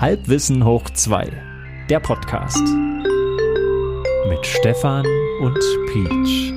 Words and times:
Halbwissen 0.00 0.64
hoch 0.64 0.88
2, 0.88 1.30
der 1.90 2.00
Podcast. 2.00 2.66
Mit 4.30 4.46
Stefan 4.46 5.04
und 5.42 5.58
Peach. 5.92 6.54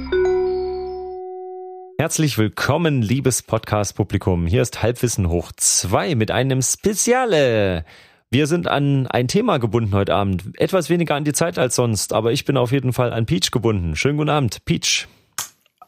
Herzlich 1.99 2.37
willkommen, 2.37 3.01
liebes 3.01 3.43
Podcast-Publikum. 3.43 4.47
Hier 4.47 4.61
ist 4.61 4.81
Halbwissen 4.81 5.27
hoch 5.27 5.51
2 5.57 6.15
mit 6.15 6.31
einem 6.31 6.61
Speziale. 6.61 7.83
Wir 8.31 8.47
sind 8.47 8.69
an 8.69 9.07
ein 9.07 9.27
Thema 9.27 9.57
gebunden 9.57 9.93
heute 9.93 10.15
Abend. 10.15 10.57
Etwas 10.57 10.89
weniger 10.89 11.15
an 11.15 11.25
die 11.25 11.33
Zeit 11.33 11.59
als 11.59 11.75
sonst, 11.75 12.13
aber 12.13 12.31
ich 12.31 12.45
bin 12.45 12.55
auf 12.55 12.71
jeden 12.71 12.93
Fall 12.93 13.11
an 13.11 13.25
Peach 13.25 13.51
gebunden. 13.51 13.97
Schönen 13.97 14.19
guten 14.19 14.29
Abend, 14.29 14.63
Peach. 14.63 15.09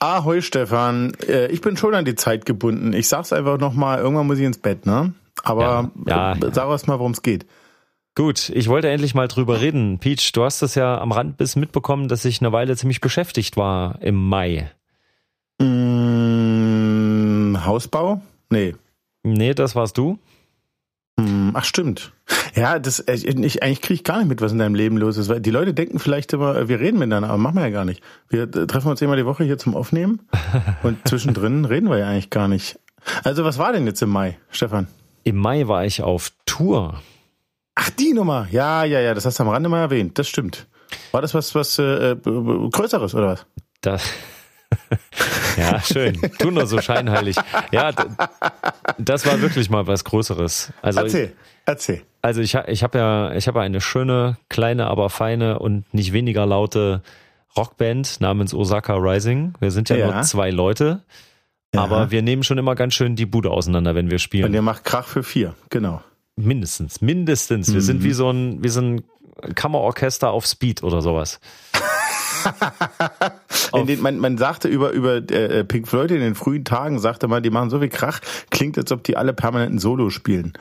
Ahoi 0.02 0.42
Stefan, 0.42 1.14
äh, 1.26 1.48
ich 1.48 1.62
bin 1.62 1.78
schon 1.78 1.96
an 1.96 2.04
die 2.04 2.16
Zeit 2.16 2.46
gebunden. 2.46 2.92
Ich 2.92 3.08
sag's 3.08 3.32
einfach 3.32 3.58
nochmal, 3.60 4.00
irgendwann 4.00 4.28
muss 4.28 4.40
ich 4.40 4.46
ins 4.46 4.58
Bett, 4.58 4.86
ne? 4.86 5.14
Aber 5.44 5.92
ja, 6.08 6.36
ja. 6.36 6.52
sag 6.52 6.70
erst 6.70 6.88
mal, 6.88 7.00
worum 7.00 7.12
es 7.12 7.22
geht. 7.22 7.46
Gut, 8.16 8.50
ich 8.50 8.70
wollte 8.70 8.90
endlich 8.90 9.14
mal 9.14 9.28
drüber 9.28 9.60
reden. 9.60 10.00
Peach, 10.00 10.32
du 10.32 10.44
hast 10.44 10.62
es 10.62 10.76
ja 10.76 11.00
am 11.00 11.12
Rand 11.12 11.36
bis 11.36 11.58
mitbekommen, 11.58 12.08
dass 12.08 12.24
ich 12.24 12.42
eine 12.42 12.54
Weile 12.54 12.78
ziemlich 12.78 13.02
beschäftigt 13.02 13.58
war 13.58 14.02
im 14.02 14.16
Mai. 14.16 14.72
Mmh, 15.60 16.86
Hausbau? 17.66 18.22
Nee. 18.50 18.76
Nee, 19.24 19.54
das 19.54 19.76
warst 19.76 19.98
du. 19.98 20.18
Hm, 21.20 21.52
ach 21.54 21.66
stimmt. 21.66 22.14
Ja, 22.56 22.80
das 22.80 23.00
äh, 23.00 23.14
ich, 23.16 23.64
eigentlich 23.64 23.82
kriege 23.82 23.96
ich 23.96 24.04
gar 24.04 24.20
nicht 24.20 24.28
mit, 24.28 24.42
was 24.42 24.52
in 24.52 24.60
deinem 24.60 24.76
Leben 24.76 24.98
los 24.98 25.18
ist. 25.18 25.30
Weil 25.30 25.42
die 25.42 25.52
Leute 25.52 25.74
denken 25.74 26.00
vielleicht 26.00 26.32
immer, 26.34 26.56
äh, 26.56 26.70
wir 26.70 26.80
reden 26.80 27.00
miteinander, 27.00 27.30
aber 27.30 27.38
machen 27.38 27.56
wir 27.56 27.64
ja 27.64 27.70
gar 27.70 27.86
nicht. 27.86 28.02
Wir 28.30 28.44
äh, 28.44 28.68
treffen 28.68 28.90
uns 28.90 29.02
immer 29.02 29.16
die 29.16 29.26
Woche 29.26 29.44
hier 29.44 29.58
zum 29.58 29.76
Aufnehmen 29.76 30.22
und 30.84 31.06
zwischendrin 31.08 31.66
reden 31.66 31.90
wir 31.90 31.98
ja 31.98 32.08
eigentlich 32.08 32.30
gar 32.30 32.48
nicht. 32.48 32.80
Also 33.24 33.44
was 33.44 33.58
war 33.58 33.74
denn 33.74 33.86
jetzt 33.86 34.02
im 34.02 34.10
Mai, 34.10 34.38
Stefan? 34.50 34.88
Im 35.26 35.38
Mai 35.38 35.68
war 35.68 35.84
ich 35.86 36.02
auf 36.02 36.32
Tour. 36.46 37.02
Ach, 37.74 37.90
die 37.90 38.14
Nummer. 38.14 38.48
Ja, 38.52 38.84
ja, 38.86 39.02
ja, 39.02 39.14
das 39.14 39.26
hast 39.26 39.40
du 39.40 39.44
am 39.44 39.50
Rande 39.50 39.68
mal 39.68 39.82
erwähnt. 39.82 40.18
Das 40.18 40.30
stimmt. 40.30 40.68
War 41.12 41.22
das 41.22 41.34
was, 41.34 41.56
was 41.56 41.80
äh, 41.80 42.16
Größeres 42.16 43.16
oder 43.16 43.28
was? 43.30 43.46
Das, 43.82 44.04
ja, 45.58 45.80
schön. 45.82 46.20
Tu 46.38 46.52
nur 46.52 46.68
so 46.68 46.80
scheinheilig. 46.80 47.38
Ja, 47.72 47.92
das 49.00 49.26
war 49.26 49.42
wirklich 49.42 49.70
mal 49.70 49.88
was 49.88 50.04
Größeres. 50.04 50.72
Also, 50.84 51.02
erzähl, 51.02 51.34
erzähl. 51.66 52.04
Also 52.22 52.42
ich, 52.42 52.54
ich 52.54 52.84
habe 52.84 52.98
ja, 52.98 53.34
ich 53.34 53.48
habe 53.48 53.62
eine 53.62 53.82
schöne, 53.82 54.38
kleine, 54.50 54.88
aber 54.88 55.10
feine 55.10 55.58
und 55.58 55.92
nicht 55.92 56.14
weniger 56.14 56.46
laute 56.46 57.02
Rockband 57.58 58.22
namens 58.22 58.54
Osaka 58.54 58.94
Rising. 58.94 59.56
Wir 59.60 59.72
sind 59.72 59.90
ja, 59.90 59.96
ja. 59.96 60.12
nur 60.12 60.22
zwei 60.22 60.52
Leute. 60.52 61.02
Ja. 61.76 61.84
Aber 61.84 62.12
wir 62.12 62.22
nehmen 62.22 62.44
schon 62.44 62.58
immer 62.58 62.76
ganz 62.76 62.94
schön 62.94 63.16
die 63.16 63.26
Bude 63.26 63.52
auseinander, 63.52 63.96
wenn 63.96 64.10
wir 64.10 64.20
spielen. 64.20 64.46
Und 64.46 64.54
ihr 64.54 64.62
macht 64.62 64.84
Krach 64.84 65.08
für 65.08 65.24
vier, 65.24 65.56
genau. 65.70 66.02
Mindestens, 66.36 67.02
mindestens. 67.02 67.68
Wir 67.70 67.76
mhm. 67.76 67.82
sind 67.82 68.04
wie 68.04 68.14
so 68.14 68.30
ein, 68.30 68.64
wie 68.64 68.70
so 68.70 68.82
ein 68.82 69.04
Kammerorchester 69.56 70.32
auf 70.32 70.46
Speed 70.46 70.84
oder 70.84 71.02
sowas. 71.02 71.40
den, 73.88 74.02
man, 74.02 74.18
man 74.18 74.38
sagte 74.38 74.68
über, 74.68 74.92
über 74.92 75.16
äh, 75.32 75.64
Pink 75.64 75.88
Floyd 75.88 76.12
in 76.12 76.20
den 76.20 76.36
frühen 76.36 76.64
Tagen, 76.64 77.00
sagte 77.00 77.28
man, 77.28 77.44
die 77.44 77.50
machen 77.50 77.70
so 77.70 77.80
viel 77.80 77.90
Krach, 77.90 78.20
klingt, 78.50 78.78
als 78.78 78.92
ob 78.92 79.04
die 79.04 79.18
alle 79.18 79.34
permanenten 79.34 79.80
Solo 79.80 80.10
spielen. 80.10 80.54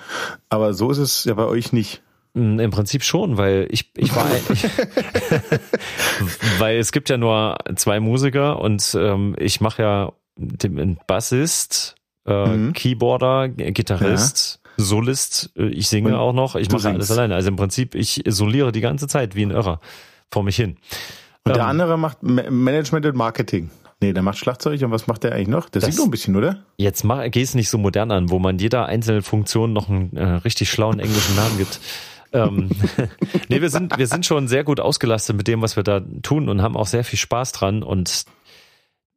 Aber 0.48 0.74
so 0.74 0.90
ist 0.90 0.98
es 0.98 1.24
ja 1.24 1.34
bei 1.34 1.44
euch 1.44 1.72
nicht. 1.72 2.02
Mm, 2.34 2.58
Im 2.58 2.70
Prinzip 2.70 3.04
schon, 3.04 3.36
weil 3.36 3.68
ich, 3.70 3.90
ich 3.96 4.14
war, 4.14 4.26
ich, 4.52 4.64
weil 6.58 6.78
es 6.78 6.92
gibt 6.92 7.08
ja 7.08 7.16
nur 7.16 7.58
zwei 7.76 8.00
Musiker 8.00 8.60
und 8.60 8.96
ähm, 8.98 9.36
ich 9.38 9.60
mache 9.60 9.82
ja 9.82 10.12
den 10.36 10.98
Bassist, 11.06 11.96
äh, 12.26 12.46
mhm. 12.46 12.72
Keyboarder, 12.72 13.48
Gitarrist, 13.48 14.60
ja. 14.64 14.84
Solist, 14.84 15.52
äh, 15.56 15.66
ich 15.66 15.88
singe 15.88 16.10
und 16.10 16.14
auch 16.14 16.32
noch, 16.32 16.56
ich 16.56 16.70
mache 16.70 16.88
alles 16.88 17.10
alleine. 17.10 17.34
Also 17.34 17.48
im 17.48 17.56
Prinzip, 17.56 17.94
ich 17.94 18.26
isoliere 18.26 18.72
die 18.72 18.80
ganze 18.80 19.06
Zeit 19.06 19.34
wie 19.34 19.44
ein 19.44 19.50
Irrer 19.50 19.80
vor 20.32 20.42
mich 20.42 20.56
hin. 20.56 20.76
Und 21.44 21.52
ähm, 21.52 21.54
der 21.54 21.66
andere 21.66 21.98
macht 21.98 22.22
Management 22.22 23.06
und 23.06 23.16
Marketing. 23.16 23.70
Nee, 24.00 24.12
der 24.12 24.22
macht 24.22 24.38
Schlagzeug 24.38 24.82
und 24.82 24.90
was 24.90 25.06
macht 25.06 25.22
der 25.22 25.32
eigentlich 25.32 25.48
noch? 25.48 25.68
Der 25.68 25.80
singt 25.80 25.96
noch 25.96 26.04
ein 26.04 26.10
bisschen, 26.10 26.36
oder? 26.36 26.58
Jetzt 26.76 27.06
geh 27.30 27.42
es 27.42 27.54
nicht 27.54 27.70
so 27.70 27.78
modern 27.78 28.10
an, 28.10 28.30
wo 28.30 28.38
man 28.38 28.58
jeder 28.58 28.86
einzelnen 28.86 29.22
Funktion 29.22 29.72
noch 29.72 29.88
einen 29.88 30.16
äh, 30.16 30.24
richtig 30.24 30.70
schlauen 30.70 30.98
englischen 30.98 31.36
Namen 31.36 31.56
gibt. 31.56 31.80
ähm, 32.32 32.70
nee, 33.48 33.60
wir 33.60 33.70
sind, 33.70 33.96
wir 33.96 34.06
sind 34.06 34.26
schon 34.26 34.48
sehr 34.48 34.64
gut 34.64 34.80
ausgelastet 34.80 35.36
mit 35.36 35.46
dem, 35.46 35.62
was 35.62 35.76
wir 35.76 35.84
da 35.84 36.00
tun 36.22 36.48
und 36.48 36.60
haben 36.60 36.76
auch 36.76 36.86
sehr 36.86 37.04
viel 37.04 37.18
Spaß 37.18 37.52
dran 37.52 37.82
und 37.82 38.24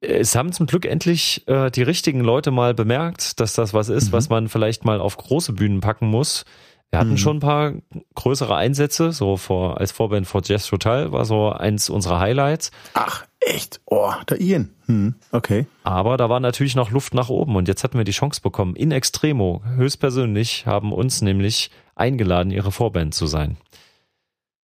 es 0.01 0.35
haben 0.35 0.51
zum 0.51 0.67
Glück 0.67 0.85
endlich 0.85 1.47
äh, 1.47 1.71
die 1.71 1.83
richtigen 1.83 2.21
Leute 2.21 2.51
mal 2.51 2.73
bemerkt, 2.73 3.39
dass 3.39 3.53
das 3.53 3.73
was 3.73 3.89
ist, 3.89 4.09
mhm. 4.09 4.11
was 4.13 4.29
man 4.29 4.49
vielleicht 4.49 4.85
mal 4.85 4.99
auf 4.99 5.17
große 5.17 5.53
Bühnen 5.53 5.81
packen 5.81 6.07
muss. 6.07 6.45
Wir 6.89 6.99
hatten 6.99 7.11
mhm. 7.11 7.17
schon 7.17 7.37
ein 7.37 7.41
paar 7.41 7.73
größere 8.15 8.55
Einsätze, 8.55 9.11
so 9.11 9.35
vor, 9.35 9.79
als 9.79 9.91
Vorband 9.91 10.25
vor 10.25 10.41
Jazz 10.43 10.67
Total 10.67 11.11
war 11.11 11.25
so 11.25 11.49
eins 11.49 11.89
unserer 11.89 12.19
Highlights. 12.19 12.71
Ach, 12.93 13.25
echt? 13.41 13.81
Oh, 13.85 14.13
der 14.29 14.39
Ian. 14.39 14.69
Hm, 14.85 15.15
okay. 15.31 15.67
Aber 15.83 16.15
da 16.15 16.29
war 16.29 16.39
natürlich 16.39 16.75
noch 16.75 16.91
Luft 16.91 17.13
nach 17.13 17.27
oben 17.27 17.57
und 17.57 17.67
jetzt 17.67 17.83
hatten 17.83 17.97
wir 17.97 18.05
die 18.05 18.11
Chance 18.11 18.39
bekommen. 18.39 18.75
In 18.77 18.91
Extremo, 18.91 19.61
höchstpersönlich, 19.75 20.65
haben 20.65 20.93
uns 20.93 21.21
nämlich 21.21 21.71
eingeladen, 21.95 22.51
ihre 22.51 22.71
Vorband 22.71 23.13
zu 23.13 23.27
sein. 23.27 23.57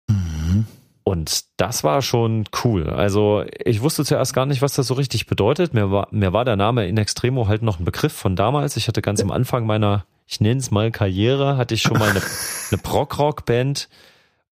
Mhm. 0.09 0.67
Und 1.05 1.45
das 1.57 1.83
war 1.83 2.01
schon 2.01 2.45
cool. 2.65 2.89
Also 2.89 3.45
ich 3.65 3.83
wusste 3.83 4.05
zuerst 4.05 4.35
gar 4.35 4.47
nicht, 4.47 4.63
was 4.63 4.75
das 4.75 4.87
so 4.87 4.95
richtig 4.95 5.27
bedeutet. 5.27 5.75
Mir 5.75 5.91
war, 5.91 6.09
mir 6.11 6.33
war 6.33 6.45
der 6.45 6.57
Name 6.57 6.87
In 6.87 6.97
Extremo 6.97 7.49
halt 7.49 7.63
noch 7.63 7.81
ein 7.81 7.85
Begriff 7.85 8.13
von 8.13 8.37
damals. 8.37 8.77
Ich 8.77 8.89
hatte 8.89 9.03
ganz 9.03 9.21
am 9.21 9.31
Anfang 9.31 9.67
meiner 9.67 10.05
ich 10.33 10.41
nenne 10.41 10.61
es 10.61 10.71
mal 10.71 10.91
Karriere, 10.91 11.59
hatte 11.59 11.75
ich 11.75 11.83
schon 11.83 11.99
mal 11.99 12.09
eine, 12.09 12.23
eine 12.71 12.81
Prog-Rock-Band. 12.81 13.89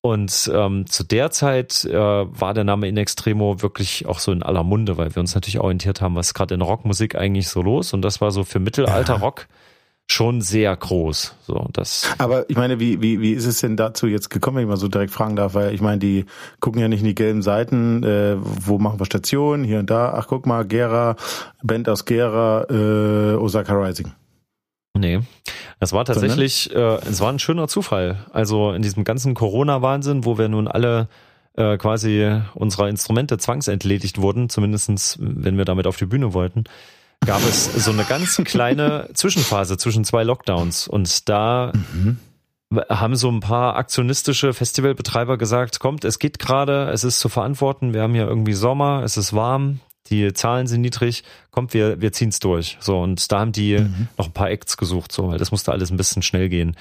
Und 0.02 0.50
ähm, 0.54 0.86
zu 0.86 1.04
der 1.04 1.30
Zeit 1.30 1.84
äh, 1.84 1.94
war 1.94 2.54
der 2.54 2.64
Name 2.64 2.88
In 2.88 2.96
Extremo 2.96 3.60
wirklich 3.60 4.06
auch 4.06 4.18
so 4.18 4.32
in 4.32 4.42
aller 4.42 4.64
Munde, 4.64 4.96
weil 4.96 5.14
wir 5.14 5.20
uns 5.20 5.34
natürlich 5.34 5.60
orientiert 5.60 6.00
haben, 6.00 6.16
was 6.16 6.32
gerade 6.32 6.54
in 6.54 6.62
Rockmusik 6.62 7.16
eigentlich 7.16 7.48
so 7.48 7.60
los. 7.60 7.92
Und 7.92 8.02
das 8.02 8.20
war 8.20 8.30
so 8.30 8.44
für 8.44 8.60
Mittelalter-Rock 8.60 9.46
schon 10.10 10.40
sehr 10.40 10.76
groß. 10.76 11.34
So, 11.42 11.68
das. 11.72 12.12
Aber 12.18 12.48
ich 12.50 12.56
meine, 12.56 12.80
wie, 12.80 13.00
wie, 13.00 13.20
wie 13.20 13.32
ist 13.32 13.46
es 13.46 13.60
denn 13.60 13.76
dazu 13.76 14.06
jetzt 14.06 14.28
gekommen, 14.28 14.56
wenn 14.56 14.64
ich 14.64 14.68
mal 14.68 14.76
so 14.76 14.88
direkt 14.88 15.12
fragen 15.12 15.36
darf? 15.36 15.54
Weil 15.54 15.74
ich 15.74 15.80
meine, 15.80 15.98
die 15.98 16.26
gucken 16.58 16.80
ja 16.80 16.88
nicht 16.88 17.00
in 17.00 17.06
die 17.06 17.14
gelben 17.14 17.42
Seiten, 17.42 18.02
äh, 18.02 18.36
wo 18.38 18.78
machen 18.78 18.98
wir 18.98 19.06
Stationen, 19.06 19.64
hier 19.64 19.78
und 19.78 19.90
da. 19.90 20.12
Ach, 20.14 20.26
guck 20.28 20.46
mal, 20.46 20.64
Gera, 20.64 21.16
Band 21.62 21.88
aus 21.88 22.04
Gera, 22.04 22.66
äh, 22.68 23.36
Osaka 23.36 23.74
Rising. 23.74 24.12
Nee, 24.98 25.20
es 25.78 25.92
war 25.92 26.04
tatsächlich, 26.04 26.74
äh, 26.74 26.96
es 27.08 27.20
war 27.20 27.32
ein 27.32 27.38
schöner 27.38 27.68
Zufall. 27.68 28.26
Also 28.32 28.72
in 28.72 28.82
diesem 28.82 29.04
ganzen 29.04 29.34
Corona-Wahnsinn, 29.34 30.24
wo 30.24 30.36
wir 30.36 30.48
nun 30.48 30.66
alle 30.66 31.08
äh, 31.56 31.76
quasi 31.78 32.40
unserer 32.54 32.88
Instrumente 32.88 33.38
zwangsentledigt 33.38 34.20
wurden, 34.20 34.48
zumindestens 34.48 35.16
wenn 35.20 35.56
wir 35.56 35.64
damit 35.64 35.86
auf 35.86 35.96
die 35.96 36.06
Bühne 36.06 36.34
wollten, 36.34 36.64
gab 37.24 37.42
es 37.42 37.66
so 37.84 37.90
eine 37.90 38.04
ganz 38.04 38.36
kleine 38.44 39.08
Zwischenphase 39.14 39.76
zwischen 39.76 40.04
zwei 40.04 40.24
Lockdowns. 40.24 40.88
Und 40.88 41.28
da 41.28 41.72
mhm. 41.74 42.16
haben 42.88 43.16
so 43.16 43.30
ein 43.30 43.40
paar 43.40 43.76
aktionistische 43.76 44.52
Festivalbetreiber 44.52 45.38
gesagt, 45.38 45.80
kommt, 45.80 46.04
es 46.04 46.18
geht 46.18 46.38
gerade, 46.38 46.88
es 46.90 47.04
ist 47.04 47.20
zu 47.20 47.28
verantworten, 47.28 47.92
wir 47.92 48.02
haben 48.02 48.14
ja 48.14 48.26
irgendwie 48.26 48.54
Sommer, 48.54 49.02
es 49.04 49.16
ist 49.16 49.32
warm, 49.32 49.80
die 50.08 50.32
Zahlen 50.32 50.66
sind 50.66 50.80
niedrig, 50.80 51.22
kommt, 51.50 51.74
wir, 51.74 52.00
wir 52.00 52.12
ziehen's 52.12 52.40
durch. 52.40 52.78
So, 52.80 53.00
und 53.00 53.30
da 53.30 53.40
haben 53.40 53.52
die 53.52 53.78
mhm. 53.78 54.08
noch 54.16 54.26
ein 54.26 54.32
paar 54.32 54.50
Acts 54.50 54.76
gesucht, 54.76 55.12
so, 55.12 55.28
weil 55.28 55.38
das 55.38 55.50
musste 55.50 55.72
alles 55.72 55.90
ein 55.90 55.96
bisschen 55.96 56.22
schnell 56.22 56.48
gehen. 56.48 56.76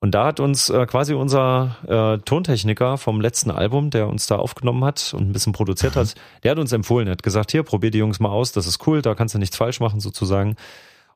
Und 0.00 0.14
da 0.14 0.26
hat 0.26 0.40
uns 0.40 0.68
äh, 0.68 0.86
quasi 0.86 1.14
unser 1.14 1.76
äh, 1.86 2.18
Tontechniker 2.24 2.98
vom 2.98 3.20
letzten 3.20 3.50
Album, 3.50 3.90
der 3.90 4.08
uns 4.08 4.26
da 4.26 4.36
aufgenommen 4.36 4.84
hat 4.84 5.14
und 5.16 5.28
ein 5.28 5.32
bisschen 5.32 5.52
produziert 5.52 5.96
mhm. 5.96 6.00
hat, 6.00 6.14
der 6.42 6.50
hat 6.50 6.58
uns 6.58 6.72
empfohlen, 6.72 7.08
hat 7.08 7.22
gesagt, 7.22 7.52
hier, 7.52 7.62
probier 7.62 7.90
die 7.90 7.98
Jungs 7.98 8.20
mal 8.20 8.28
aus, 8.28 8.52
das 8.52 8.66
ist 8.66 8.86
cool, 8.86 9.02
da 9.02 9.14
kannst 9.14 9.34
du 9.34 9.38
nichts 9.38 9.56
falsch 9.56 9.80
machen 9.80 10.00
sozusagen. 10.00 10.56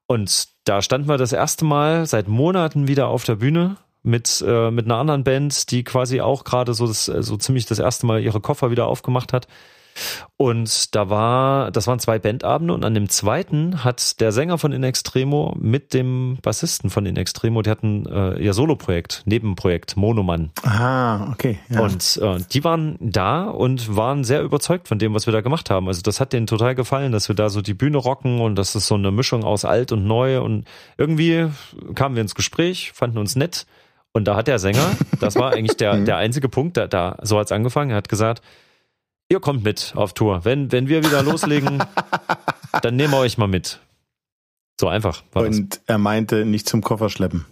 Und 0.06 0.48
da 0.64 0.80
standen 0.80 1.08
wir 1.08 1.18
das 1.18 1.32
erste 1.32 1.66
Mal 1.66 2.06
seit 2.06 2.28
Monaten 2.28 2.88
wieder 2.88 3.08
auf 3.08 3.24
der 3.24 3.36
Bühne 3.36 3.76
mit, 4.02 4.42
äh, 4.46 4.70
mit 4.70 4.86
einer 4.86 4.96
anderen 4.96 5.22
Band, 5.22 5.70
die 5.70 5.84
quasi 5.84 6.20
auch 6.22 6.44
gerade 6.44 6.72
so, 6.72 6.86
das, 6.86 7.04
so 7.04 7.36
ziemlich 7.36 7.66
das 7.66 7.78
erste 7.78 8.06
Mal 8.06 8.22
ihre 8.22 8.40
Koffer 8.40 8.70
wieder 8.70 8.86
aufgemacht 8.86 9.32
hat. 9.32 9.48
Und 10.36 10.94
da 10.94 11.10
war, 11.10 11.70
das 11.70 11.86
waren 11.86 11.98
zwei 11.98 12.18
Bandabende 12.18 12.72
und 12.72 12.84
an 12.84 12.94
dem 12.94 13.08
zweiten 13.08 13.82
hat 13.82 14.20
der 14.20 14.30
Sänger 14.30 14.58
von 14.58 14.72
In 14.72 14.84
Extremo 14.84 15.56
mit 15.58 15.94
dem 15.94 16.38
Bassisten 16.42 16.90
von 16.90 17.06
In 17.06 17.16
Extremo, 17.16 17.62
die 17.62 17.70
hatten 17.70 18.06
äh, 18.06 18.38
ihr 18.38 18.54
Soloprojekt, 18.54 19.22
Nebenprojekt, 19.26 19.96
Monoman. 19.96 20.50
Ah, 20.62 21.30
okay. 21.32 21.58
Ja. 21.68 21.80
Und 21.80 22.20
äh, 22.22 22.38
die 22.52 22.62
waren 22.62 22.96
da 23.00 23.44
und 23.44 23.96
waren 23.96 24.22
sehr 24.22 24.42
überzeugt 24.42 24.86
von 24.86 24.98
dem, 24.98 25.12
was 25.14 25.26
wir 25.26 25.32
da 25.32 25.40
gemacht 25.40 25.70
haben. 25.70 25.88
Also 25.88 26.02
das 26.02 26.20
hat 26.20 26.32
denen 26.32 26.46
total 26.46 26.74
gefallen, 26.74 27.10
dass 27.10 27.28
wir 27.28 27.34
da 27.34 27.48
so 27.48 27.60
die 27.60 27.74
Bühne 27.74 27.98
rocken 27.98 28.40
und 28.40 28.54
das 28.54 28.76
ist 28.76 28.86
so 28.86 28.94
eine 28.94 29.10
Mischung 29.10 29.42
aus 29.42 29.64
alt 29.64 29.90
und 29.90 30.06
neu 30.06 30.40
und 30.40 30.66
irgendwie 30.96 31.48
kamen 31.94 32.14
wir 32.14 32.22
ins 32.22 32.34
Gespräch, 32.34 32.92
fanden 32.94 33.18
uns 33.18 33.34
nett. 33.34 33.66
Und 34.12 34.24
da 34.26 34.36
hat 34.36 34.48
der 34.48 34.58
Sänger, 34.58 34.96
das 35.20 35.36
war 35.36 35.52
eigentlich 35.52 35.76
der, 35.76 35.96
der 36.04 36.16
einzige 36.16 36.48
Punkt, 36.48 36.76
da, 36.76 36.86
da 36.86 37.18
so 37.22 37.38
hat's 37.38 37.52
angefangen, 37.52 37.90
er 37.90 37.96
hat 37.96 38.08
gesagt, 38.08 38.42
Ihr 39.30 39.40
kommt 39.40 39.62
mit 39.62 39.92
auf 39.94 40.14
Tour. 40.14 40.44
Wenn, 40.44 40.72
wenn 40.72 40.88
wir 40.88 41.04
wieder 41.04 41.22
loslegen, 41.22 41.82
dann 42.82 42.96
nehmen 42.96 43.12
wir 43.12 43.18
euch 43.18 43.36
mal 43.36 43.46
mit. 43.46 43.78
So 44.80 44.88
einfach. 44.88 45.22
Und 45.34 45.74
das. 45.74 45.82
er 45.86 45.98
meinte 45.98 46.44
nicht 46.46 46.68
zum 46.68 46.82
Koffer 46.82 47.10
schleppen. 47.10 47.44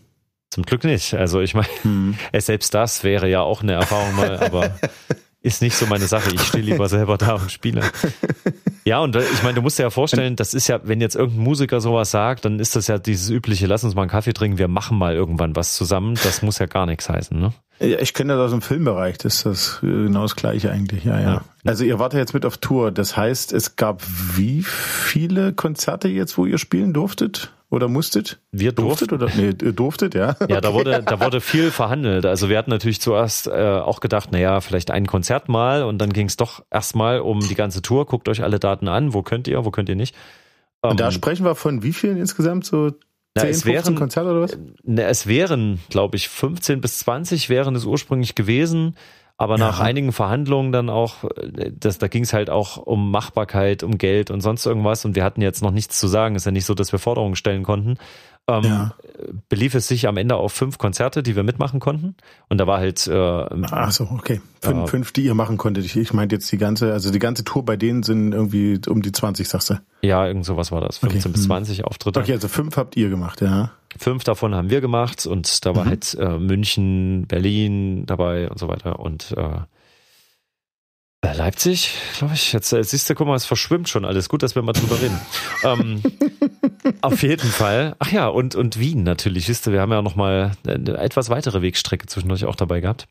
Zum 0.51 0.65
Glück 0.65 0.85
nicht. 0.85 1.13
Also 1.15 1.41
ich 1.41 1.55
meine, 1.55 1.69
hm. 1.83 2.17
selbst 2.39 2.73
das 2.73 3.05
wäre 3.05 3.29
ja 3.29 3.43
auch 3.43 3.63
eine 3.63 3.73
Erfahrung 3.73 4.17
mal, 4.17 4.39
aber 4.39 4.79
ist 5.43 5.61
nicht 5.61 5.77
so 5.77 5.87
meine 5.87 6.07
Sache. 6.07 6.31
Ich 6.35 6.41
stehe 6.41 6.65
lieber 6.65 6.89
selber 6.89 7.19
da 7.19 7.35
und 7.35 7.53
spiele. 7.53 7.83
Ja, 8.87 9.01
und 9.01 9.17
ich 9.17 9.43
meine, 9.43 9.57
du 9.57 9.63
musst 9.63 9.79
dir 9.79 9.83
ja 9.83 9.91
vorstellen, 9.91 10.37
das 10.37 10.55
ist 10.55 10.69
ja, 10.69 10.81
wenn 10.85 11.01
jetzt 11.01 11.17
irgendein 11.17 11.43
Musiker 11.43 11.81
sowas 11.81 12.11
sagt, 12.11 12.45
dann 12.45 12.61
ist 12.61 12.77
das 12.77 12.87
ja 12.87 12.99
dieses 12.99 13.29
übliche, 13.29 13.67
lass 13.67 13.85
uns 13.85 13.97
mal 13.97 14.03
einen 14.03 14.11
Kaffee 14.11 14.33
trinken, 14.33 14.59
wir 14.59 14.69
machen 14.69 14.97
mal 14.97 15.13
irgendwann 15.13 15.57
was 15.57 15.75
zusammen. 15.75 16.15
Das 16.23 16.41
muss 16.41 16.59
ja 16.59 16.67
gar 16.67 16.87
nichts 16.87 17.09
heißen, 17.09 17.39
ne? 17.39 17.53
Ich 17.79 18.15
kenne 18.15 18.35
das 18.35 18.47
aus 18.47 18.51
dem 18.53 18.63
Filmbereich, 18.63 19.19
das 19.19 19.37
ist 19.37 19.47
das 19.47 19.79
genau 19.83 20.23
das 20.23 20.37
gleiche 20.37 20.71
eigentlich, 20.71 21.05
ja, 21.05 21.21
ja, 21.21 21.27
ja. 21.27 21.45
Also 21.65 21.85
ihr 21.85 21.99
wart 21.99 22.15
ja 22.15 22.21
jetzt 22.21 22.33
mit 22.33 22.47
auf 22.47 22.57
Tour, 22.59 22.91
das 22.91 23.17
heißt, 23.17 23.53
es 23.53 23.77
gab 23.77 24.03
wie 24.35 24.63
viele 24.63 25.53
Konzerte 25.53 26.09
jetzt, 26.09 26.39
wo 26.39 26.47
ihr 26.47 26.59
spielen 26.59 26.95
durftet? 26.95 27.53
Oder 27.69 27.89
musstet? 27.89 28.39
Wir. 28.53 28.71
Durftet 28.71 29.13
oder? 29.13 29.29
Nee, 29.37 29.53
durftet, 29.53 30.15
ja. 30.15 30.37
Ja, 30.49 30.61
da 30.61 30.73
wurde, 30.73 31.03
da 31.07 31.21
wurde 31.21 31.41
viel 31.41 31.73
verhandelt. 31.73 32.25
Also 32.25 32.49
wir 32.49 32.59
hatten 32.59 32.71
natürlich 32.71 33.01
zuerst 33.01 33.49
äh, 33.49 33.51
auch 33.51 33.99
gedacht, 33.99 34.31
naja, 34.31 34.61
vielleicht 34.61 34.93
ein 34.93 35.07
Konzert 35.07 35.49
mal 35.49 35.83
und 35.83 35.99
dann 35.99 36.13
ging 36.13 36.29
es 36.29 36.37
doch 36.37 36.65
erstmal 36.71 37.21
um 37.21 37.41
die 37.41 37.57
ganze 37.57 37.83
Tour. 37.83 38.07
Guckt 38.07 38.29
euch 38.29 38.45
alle 38.45 38.61
Daten 38.61 38.87
an, 38.87 39.15
wo 39.15 39.23
könnt 39.23 39.49
ihr, 39.49 39.65
wo 39.65 39.73
könnt 39.73 39.89
ihr 39.89 39.97
nicht. 39.97 40.15
Ähm, 40.85 40.93
und 40.93 41.01
da 41.01 41.11
sprechen 41.11 41.45
wir 41.45 41.57
von 41.57 41.83
wie 41.83 41.93
vielen 41.93 42.19
insgesamt? 42.19 42.65
So 42.65 42.93
10, 43.37 43.43
na, 43.43 43.49
es 43.49 43.63
15 43.63 43.73
wären, 43.73 43.95
Konzerte 43.97 44.31
oder 44.31 44.41
was? 44.43 44.59
Na, 44.85 45.03
es 45.03 45.27
wären, 45.27 45.81
glaube 45.91 46.17
ich, 46.17 46.29
15 46.29 46.81
bis 46.81 46.99
20 47.01 47.49
wären 47.49 47.75
es 47.75 47.85
ursprünglich 47.85 48.35
gewesen. 48.35 48.97
Aber 49.39 49.59
nach 49.59 49.81
ja. 49.81 49.85
einigen 49.85 50.13
Verhandlungen 50.13 50.73
dann 50.73 50.89
auch, 50.89 51.25
das, 51.79 51.99
da 51.99 52.09
ging 52.09 52.23
es 52.23 52.33
halt 52.33 52.49
auch 52.49 52.79
um 52.79 53.11
Machbarkeit, 53.11 53.83
um 53.83 53.99
Geld 53.99 54.31
und 54.31 54.41
sonst 54.41 54.65
irgendwas. 54.65 55.05
Und 55.05 55.15
wir 55.15 55.25
hatten 55.25 55.43
jetzt 55.43 55.63
noch 55.63 55.73
nichts 55.73 56.01
zu 56.01 56.09
sagen. 56.09 56.37
Ist 56.37 56.47
ja 56.47 56.53
nicht 56.53 56.65
so, 56.65 56.73
dass 56.73 56.91
wir 56.93 56.99
Forderungen 56.99 57.37
stellen 57.37 57.63
konnten. 57.63 57.99
Ähm, 58.49 58.65
ja. 58.65 58.95
Belief 59.49 59.75
es 59.75 59.89
sich 59.89 60.09
am 60.09 60.17
Ende 60.17 60.37
auf 60.37 60.53
fünf 60.53 60.79
Konzerte, 60.79 61.23
die 61.23 61.37
wir 61.37 61.43
mitmachen 61.43 61.81
konnten. 61.81 62.15
Und 62.49 62.59
da 62.59 62.67
war 62.67 62.79
halt. 62.79 63.07
Äh, 63.07 63.47
Ach 63.71 63.91
so, 63.91 64.09
okay. 64.13 64.41
Fünf, 64.61 64.85
äh, 64.85 64.87
fünf, 64.87 65.13
die 65.13 65.25
ihr 65.25 65.35
machen 65.35 65.57
konntet. 65.57 65.85
Ich, 65.85 65.97
ich 65.97 66.13
meinte 66.13 66.35
jetzt 66.35 66.51
die 66.51 66.59
ganze, 66.59 66.93
also 66.93 67.11
die 67.11 67.19
ganze 67.19 67.45
Tour 67.45 67.65
bei 67.65 67.77
denen 67.77 68.03
sind 68.03 68.33
irgendwie 68.33 68.81
um 68.89 69.03
die 69.03 69.13
20, 69.13 69.49
sagst 69.49 69.71
du? 69.71 69.75
Ja, 70.03 70.27
irgend 70.27 70.45
sowas 70.45 70.73
war 70.73 70.81
das. 70.81 70.99
15 70.99 71.21
okay. 71.21 71.33
bis 71.33 71.45
20 71.45 71.79
hm. 71.79 71.85
Auftritte. 71.85 72.21
Okay, 72.21 72.33
also 72.33 72.49
fünf 72.49 72.77
habt 72.77 72.97
ihr 72.97 73.09
gemacht, 73.09 73.41
ja. 73.41 73.73
Fünf 73.99 74.25
davon 74.25 74.55
haben 74.55 74.71
wir 74.71 74.81
gemacht 74.81 75.27
und 75.27 75.65
da 75.65 75.75
war 75.75 75.85
mhm. 75.85 75.89
halt 75.89 76.15
äh, 76.21 76.39
München, 76.39 77.27
Berlin 77.27 78.05
dabei 78.05 78.51
und 78.51 78.59
so 78.59 78.69
weiter. 78.69 78.99
Und 78.99 79.33
äh, 79.37 79.61
Leipzig, 81.23 81.93
glaube 82.19 82.35
ich. 82.35 82.53
Jetzt 82.53 82.73
äh, 82.73 82.83
siehst 82.83 83.11
du, 83.11 83.15
guck 83.15 83.27
mal, 83.27 83.35
es 83.35 83.45
verschwimmt 83.45 83.89
schon 83.89 84.05
alles. 84.05 84.29
Gut, 84.29 84.43
dass 84.43 84.55
wir 84.55 84.63
mal 84.63 84.73
drüber 84.73 85.01
reden. 85.01 85.21
ähm, 85.65 86.03
auf 87.03 87.23
jeden 87.23 87.49
Fall. 87.49 87.97
Ach 87.99 88.11
ja, 88.11 88.29
und, 88.29 88.55
und 88.55 88.79
Wien 88.79 89.03
natürlich. 89.03 89.47
Siehst 89.47 89.67
du, 89.67 89.73
wir 89.73 89.81
haben 89.81 89.93
ja 89.93 90.03
noch 90.03 90.17
mal 90.17 90.53
eine 90.67 90.97
etwas 90.99 91.29
weitere 91.29 91.63
Wegstrecke 91.63 92.07
zwischendurch 92.07 92.45
auch 92.45 92.57
dabei 92.57 92.81
gehabt. 92.81 93.07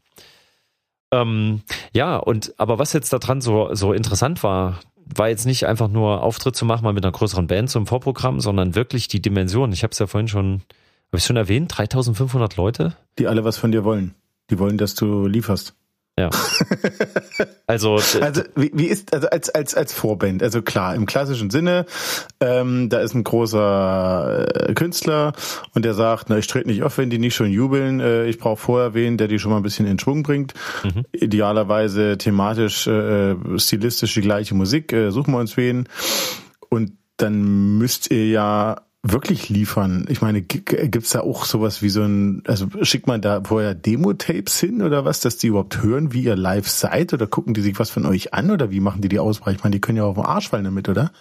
Ähm, 1.12 1.62
ja, 1.94 2.18
und 2.18 2.54
aber 2.58 2.80
was 2.80 2.94
jetzt 2.94 3.14
daran 3.14 3.42
so, 3.42 3.74
so 3.74 3.94
interessant 3.94 4.44
war, 4.44 4.80
war 5.06 5.30
jetzt 5.30 5.46
nicht 5.46 5.66
einfach 5.68 5.88
nur 5.88 6.24
Auftritt 6.24 6.56
zu 6.56 6.66
machen, 6.66 6.84
mal 6.84 6.94
mit 6.94 7.06
einer 7.06 7.12
größeren 7.12 7.48
Band 7.48 7.70
zum 7.70 7.86
Vorprogramm, 7.86 8.40
sondern 8.40 8.76
wirklich 8.76 9.08
die 9.08 9.22
Dimension. 9.22 9.72
Ich 9.72 9.84
habe 9.84 9.92
es 9.92 10.00
ja 10.00 10.08
vorhin 10.08 10.28
schon, 10.28 10.62
habe 11.08 11.18
ich 11.18 11.24
schon 11.24 11.38
erwähnt, 11.38 11.78
3500 11.78 12.56
Leute. 12.56 12.96
Die 13.20 13.28
alle 13.28 13.44
was 13.44 13.58
von 13.58 13.72
dir 13.72 13.84
wollen. 13.84 14.16
Die 14.50 14.60
wollen, 14.60 14.78
dass 14.78 14.96
du 14.96 15.28
lieferst. 15.28 15.76
Ja. 16.18 16.30
Also, 17.68 17.96
also 18.22 18.44
wie, 18.56 18.70
wie 18.76 18.86
ist 18.86 19.12
also 19.12 19.28
als 19.28 19.50
als 19.50 19.74
als 19.74 19.92
Vorband? 19.92 20.44
Also 20.44 20.62
klar 20.62 20.94
im 20.94 21.08
klassischen 21.08 21.50
Sinne, 21.50 21.88
ähm, 22.40 22.90
da 22.90 23.00
ist 23.00 23.16
ein 23.16 23.24
großer 23.24 24.70
äh, 24.70 24.74
Künstler 24.76 25.34
und 25.74 25.84
der 25.84 25.96
sagt, 25.96 26.30
na 26.30 26.38
ich 26.38 26.46
trete 26.46 26.68
nicht 26.68 26.84
auf, 26.84 27.00
wenn 27.00 27.10
die 27.10 27.18
nicht 27.18 27.34
schon 27.34 27.50
jubeln. 27.50 28.00
Äh, 28.00 28.28
ich 28.28 28.38
brauche 28.38 28.62
vorher 28.62 28.94
wen, 28.94 29.18
der 29.18 29.28
die 29.28 29.40
schon 29.40 29.50
mal 29.50 29.58
ein 29.58 29.64
bisschen 29.64 29.88
in 29.88 29.98
Schwung 29.98 30.22
bringt. 30.22 30.54
Mhm. 30.84 31.06
Idealerweise 31.12 32.20
thematisch, 32.20 32.86
äh, 32.86 33.36
stilistisch 33.58 34.14
die 34.14 34.22
gleiche 34.22 34.54
Musik. 34.54 34.94
Äh, 34.94 35.10
suchen 35.10 35.34
wir 35.34 35.40
uns 35.40 35.58
wen 35.58 35.90
und 36.70 36.92
dann 37.18 37.80
müsst 37.80 38.12
ihr 38.12 38.28
ja 38.28 38.86
wirklich 39.12 39.50
liefern? 39.50 40.06
Ich 40.10 40.22
meine, 40.22 40.42
gibt's 40.42 41.12
da 41.12 41.22
auch 41.22 41.46
sowas 41.46 41.82
wie 41.82 41.90
so 41.90 42.04
ein, 42.04 42.42
also 42.48 42.68
schickt 42.82 43.08
man 43.08 43.22
da 43.22 43.42
vorher 43.44 43.76
Demo-Tapes 43.76 44.60
hin 44.60 44.82
oder 44.82 45.06
was, 45.06 45.20
dass 45.20 45.38
die 45.38 45.48
überhaupt 45.48 45.82
hören, 45.82 46.12
wie 46.12 46.24
ihr 46.24 46.36
live 46.36 46.68
seid 46.68 47.14
oder 47.14 47.28
gucken 47.28 47.54
die 47.54 47.62
sich 47.62 47.78
was 47.80 47.90
von 47.90 48.06
euch 48.06 48.34
an 48.34 48.52
oder 48.52 48.72
wie 48.72 48.80
machen 48.80 49.02
die 49.02 49.10
die 49.10 49.20
Auswahl? 49.20 49.54
Ich 49.54 49.64
meine, 49.64 49.76
die 49.76 49.82
können 49.82 49.98
ja 49.98 50.04
auf 50.06 50.16
den 50.16 50.26
Arsch 50.26 50.50
fallen 50.50 50.66
damit, 50.66 50.90
oder? 50.90 51.12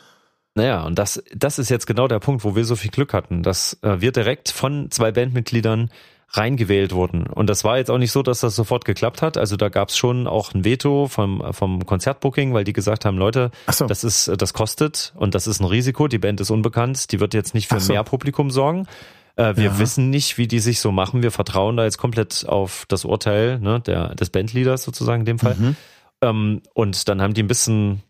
Naja, 0.55 0.85
und 0.85 0.99
das, 0.99 1.23
das 1.35 1.59
ist 1.59 1.69
jetzt 1.69 1.87
genau 1.87 2.07
der 2.07 2.21
Punkt, 2.21 2.45
wo 2.45 2.55
wir 2.55 2.65
so 2.65 2.77
viel 2.77 2.91
Glück 2.91 3.13
hatten, 3.13 3.43
dass 3.43 3.77
äh, 3.83 4.01
wir 4.01 4.13
direkt 4.13 4.51
von 4.51 4.91
zwei 4.91 5.11
Bandmitgliedern 5.11 5.91
reingewählt 6.37 6.93
wurden. 6.93 7.27
Und 7.27 7.49
das 7.49 7.65
war 7.65 7.79
jetzt 7.79 7.91
auch 7.91 7.99
nicht 7.99 8.13
so, 8.13 8.23
dass 8.23 8.41
das 8.41 8.57
sofort 8.57 8.85
geklappt 8.85 9.23
hat. 9.23 9.37
Also 9.37 9.57
da 9.57 9.69
gab 9.69 9.89
es 9.89 9.97
schon 9.97 10.27
auch 10.27 10.53
ein 10.53 10.65
Veto 10.65 11.07
vom, 11.09 11.43
vom 11.53 11.87
Konzertbooking, 11.87 12.53
weil 12.55 12.65
die 12.65 12.73
gesagt 12.73 13.05
haben, 13.05 13.19
Leute, 13.19 13.51
so. 13.71 13.87
das 13.87 14.05
ist, 14.05 14.31
das 14.39 14.53
kostet 14.53 15.13
und 15.17 15.35
das 15.35 15.47
ist 15.47 15.61
ein 15.61 15.67
Risiko. 15.67 16.09
Die 16.09 16.19
Band 16.19 16.41
ist 16.41 16.51
unbekannt, 16.51 17.13
die 17.13 17.21
wird 17.21 17.35
jetzt 17.35 17.55
nicht 17.55 17.69
für 17.69 17.81
so. 17.81 17.93
mehr 17.93 18.03
Publikum 18.05 18.51
sorgen. 18.51 18.87
Äh, 19.37 19.57
wir 19.57 19.65
ja. 19.65 19.79
wissen 19.79 20.11
nicht, 20.11 20.39
wie 20.39 20.47
die 20.49 20.61
sich 20.61 20.81
so 20.81 20.93
machen. 20.93 21.23
Wir 21.23 21.31
vertrauen 21.31 21.77
da 21.77 21.85
jetzt 21.85 21.99
komplett 21.99 22.45
auf 22.49 22.85
das 22.89 23.05
Urteil 23.05 23.59
ne, 23.59 23.81
der, 23.81 24.15
des 24.15 24.31
Bandleaders 24.31 24.83
sozusagen 24.83 25.21
in 25.21 25.27
dem 25.27 25.39
Fall. 25.39 25.57
Mhm. 25.57 25.77
Ähm, 26.21 26.63
und 26.73 27.09
dann 27.09 27.21
haben 27.21 27.35
die 27.35 27.43
ein 27.43 27.49
bisschen 27.49 28.03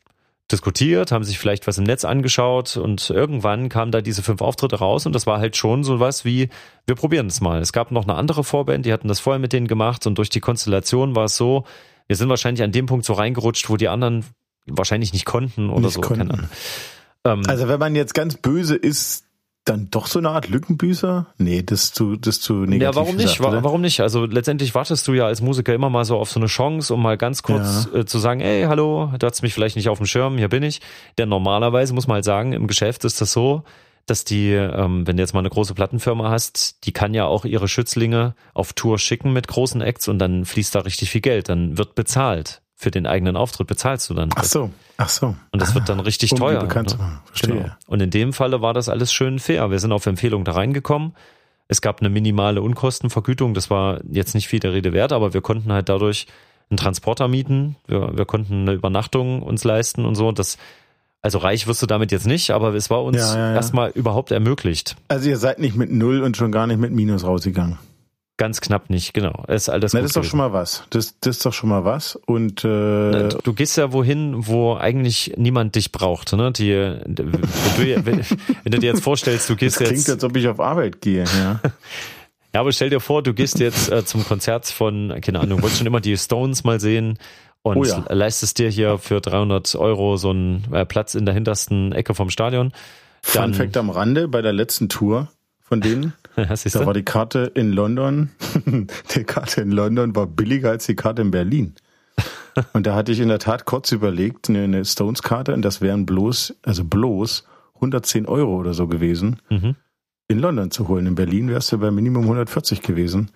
diskutiert, 0.53 1.11
haben 1.11 1.25
sich 1.25 1.39
vielleicht 1.39 1.67
was 1.67 1.79
im 1.79 1.85
Netz 1.85 2.05
angeschaut 2.05 2.77
und 2.77 3.09
irgendwann 3.11 3.69
kamen 3.69 3.93
da 3.93 4.03
diese 4.03 4.23
fünf 4.23 4.43
Auftritte 4.43 4.77
raus 4.77 5.07
und 5.07 5.15
das 5.15 5.27
war 5.27 5.39
halt 5.39 5.57
schon 5.57 5.85
so 5.85 6.01
was 6.01 6.25
wie, 6.25 6.51
wir 6.87 6.95
probieren 6.95 7.29
es 7.29 7.41
mal. 7.41 7.61
Es 7.61 7.73
gab 7.73 7.91
noch 7.91 8.05
eine 8.05 8.15
andere 8.15 8.45
Vorband, 8.45 8.85
die 8.85 8.93
hatten 8.93 9.09
das 9.09 9.21
vorher 9.21 9.39
mit 9.39 9.53
denen 9.53 9.69
gemacht 9.69 10.07
und 10.07 10.19
durch 10.19 10.29
die 10.29 10.41
Konstellation 10.41 11.17
war 11.17 11.25
es 11.25 11.37
so, 11.37 11.65
wir 12.07 12.17
sind 12.17 12.29
wahrscheinlich 12.29 12.63
an 12.63 12.73
dem 12.73 12.87
Punkt 12.87 13.07
so 13.07 13.15
reingerutscht, 13.15 13.71
wo 13.71 13.77
die 13.77 13.89
anderen 13.89 14.25
wahrscheinlich 14.67 15.13
nicht 15.13 15.25
konnten 15.25 15.71
oder 15.71 15.81
nicht 15.81 15.95
so. 15.95 16.01
Konnten. 16.03 16.49
Ähm, 17.25 17.43
also 17.47 17.69
wenn 17.69 17.81
man 17.81 17.95
jetzt 17.97 18.15
ganz 18.15 18.37
böse 18.37 18.77
ist, 18.77 19.24
dann 19.65 19.89
doch 19.91 20.07
so 20.07 20.19
eine 20.19 20.31
Art 20.31 20.49
Lückenbüßer? 20.49 21.27
Nee, 21.39 21.63
das 21.63 21.93
zu, 21.93 22.17
das 22.17 22.41
zu 22.41 22.53
negativ. 22.53 22.83
Ja, 22.83 22.95
warum 22.95 23.17
nicht? 23.17 23.39
Gesagt, 23.39 23.65
warum 23.65 23.81
nicht? 23.81 24.01
Also 24.01 24.27
letztendlich 24.27 24.75
wartest 24.75 25.09
du 25.09 25.15
ja 25.15 25.27
als 25.27 25.41
Musiker 25.41 25.75
immer 25.75 25.91
mal 25.91 26.05
so 26.05 26.19
auf 26.19 26.31
so 26.31 26.39
eine 26.39 26.47
Chance, 26.47 26.93
um 26.93 27.03
mal 27.03 27.17
ganz 27.17 27.43
kurz 27.43 27.89
ja. 27.93 28.01
äh, 28.01 28.05
zu 28.05 28.19
sagen, 28.19 28.41
ey, 28.41 28.65
hallo, 28.65 29.11
du 29.19 29.27
hast 29.27 29.43
mich 29.43 29.55
vielleicht 29.55 29.77
nicht 29.77 29.89
auf 29.89 29.99
dem 29.99 30.07
Schirm, 30.07 30.37
hier 30.37 30.49
bin 30.49 30.63
ich. 30.63 30.81
Denn 31.17 31.29
normalerweise 31.29 31.95
muss 31.95 32.07
man 32.07 32.17
halt 32.17 32.25
sagen, 32.25 32.53
im 32.53 32.67
Geschäft 32.67 33.05
ist 33.05 33.21
das 33.21 33.33
so, 33.33 33.65
dass 34.07 34.25
die, 34.25 34.51
ähm, 34.51 35.07
wenn 35.07 35.17
du 35.17 35.23
jetzt 35.23 35.33
mal 35.33 35.41
eine 35.41 35.51
große 35.51 35.75
Plattenfirma 35.75 36.31
hast, 36.31 36.85
die 36.85 36.93
kann 36.93 37.15
ja 37.15 37.25
auch 37.25 37.47
ihre 37.47 37.69
Schützlinge 37.69 38.35
auf 38.53 38.75
Tour 38.75 38.99
schicken 38.99 39.33
mit 39.33 39.49
großen 39.49 39.81
Acts 39.81 40.09
und 40.09 40.19
dann 40.19 40.45
fließt 40.45 40.75
da 40.75 40.81
richtig 40.81 41.11
viel 41.11 41.23
Geld, 41.23 41.49
dann 41.49 41.79
wird 41.79 41.95
bezahlt 41.95 42.61
für 42.77 42.91
den 42.91 43.07
eigenen 43.07 43.37
Auftritt 43.37 43.67
bezahlst 43.67 44.11
du 44.11 44.15
dann. 44.15 44.31
Ach 44.35 44.45
so, 44.45 44.71
ach 44.97 45.09
so. 45.09 45.35
Und 45.53 45.63
das 45.63 45.75
wird 45.75 45.89
dann 45.89 46.01
richtig 46.01 46.33
um 46.33 46.39
teuer. 46.39 46.61
Bekannt. 46.61 46.99
Ne? 46.99 47.21
Verstehe. 47.27 47.55
Genau. 47.55 47.69
Und 47.87 48.03
in 48.03 48.11
dem 48.11 48.33
Falle 48.33 48.61
war 48.61 48.75
das 48.75 48.89
alles 48.89 49.13
schön 49.13 49.39
fair. 49.39 49.71
Wir 49.71 49.79
sind 49.79 49.93
auf 49.93 50.07
Empfehlung 50.07 50.45
da 50.45 50.53
reingekommen. 50.53 51.15
Es 51.69 51.81
gab 51.81 52.01
eine 52.01 52.11
minimale 52.11 52.63
Unkostenvergütung. 52.63 53.55
Das 53.55 53.71
war 53.71 54.01
jetzt 54.11 54.35
nicht 54.35 54.49
viel 54.49 54.61
der 54.61 54.73
Rede 54.73 54.93
wert, 54.93 55.13
aber 55.13 55.35
wir 55.35 55.41
konnten 55.41 55.73
halt 55.73 55.89
dadurch 55.89 56.27
einen 56.71 56.77
Transporter 56.77 57.29
mieten. 57.29 57.77
Wir, 57.87 58.17
wir 58.17 58.25
konnten 58.25 58.63
eine 58.63 58.73
Übernachtung 58.73 59.43
uns 59.43 59.65
leisten 59.65 60.05
und 60.05 60.15
so. 60.15 60.33
Das, 60.33 60.59
also 61.23 61.39
reich 61.39 61.67
wirst 61.67 61.83
du 61.83 61.87
damit 61.87 62.13
jetzt 62.13 62.27
nicht, 62.27 62.51
aber 62.51 62.75
es 62.75 62.91
war 62.91 63.03
uns 63.03 63.17
ja, 63.17 63.35
ja, 63.35 63.49
ja. 63.51 63.55
erstmal 63.55 63.91
überhaupt 63.91 64.31
ermöglicht. 64.31 64.97
Also 65.09 65.29
ihr 65.29 65.39
seid 65.39 65.59
nicht 65.59 65.77
mit 65.77 65.91
Null 65.91 66.23
und 66.23 66.37
schon 66.37 66.53
gar 66.53 66.67
nicht 66.67 66.79
mit 66.79 66.93
Minus 66.93 67.25
rausgegangen. 67.25 67.79
Ganz 68.37 68.61
knapp 68.61 68.91
nicht, 68.91 69.15
genau. 69.15 69.45
Ist 69.47 69.69
alles 69.69 69.93
Na, 69.93 70.01
das 70.01 70.11
ist 70.11 70.17
doch 70.17 70.25
schon 70.25 70.39
mal 70.39 70.53
was. 70.53 70.83
Das, 70.91 71.15
das 71.21 71.37
ist 71.37 71.47
doch 71.47 71.53
schon 71.53 71.69
mal 71.69 71.85
was. 71.85 72.17
Und 72.27 72.65
äh, 72.65 73.29
du 73.29 73.53
gehst 73.55 73.77
ja 73.77 73.93
wohin, 73.93 74.49
wo 74.49 74.75
eigentlich 74.75 75.35
niemand 75.37 75.77
dich 75.77 75.93
braucht. 75.93 76.33
Ne? 76.33 76.51
Die, 76.51 76.73
wenn, 76.73 77.15
du, 77.15 77.33
wenn, 78.05 78.25
wenn 78.65 78.73
du 78.73 78.79
dir 78.81 78.91
jetzt 78.91 79.05
vorstellst, 79.05 79.49
du 79.49 79.55
gehst 79.55 79.81
das 79.81 79.87
klingt, 79.87 80.01
jetzt. 80.01 80.11
als 80.11 80.25
ob 80.25 80.37
ich 80.37 80.49
auf 80.49 80.59
Arbeit 80.59 81.01
gehe. 81.01 81.23
Ja. 81.23 81.61
ja, 82.55 82.61
aber 82.61 82.73
stell 82.73 82.91
dir 82.91 82.99
vor, 82.99 83.23
du 83.23 83.35
gehst 83.35 83.61
jetzt 83.61 83.93
äh, 83.93 84.05
zum 84.05 84.25
Konzert 84.25 84.67
von, 84.67 85.15
keine 85.21 85.39
Ahnung, 85.39 85.63
wolltest 85.63 85.79
schon 85.79 85.87
immer 85.87 86.01
die 86.01 86.17
Stones 86.17 86.65
mal 86.65 86.81
sehen 86.81 87.19
und 87.63 87.77
oh 87.77 87.85
ja. 87.85 88.05
leistest 88.09 88.59
dir 88.59 88.69
hier 88.69 88.99
für 88.99 89.21
300 89.21 89.77
Euro 89.77 90.17
so 90.17 90.31
einen 90.31 90.67
äh, 90.73 90.85
Platz 90.85 91.15
in 91.15 91.25
der 91.25 91.35
hintersten 91.35 91.93
Ecke 91.93 92.15
vom 92.15 92.31
Stadion. 92.31 92.73
Dann, 93.33 93.53
Fun 93.53 93.55
Fact 93.55 93.77
am 93.77 93.91
Rande 93.91 94.27
bei 94.27 94.43
der 94.43 94.53
letzten 94.53 94.89
Tour 94.89 95.29
von 95.75 95.81
denen. 95.81 96.13
da 96.37 96.87
war 96.87 96.95
die 96.95 97.03
Karte 97.03 97.51
in 97.55 97.73
London, 97.73 98.31
die 99.15 99.25
Karte 99.25 99.61
in 99.61 99.73
London 99.73 100.15
war 100.15 100.27
billiger 100.27 100.71
als 100.71 100.87
die 100.87 100.95
Karte 100.95 101.23
in 101.23 101.31
Berlin. 101.31 101.75
Und 102.73 102.87
da 102.87 102.95
hatte 102.95 103.13
ich 103.13 103.21
in 103.21 103.29
der 103.29 103.41
Tat 103.41 103.65
kurz 103.65 103.91
überlegt, 103.93 104.49
eine 104.49 104.85
Stones-Karte, 104.85 105.53
und 105.53 105.63
das 105.63 105.81
wären 105.81 106.07
bloß, 106.07 106.55
also 106.63 106.85
bloß 106.85 107.45
110 107.75 108.27
Euro 108.27 108.57
oder 108.57 108.75
so 108.75 108.87
gewesen, 108.87 109.41
mhm. 109.51 109.75
in 110.29 110.39
London 110.39 110.71
zu 110.71 110.87
holen. 110.87 111.07
In 111.07 111.17
Berlin 111.17 111.49
wärst 111.49 111.73
du 111.73 111.79
bei 111.79 111.91
Minimum 111.91 112.23
140 112.23 112.83
gewesen. 112.83 113.33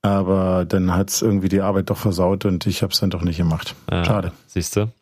Aber 0.00 0.64
dann 0.64 0.94
hat's 0.94 1.22
irgendwie 1.22 1.48
die 1.48 1.60
Arbeit 1.60 1.90
doch 1.90 1.96
versaut 1.96 2.44
und 2.44 2.64
ich 2.66 2.84
habe 2.84 2.92
es 2.92 3.00
dann 3.00 3.10
doch 3.10 3.22
nicht 3.22 3.38
gemacht. 3.38 3.74
Ah, 3.88 4.04
Schade. 4.04 4.30
Siehst 4.46 4.76
du? 4.76 4.92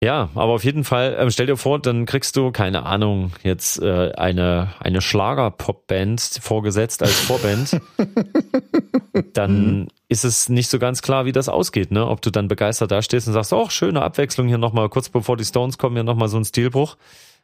Ja, 0.00 0.30
aber 0.36 0.52
auf 0.52 0.64
jeden 0.64 0.84
Fall, 0.84 1.16
ähm, 1.18 1.30
stell 1.30 1.46
dir 1.46 1.56
vor, 1.56 1.80
dann 1.80 2.06
kriegst 2.06 2.36
du, 2.36 2.52
keine 2.52 2.86
Ahnung, 2.86 3.32
jetzt 3.42 3.82
äh, 3.82 4.12
eine, 4.12 4.72
eine 4.78 5.00
Schlager-Pop-Band 5.00 6.20
vorgesetzt 6.40 7.02
als 7.02 7.18
Vorband. 7.18 7.80
dann 9.32 9.80
mhm. 9.80 9.88
ist 10.08 10.24
es 10.24 10.48
nicht 10.48 10.70
so 10.70 10.78
ganz 10.78 11.02
klar, 11.02 11.24
wie 11.24 11.32
das 11.32 11.48
ausgeht, 11.48 11.90
ne? 11.90 12.06
Ob 12.06 12.22
du 12.22 12.30
dann 12.30 12.46
begeistert 12.46 12.92
da 12.92 13.02
stehst 13.02 13.26
und 13.26 13.32
sagst, 13.32 13.52
oh, 13.52 13.68
schöne 13.70 14.00
Abwechslung 14.02 14.46
hier 14.46 14.58
nochmal, 14.58 14.88
kurz 14.88 15.08
bevor 15.08 15.36
die 15.36 15.44
Stones 15.44 15.78
kommen, 15.78 15.96
hier 15.96 16.04
nochmal 16.04 16.28
so 16.28 16.36
ein 16.36 16.44
Stilbruch. 16.44 16.96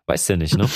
Weißt 0.06 0.28
ja 0.28 0.36
nicht, 0.36 0.56
ne? 0.56 0.68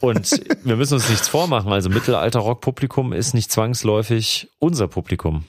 Und 0.00 0.30
wir 0.64 0.76
müssen 0.76 0.94
uns 0.94 1.08
nichts 1.08 1.28
vormachen. 1.28 1.72
Also 1.72 1.88
Mittelalter-Rock-Publikum 1.88 3.14
ist 3.14 3.32
nicht 3.32 3.50
zwangsläufig 3.50 4.50
unser 4.58 4.86
Publikum. 4.86 5.44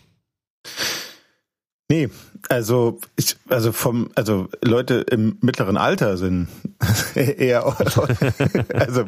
Nee, 1.91 2.07
also 2.47 3.01
ich, 3.17 3.35
also 3.49 3.73
vom, 3.73 4.11
also 4.15 4.47
Leute 4.63 5.05
im 5.11 5.37
mittleren 5.41 5.75
Alter 5.75 6.15
sind 6.15 6.47
eher, 7.15 7.65
also, 7.65 9.03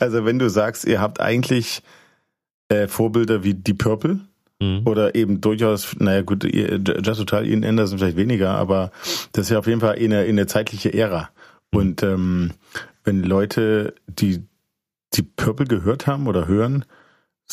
also 0.00 0.24
wenn 0.24 0.40
du 0.40 0.50
sagst, 0.50 0.84
ihr 0.84 1.00
habt 1.00 1.20
eigentlich 1.20 1.84
äh, 2.70 2.88
Vorbilder 2.88 3.44
wie 3.44 3.54
die 3.54 3.72
Purple 3.72 4.18
mhm. 4.58 4.82
oder 4.84 5.14
eben 5.14 5.40
durchaus, 5.40 5.94
naja 6.00 6.22
gut, 6.22 6.42
Just 6.42 7.20
Total, 7.20 7.46
Ian 7.46 7.62
Anderson 7.62 7.98
vielleicht 7.98 8.16
weniger, 8.16 8.50
aber 8.50 8.90
das 9.30 9.44
ist 9.44 9.50
ja 9.50 9.60
auf 9.60 9.68
jeden 9.68 9.80
Fall 9.80 9.94
eine, 9.94 10.22
eine 10.22 10.48
zeitliche 10.48 10.92
Ära. 10.92 11.30
Mhm. 11.70 11.78
Und 11.78 12.02
ähm, 12.02 12.50
wenn 13.04 13.22
Leute, 13.22 13.94
die 14.08 14.42
die 15.12 15.22
Purple 15.22 15.66
gehört 15.66 16.08
haben 16.08 16.26
oder 16.26 16.48
hören, 16.48 16.84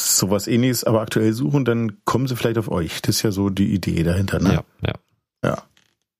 sowas 0.01 0.47
ähnliches, 0.47 0.83
aber 0.83 1.01
aktuell 1.01 1.33
suchen, 1.33 1.65
dann 1.65 2.03
kommen 2.05 2.27
sie 2.27 2.35
vielleicht 2.35 2.57
auf 2.57 2.69
euch. 2.69 3.01
Das 3.01 3.17
ist 3.17 3.21
ja 3.23 3.31
so 3.31 3.49
die 3.49 3.73
Idee 3.73 4.03
dahinter, 4.03 4.39
ne? 4.39 4.53
Ja, 4.53 4.63
ja. 4.87 4.93
Ja. 5.43 5.63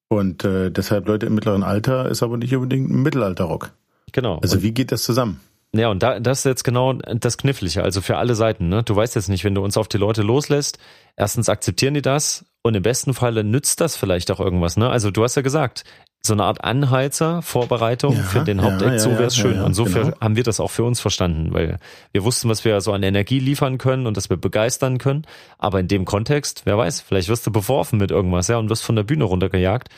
Und 0.07 0.43
äh, 0.43 0.71
deshalb 0.71 1.07
Leute 1.07 1.25
im 1.25 1.35
mittleren 1.35 1.63
Alter 1.63 2.09
ist 2.09 2.21
aber 2.23 2.37
nicht 2.37 2.53
unbedingt 2.53 2.89
ein 2.89 3.01
Mittelalterrock. 3.01 3.71
Genau. 4.11 4.39
Also 4.39 4.57
und 4.57 4.63
wie 4.63 4.71
geht 4.71 4.91
das 4.91 5.03
zusammen? 5.03 5.39
Ja, 5.73 5.89
und 5.89 6.03
da, 6.03 6.19
das 6.19 6.39
ist 6.39 6.43
jetzt 6.43 6.63
genau 6.65 6.93
das 6.93 7.37
Knifflige, 7.37 7.81
also 7.81 8.01
für 8.01 8.17
alle 8.17 8.35
Seiten. 8.35 8.67
Ne? 8.67 8.83
Du 8.83 8.93
weißt 8.93 9.15
jetzt 9.15 9.29
nicht, 9.29 9.45
wenn 9.45 9.55
du 9.55 9.63
uns 9.63 9.77
auf 9.77 9.87
die 9.87 9.97
Leute 9.97 10.21
loslässt, 10.21 10.79
erstens 11.15 11.47
akzeptieren 11.47 11.93
die 11.93 12.01
das 12.01 12.45
und 12.61 12.75
im 12.75 12.83
besten 12.83 13.13
Falle 13.13 13.45
nützt 13.45 13.79
das 13.79 13.95
vielleicht 13.95 14.31
auch 14.31 14.41
irgendwas. 14.41 14.75
Ne? 14.75 14.89
Also 14.89 15.11
du 15.11 15.23
hast 15.23 15.35
ja 15.35 15.41
gesagt, 15.41 15.85
so 16.23 16.33
eine 16.33 16.43
Art 16.43 16.63
Anheizer, 16.63 17.41
Vorbereitung 17.41 18.15
ja, 18.15 18.23
für 18.23 18.43
den 18.43 18.61
Haupteck, 18.61 18.91
ja, 18.91 18.99
so 18.99 19.11
wäre 19.11 19.25
es 19.25 19.35
schön. 19.35 19.55
Ja, 19.55 19.65
und 19.65 19.73
so 19.73 19.85
genau. 19.85 20.11
haben 20.21 20.35
wir 20.35 20.43
das 20.43 20.59
auch 20.59 20.69
für 20.69 20.83
uns 20.83 20.99
verstanden, 20.99 21.51
weil 21.51 21.79
wir 22.11 22.23
wussten, 22.23 22.47
was 22.47 22.63
wir 22.63 22.79
so 22.81 22.93
an 22.93 23.01
Energie 23.01 23.39
liefern 23.39 23.79
können 23.79 24.05
und 24.05 24.17
dass 24.17 24.29
wir 24.29 24.37
begeistern 24.37 24.99
können. 24.99 25.25
Aber 25.57 25.79
in 25.79 25.87
dem 25.87 26.05
Kontext, 26.05 26.61
wer 26.65 26.77
weiß, 26.77 27.01
vielleicht 27.01 27.27
wirst 27.27 27.47
du 27.47 27.51
beworfen 27.51 27.97
mit 27.97 28.11
irgendwas, 28.11 28.47
ja, 28.49 28.57
und 28.57 28.69
wirst 28.69 28.83
von 28.83 28.95
der 28.95 29.03
Bühne 29.03 29.23
runtergejagt. 29.23 29.89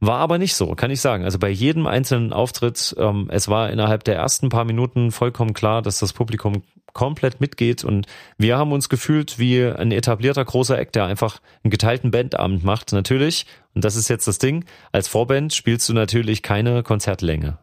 War 0.00 0.18
aber 0.18 0.38
nicht 0.38 0.54
so, 0.54 0.74
kann 0.74 0.90
ich 0.90 1.00
sagen. 1.00 1.24
Also 1.24 1.38
bei 1.38 1.48
jedem 1.48 1.86
einzelnen 1.86 2.32
Auftritt, 2.32 2.94
ähm, 2.98 3.28
es 3.30 3.48
war 3.48 3.70
innerhalb 3.70 4.04
der 4.04 4.16
ersten 4.16 4.48
paar 4.48 4.64
Minuten 4.64 5.12
vollkommen 5.12 5.54
klar, 5.54 5.82
dass 5.82 5.98
das 5.98 6.12
Publikum 6.12 6.62
komplett 6.92 7.40
mitgeht 7.40 7.84
und 7.84 8.06
wir 8.36 8.58
haben 8.58 8.72
uns 8.72 8.88
gefühlt 8.88 9.38
wie 9.38 9.64
ein 9.64 9.92
etablierter 9.92 10.44
großer 10.44 10.78
Act, 10.78 10.94
der 10.94 11.06
einfach 11.06 11.40
einen 11.62 11.70
geteilten 11.70 12.10
Bandabend 12.10 12.64
macht. 12.64 12.92
Natürlich, 12.92 13.46
und 13.74 13.84
das 13.84 13.96
ist 13.96 14.08
jetzt 14.08 14.28
das 14.28 14.38
Ding, 14.38 14.64
als 14.92 15.08
Vorband 15.08 15.54
spielst 15.54 15.88
du 15.88 15.94
natürlich 15.94 16.42
keine 16.42 16.82
Konzertlänge. 16.82 17.58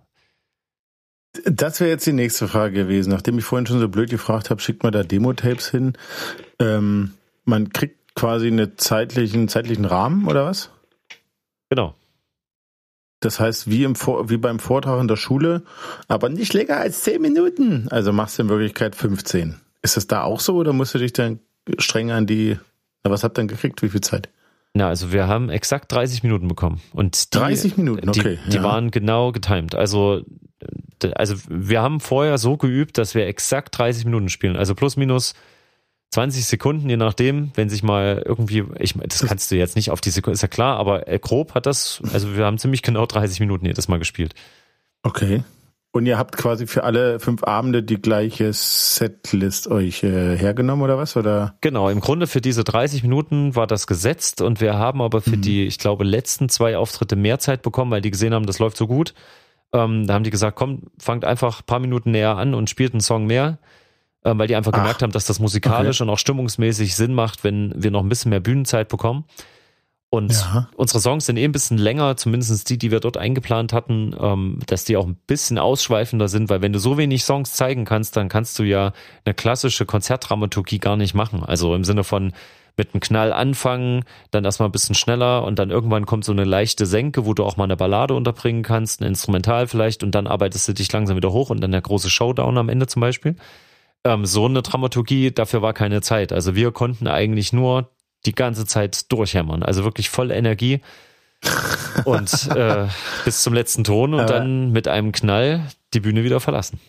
Das 1.46 1.80
wäre 1.80 1.92
jetzt 1.92 2.08
die 2.08 2.14
nächste 2.14 2.48
Frage 2.48 2.74
gewesen. 2.74 3.12
Nachdem 3.12 3.38
ich 3.38 3.46
vorhin 3.46 3.68
schon 3.68 3.80
so 3.80 3.88
blöd 3.88 4.10
gefragt 4.10 4.50
habe, 4.50 4.62
schickt 4.62 4.82
man 4.82 4.92
da 4.92 5.04
Demo-Tapes 5.04 5.70
hin. 5.70 5.94
Ähm, 6.60 7.14
man 7.46 7.70
kriegt 7.70 8.16
quasi 8.16 8.48
einen 8.48 8.78
zeitlichen, 8.78 9.48
zeitlichen 9.48 9.86
Rahmen 9.86 10.28
oder 10.28 10.46
was? 10.46 10.72
Genau. 11.70 11.94
Das 13.20 13.40
heißt, 13.40 13.70
wie, 13.70 13.84
im 13.84 13.96
wie 13.96 14.38
beim 14.38 14.60
Vortrag 14.60 15.00
in 15.02 15.08
der 15.08 15.18
Schule, 15.18 15.64
aber 16.08 16.30
nicht 16.30 16.54
länger 16.54 16.78
als 16.78 17.02
zehn 17.02 17.22
Minuten. 17.22 17.88
Also 17.90 18.14
machst 18.14 18.38
du 18.38 18.44
in 18.44 18.50
Wirklichkeit 18.50 18.96
15. 18.96 19.56
Ist 19.82 19.98
das 19.98 20.08
da 20.08 20.24
auch 20.24 20.40
so 20.40 20.56
oder 20.56 20.72
musst 20.74 20.94
du 20.94 21.00
dich 21.00 21.14
dann 21.14 21.40
streng 21.78 22.12
an 22.12 22.28
die, 22.28 22.58
na, 23.04 23.12
was 23.12 23.24
habt 23.24 23.38
ihr 23.38 23.42
dann 23.42 23.48
gekriegt? 23.48 23.82
Wie 23.82 23.90
viel 23.90 24.02
Zeit? 24.02 24.30
Na, 24.74 24.88
also 24.88 25.12
wir 25.12 25.28
haben 25.28 25.50
exakt 25.50 25.92
30 25.92 26.24
Minuten 26.24 26.48
bekommen. 26.48 26.80
Und 26.94 27.34
die, 27.34 27.38
30 27.38 27.78
Minuten, 27.78 28.08
okay. 28.08 28.40
Die, 28.46 28.52
die 28.52 28.58
ja. 28.58 28.64
waren 28.64 28.92
genau 28.92 29.32
getimed. 29.32 29.76
Also, 29.76 30.22
also 31.16 31.36
wir 31.50 31.82
haben 31.82 32.00
vorher 32.00 32.38
so 32.38 32.56
geübt, 32.56 32.98
dass 32.98 33.16
wir 33.16 33.28
exakt 33.28 33.78
30 33.78 34.06
Minuten 34.06 34.30
spielen. 34.30 34.56
Also 34.56 34.76
plus 34.76 34.96
minus 34.96 35.34
20 36.12 36.46
Sekunden, 36.46 36.90
je 36.90 36.98
nachdem, 36.98 37.52
wenn 37.56 37.70
sich 37.70 37.84
mal 37.84 38.24
irgendwie, 38.26 38.66
ich 38.80 38.94
das 38.94 39.26
kannst 39.28 39.52
du 39.52 39.56
jetzt 39.56 39.76
nicht 39.76 39.92
auf 39.92 40.02
die 40.02 40.10
Sekunde, 40.10 40.34
ist 40.34 40.42
ja 40.42 40.48
klar, 40.48 40.78
aber 40.78 41.08
äh, 41.08 41.20
grob 41.20 41.54
hat 41.54 41.66
das, 41.66 42.02
also 42.14 42.36
wir 42.36 42.46
haben 42.46 42.58
ziemlich 42.58 42.82
genau 42.82 43.06
30 43.06 43.40
Minuten 43.40 43.66
jedes 43.66 43.88
Mal 43.88 44.00
gespielt. 44.00 44.34
Okay. 45.04 45.44
Und 45.92 46.06
ihr 46.06 46.20
habt 46.20 46.38
quasi 46.38 46.68
für 46.68 46.84
alle 46.84 47.20
fünf 47.20 47.44
Abende 47.44 47.82
die 47.82 48.00
gleiche 48.00 48.54
Setlist 48.54 49.68
euch 49.68 50.04
äh, 50.04 50.38
hergenommen 50.38 50.84
oder 50.84 51.00
was? 51.00 51.18
Oder? 51.18 51.56
Genau, 51.62 51.90
im 51.90 52.00
Grunde 52.00 52.28
für 52.28 52.42
diese 52.42 52.64
30 52.64 53.02
Minuten 53.02 53.56
war 53.56 53.66
das 53.66 53.88
gesetzt 53.88 54.42
und 54.42 54.62
wir 54.62 54.78
haben 54.78 55.02
aber 55.02 55.22
für 55.22 55.38
mhm. 55.38 55.42
die, 55.42 55.66
ich 55.66 55.80
glaube, 55.80 56.04
letzten 56.04 56.48
zwei 56.48 56.78
Auftritte 56.78 57.16
mehr 57.16 57.40
Zeit 57.40 57.64
bekommen, 57.64 57.90
weil 57.90 58.02
die 58.02 58.12
gesehen 58.12 58.36
haben, 58.36 58.46
das 58.46 58.60
läuft 58.60 58.78
so 58.78 58.86
gut. 58.86 59.16
Ähm, 59.74 60.06
da 60.06 60.14
haben 60.14 60.24
die 60.24 60.30
gesagt, 60.30 60.58
komm, 60.58 60.84
fangt 61.00 61.26
einfach 61.26 61.66
paar 61.66 61.80
Minuten 61.80 62.12
näher 62.12 62.38
an 62.38 62.54
und 62.54 62.70
spielt 62.70 62.94
einen 62.94 63.02
Song 63.02 63.26
mehr 63.26 63.58
weil 64.24 64.48
die 64.48 64.56
einfach 64.56 64.72
Ach, 64.74 64.80
gemerkt 64.80 65.02
haben, 65.02 65.12
dass 65.12 65.26
das 65.26 65.40
musikalisch 65.40 66.02
okay. 66.02 66.10
und 66.10 66.14
auch 66.14 66.20
stimmungsmäßig 66.20 66.96
Sinn 66.96 67.14
macht, 67.14 67.44
wenn 67.44 67.74
wir 67.76 67.92
noch 67.92 68.04
ein 68.04 68.10
bisschen 68.10 68.30
mehr 68.30 68.40
Bühnenzeit 68.40 68.90
bekommen. 68.90 69.26
Und 70.12 70.32
ja. 70.32 70.68
unsere 70.76 71.00
Songs 71.00 71.28
sind 71.28 71.38
eh 71.38 71.44
ein 71.44 71.52
bisschen 71.52 71.78
länger, 71.78 72.18
zumindest 72.18 72.68
die, 72.70 72.80
die 72.80 72.90
wir 72.90 73.00
dort 73.00 73.18
eingeplant 73.18 73.74
hatten, 73.74 74.16
ähm, 74.20 74.60
dass 74.66 74.84
die 74.84 74.98
auch 74.98 75.06
ein 75.06 75.18
bisschen 75.28 75.60
ausschweifender 75.60 76.28
sind, 76.28 76.50
weil 76.50 76.62
wenn 76.62 76.74
du 76.74 76.80
so 76.80 76.98
wenig 76.98 77.24
Songs 77.24 77.54
zeigen 77.54 77.86
kannst, 77.86 78.18
dann 78.18 78.28
kannst 78.28 78.58
du 78.58 78.64
ja 78.64 78.92
eine 79.24 79.36
klassische 79.36 79.86
Konzertdramaturgie 79.86 80.80
gar 80.80 80.98
nicht 80.98 81.14
machen. 81.14 81.44
Also 81.44 81.76
im 81.76 81.84
Sinne 81.84 82.04
von 82.04 82.34
mit 82.76 82.94
einem 82.94 83.02
Knall 83.02 83.34
anfangen, 83.34 84.04
dann 84.32 84.46
erstmal 84.46 84.70
ein 84.70 84.72
bisschen 84.72 84.96
schneller 84.96 85.44
und 85.44 85.60
dann 85.60 85.70
irgendwann 85.70 86.08
kommt 86.08 86.26
so 86.26 86.32
eine 86.32 86.46
leichte 86.46 86.88
Senke, 86.88 87.26
wo 87.26 87.36
du 87.36 87.44
auch 87.44 87.58
mal 87.58 87.66
eine 87.66 87.78
Ballade 87.78 88.16
unterbringen 88.16 88.64
kannst, 88.64 89.02
ein 89.02 89.06
Instrumental 89.06 89.68
vielleicht 89.68 90.02
und 90.02 90.16
dann 90.16 90.26
arbeitest 90.26 90.68
du 90.70 90.74
dich 90.74 90.92
langsam 90.92 91.18
wieder 91.18 91.32
hoch 91.32 91.52
und 91.52 91.62
dann 91.62 91.72
der 91.72 91.82
große 91.82 92.10
Showdown 92.10 92.58
am 92.58 92.70
Ende 92.70 92.88
zum 92.88 93.02
Beispiel 93.02 93.36
ähm, 94.04 94.26
so 94.26 94.46
eine 94.46 94.62
Dramaturgie, 94.62 95.32
dafür 95.32 95.62
war 95.62 95.74
keine 95.74 96.02
Zeit. 96.02 96.32
Also 96.32 96.56
wir 96.56 96.72
konnten 96.72 97.08
eigentlich 97.08 97.54
nur 97.54 97.90
die 98.26 98.34
ganze 98.34 98.66
Zeit 98.66 99.12
durchhämmern. 99.12 99.64
Also 99.64 99.84
wirklich 99.84 100.10
voll 100.10 100.32
Energie 100.32 100.82
und 102.06 102.50
äh, 102.56 102.88
bis 103.26 103.44
zum 103.44 103.54
letzten 103.54 103.84
Ton 103.84 104.14
und 104.14 104.22
Aber 104.22 104.34
dann 104.34 104.72
mit 104.72 104.88
einem 104.88 105.12
Knall 105.12 105.68
die 105.94 106.00
Bühne 106.00 106.24
wieder 106.24 106.40
verlassen. 106.40 106.80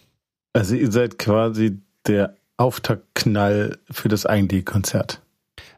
Also 0.53 0.75
ihr 0.75 0.91
seid 0.91 1.19
quasi 1.19 1.79
der 2.07 2.37
Auftaktknall 2.57 3.79
für 3.91 4.09
das 4.09 4.27
eigentliche 4.27 4.65
Konzert. 4.65 5.23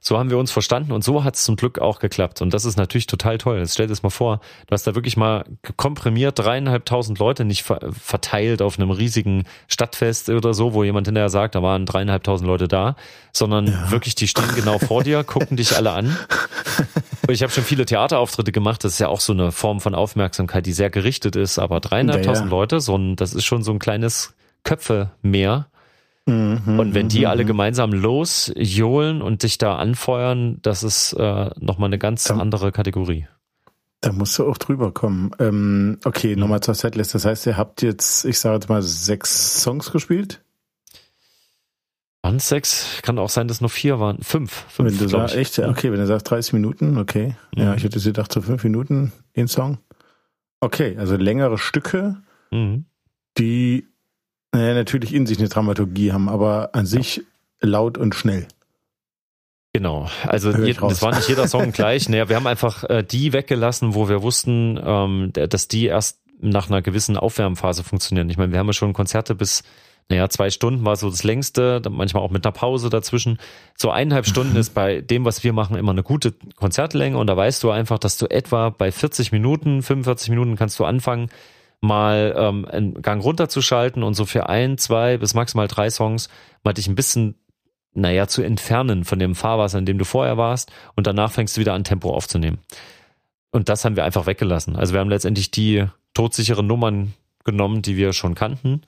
So 0.04 0.18
haben 0.18 0.30
wir 0.30 0.38
uns 0.38 0.50
verstanden 0.50 0.90
und 0.90 1.04
so 1.04 1.22
hat 1.22 1.36
es 1.36 1.44
zum 1.44 1.54
Glück 1.54 1.78
auch 1.78 2.00
geklappt. 2.00 2.42
Und 2.42 2.52
das 2.52 2.64
ist 2.64 2.76
natürlich 2.76 3.06
total 3.06 3.38
toll. 3.38 3.58
Jetzt 3.58 3.74
stell 3.74 3.86
dir 3.86 3.92
das 3.92 4.02
mal 4.02 4.10
vor, 4.10 4.40
du 4.66 4.72
hast 4.72 4.84
da 4.84 4.96
wirklich 4.96 5.16
mal 5.16 5.44
komprimiert 5.76 6.40
dreieinhalbtausend 6.40 7.20
Leute 7.20 7.44
nicht 7.44 7.62
verteilt 7.62 8.62
auf 8.62 8.80
einem 8.80 8.90
riesigen 8.90 9.44
Stadtfest 9.68 10.28
oder 10.28 10.54
so, 10.54 10.74
wo 10.74 10.82
jemand 10.82 11.06
hinterher 11.06 11.28
sagt, 11.28 11.54
da 11.54 11.62
waren 11.62 11.86
dreieinhalbtausend 11.86 12.48
Leute 12.48 12.66
da, 12.66 12.96
sondern 13.32 13.68
ja. 13.68 13.92
wirklich, 13.92 14.16
die 14.16 14.26
stehen 14.26 14.52
genau 14.56 14.80
vor 14.80 15.04
dir, 15.04 15.22
gucken 15.22 15.56
dich 15.56 15.76
alle 15.76 15.92
an. 15.92 16.16
Und 17.28 17.32
ich 17.32 17.44
habe 17.44 17.52
schon 17.52 17.62
viele 17.62 17.86
Theaterauftritte 17.86 18.50
gemacht. 18.50 18.82
Das 18.82 18.94
ist 18.94 18.98
ja 18.98 19.06
auch 19.06 19.20
so 19.20 19.32
eine 19.32 19.52
Form 19.52 19.80
von 19.80 19.94
Aufmerksamkeit, 19.94 20.66
die 20.66 20.72
sehr 20.72 20.90
gerichtet 20.90 21.36
ist. 21.36 21.60
Aber 21.60 21.78
dreieinhalbtausend 21.78 22.46
ja, 22.46 22.52
ja. 22.52 22.58
Leute, 22.58 22.80
so 22.80 22.96
ein, 22.96 23.14
das 23.14 23.34
ist 23.34 23.44
schon 23.44 23.62
so 23.62 23.70
ein 23.70 23.78
kleines 23.78 24.34
Köpfe 24.64 25.12
mehr 25.22 25.68
Mhm, 26.26 26.78
und 26.78 26.94
wenn 26.94 27.08
die 27.08 27.26
alle 27.26 27.42
mhm. 27.42 27.48
gemeinsam 27.48 27.92
losjohlen 27.92 29.22
und 29.22 29.42
dich 29.42 29.58
da 29.58 29.76
anfeuern, 29.76 30.58
das 30.62 30.82
ist 30.82 31.14
äh, 31.14 31.50
nochmal 31.58 31.88
eine 31.88 31.98
ganz 31.98 32.24
da, 32.24 32.36
andere 32.36 32.70
Kategorie. 32.70 33.26
Da 34.00 34.12
musst 34.12 34.38
du 34.38 34.48
auch 34.48 34.58
drüber 34.58 34.92
kommen. 34.92 35.32
Ähm, 35.38 35.98
okay, 36.04 36.36
nochmal 36.36 36.60
zur 36.60 36.74
Setlist. 36.74 37.14
Das 37.14 37.24
heißt, 37.24 37.46
ihr 37.46 37.56
habt 37.56 37.82
jetzt, 37.82 38.24
ich 38.24 38.38
sage 38.38 38.54
jetzt 38.54 38.68
mal, 38.68 38.82
sechs 38.82 39.62
Songs 39.62 39.90
gespielt? 39.90 40.42
Waren 42.22 42.36
es 42.36 42.48
sechs? 42.48 43.00
Kann 43.02 43.18
auch 43.18 43.28
sein, 43.28 43.48
dass 43.48 43.60
nur 43.60 43.70
vier 43.70 43.98
waren. 43.98 44.22
Fünf. 44.22 44.64
fünf 44.68 44.90
wenn 44.90 44.98
du 44.98 45.08
sagst, 45.08 45.34
echt, 45.34 45.58
okay, 45.58 45.90
wenn 45.90 45.98
du 45.98 46.06
sagst 46.06 46.30
30 46.30 46.52
Minuten, 46.52 46.98
okay. 46.98 47.34
Mhm. 47.56 47.62
Ja, 47.62 47.74
ich 47.74 47.82
hätte 47.82 47.98
gedacht, 47.98 48.32
so 48.32 48.40
fünf 48.40 48.62
Minuten 48.62 49.12
in 49.32 49.48
Song. 49.48 49.78
Okay, 50.60 50.96
also 50.96 51.16
längere 51.16 51.58
Stücke, 51.58 52.22
mhm. 52.52 52.84
die 53.38 53.88
naja, 54.52 54.74
natürlich 54.74 55.14
in 55.14 55.26
sich 55.26 55.38
eine 55.38 55.48
Dramaturgie 55.48 56.12
haben, 56.12 56.28
aber 56.28 56.70
an 56.74 56.86
sich 56.86 57.22
laut 57.60 57.98
und 57.98 58.14
schnell. 58.14 58.46
Genau, 59.72 60.10
also 60.26 60.50
je, 60.50 60.74
das 60.74 61.00
war 61.00 61.14
nicht 61.14 61.28
jeder 61.28 61.48
Song 61.48 61.72
gleich. 61.72 62.08
Naja, 62.08 62.28
wir 62.28 62.36
haben 62.36 62.46
einfach 62.46 62.84
äh, 62.84 63.02
die 63.02 63.32
weggelassen, 63.32 63.94
wo 63.94 64.08
wir 64.08 64.22
wussten, 64.22 64.78
ähm, 64.82 65.32
dass 65.32 65.68
die 65.68 65.86
erst 65.86 66.20
nach 66.40 66.68
einer 66.68 66.82
gewissen 66.82 67.16
Aufwärmphase 67.16 67.82
funktionieren. 67.82 68.28
Ich 68.28 68.36
meine, 68.36 68.52
wir 68.52 68.58
haben 68.58 68.66
ja 68.66 68.72
schon 68.74 68.92
Konzerte 68.92 69.34
bis 69.34 69.62
naja, 70.08 70.28
zwei 70.28 70.50
Stunden 70.50 70.84
war 70.84 70.96
so 70.96 71.08
das 71.08 71.22
längste, 71.22 71.80
manchmal 71.88 72.22
auch 72.22 72.30
mit 72.30 72.44
einer 72.44 72.52
Pause 72.52 72.90
dazwischen. 72.90 73.38
So 73.76 73.90
eineinhalb 73.90 74.26
Stunden 74.26 74.56
ist 74.58 74.74
bei 74.74 75.00
dem, 75.00 75.24
was 75.24 75.42
wir 75.44 75.52
machen, 75.52 75.76
immer 75.76 75.92
eine 75.92 76.02
gute 76.02 76.34
Konzertlänge 76.56 77.16
und 77.16 77.28
da 77.28 77.36
weißt 77.36 77.62
du 77.62 77.70
einfach, 77.70 77.98
dass 77.98 78.18
du 78.18 78.26
etwa 78.26 78.70
bei 78.70 78.92
40 78.92 79.32
Minuten, 79.32 79.82
45 79.82 80.30
Minuten 80.30 80.56
kannst 80.56 80.78
du 80.78 80.84
anfangen, 80.84 81.30
mal 81.82 82.34
ähm, 82.36 82.64
einen 82.64 83.02
Gang 83.02 83.22
runterzuschalten 83.22 84.02
und 84.02 84.14
so 84.14 84.24
für 84.24 84.48
ein, 84.48 84.78
zwei 84.78 85.18
bis 85.18 85.34
maximal 85.34 85.68
drei 85.68 85.90
Songs 85.90 86.28
mal 86.62 86.72
dich 86.72 86.86
ein 86.86 86.94
bisschen, 86.94 87.34
naja, 87.92 88.28
zu 88.28 88.42
entfernen 88.42 89.04
von 89.04 89.18
dem 89.18 89.34
Fahrwasser, 89.34 89.78
in 89.78 89.84
dem 89.84 89.98
du 89.98 90.04
vorher 90.04 90.38
warst 90.38 90.72
und 90.94 91.06
danach 91.06 91.32
fängst 91.32 91.56
du 91.56 91.60
wieder 91.60 91.74
an 91.74 91.84
Tempo 91.84 92.14
aufzunehmen. 92.14 92.58
Und 93.50 93.68
das 93.68 93.84
haben 93.84 93.96
wir 93.96 94.04
einfach 94.04 94.26
weggelassen. 94.26 94.76
Also 94.76 94.94
wir 94.94 95.00
haben 95.00 95.10
letztendlich 95.10 95.50
die 95.50 95.86
todsicheren 96.14 96.66
Nummern 96.66 97.14
genommen, 97.44 97.82
die 97.82 97.96
wir 97.96 98.12
schon 98.12 98.36
kannten 98.36 98.82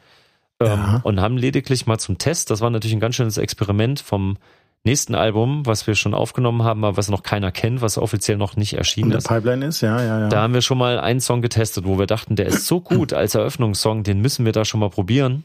ähm, 0.61 0.69
ja. 0.69 1.01
und 1.03 1.21
haben 1.21 1.37
lediglich 1.37 1.87
mal 1.87 1.99
zum 1.99 2.19
Test, 2.19 2.51
das 2.51 2.61
war 2.61 2.71
natürlich 2.71 2.97
ein 2.97 3.01
ganz 3.01 3.17
schönes 3.17 3.39
Experiment 3.39 3.99
vom 4.01 4.39
nächsten 4.85 5.15
Album, 5.15 5.65
was 5.65 5.87
wir 5.87 5.95
schon 5.95 6.15
aufgenommen 6.15 6.63
haben, 6.63 6.85
aber 6.85 6.97
was 6.97 7.09
noch 7.09 7.23
keiner 7.23 7.51
kennt, 7.51 7.81
was 7.81 7.97
offiziell 7.99 8.37
noch 8.37 8.57
nicht 8.57 8.75
erschienen 8.75 9.13
ist. 9.13 9.29
Pipeline 9.29 9.67
ist, 9.67 9.81
ja, 9.81 10.01
ja, 10.01 10.21
ja. 10.21 10.29
Da 10.29 10.43
haben 10.43 10.55
wir 10.55 10.61
schon 10.61 10.79
mal 10.79 11.01
einen 11.01 11.21
Song 11.21 11.41
getestet, 11.41 11.87
wo 11.87 11.99
wir 11.99 12.07
dachten, 12.07 12.37
der 12.37 12.47
ist 12.47 12.67
so 12.67 12.81
gut 12.81 13.13
als 13.13 13.35
Eröffnungssong, 13.35 14.03
den 14.03 14.21
müssen 14.21 14.45
wir 14.45 14.53
da 14.53 14.65
schon 14.65 14.81
mal 14.81 14.91
probieren. 14.91 15.45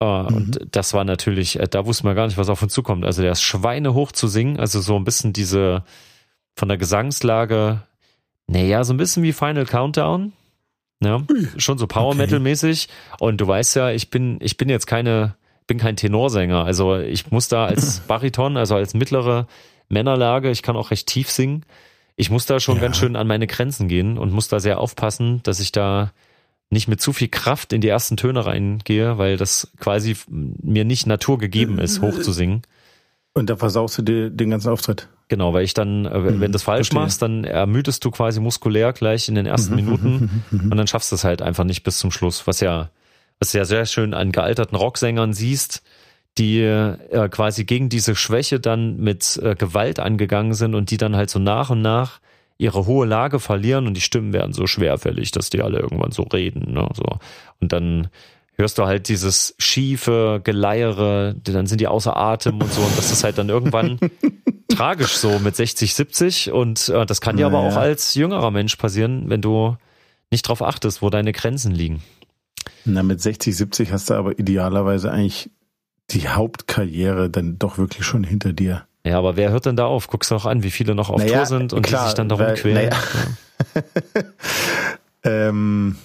Äh, 0.00 0.22
mhm. 0.22 0.36
Und 0.36 0.60
das 0.70 0.92
war 0.92 1.04
natürlich, 1.04 1.58
äh, 1.58 1.66
da 1.68 1.86
wussten 1.86 2.06
wir 2.06 2.14
gar 2.14 2.26
nicht, 2.26 2.36
was 2.36 2.50
auf 2.50 2.62
uns 2.62 2.74
zukommt. 2.74 3.04
Also 3.04 3.22
der 3.22 3.32
ist 3.32 3.42
schweinehoch 3.42 4.12
zu 4.12 4.28
singen, 4.28 4.58
also 4.60 4.80
so 4.80 4.96
ein 4.96 5.04
bisschen 5.04 5.32
diese 5.32 5.84
von 6.54 6.68
der 6.68 6.76
Gesangslage, 6.76 7.82
naja, 8.46 8.84
so 8.84 8.92
ein 8.92 8.98
bisschen 8.98 9.22
wie 9.22 9.32
Final 9.32 9.64
Countdown. 9.64 10.32
Ja, 11.02 11.22
schon 11.56 11.78
so 11.78 11.86
Power 11.86 12.14
Metal 12.14 12.38
mäßig. 12.38 12.88
Und 13.18 13.40
du 13.40 13.48
weißt 13.48 13.74
ja, 13.76 13.90
ich 13.90 14.10
bin, 14.10 14.38
ich 14.40 14.56
bin 14.56 14.68
jetzt 14.68 14.86
keine, 14.86 15.34
bin 15.66 15.78
kein 15.78 15.96
Tenorsänger. 15.96 16.64
Also 16.64 16.98
ich 16.98 17.30
muss 17.30 17.48
da 17.48 17.66
als 17.66 18.00
Bariton, 18.08 18.56
also 18.56 18.74
als 18.74 18.94
mittlere 18.94 19.46
Männerlage, 19.88 20.50
ich 20.50 20.62
kann 20.62 20.76
auch 20.76 20.90
recht 20.90 21.06
tief 21.06 21.30
singen. 21.30 21.64
Ich 22.16 22.30
muss 22.30 22.46
da 22.46 22.60
schon 22.60 22.76
ja. 22.76 22.82
ganz 22.82 22.98
schön 22.98 23.16
an 23.16 23.26
meine 23.26 23.46
Grenzen 23.46 23.88
gehen 23.88 24.18
und 24.18 24.32
muss 24.32 24.48
da 24.48 24.60
sehr 24.60 24.78
aufpassen, 24.78 25.42
dass 25.42 25.60
ich 25.60 25.72
da 25.72 26.12
nicht 26.70 26.88
mit 26.88 27.00
zu 27.00 27.12
viel 27.12 27.28
Kraft 27.28 27.72
in 27.72 27.80
die 27.80 27.88
ersten 27.88 28.16
Töne 28.16 28.46
reingehe, 28.46 29.18
weil 29.18 29.36
das 29.36 29.70
quasi 29.78 30.16
mir 30.28 30.84
nicht 30.84 31.06
naturgegeben 31.06 31.78
ist, 31.78 32.00
hoch 32.00 32.18
zu 32.20 32.32
singen. 32.32 32.62
Und 33.34 33.48
da 33.48 33.56
versaust 33.56 33.98
du 33.98 34.02
dir 34.02 34.30
den 34.30 34.50
ganzen 34.50 34.70
Auftritt. 34.70 35.08
Genau, 35.28 35.54
weil 35.54 35.64
ich 35.64 35.72
dann, 35.72 36.04
äh, 36.04 36.24
wenn 36.24 36.36
mhm, 36.36 36.40
du 36.40 36.48
das 36.50 36.62
falsch 36.62 36.88
verstehe. 36.88 37.00
machst, 37.00 37.22
dann 37.22 37.44
ermüdest 37.44 38.04
du 38.04 38.10
quasi 38.10 38.40
muskulär 38.40 38.92
gleich 38.92 39.28
in 39.28 39.34
den 39.34 39.46
ersten 39.46 39.74
mhm, 39.74 39.76
Minuten 39.76 40.42
mhm, 40.50 40.70
und 40.70 40.76
dann 40.76 40.86
schaffst 40.86 41.10
du 41.10 41.16
es 41.16 41.24
halt 41.24 41.40
einfach 41.40 41.64
nicht 41.64 41.82
bis 41.82 41.98
zum 41.98 42.10
Schluss, 42.10 42.46
was 42.46 42.60
ja, 42.60 42.90
was 43.42 43.52
ja 43.52 43.64
sehr 43.64 43.86
schön 43.86 44.14
an 44.14 44.30
gealterten 44.30 44.76
Rocksängern 44.76 45.32
siehst, 45.32 45.82
die 46.38 46.60
äh, 46.60 47.28
quasi 47.28 47.64
gegen 47.64 47.88
diese 47.88 48.14
Schwäche 48.14 48.60
dann 48.60 48.98
mit 48.98 49.36
äh, 49.42 49.56
Gewalt 49.56 49.98
angegangen 49.98 50.54
sind 50.54 50.76
und 50.76 50.92
die 50.92 50.96
dann 50.96 51.16
halt 51.16 51.28
so 51.28 51.40
nach 51.40 51.70
und 51.70 51.82
nach 51.82 52.20
ihre 52.56 52.86
hohe 52.86 53.04
Lage 53.04 53.40
verlieren 53.40 53.88
und 53.88 53.94
die 53.94 54.00
Stimmen 54.00 54.32
werden 54.32 54.52
so 54.52 54.68
schwerfällig, 54.68 55.32
dass 55.32 55.50
die 55.50 55.60
alle 55.60 55.80
irgendwann 55.80 56.12
so 56.12 56.22
reden, 56.22 56.72
ne, 56.72 56.88
so. 56.94 57.18
Und 57.60 57.72
dann 57.72 58.10
hörst 58.54 58.78
du 58.78 58.84
halt 58.84 59.08
dieses 59.08 59.56
schiefe 59.58 60.40
Geleiere, 60.44 61.34
dann 61.42 61.66
sind 61.66 61.80
die 61.80 61.88
außer 61.88 62.16
Atem 62.16 62.60
und 62.60 62.72
so 62.72 62.80
und 62.80 62.96
das 62.96 63.10
ist 63.10 63.24
halt 63.24 63.38
dann 63.38 63.48
irgendwann 63.48 63.98
tragisch 64.68 65.16
so 65.16 65.40
mit 65.40 65.56
60, 65.56 65.94
70 65.94 66.52
und 66.52 66.88
äh, 66.90 67.04
das 67.06 67.20
kann 67.20 67.36
dir 67.36 67.50
naja. 67.50 67.58
aber 67.58 67.68
auch 67.68 67.76
als 67.76 68.14
jüngerer 68.14 68.52
Mensch 68.52 68.76
passieren, 68.76 69.24
wenn 69.26 69.42
du 69.42 69.76
nicht 70.30 70.46
drauf 70.46 70.62
achtest, 70.62 71.02
wo 71.02 71.10
deine 71.10 71.32
Grenzen 71.32 71.72
liegen. 71.72 72.02
Na, 72.84 73.02
mit 73.02 73.20
60, 73.20 73.56
70 73.56 73.92
hast 73.92 74.10
du 74.10 74.14
aber 74.14 74.38
idealerweise 74.38 75.10
eigentlich 75.10 75.50
die 76.10 76.28
Hauptkarriere 76.28 77.30
dann 77.30 77.58
doch 77.58 77.78
wirklich 77.78 78.04
schon 78.04 78.24
hinter 78.24 78.52
dir. 78.52 78.86
Ja, 79.04 79.18
aber 79.18 79.36
wer 79.36 79.50
hört 79.50 79.66
denn 79.66 79.76
da 79.76 79.86
auf? 79.86 80.08
Guckst 80.08 80.30
du 80.30 80.34
auch 80.36 80.46
an, 80.46 80.62
wie 80.62 80.70
viele 80.70 80.94
noch 80.94 81.10
auf 81.10 81.18
naja, 81.18 81.38
Tour 81.38 81.46
sind 81.46 81.72
und 81.72 81.82
klar, 81.82 82.02
die 82.02 82.08
sich 82.08 82.14
dann 82.14 82.28
darum 82.28 82.46
weil, 82.46 82.54
quälen. 82.54 82.74
Naja. 82.74 82.90
Ja. 83.74 83.82
ähm, 85.48 85.96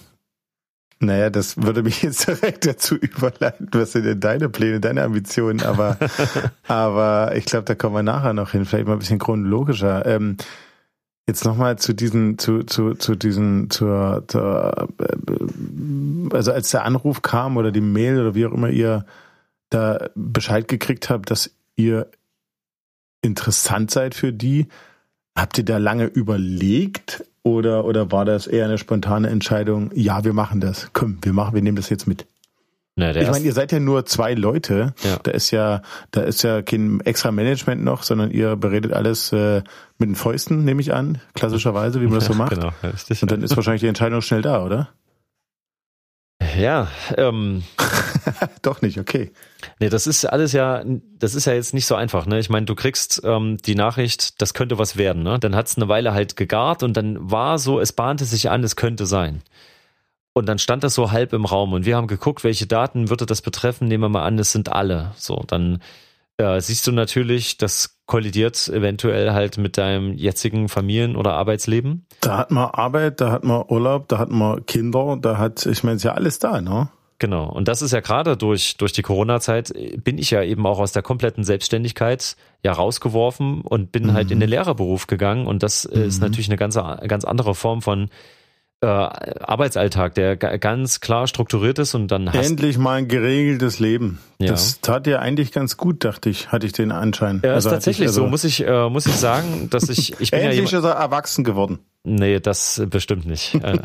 naja, 1.00 1.30
das 1.30 1.62
würde 1.62 1.82
mich 1.82 2.02
jetzt 2.02 2.26
direkt 2.28 2.66
dazu 2.66 2.96
überleiten. 2.96 3.68
Was 3.72 3.92
sind 3.92 4.04
denn 4.04 4.20
deine 4.20 4.48
Pläne, 4.48 4.80
deine 4.80 5.04
Ambitionen? 5.04 5.62
Aber, 5.62 5.96
aber 6.66 7.32
ich 7.36 7.44
glaube, 7.44 7.64
da 7.64 7.74
kommen 7.74 7.94
wir 7.94 8.02
nachher 8.02 8.32
noch 8.32 8.50
hin. 8.50 8.64
Vielleicht 8.64 8.86
mal 8.86 8.94
ein 8.94 8.98
bisschen 8.98 9.20
chronologischer. 9.20 10.04
Ähm, 10.06 10.36
jetzt 11.28 11.44
nochmal 11.44 11.78
zu 11.78 11.94
diesen, 11.94 12.38
zu, 12.38 12.64
zu, 12.64 12.94
zu 12.94 13.14
diesen, 13.14 13.68
zur, 13.70 14.24
zur, 14.26 14.88
äh, 14.98 16.34
also 16.34 16.52
als 16.52 16.70
der 16.70 16.84
Anruf 16.84 17.20
kam 17.22 17.58
oder 17.58 17.70
die 17.70 17.82
Mail 17.82 18.18
oder 18.18 18.34
wie 18.34 18.46
auch 18.46 18.52
immer 18.52 18.70
ihr 18.70 19.04
da 19.68 20.08
Bescheid 20.14 20.66
gekriegt 20.66 21.10
habt, 21.10 21.30
dass 21.30 21.50
ihr 21.76 22.10
interessant 23.20 23.90
seid 23.90 24.14
für 24.14 24.32
die, 24.32 24.68
habt 25.36 25.58
ihr 25.58 25.64
da 25.64 25.76
lange 25.76 26.06
überlegt? 26.06 27.24
Oder, 27.42 27.84
oder 27.84 28.10
war 28.10 28.24
das 28.24 28.46
eher 28.46 28.64
eine 28.64 28.78
spontane 28.78 29.28
Entscheidung? 29.28 29.90
Ja, 29.94 30.24
wir 30.24 30.32
machen 30.32 30.60
das. 30.60 30.90
Komm, 30.92 31.18
wir 31.22 31.32
machen, 31.32 31.54
wir 31.54 31.62
nehmen 31.62 31.76
das 31.76 31.90
jetzt 31.90 32.06
mit. 32.06 32.26
Na, 32.98 33.14
ich 33.14 33.30
meine, 33.30 33.44
ihr 33.44 33.52
seid 33.52 33.70
ja 33.70 33.78
nur 33.78 34.06
zwei 34.06 34.34
Leute. 34.34 34.92
Ja. 35.04 35.20
Da 35.22 35.30
ist 35.30 35.52
ja, 35.52 35.82
da 36.10 36.22
ist 36.22 36.42
ja 36.42 36.62
kein 36.62 37.00
extra 37.02 37.30
Management 37.30 37.84
noch, 37.84 38.02
sondern 38.02 38.32
ihr 38.32 38.56
beredet 38.56 38.92
alles 38.92 39.32
äh, 39.32 39.62
mit 39.98 40.08
den 40.08 40.16
Fäusten, 40.16 40.64
nehme 40.64 40.80
ich 40.80 40.92
an, 40.92 41.20
klassischerweise, 41.34 42.00
wie 42.00 42.06
man 42.06 42.16
das 42.16 42.26
so 42.26 42.34
macht. 42.34 42.50
Genau, 42.50 42.72
richtig. 42.82 43.22
Und 43.22 43.30
dann 43.30 43.42
ist 43.42 43.54
wahrscheinlich 43.54 43.82
die 43.82 43.86
Entscheidung 43.86 44.20
schnell 44.20 44.42
da, 44.42 44.64
oder? 44.64 44.88
Ja, 46.58 46.88
ähm. 47.16 47.62
Doch 48.62 48.82
nicht, 48.82 48.98
okay. 48.98 49.30
Nee, 49.78 49.90
das 49.90 50.08
ist 50.08 50.24
alles 50.24 50.52
ja, 50.52 50.82
das 51.20 51.36
ist 51.36 51.44
ja 51.44 51.52
jetzt 51.52 51.74
nicht 51.74 51.86
so 51.86 51.94
einfach, 51.94 52.26
ne? 52.26 52.40
Ich 52.40 52.50
meine, 52.50 52.66
du 52.66 52.74
kriegst 52.74 53.22
ähm, 53.24 53.58
die 53.58 53.76
Nachricht, 53.76 54.42
das 54.42 54.54
könnte 54.54 54.76
was 54.76 54.96
werden, 54.96 55.22
ne? 55.22 55.38
Dann 55.38 55.54
hat's 55.54 55.76
eine 55.76 55.88
Weile 55.88 56.14
halt 56.14 56.34
gegart 56.34 56.82
und 56.82 56.96
dann 56.96 57.30
war 57.30 57.58
so, 57.58 57.78
es 57.78 57.92
bahnte 57.92 58.24
sich 58.24 58.50
an, 58.50 58.64
es 58.64 58.74
könnte 58.74 59.06
sein. 59.06 59.42
Und 60.38 60.46
dann 60.46 60.58
stand 60.58 60.84
das 60.84 60.94
so 60.94 61.10
halb 61.10 61.32
im 61.32 61.44
Raum 61.44 61.72
und 61.72 61.84
wir 61.84 61.96
haben 61.96 62.06
geguckt, 62.06 62.44
welche 62.44 62.66
Daten 62.66 63.10
würde 63.10 63.26
das 63.26 63.42
betreffen. 63.42 63.88
Nehmen 63.88 64.04
wir 64.04 64.08
mal 64.08 64.24
an, 64.24 64.38
es 64.38 64.52
sind 64.52 64.72
alle. 64.72 65.12
So, 65.16 65.42
dann 65.46 65.80
äh, 66.38 66.60
siehst 66.60 66.86
du 66.86 66.92
natürlich, 66.92 67.58
das 67.58 67.98
kollidiert 68.06 68.68
eventuell 68.68 69.32
halt 69.32 69.58
mit 69.58 69.76
deinem 69.76 70.14
jetzigen 70.14 70.68
Familien- 70.68 71.16
oder 71.16 71.34
Arbeitsleben. 71.34 72.06
Da 72.20 72.38
hat 72.38 72.50
man 72.52 72.66
Arbeit, 72.66 73.20
da 73.20 73.32
hat 73.32 73.42
man 73.42 73.64
Urlaub, 73.68 74.08
da 74.08 74.18
hat 74.18 74.30
man 74.30 74.64
Kinder, 74.64 75.18
da 75.20 75.36
hat, 75.36 75.66
ich 75.66 75.82
meine, 75.82 75.96
ist 75.96 76.04
ja 76.04 76.14
alles 76.14 76.38
da, 76.38 76.60
ne? 76.60 76.88
Genau. 77.18 77.50
Und 77.50 77.66
das 77.66 77.82
ist 77.82 77.92
ja 77.92 77.98
gerade 77.98 78.36
durch, 78.36 78.76
durch 78.76 78.92
die 78.92 79.02
Corona-Zeit 79.02 79.72
bin 80.04 80.18
ich 80.18 80.30
ja 80.30 80.44
eben 80.44 80.64
auch 80.66 80.78
aus 80.78 80.92
der 80.92 81.02
kompletten 81.02 81.42
Selbstständigkeit 81.42 82.36
ja 82.62 82.72
rausgeworfen 82.72 83.62
und 83.62 83.90
bin 83.90 84.04
mhm. 84.04 84.12
halt 84.12 84.30
in 84.30 84.38
den 84.38 84.48
Lehrerberuf 84.48 85.08
gegangen. 85.08 85.48
Und 85.48 85.64
das 85.64 85.88
mhm. 85.92 86.02
ist 86.02 86.20
natürlich 86.20 86.48
eine 86.48 86.56
ganz, 86.56 86.76
ganz 86.76 87.24
andere 87.24 87.56
Form 87.56 87.82
von 87.82 88.08
äh, 88.80 88.86
Arbeitsalltag, 88.86 90.14
der 90.14 90.36
ganz 90.36 91.00
klar 91.00 91.26
strukturiert 91.26 91.78
ist 91.80 91.94
und 91.94 92.08
dann 92.08 92.32
hast 92.32 92.48
endlich 92.48 92.78
mal 92.78 92.98
ein 92.98 93.08
geregeltes 93.08 93.80
Leben. 93.80 94.20
Ja. 94.38 94.52
Das 94.52 94.80
tat 94.80 95.06
dir 95.06 95.20
eigentlich 95.20 95.50
ganz 95.50 95.76
gut, 95.76 96.04
dachte 96.04 96.30
ich, 96.30 96.52
hatte 96.52 96.66
ich 96.66 96.72
den 96.72 96.92
Anschein. 96.92 97.40
Ja, 97.44 97.54
also 97.54 97.68
ist 97.68 97.74
tatsächlich 97.74 98.04
ich, 98.04 98.08
also 98.08 98.22
so, 98.22 98.28
muss 98.28 98.44
ich 98.44 98.64
äh, 98.64 98.88
muss 98.88 99.06
ich 99.06 99.16
sagen, 99.16 99.68
dass 99.70 99.88
ich 99.88 100.14
ich 100.20 100.30
bin 100.30 100.40
endlich 100.40 100.70
ja 100.70 100.78
ist 100.78 100.84
er 100.84 100.92
erwachsen 100.92 101.42
geworden. 101.42 101.80
Nee, 102.04 102.38
das 102.38 102.80
bestimmt 102.88 103.26
nicht. 103.26 103.56
Äh, 103.56 103.78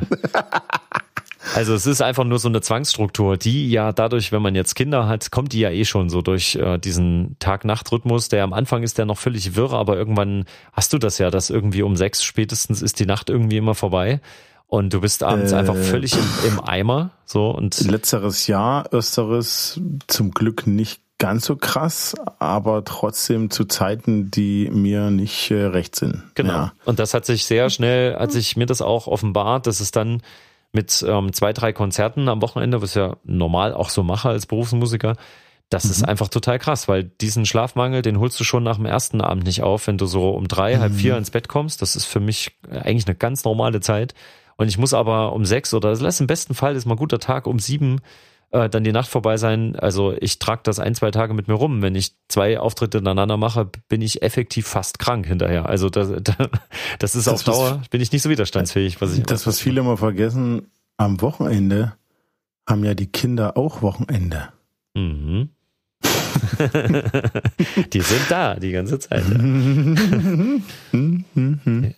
also 1.56 1.74
es 1.74 1.88
ist 1.88 2.02
einfach 2.04 2.24
nur 2.24 2.38
so 2.38 2.48
eine 2.48 2.62
Zwangsstruktur, 2.62 3.38
die 3.38 3.72
ja 3.72 3.94
dadurch, 3.94 4.32
wenn 4.32 4.44
man 4.44 4.54
jetzt 4.54 4.76
Kinder 4.76 5.08
hat, 5.08 5.32
kommt 5.32 5.54
die 5.54 5.60
ja 5.60 5.72
eh 5.72 5.86
schon 5.86 6.10
so 6.10 6.22
durch 6.22 6.56
äh, 6.56 6.78
diesen 6.78 7.36
Tag-Nacht-Rhythmus, 7.40 8.30
der 8.30 8.44
am 8.44 8.54
Anfang 8.54 8.84
ist 8.84 9.00
der 9.00 9.06
noch 9.06 9.18
völlig 9.18 9.56
wirr, 9.56 9.74
aber 9.74 9.98
irgendwann 9.98 10.46
hast 10.72 10.94
du 10.94 11.00
das 11.00 11.18
ja, 11.18 11.32
dass 11.32 11.50
irgendwie 11.50 11.82
um 11.82 11.96
sechs 11.96 12.24
spätestens 12.24 12.84
ist 12.84 13.00
die 13.00 13.08
Nacht 13.08 13.32
irgendwie 13.32 13.58
immer 13.58 13.74
vorbei 13.74 14.22
und 14.74 14.92
du 14.92 15.02
bist 15.02 15.22
abends 15.22 15.52
äh, 15.52 15.56
einfach 15.56 15.76
völlig 15.76 16.14
im, 16.14 16.48
im, 16.48 16.60
Eimer. 16.60 17.12
So 17.26 17.52
und 17.52 17.80
letzteres 17.82 18.48
Jahr, 18.48 18.92
ersteres 18.92 19.80
zum 20.08 20.32
Glück 20.32 20.66
nicht 20.66 21.00
ganz 21.20 21.46
so 21.46 21.56
krass, 21.56 22.16
aber 22.40 22.84
trotzdem 22.84 23.52
zu 23.52 23.66
Zeiten, 23.66 24.32
die 24.32 24.72
mir 24.72 25.12
nicht 25.12 25.52
äh, 25.52 25.66
recht 25.66 25.96
sind. 25.96 26.24
Genau. 26.34 26.54
Ja. 26.54 26.74
Und 26.86 26.98
das 26.98 27.14
hat 27.14 27.24
sich 27.28 27.46
sehr 27.46 27.70
schnell, 27.70 28.16
hat 28.16 28.32
sich 28.32 28.58
mir 28.58 28.66
das 28.66 28.82
auch 28.82 29.06
offenbart, 29.06 29.68
dass 29.68 29.80
es 29.80 29.92
dann 29.92 30.24
mit 30.72 31.06
ähm, 31.08 31.34
zwei, 31.34 31.54
drei 31.54 31.72
Konzerten 31.72 32.28
am 32.28 32.42
Wochenende, 32.42 32.82
was 32.82 32.90
ich 32.90 32.96
ja 32.96 33.18
normal 33.26 33.76
auch 33.76 33.92
so 33.92 34.02
mache 34.02 34.30
als 34.30 34.48
Berufsmusiker, 34.48 35.18
das 35.70 35.86
mhm. 35.86 35.92
ist 35.92 36.08
einfach 36.08 36.30
total 36.30 36.58
krass, 36.58 36.88
weil 36.88 37.04
diesen 37.04 37.46
Schlafmangel, 37.46 38.02
den 38.02 38.20
holst 38.20 38.40
du 38.40 38.44
schon 38.44 38.64
nach 38.64 38.78
dem 38.78 38.88
ersten 38.88 39.22
Abend 39.22 39.46
nicht 39.46 39.62
auf, 39.62 39.86
wenn 39.86 40.00
du 40.00 40.08
so 40.08 40.32
um 40.32 40.48
drei, 40.48 40.78
mhm. 40.78 40.80
halb 40.80 40.94
vier 40.96 41.16
ins 41.16 41.30
Bett 41.30 41.48
kommst. 41.48 41.84
Das 41.84 41.96
ist 41.96 42.06
für 42.06 42.20
mich 42.20 42.58
eigentlich 42.72 43.06
eine 43.06 43.16
ganz 43.16 43.44
normale 43.44 43.82
Zeit. 43.82 44.16
Und 44.64 44.70
ich 44.70 44.78
muss 44.78 44.94
aber 44.94 45.34
um 45.34 45.44
sechs 45.44 45.74
oder 45.74 45.94
lass 45.94 46.22
im 46.22 46.28
besten 46.28 46.54
Fall 46.54 46.78
ist 46.78 46.86
mal 46.86 46.96
guter 46.96 47.20
Tag 47.20 47.48
um 47.48 47.60
sieben 47.60 48.00
äh, 48.52 48.70
dann 48.70 48.86
die 48.86 48.94
Nacht 48.94 49.10
vorbei 49.10 49.36
sein. 49.36 49.76
Also 49.76 50.16
ich 50.18 50.40
trage 50.40 50.62
das 50.64 50.80
ein, 50.80 50.96
zwei 50.96 51.12
Tage 51.12 51.34
mit 51.34 51.50
mir 51.50 51.56
rum. 51.56 51.82
Wenn 51.82 51.96
ich 51.96 52.16
zwei 52.30 52.58
Auftritte 52.58 53.00
ineinander 53.00 53.36
mache, 53.36 53.70
bin 53.90 54.02
ich 54.02 54.22
effektiv 54.22 54.66
fast 54.66 55.00
krank 55.00 55.28
hinterher. 55.28 55.66
Also 55.66 55.90
das, 55.90 56.08
das 57.00 57.16
ist 57.16 57.28
das, 57.28 57.34
auf 57.34 57.44
Dauer, 57.44 57.80
was, 57.82 57.90
bin 57.90 58.00
ich 58.00 58.14
nicht 58.14 58.22
so 58.22 58.30
widerstandsfähig. 58.30 59.02
Was 59.02 59.18
ich 59.18 59.26
das, 59.26 59.46
was 59.46 59.60
viele 59.60 59.82
immer 59.82 59.98
vergessen, 59.98 60.72
am 60.96 61.20
Wochenende 61.20 61.98
haben 62.66 62.86
ja 62.86 62.94
die 62.94 63.08
Kinder 63.08 63.58
auch 63.58 63.82
Wochenende. 63.82 64.48
Mhm. 64.94 65.50
die 67.94 68.02
sind 68.02 68.22
da 68.30 68.56
die 68.56 68.72
ganze 68.72 69.00
Zeit. 69.00 69.24
Ja. 69.30 69.38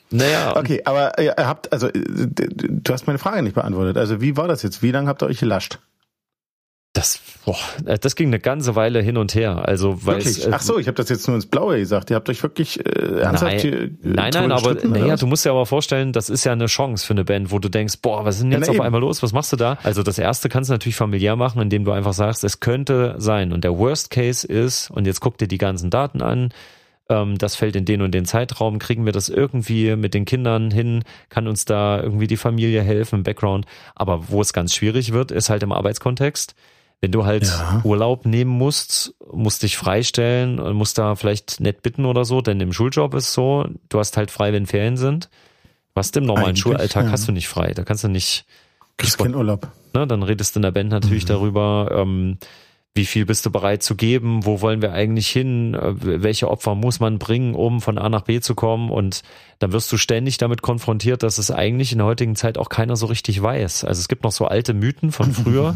naja. 0.10 0.58
Okay, 0.58 0.82
aber 0.86 1.19
ihr 1.19 1.36
habt, 1.38 1.71
also 1.71 1.89
du 1.93 2.93
hast 2.93 3.08
meine 3.08 3.19
Frage 3.19 3.43
nicht 3.43 3.56
beantwortet. 3.56 3.98
Also 3.98 4.21
wie 4.21 4.38
war 4.38 4.48
das 4.48 4.63
jetzt? 4.63 4.82
Wie 4.82 4.91
lange 4.91 5.08
habt 5.08 5.24
ihr 5.24 5.28
euch 5.28 5.39
gelascht? 5.39 5.80
Das, 6.96 7.20
boah, 7.44 7.58
äh, 7.86 8.00
das 8.00 8.16
ging 8.16 8.30
eine 8.30 8.40
ganze 8.40 8.76
Weile 8.76 9.02
hin 9.02 9.18
und 9.18 9.36
her. 9.36 9.68
Also 9.68 10.06
weil 10.06 10.16
wirklich? 10.16 10.48
Ach 10.52 10.62
so, 10.62 10.80
ich 10.80 10.88
habe 10.88 10.96
das 10.96 11.10
jetzt 11.10 11.28
nur 11.28 11.36
ins 11.36 11.46
Blaue 11.46 11.78
gesagt. 11.78 12.10
Ihr 12.10 12.16
habt 12.16 12.30
euch 12.30 12.42
wirklich 12.42 12.80
äh, 12.86 13.20
ernsthaft 13.20 13.52
Nein, 13.52 13.60
hier, 13.60 13.90
nein, 14.02 14.32
nein 14.34 14.52
aber 14.54 14.76
naja, 14.88 15.18
du 15.18 15.28
musst 15.28 15.44
dir 15.44 15.52
aber 15.52 15.66
vorstellen, 15.66 16.14
das 16.14 16.30
ist 16.30 16.46
ja 16.46 16.54
eine 16.54 16.68
Chance 16.68 17.06
für 17.06 17.14
eine 17.14 17.26
Band, 17.26 17.52
wo 17.52 17.60
du 17.60 17.68
denkst, 17.68 17.96
boah, 18.02 18.24
was 18.24 18.36
ist 18.36 18.44
denn 18.44 18.54
jetzt 18.54 18.68
ja, 18.68 18.70
auf 18.70 18.76
eben. 18.76 18.86
einmal 18.86 19.02
los? 19.02 19.22
Was 19.22 19.34
machst 19.34 19.52
du 19.52 19.58
da? 19.58 19.78
Also 19.84 20.04
das 20.04 20.18
erste 20.18 20.48
kannst 20.48 20.70
du 20.70 20.74
natürlich 20.74 20.96
familiär 20.96 21.36
machen, 21.36 21.62
indem 21.62 21.84
du 21.84 21.92
einfach 21.92 22.14
sagst, 22.14 22.46
es 22.46 22.62
könnte 22.62 23.16
sein. 23.18 23.52
Und 23.52 23.66
der 23.66 23.78
Worst 23.78 24.10
Case 24.10 24.48
ist, 24.48 24.90
und 24.90 25.06
jetzt 25.06 25.20
guck 25.20 25.38
dir 25.38 25.50
die 25.50 25.58
ganzen 25.58 25.90
Daten 25.90 26.22
an, 26.22 26.54
ähm, 27.10 27.38
das 27.38 27.58
fällt 27.58 27.76
in 27.76 27.84
den 27.84 28.02
und 28.04 28.14
den 28.14 28.24
Zeitraum, 28.24 28.80
kriegen 28.80 29.04
wir 29.04 29.12
das 29.12 29.28
irgendwie 29.28 29.98
mit 29.98 30.14
den 30.14 30.24
Kindern 30.24 30.72
hin, 30.72 31.04
kann 31.28 31.50
uns 31.50 31.66
da 31.66 32.02
irgendwie 32.02 32.28
die 32.28 32.38
Familie 32.38 32.82
helfen 32.82 33.18
im 33.18 33.24
Background. 33.24 33.66
Aber 33.96 34.30
wo 34.30 34.40
es 34.40 34.54
ganz 34.54 34.74
schwierig 34.74 35.12
wird, 35.12 35.32
ist 35.32 35.50
halt 35.50 35.62
im 35.62 35.74
Arbeitskontext 35.74 36.56
wenn 37.02 37.12
du 37.12 37.26
halt 37.26 37.46
ja. 37.46 37.82
Urlaub 37.84 38.26
nehmen 38.26 38.52
musst, 38.52 39.16
musst 39.32 39.64
dich 39.64 39.78
freistellen 39.78 40.60
und 40.60 40.76
musst 40.76 40.98
da 40.98 41.16
vielleicht 41.16 41.60
nett 41.60 41.82
bitten 41.82 42.06
oder 42.06 42.26
so, 42.26 42.42
denn 42.42 42.60
im 42.60 42.74
Schuljob 42.74 43.14
ist 43.14 43.34
so, 43.34 43.68
du 43.90 44.00
hast 44.00 44.18
halt 44.18 44.32
frei, 44.32 44.54
wenn 44.54 44.66
Ferien 44.66 44.98
sind. 44.98 45.30
Was 45.94 46.10
im 46.12 46.26
normalen 46.26 46.50
Eigentlich, 46.50 46.62
Schulalltag 46.62 47.06
ja. 47.06 47.12
hast 47.12 47.28
du 47.28 47.32
nicht 47.32 47.48
frei. 47.48 47.72
Da 47.74 47.84
kannst 47.84 48.04
du 48.04 48.10
nicht. 48.10 48.46
Kriegst 48.98 49.18
keinen 49.18 49.36
Urlaub. 49.36 49.68
Ne, 49.94 50.06
dann 50.06 50.24
redest 50.24 50.56
du 50.56 50.60
in 50.60 50.64
der 50.64 50.72
Band 50.72 50.90
natürlich 50.90 51.24
mhm. 51.24 51.30
darüber, 51.30 51.90
ähm, 51.94 52.38
wie 52.96 53.06
viel 53.06 53.26
bist 53.26 53.46
du 53.46 53.52
bereit 53.52 53.84
zu 53.84 53.96
geben, 53.96 54.46
wo 54.46 54.62
wollen 54.62 54.82
wir 54.82 54.94
eigentlich 54.94 55.28
hin, 55.28 55.74
äh, 55.74 55.94
welche 56.00 56.50
Opfer 56.50 56.76
muss 56.76 57.02
man 57.02 57.20
bringen, 57.20 57.54
um 57.54 57.82
von 57.82 57.98
A 57.98 58.08
nach 58.08 58.22
B 58.22 58.40
zu 58.40 58.56
kommen 58.56 58.90
und 58.90 59.22
dann 59.60 59.74
wirst 59.74 59.92
du 59.92 59.98
ständig 59.98 60.38
damit 60.38 60.62
konfrontiert, 60.62 61.22
dass 61.22 61.38
es 61.38 61.52
eigentlich 61.52 61.92
in 61.92 61.98
der 61.98 62.08
heutigen 62.08 62.38
Zeit 62.38 62.58
auch 62.58 62.70
keiner 62.70 62.96
so 62.96 63.06
richtig 63.08 63.42
weiß. 63.42 63.84
Also 63.84 64.00
es 64.00 64.08
gibt 64.08 64.24
noch 64.24 64.32
so 64.32 64.46
alte 64.46 64.74
Mythen 64.74 65.12
von 65.12 65.34
früher, 65.34 65.76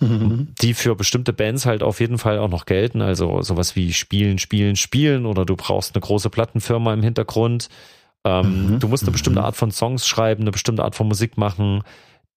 die 0.00 0.72
für 0.72 0.96
bestimmte 0.96 1.34
Bands 1.34 1.66
halt 1.66 1.82
auf 1.82 2.00
jeden 2.00 2.16
Fall 2.16 2.38
auch 2.38 2.50
noch 2.50 2.64
gelten, 2.64 3.02
also 3.02 3.42
sowas 3.42 3.76
wie 3.76 3.92
spielen, 3.92 4.38
spielen, 4.38 4.76
spielen 4.76 5.26
oder 5.26 5.44
du 5.44 5.56
brauchst 5.56 5.94
eine 5.94 6.00
große 6.00 6.30
Plattenfirma 6.30 6.94
im 6.94 7.02
Hintergrund. 7.02 7.68
Ähm, 8.24 8.72
mhm. 8.72 8.80
Du 8.80 8.88
musst 8.88 9.02
eine 9.02 9.12
bestimmte 9.12 9.44
Art 9.44 9.56
von 9.56 9.70
Songs 9.70 10.06
schreiben, 10.06 10.42
eine 10.42 10.52
bestimmte 10.52 10.84
Art 10.84 10.94
von 10.94 11.06
Musik 11.06 11.36
machen 11.36 11.82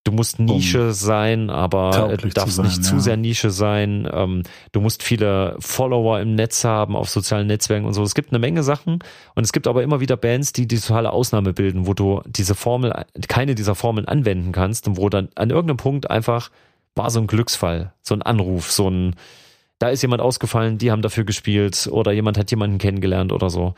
Du 0.06 0.14
musst 0.14 0.40
Nische 0.40 0.88
um 0.88 0.94
sein, 0.94 1.50
aber 1.50 2.18
darfst 2.34 2.56
sein, 2.56 2.66
nicht 2.66 2.78
ja. 2.78 2.84
zu 2.84 3.00
sehr 3.00 3.18
Nische 3.18 3.52
sein. 3.52 4.10
Ähm, 4.12 4.44
du 4.72 4.80
musst 4.80 5.04
viele 5.04 5.58
Follower 5.60 6.20
im 6.22 6.36
Netz 6.36 6.64
haben, 6.64 6.96
auf 6.96 7.10
sozialen 7.10 7.48
Netzwerken 7.48 7.86
und 7.86 7.94
so. 7.94 8.02
Es 8.02 8.16
gibt 8.16 8.32
eine 8.32 8.40
Menge 8.40 8.64
Sachen 8.64 9.00
und 9.36 9.44
es 9.44 9.52
gibt 9.52 9.68
aber 9.68 9.84
immer 9.84 10.00
wieder 10.00 10.16
Bands, 10.16 10.54
die 10.54 10.68
die 10.68 10.80
totale 10.80 11.12
Ausnahme 11.12 11.54
bilden, 11.54 11.86
wo 11.86 11.94
du 11.94 12.22
diese 12.26 12.56
Formel, 12.56 13.06
keine 13.28 13.56
dieser 13.56 13.76
Formeln 13.76 14.08
anwenden 14.08 14.54
kannst 14.54 14.88
und 14.88 14.98
wo 14.98 15.10
dann 15.10 15.30
an 15.36 15.50
irgendeinem 15.50 15.78
Punkt 15.78 16.10
einfach 16.10 16.50
war 16.96 17.10
so 17.10 17.20
ein 17.20 17.28
Glücksfall, 17.28 17.94
so 18.02 18.14
ein 18.14 18.22
Anruf, 18.22 18.72
so 18.72 18.90
ein, 18.90 19.16
da 19.80 19.90
ist 19.90 20.02
jemand 20.02 20.22
ausgefallen, 20.22 20.78
die 20.78 20.92
haben 20.92 21.02
dafür 21.02 21.24
gespielt 21.24 21.88
oder 21.92 22.12
jemand 22.12 22.38
hat 22.38 22.52
jemanden 22.52 22.78
kennengelernt 22.78 23.32
oder 23.32 23.50
so. 23.50 23.74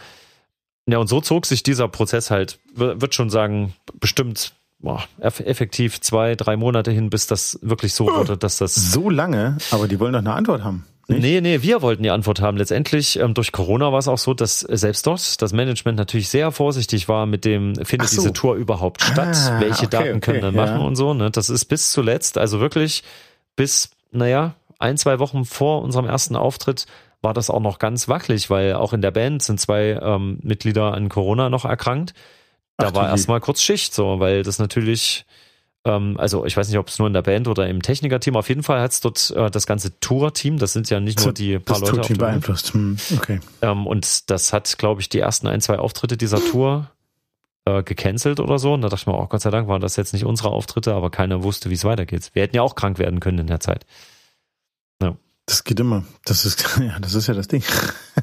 Ja, 0.87 0.97
und 0.97 1.07
so 1.07 1.21
zog 1.21 1.45
sich 1.45 1.61
dieser 1.63 1.87
Prozess 1.87 2.31
halt, 2.31 2.59
wird 2.73 3.13
schon 3.13 3.29
sagen, 3.29 3.73
bestimmt 3.99 4.53
boah, 4.81 5.03
effektiv 5.19 6.01
zwei, 6.01 6.35
drei 6.35 6.57
Monate 6.57 6.91
hin, 6.91 7.09
bis 7.09 7.27
das 7.27 7.59
wirklich 7.61 7.93
so 7.93 8.07
wurde, 8.07 8.37
dass 8.37 8.57
das. 8.57 8.75
So 8.75 9.09
lange? 9.09 9.57
Aber 9.71 9.87
die 9.87 9.99
wollen 9.99 10.13
doch 10.13 10.19
eine 10.19 10.33
Antwort 10.33 10.63
haben. 10.63 10.85
Nicht? 11.07 11.21
Nee, 11.21 11.41
nee, 11.41 11.61
wir 11.61 11.81
wollten 11.81 12.03
die 12.03 12.09
Antwort 12.09 12.41
haben. 12.41 12.57
Letztendlich, 12.57 13.19
ähm, 13.19 13.33
durch 13.33 13.51
Corona 13.51 13.91
war 13.91 13.99
es 13.99 14.07
auch 14.07 14.17
so, 14.17 14.33
dass 14.33 14.61
selbst 14.61 15.05
dort 15.05 15.41
das 15.41 15.51
Management 15.51 15.97
natürlich 15.97 16.29
sehr 16.29 16.51
vorsichtig 16.51 17.09
war 17.09 17.25
mit 17.25 17.43
dem, 17.43 17.75
findet 17.83 18.09
so. 18.09 18.21
diese 18.21 18.33
Tour 18.33 18.55
überhaupt 18.55 19.01
statt? 19.01 19.35
Ah, 19.35 19.59
Welche 19.59 19.87
okay, 19.87 20.05
Daten 20.05 20.21
können 20.21 20.41
dann 20.41 20.55
machen 20.55 20.79
ja. 20.79 20.85
und 20.85 20.95
so. 20.95 21.13
Ne? 21.13 21.31
Das 21.31 21.49
ist 21.49 21.65
bis 21.65 21.91
zuletzt, 21.91 22.37
also 22.37 22.59
wirklich 22.59 23.03
bis, 23.55 23.89
naja, 24.11 24.53
ein, 24.79 24.97
zwei 24.97 25.19
Wochen 25.19 25.45
vor 25.45 25.81
unserem 25.81 26.05
ersten 26.05 26.35
Auftritt 26.35 26.85
war 27.21 27.33
das 27.33 27.49
auch 27.49 27.59
noch 27.59 27.77
ganz 27.77 28.07
wackelig, 28.07 28.49
weil 28.49 28.73
auch 28.73 28.93
in 28.93 29.01
der 29.01 29.11
Band 29.11 29.43
sind 29.43 29.59
zwei 29.59 29.99
ähm, 30.01 30.39
Mitglieder 30.41 30.93
an 30.93 31.09
Corona 31.09 31.49
noch 31.49 31.65
erkrankt 31.65 32.13
da 32.81 32.89
Ach, 32.89 32.93
war 32.93 33.09
erstmal 33.09 33.39
kurz 33.39 33.61
Schicht, 33.61 33.93
so, 33.93 34.19
weil 34.19 34.43
das 34.43 34.59
natürlich, 34.59 35.25
ähm, 35.85 36.15
also 36.17 36.45
ich 36.45 36.55
weiß 36.55 36.67
nicht, 36.67 36.77
ob 36.77 36.87
es 36.87 36.99
nur 36.99 37.07
in 37.07 37.13
der 37.13 37.21
Band 37.21 37.47
oder 37.47 37.67
im 37.67 37.81
Technikerteam, 37.81 38.35
auf 38.35 38.49
jeden 38.49 38.63
Fall 38.63 38.81
hat 38.81 38.91
es 38.91 39.01
dort 39.01 39.31
äh, 39.31 39.49
das 39.49 39.65
ganze 39.65 39.99
Tour-Team, 39.99 40.57
das 40.57 40.73
sind 40.73 40.89
ja 40.89 40.99
nicht 40.99 41.23
nur 41.23 41.33
die 41.33 41.59
paar 41.59 41.79
das 41.79 41.81
Leute. 41.81 41.97
Das 41.97 42.07
Tour-Team 42.07 42.17
beeinflusst, 42.17 42.73
hm, 42.73 42.97
okay. 43.15 43.39
Ähm, 43.61 43.87
und 43.87 44.29
das 44.29 44.53
hat, 44.53 44.77
glaube 44.77 45.01
ich, 45.01 45.09
die 45.09 45.19
ersten 45.19 45.47
ein, 45.47 45.61
zwei 45.61 45.79
Auftritte 45.79 46.17
dieser 46.17 46.39
Tour 46.43 46.89
äh, 47.65 47.83
gecancelt 47.83 48.39
oder 48.39 48.59
so. 48.59 48.73
Und 48.73 48.81
da 48.81 48.89
dachte 48.89 49.03
ich 49.03 49.07
mir, 49.07 49.17
oh 49.17 49.27
Gott 49.27 49.41
sei 49.41 49.51
Dank 49.51 49.67
waren 49.67 49.81
das 49.81 49.95
jetzt 49.95 50.13
nicht 50.13 50.25
unsere 50.25 50.49
Auftritte, 50.49 50.93
aber 50.93 51.09
keiner 51.09 51.43
wusste, 51.43 51.69
wie 51.69 51.75
es 51.75 51.83
weitergeht. 51.83 52.31
Wir 52.33 52.43
hätten 52.43 52.55
ja 52.55 52.61
auch 52.61 52.75
krank 52.75 52.99
werden 52.99 53.19
können 53.19 53.39
in 53.39 53.47
der 53.47 53.59
Zeit. 53.59 53.85
Das 55.51 55.65
geht 55.65 55.81
immer. 55.81 56.05
Das 56.23 56.45
ist, 56.45 56.63
ja, 56.79 56.97
das 57.01 57.13
ist 57.13 57.27
ja 57.27 57.33
das 57.33 57.49
Ding. 57.49 57.61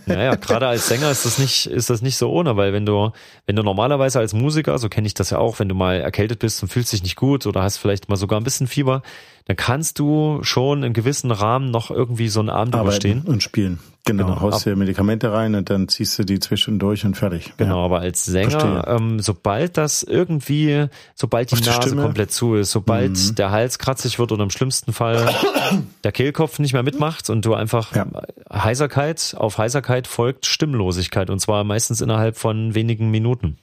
Ja, 0.06 0.22
ja, 0.22 0.34
gerade 0.34 0.66
als 0.66 0.88
Sänger 0.88 1.10
ist 1.10 1.26
das 1.26 1.38
nicht, 1.38 1.66
ist 1.66 1.90
das 1.90 2.00
nicht 2.00 2.16
so 2.16 2.30
ohne, 2.30 2.56
weil 2.56 2.72
wenn 2.72 2.86
du, 2.86 3.10
wenn 3.44 3.54
du 3.54 3.62
normalerweise 3.62 4.18
als 4.18 4.32
Musiker, 4.32 4.78
so 4.78 4.88
kenne 4.88 5.06
ich 5.06 5.12
das 5.12 5.28
ja 5.28 5.36
auch, 5.36 5.58
wenn 5.58 5.68
du 5.68 5.74
mal 5.74 6.00
erkältet 6.00 6.38
bist 6.38 6.62
und 6.62 6.70
fühlst 6.70 6.90
dich 6.94 7.02
nicht 7.02 7.16
gut 7.16 7.44
oder 7.44 7.62
hast 7.62 7.76
vielleicht 7.76 8.08
mal 8.08 8.16
sogar 8.16 8.40
ein 8.40 8.44
bisschen 8.44 8.66
Fieber, 8.66 9.02
dann 9.48 9.56
kannst 9.56 9.98
du 9.98 10.40
schon 10.42 10.82
in 10.82 10.92
gewissen 10.92 11.30
Rahmen 11.30 11.70
noch 11.70 11.90
irgendwie 11.90 12.28
so 12.28 12.40
einen 12.40 12.50
Abend 12.50 12.74
Arbeiten 12.74 12.88
überstehen. 12.88 13.22
Und 13.22 13.42
spielen. 13.42 13.78
Genau, 14.04 14.26
genau. 14.26 14.40
haust 14.42 14.66
dir 14.66 14.76
Medikamente 14.76 15.32
rein 15.32 15.54
und 15.54 15.70
dann 15.70 15.88
ziehst 15.88 16.18
du 16.18 16.24
die 16.24 16.38
zwischendurch 16.38 17.06
und 17.06 17.16
fertig. 17.16 17.54
Genau, 17.56 17.78
ja. 17.78 17.84
aber 17.84 18.00
als 18.00 18.26
Sänger, 18.26 18.86
ähm, 18.86 19.20
sobald 19.20 19.78
das 19.78 20.02
irgendwie, 20.02 20.88
sobald 21.14 21.50
die 21.50 21.54
Auf 21.54 21.64
Nase 21.64 21.90
die 21.90 21.96
komplett 21.96 22.30
zu 22.30 22.56
ist, 22.56 22.72
sobald 22.72 23.12
mhm. 23.12 23.34
der 23.36 23.50
Hals 23.50 23.78
kratzig 23.78 24.18
wird 24.18 24.32
oder 24.32 24.42
im 24.42 24.50
schlimmsten 24.50 24.92
Fall 24.92 25.34
der 26.04 26.12
Kehlkopf 26.12 26.58
nicht 26.58 26.74
mehr 26.74 26.82
mitmacht 26.82 27.30
und 27.30 27.42
du 27.46 27.54
einfach 27.54 27.96
ja. 27.96 28.06
Heiserkeit, 28.52 29.34
auf 29.38 29.56
Heiserkeit 29.56 30.06
folgt 30.06 30.44
Stimmlosigkeit 30.44 31.30
und 31.30 31.40
zwar 31.40 31.64
meistens 31.64 32.02
innerhalb 32.02 32.36
von 32.36 32.74
wenigen 32.74 33.10
Minuten. 33.10 33.56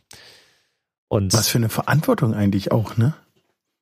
Und 1.10 1.32
Was 1.34 1.48
für 1.48 1.60
eine 1.60 1.70
Verantwortung 1.70 2.34
eigentlich 2.34 2.72
auch, 2.72 2.98
ne? 2.98 3.14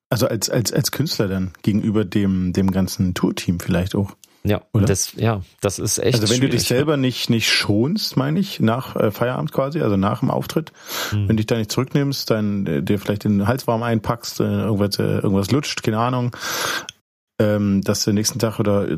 Also 0.10 0.28
als, 0.28 0.50
als, 0.50 0.72
als 0.72 0.92
Künstler 0.92 1.28
dann 1.28 1.52
gegenüber 1.64 2.06
dem, 2.06 2.54
dem 2.54 2.72
ganzen 2.72 3.14
Tourteam 3.14 3.60
vielleicht 3.60 3.96
auch. 3.96 4.16
Ja, 4.46 4.62
Oder? 4.74 4.86
das, 4.86 5.14
ja, 5.14 5.42
das 5.62 5.80
ist 5.80 6.00
echt. 6.00 6.20
Also 6.20 6.34
wenn 6.34 6.42
du 6.42 6.50
dich 6.50 6.64
selber 6.64 6.98
nicht, 6.98 7.30
nicht 7.30 7.50
schonst, 7.50 8.18
meine 8.18 8.40
ich, 8.40 8.60
nach 8.60 8.96
äh, 8.98 9.10
Feierabend 9.10 9.54
quasi, 9.54 9.80
also 9.80 9.96
nach 9.96 10.20
dem 10.20 10.30
Auftritt, 10.30 10.74
mhm. 11.14 11.30
wenn 11.30 11.38
dich 11.38 11.46
da 11.46 11.56
nicht 11.56 11.72
zurücknimmst, 11.72 12.30
dann 12.30 12.66
äh, 12.68 12.84
dir 12.84 13.00
vielleicht 13.00 13.24
den 13.24 13.48
Hals 13.48 13.68
warm 13.68 13.84
einpackst, 13.84 14.42
äh, 14.42 14.44
irgendwas, 14.44 15.00
äh, 15.00 15.20
irgendwas 15.20 15.50
lutscht, 15.52 15.82
keine 15.82 16.00
Ahnung, 16.00 16.36
ähm, 17.40 17.82
dass 17.84 18.04
du 18.04 18.12
nächsten 18.12 18.40
Tag 18.40 18.60
oder 18.60 18.90
äh, 18.90 18.98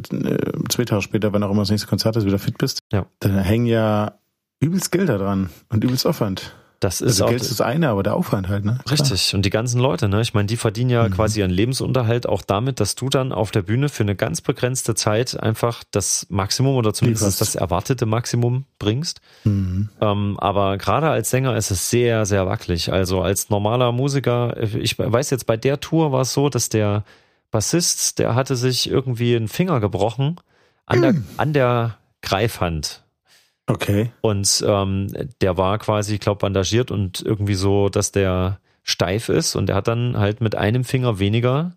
zwei 0.69 0.85
Tage 0.85 1.03
später, 1.03 1.31
wann 1.31 1.43
auch 1.43 1.51
immer 1.51 1.61
das 1.61 1.69
nächste 1.69 1.87
Konzert 1.87 2.15
ist, 2.15 2.25
wieder 2.25 2.39
fit 2.39 2.57
bist, 2.57 2.79
ja. 2.91 3.05
dann 3.19 3.37
hängen 3.37 3.67
ja 3.67 4.17
übelst 4.59 4.91
Gelder 4.91 5.19
dran 5.19 5.51
und 5.69 5.83
übelst 5.83 6.07
Aufwand. 6.07 6.55
Das 6.79 7.01
ist 7.01 7.21
also 7.21 7.27
Geld 7.27 7.41
ist 7.41 7.51
das 7.51 7.61
eine, 7.61 7.89
aber 7.89 8.03
der 8.03 8.15
Aufwand 8.15 8.47
halt, 8.47 8.65
ne? 8.65 8.79
Richtig. 8.89 9.33
Und 9.33 9.43
die 9.45 9.49
ganzen 9.49 9.79
Leute, 9.79 10.09
ne? 10.09 10.21
Ich 10.21 10.33
meine, 10.33 10.47
die 10.47 10.57
verdienen 10.57 10.89
ja 10.89 11.07
mhm. 11.07 11.13
quasi 11.13 11.39
ihren 11.39 11.51
Lebensunterhalt 11.51 12.27
auch 12.27 12.41
damit, 12.41 12.79
dass 12.79 12.95
du 12.95 13.09
dann 13.09 13.31
auf 13.31 13.51
der 13.51 13.61
Bühne 13.61 13.89
für 13.89 14.03
eine 14.03 14.15
ganz 14.15 14.41
begrenzte 14.41 14.95
Zeit 14.95 15.39
einfach 15.41 15.83
das 15.91 16.27
Maximum 16.29 16.75
oder 16.75 16.93
zumindest 16.93 17.39
das 17.39 17.55
erwartete 17.55 18.05
Maximum 18.05 18.65
bringst. 18.79 19.21
Mhm. 19.43 19.89
Ähm, 20.01 20.39
aber 20.39 20.77
gerade 20.77 21.09
als 21.09 21.29
Sänger 21.29 21.55
ist 21.55 21.71
es 21.71 21.89
sehr, 21.89 22.25
sehr 22.25 22.45
wackelig. 22.45 22.91
Also 22.91 23.21
als 23.21 23.49
normaler 23.49 23.91
Musiker, 23.91 24.55
ich 24.61 24.99
weiß 24.99 25.29
jetzt, 25.29 25.45
bei 25.45 25.57
der 25.57 25.79
Tour 25.79 26.11
war 26.11 26.21
es 26.21 26.33
so, 26.33 26.49
dass 26.49 26.69
der 26.69 27.03
Bassist, 27.51 28.19
der 28.19 28.35
hatte 28.35 28.57
sich 28.57 28.89
irgendwie 28.89 29.35
einen 29.35 29.47
Finger 29.47 29.79
gebrochen 29.79 30.41
an 30.85 31.01
der, 31.01 31.13
mhm. 31.13 31.25
an 31.37 31.53
der 31.53 31.97
Greifhand 32.21 33.04
Okay. 33.67 34.11
Und 34.21 34.63
ähm, 34.67 35.07
der 35.41 35.57
war 35.57 35.79
quasi, 35.79 36.15
ich 36.15 36.19
glaube, 36.19 36.39
bandagiert 36.39 36.91
und 36.91 37.21
irgendwie 37.21 37.55
so, 37.55 37.89
dass 37.89 38.11
der 38.11 38.59
steif 38.83 39.29
ist 39.29 39.55
und 39.55 39.67
der 39.67 39.75
hat 39.75 39.87
dann 39.87 40.17
halt 40.17 40.41
mit 40.41 40.55
einem 40.55 40.83
Finger 40.83 41.17
weniger 41.17 41.75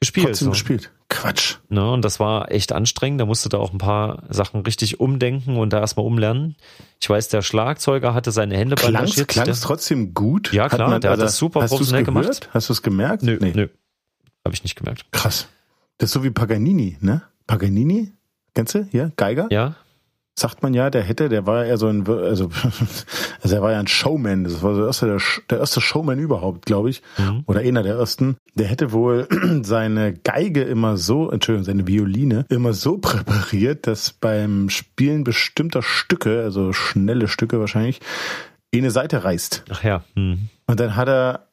gespielt. 0.00 0.28
Trotzdem 0.28 0.46
so. 0.46 0.50
gespielt. 0.52 0.90
Quatsch. 1.10 1.56
Ne, 1.68 1.90
und 1.90 2.02
das 2.04 2.20
war 2.20 2.50
echt 2.50 2.72
anstrengend. 2.72 3.20
Da 3.20 3.26
musste 3.26 3.48
da 3.48 3.58
auch 3.58 3.72
ein 3.72 3.78
paar 3.78 4.22
Sachen 4.30 4.62
richtig 4.62 5.00
umdenken 5.00 5.56
und 5.56 5.72
da 5.72 5.80
erstmal 5.80 6.06
umlernen. 6.06 6.56
Ich 7.00 7.10
weiß, 7.10 7.28
der 7.28 7.42
Schlagzeuger 7.42 8.14
hatte 8.14 8.30
seine 8.30 8.56
Hände 8.56 8.76
klang's, 8.76 8.94
bandagiert. 8.94 9.28
Klang 9.28 9.48
es 9.48 9.60
trotzdem 9.60 10.14
gut? 10.14 10.52
Ja, 10.52 10.68
klar, 10.68 10.88
man, 10.88 11.00
der 11.00 11.10
also, 11.10 11.22
hat 11.22 11.26
das 11.28 11.36
super 11.36 11.66
professionell 11.66 12.04
gemacht. 12.04 12.48
Hast 12.52 12.68
du 12.68 12.72
es 12.72 12.80
gemerkt? 12.80 13.22
Nö, 13.22 13.38
nee. 13.40 13.52
nö. 13.54 13.68
Habe 14.44 14.54
ich 14.54 14.62
nicht 14.62 14.76
gemerkt. 14.76 15.04
Krass. 15.10 15.48
Das 15.98 16.08
ist 16.08 16.14
so 16.14 16.24
wie 16.24 16.30
Paganini, 16.30 16.96
ne? 17.00 17.22
Paganini? 17.46 18.12
Kennst 18.54 18.74
du? 18.74 18.88
Ja, 18.92 19.10
Geiger? 19.16 19.48
Ja. 19.50 19.74
Sagt 20.38 20.62
man 20.62 20.74
ja, 20.74 20.90
der 20.90 21.02
hätte, 21.02 21.28
der 21.28 21.46
war 21.46 21.66
ja 21.66 21.76
so 21.76 21.88
ein, 21.88 22.06
also, 22.08 22.48
also 23.42 23.54
er 23.54 23.62
war 23.62 23.72
ja 23.72 23.78
ein 23.78 23.86
Showman, 23.86 24.44
das 24.44 24.62
war 24.62 24.74
der 24.74 24.86
erste, 24.86 25.06
der, 25.06 25.18
der 25.50 25.58
erste 25.58 25.80
Showman 25.80 26.18
überhaupt, 26.18 26.66
glaube 26.66 26.90
ich, 26.90 27.02
mhm. 27.18 27.42
oder 27.46 27.60
einer 27.60 27.82
der 27.82 27.96
ersten. 27.96 28.36
Der 28.54 28.66
hätte 28.66 28.92
wohl 28.92 29.28
seine 29.62 30.14
Geige 30.14 30.62
immer 30.62 30.96
so, 30.96 31.30
Entschuldigung, 31.30 31.64
seine 31.64 31.86
Violine 31.86 32.46
immer 32.48 32.72
so 32.72 32.98
präpariert, 32.98 33.86
dass 33.86 34.12
beim 34.12 34.70
Spielen 34.70 35.24
bestimmter 35.24 35.82
Stücke, 35.82 36.42
also 36.42 36.72
schnelle 36.72 37.28
Stücke 37.28 37.60
wahrscheinlich, 37.60 38.00
eine 38.74 38.90
Seite 38.90 39.24
reißt. 39.24 39.64
Ach 39.70 39.82
ja. 39.82 40.04
Mhm. 40.14 40.48
Und 40.66 40.80
dann 40.80 40.96
hat 40.96 41.08
er 41.08 41.49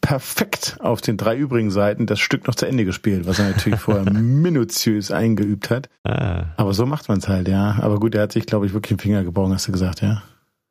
perfekt 0.00 0.76
auf 0.80 1.00
den 1.00 1.16
drei 1.16 1.36
übrigen 1.36 1.70
Seiten 1.70 2.06
das 2.06 2.20
Stück 2.20 2.46
noch 2.46 2.54
zu 2.54 2.66
Ende 2.66 2.84
gespielt, 2.84 3.26
was 3.26 3.38
er 3.38 3.50
natürlich 3.50 3.80
vorher 3.80 4.04
minutiös 4.12 5.10
eingeübt 5.10 5.70
hat. 5.70 5.88
Ah. 6.04 6.44
Aber 6.56 6.74
so 6.74 6.86
macht 6.86 7.08
man 7.08 7.18
es 7.18 7.28
halt, 7.28 7.48
ja. 7.48 7.78
Aber 7.80 7.98
gut, 7.98 8.14
er 8.14 8.22
hat 8.22 8.32
sich, 8.32 8.46
glaube 8.46 8.66
ich, 8.66 8.74
wirklich 8.74 8.96
den 8.96 9.02
Finger 9.02 9.24
gebrochen, 9.24 9.52
hast 9.52 9.68
du 9.68 9.72
gesagt, 9.72 10.02
ja. 10.02 10.22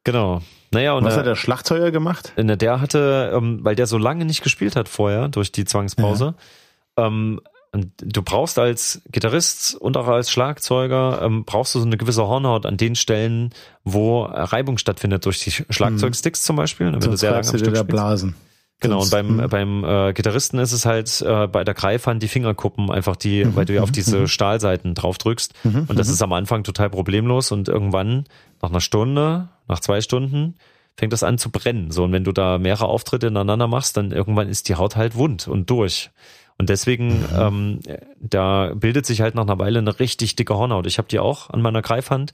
Genau. 0.03 0.41
Naja, 0.71 0.93
und 0.93 1.05
was 1.05 1.15
hat 1.15 1.25
der 1.25 1.35
Schlagzeuger 1.35 1.91
gemacht? 1.91 2.33
Der 2.35 2.81
hatte, 2.81 3.31
ähm, 3.33 3.59
weil 3.63 3.75
der 3.75 3.87
so 3.87 3.97
lange 3.97 4.25
nicht 4.25 4.43
gespielt 4.43 4.75
hat 4.75 4.89
vorher 4.89 5.29
durch 5.29 5.51
die 5.51 5.65
Zwangspause, 5.65 6.35
ja. 6.97 7.07
ähm, 7.07 7.39
du 7.73 8.21
brauchst 8.21 8.59
als 8.59 9.01
Gitarrist 9.11 9.75
und 9.75 9.97
auch 9.97 10.07
als 10.07 10.31
Schlagzeuger 10.31 11.21
ähm, 11.23 11.45
brauchst 11.45 11.73
du 11.73 11.79
so 11.79 11.85
eine 11.85 11.97
gewisse 11.97 12.27
Hornhaut 12.27 12.65
an 12.65 12.77
den 12.77 12.95
Stellen, 12.95 13.51
wo 13.83 14.23
Reibung 14.23 14.77
stattfindet 14.77 15.25
durch 15.25 15.39
die 15.39 15.51
Schlagzeugsticks 15.51 16.41
hm. 16.41 16.45
zum 16.45 16.55
Beispiel. 16.55 16.87
Wenn 16.87 17.01
Sonst 17.01 17.13
du 17.13 17.17
sehr 17.17 17.31
lange 17.31 17.47
am 17.47 17.57
Stück 17.57 17.87
blasen. 17.87 18.35
Genau, 18.83 19.01
und 19.01 19.11
beim, 19.11 19.41
hm. 19.41 19.49
beim 19.49 19.83
äh, 19.83 20.13
Gitarristen 20.13 20.59
ist 20.59 20.71
es 20.71 20.85
halt 20.85 21.21
äh, 21.21 21.47
bei 21.47 21.63
der 21.63 21.73
Greifhand 21.73 22.21
die 22.21 22.27
Fingerkuppen, 22.27 22.91
einfach 22.91 23.15
die, 23.15 23.45
mhm. 23.45 23.55
weil 23.55 23.65
du 23.65 23.73
ja 23.73 23.81
auf 23.81 23.89
mhm. 23.89 23.93
diese 23.93 24.19
mhm. 24.19 24.27
Stahlseiten 24.27 24.93
drauf 24.93 25.17
drückst. 25.17 25.53
Mhm. 25.63 25.85
Und 25.87 25.97
das 25.97 26.07
mhm. 26.07 26.13
ist 26.13 26.21
am 26.21 26.33
Anfang 26.33 26.63
total 26.63 26.89
problemlos 26.89 27.51
und 27.51 27.69
irgendwann, 27.69 28.25
nach 28.61 28.69
einer 28.69 28.81
Stunde, 28.81 29.49
nach 29.67 29.79
zwei 29.79 30.01
Stunden, 30.01 30.55
fängt 30.95 31.13
das 31.13 31.23
an 31.23 31.37
zu 31.37 31.49
brennen. 31.49 31.91
So, 31.91 32.03
und 32.03 32.11
wenn 32.11 32.23
du 32.23 32.31
da 32.31 32.57
mehrere 32.57 32.85
Auftritte 32.85 33.27
ineinander 33.27 33.67
machst, 33.67 33.97
dann 33.97 34.11
irgendwann 34.11 34.49
ist 34.49 34.69
die 34.69 34.75
Haut 34.75 34.95
halt 34.95 35.15
wund 35.15 35.47
und 35.47 35.69
durch. 35.69 36.11
Und 36.57 36.69
deswegen, 36.69 37.21
mhm. 37.21 37.27
ähm, 37.35 37.79
da 38.19 38.73
bildet 38.75 39.05
sich 39.05 39.21
halt 39.21 39.35
nach 39.35 39.43
einer 39.43 39.59
Weile 39.59 39.79
eine 39.79 39.99
richtig 39.99 40.35
dicke 40.35 40.55
Hornhaut. 40.55 40.85
Ich 40.87 40.97
habe 40.97 41.07
die 41.07 41.19
auch 41.19 41.49
an 41.49 41.61
meiner 41.61 41.81
Greifhand. 41.81 42.33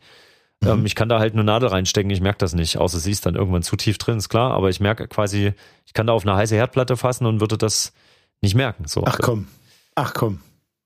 Ähm, 0.65 0.81
mhm. 0.81 0.85
ich 0.85 0.95
kann 0.95 1.07
da 1.07 1.19
halt 1.19 1.33
eine 1.33 1.43
Nadel 1.43 1.69
reinstecken, 1.69 2.11
ich 2.11 2.21
merke 2.21 2.39
das 2.39 2.53
nicht, 2.53 2.77
außer 2.77 2.99
sie 2.99 3.11
ist 3.11 3.25
dann 3.25 3.35
irgendwann 3.35 3.63
zu 3.63 3.77
tief 3.77 3.97
drin, 3.97 4.17
ist 4.17 4.29
klar, 4.29 4.51
aber 4.51 4.69
ich 4.69 4.79
merke 4.79 5.07
quasi, 5.07 5.53
ich 5.85 5.93
kann 5.93 6.07
da 6.07 6.13
auf 6.13 6.25
eine 6.25 6.35
heiße 6.35 6.55
Herdplatte 6.55 6.97
fassen 6.97 7.25
und 7.25 7.39
würde 7.39 7.57
das 7.57 7.93
nicht 8.41 8.55
merken. 8.55 8.85
So. 8.87 9.03
Ach 9.05 9.19
komm, 9.21 9.47
ach 9.95 10.13
komm. 10.13 10.39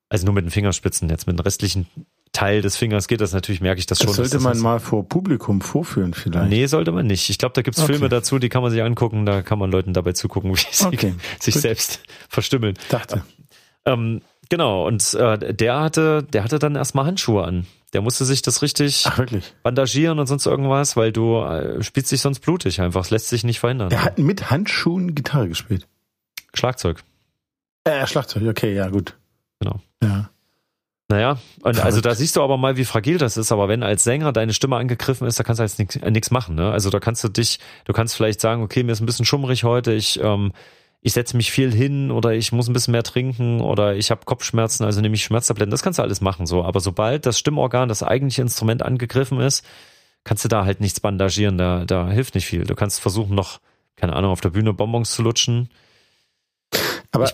Also 0.10 0.26
nur 0.26 0.36
mit 0.36 0.46
den 0.46 0.52
Fingerspitzen, 0.52 1.10
jetzt 1.10 1.26
mit 1.26 1.40
dem 1.40 1.42
restlichen 1.42 1.88
Teil 2.34 2.62
des 2.62 2.76
Fingers 2.76 3.08
geht 3.08 3.22
das 3.22 3.32
natürlich, 3.34 3.62
merke 3.62 3.80
ich 3.80 3.86
das, 3.86 4.00
das 4.00 4.06
schon. 4.06 4.16
Sollte 4.16 4.40
man 4.40 4.60
mal 4.60 4.80
vor 4.80 5.08
Publikum 5.08 5.62
vorführen 5.62 6.14
vielleicht? 6.14 6.50
Nee, 6.50 6.66
sollte 6.66 6.92
man 6.92 7.08
nicht. 7.08 7.30
Ich 7.30 7.38
glaube, 7.38 7.54
da 7.54 7.62
gibt's 7.62 7.80
okay. 7.80 7.94
Filme 7.94 8.10
dazu, 8.10 8.40
die 8.40 8.50
kann 8.50 8.64
man 8.64 8.72
sich 8.72 8.82
angucken, 8.82 9.26
da 9.26 9.44
kann 9.44 9.60
man 9.60 9.72
Leuten 9.72 9.94
dabei 9.94 10.14
zugucken, 10.14 10.52
wie 10.56 10.60
sie 10.72 10.86
okay. 10.86 11.14
sich 11.40 11.54
Gut. 11.54 11.62
selbst 11.62 12.00
verstümmeln. 12.30 12.76
Dachte. 12.90 13.24
Ähm, 13.86 14.22
genau, 14.50 14.88
und 14.88 15.14
äh, 15.14 15.54
der 15.54 15.80
hatte, 15.80 16.24
der 16.24 16.44
hatte 16.44 16.60
dann 16.60 16.76
erstmal 16.76 17.06
Handschuhe 17.06 17.44
an. 17.44 17.66
Der 17.94 18.02
musste 18.02 18.26
sich 18.26 18.42
das 18.42 18.62
richtig 18.64 19.06
Ach, 19.08 19.22
bandagieren 19.62 20.18
und 20.20 20.26
sonst 20.26 20.48
irgendwas, 20.48 20.98
weil 20.98 21.12
du 21.12 21.38
äh, 21.42 21.84
spielst 21.84 22.12
dich 22.12 22.22
sonst 22.22 22.40
blutig 22.40 22.82
einfach. 22.82 23.02
Es 23.02 23.12
lässt 23.12 23.30
sich 23.30 23.44
nicht 23.44 23.60
verhindern. 23.60 23.92
Er 23.92 24.04
hat 24.04 24.18
mit 24.18 24.50
Handschuhen 24.50 25.14
Gitarre 25.14 25.48
gespielt. 25.48 25.88
Schlagzeug. 26.56 27.04
Äh, 27.84 28.08
Schlagzeug, 28.08 28.44
okay, 28.48 28.74
ja, 28.74 28.90
gut. 28.90 29.16
Genau. 29.60 29.80
Ja. 30.02 30.30
Naja, 31.10 31.38
und 31.62 31.80
also 31.80 32.02
da 32.02 32.16
siehst 32.16 32.38
du 32.38 32.42
aber 32.42 32.58
mal, 32.58 32.78
wie 32.78 32.86
fragil 32.86 33.20
das 33.20 33.38
ist. 33.38 33.52
Aber 33.52 33.68
wenn 33.68 33.84
als 33.84 34.04
Sänger 34.04 34.32
deine 34.32 34.54
Stimme 34.54 34.78
angegriffen 34.78 35.28
ist, 35.28 35.40
da 35.40 35.44
kannst 35.44 35.60
du 35.60 35.64
jetzt 35.64 35.78
nichts 35.78 36.30
äh, 36.30 36.34
machen. 36.34 36.56
Ne? 36.56 36.72
Also 36.72 36.90
da 36.90 37.00
kannst 37.00 37.24
du 37.24 37.28
dich, 37.28 37.60
du 37.86 37.94
kannst 37.94 38.16
vielleicht 38.16 38.42
sagen, 38.42 38.64
okay, 38.64 38.82
mir 38.82 38.94
ist 38.94 39.02
ein 39.02 39.06
bisschen 39.06 39.26
schummrig 39.26 39.64
heute, 39.64 39.94
ich 39.94 40.20
ähm, 40.22 40.54
ich 41.06 41.12
setze 41.12 41.36
mich 41.36 41.52
viel 41.52 41.74
hin 41.74 42.12
oder 42.12 42.32
ich 42.32 42.54
muss 42.54 42.70
ein 42.70 42.74
bisschen 42.74 42.94
mehr 42.94 43.04
trinken 43.04 43.60
oder 43.60 43.96
ich 43.96 44.10
habe 44.10 44.22
Kopfschmerzen, 44.24 44.86
also 44.86 45.02
nehme 45.02 45.16
ich 45.16 45.24
Schmerztabletten. 45.24 45.70
Das 45.70 45.84
kannst 45.84 46.00
du 46.00 46.04
alles 46.04 46.22
machen 46.22 46.46
so. 46.46 46.64
Aber 46.64 46.80
sobald 46.80 47.26
das 47.26 47.38
Stimmorgan, 47.38 47.90
das 47.90 48.04
eigentliche 48.04 48.42
Instrument 48.42 48.82
angegriffen 48.82 49.42
ist, 49.42 49.66
kannst 50.24 50.46
du 50.46 50.48
da 50.48 50.64
halt 50.64 50.80
nichts 50.80 51.02
bandagieren. 51.02 51.58
Da, 51.58 51.84
da 51.84 52.10
hilft 52.10 52.36
nicht 52.36 52.46
viel. 52.46 52.64
Du 52.64 52.74
kannst 52.74 53.02
versuchen 53.02 53.36
noch, 53.36 53.60
keine 53.98 54.14
Ahnung, 54.14 54.32
auf 54.32 54.40
der 54.40 54.52
Bühne 54.52 54.74
Bonbons 54.74 55.12
zu 55.12 55.24
lutschen. 55.24 55.70
Aber 57.12 57.30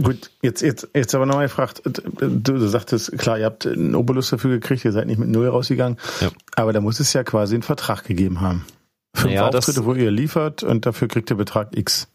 gut, 0.00 0.30
jetzt, 0.40 0.62
jetzt, 0.62 0.88
jetzt 0.94 1.14
aber 1.16 1.26
nochmal 1.26 1.46
gefragt, 1.46 1.82
du, 1.84 2.38
du 2.38 2.66
sagtest, 2.68 3.18
klar, 3.18 3.38
ihr 3.38 3.44
habt 3.44 3.66
einen 3.66 3.96
Obolus 3.96 4.30
dafür 4.30 4.52
gekriegt, 4.52 4.84
ihr 4.84 4.92
seid 4.92 5.08
nicht 5.08 5.18
mit 5.18 5.28
Null 5.28 5.48
rausgegangen, 5.48 5.98
ja. 6.22 6.30
aber 6.56 6.72
da 6.72 6.80
muss 6.80 7.00
es 7.00 7.12
ja 7.12 7.22
quasi 7.22 7.54
einen 7.54 7.62
Vertrag 7.62 8.04
gegeben 8.04 8.40
haben. 8.40 8.64
Fünf 9.14 9.32
naja, 9.32 9.48
Auftritte, 9.48 9.84
wo 9.84 9.94
ihr 9.94 10.10
liefert 10.10 10.64
und 10.64 10.86
dafür 10.86 11.06
kriegt 11.06 11.30
ihr 11.30 11.36
Betrag 11.36 11.76
X. 11.76 12.08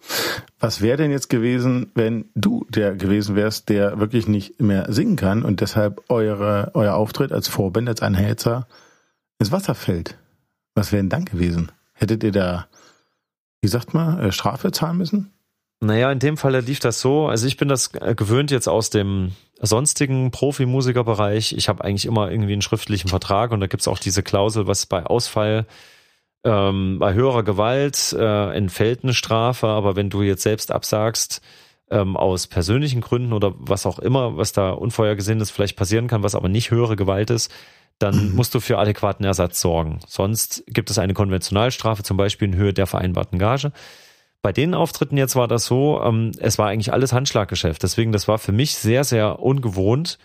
Was 0.59 0.81
wäre 0.81 0.97
denn 0.97 1.11
jetzt 1.11 1.29
gewesen, 1.29 1.91
wenn 1.95 2.25
du 2.35 2.65
der 2.69 2.93
gewesen 2.95 3.37
wärst, 3.37 3.69
der 3.69 3.99
wirklich 4.01 4.27
nicht 4.27 4.61
mehr 4.61 4.91
singen 4.91 5.15
kann 5.15 5.43
und 5.43 5.61
deshalb 5.61 6.01
eure, 6.09 6.71
euer 6.73 6.95
Auftritt 6.95 7.31
als 7.31 7.47
Vorband, 7.47 7.87
als 7.87 8.01
Anhälzer 8.01 8.67
ins 9.39 9.51
Wasser 9.51 9.75
fällt? 9.75 10.17
Was 10.75 10.91
wäre 10.91 11.01
denn 11.01 11.09
dann 11.09 11.23
gewesen? 11.23 11.71
Hättet 11.93 12.21
ihr 12.21 12.33
da, 12.33 12.67
wie 13.61 13.69
sagt 13.69 13.93
man, 13.93 14.19
äh, 14.19 14.31
Strafe 14.33 14.71
zahlen 14.71 14.97
müssen? 14.97 15.31
Naja, 15.79 16.11
in 16.11 16.19
dem 16.19 16.35
Fall 16.35 16.59
lief 16.59 16.81
das 16.81 16.99
so. 16.99 17.27
Also 17.27 17.47
ich 17.47 17.55
bin 17.55 17.69
das 17.69 17.93
gewöhnt 17.93 18.51
jetzt 18.51 18.67
aus 18.67 18.89
dem 18.89 19.31
sonstigen 19.61 20.31
Profimusikerbereich. 20.31 21.53
Ich 21.53 21.69
habe 21.69 21.85
eigentlich 21.85 22.05
immer 22.05 22.29
irgendwie 22.29 22.53
einen 22.53 22.61
schriftlichen 22.61 23.07
Vertrag 23.07 23.51
und 23.51 23.61
da 23.61 23.67
gibt's 23.67 23.87
auch 23.87 23.99
diese 23.99 24.21
Klausel, 24.21 24.67
was 24.67 24.85
bei 24.85 25.05
Ausfall 25.05 25.65
ähm, 26.43 26.99
bei 26.99 27.13
höherer 27.13 27.43
Gewalt 27.43 28.15
äh, 28.17 28.55
entfällt 28.55 29.03
eine 29.03 29.13
Strafe, 29.13 29.67
aber 29.67 29.95
wenn 29.95 30.09
du 30.09 30.21
jetzt 30.21 30.43
selbst 30.43 30.71
absagst, 30.71 31.41
ähm, 31.91 32.15
aus 32.15 32.47
persönlichen 32.47 33.01
Gründen 33.01 33.33
oder 33.33 33.53
was 33.57 33.85
auch 33.85 33.99
immer, 33.99 34.37
was 34.37 34.51
da 34.51 34.71
unvorhergesehenes 34.71 35.51
vielleicht 35.51 35.75
passieren 35.75 36.07
kann, 36.07 36.23
was 36.23 36.35
aber 36.35 36.49
nicht 36.49 36.71
höhere 36.71 36.95
Gewalt 36.95 37.29
ist, 37.29 37.51
dann 37.97 38.29
mhm. 38.29 38.35
musst 38.35 38.55
du 38.55 38.59
für 38.59 38.77
adäquaten 38.77 39.25
Ersatz 39.25 39.59
sorgen. 39.59 39.99
Sonst 40.07 40.63
gibt 40.67 40.89
es 40.89 40.97
eine 40.97 41.13
Konventionalstrafe, 41.13 42.03
zum 42.03 42.15
Beispiel 42.17 42.47
in 42.47 42.55
Höhe 42.55 42.73
der 42.73 42.87
vereinbarten 42.87 43.39
Gage. 43.39 43.71
Bei 44.41 44.53
den 44.53 44.73
Auftritten 44.73 45.17
jetzt 45.17 45.35
war 45.35 45.49
das 45.49 45.65
so, 45.65 46.01
ähm, 46.01 46.31
es 46.39 46.57
war 46.57 46.67
eigentlich 46.67 46.93
alles 46.93 47.11
Handschlaggeschäft. 47.11 47.83
Deswegen, 47.83 48.13
das 48.13 48.29
war 48.29 48.37
für 48.37 48.53
mich 48.53 48.75
sehr, 48.75 49.03
sehr 49.03 49.39
ungewohnt. 49.39 50.17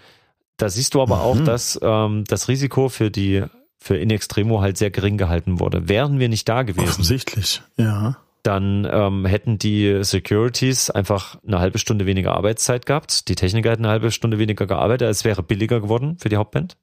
Da 0.57 0.69
siehst 0.69 0.95
du 0.95 1.03
aber 1.03 1.17
mhm. 1.17 1.23
auch, 1.23 1.41
dass 1.41 1.81
ähm, 1.83 2.23
das 2.29 2.47
Risiko 2.47 2.89
für 2.89 3.11
die 3.11 3.43
für 3.85 3.99
In 3.99 4.09
Extremo 4.09 4.63
halt 4.63 4.79
sehr 4.79 4.91
gering 4.91 5.19
gehalten 5.19 5.61
wurde. 5.61 5.91
Wären 5.91 6.19
wir 6.19 6.31
nicht 6.31 6.49
da 6.49 6.63
gewesen. 6.63 6.89
Offensichtlich, 6.89 7.61
ja. 7.77 8.17
Dann 8.43 8.89
ähm, 8.91 9.27
hätten 9.27 9.59
die 9.59 10.03
Securities 10.03 10.89
einfach 10.89 11.37
eine 11.47 11.59
halbe 11.59 11.79
Stunde 11.79 12.07
weniger 12.07 12.33
Arbeitszeit 12.33 12.87
gehabt. 12.87 13.29
Die 13.29 13.35
Techniker 13.35 13.71
hätten 13.71 13.85
eine 13.85 13.93
halbe 13.93 14.11
Stunde 14.11 14.39
weniger 14.39 14.67
gearbeitet. 14.67 15.11
Es 15.11 15.27
wäre 15.27 15.43
billiger 15.43 15.83
geworden 15.83 16.17
für 16.19 16.31
die 16.31 16.37
Hauptband. 16.37 16.79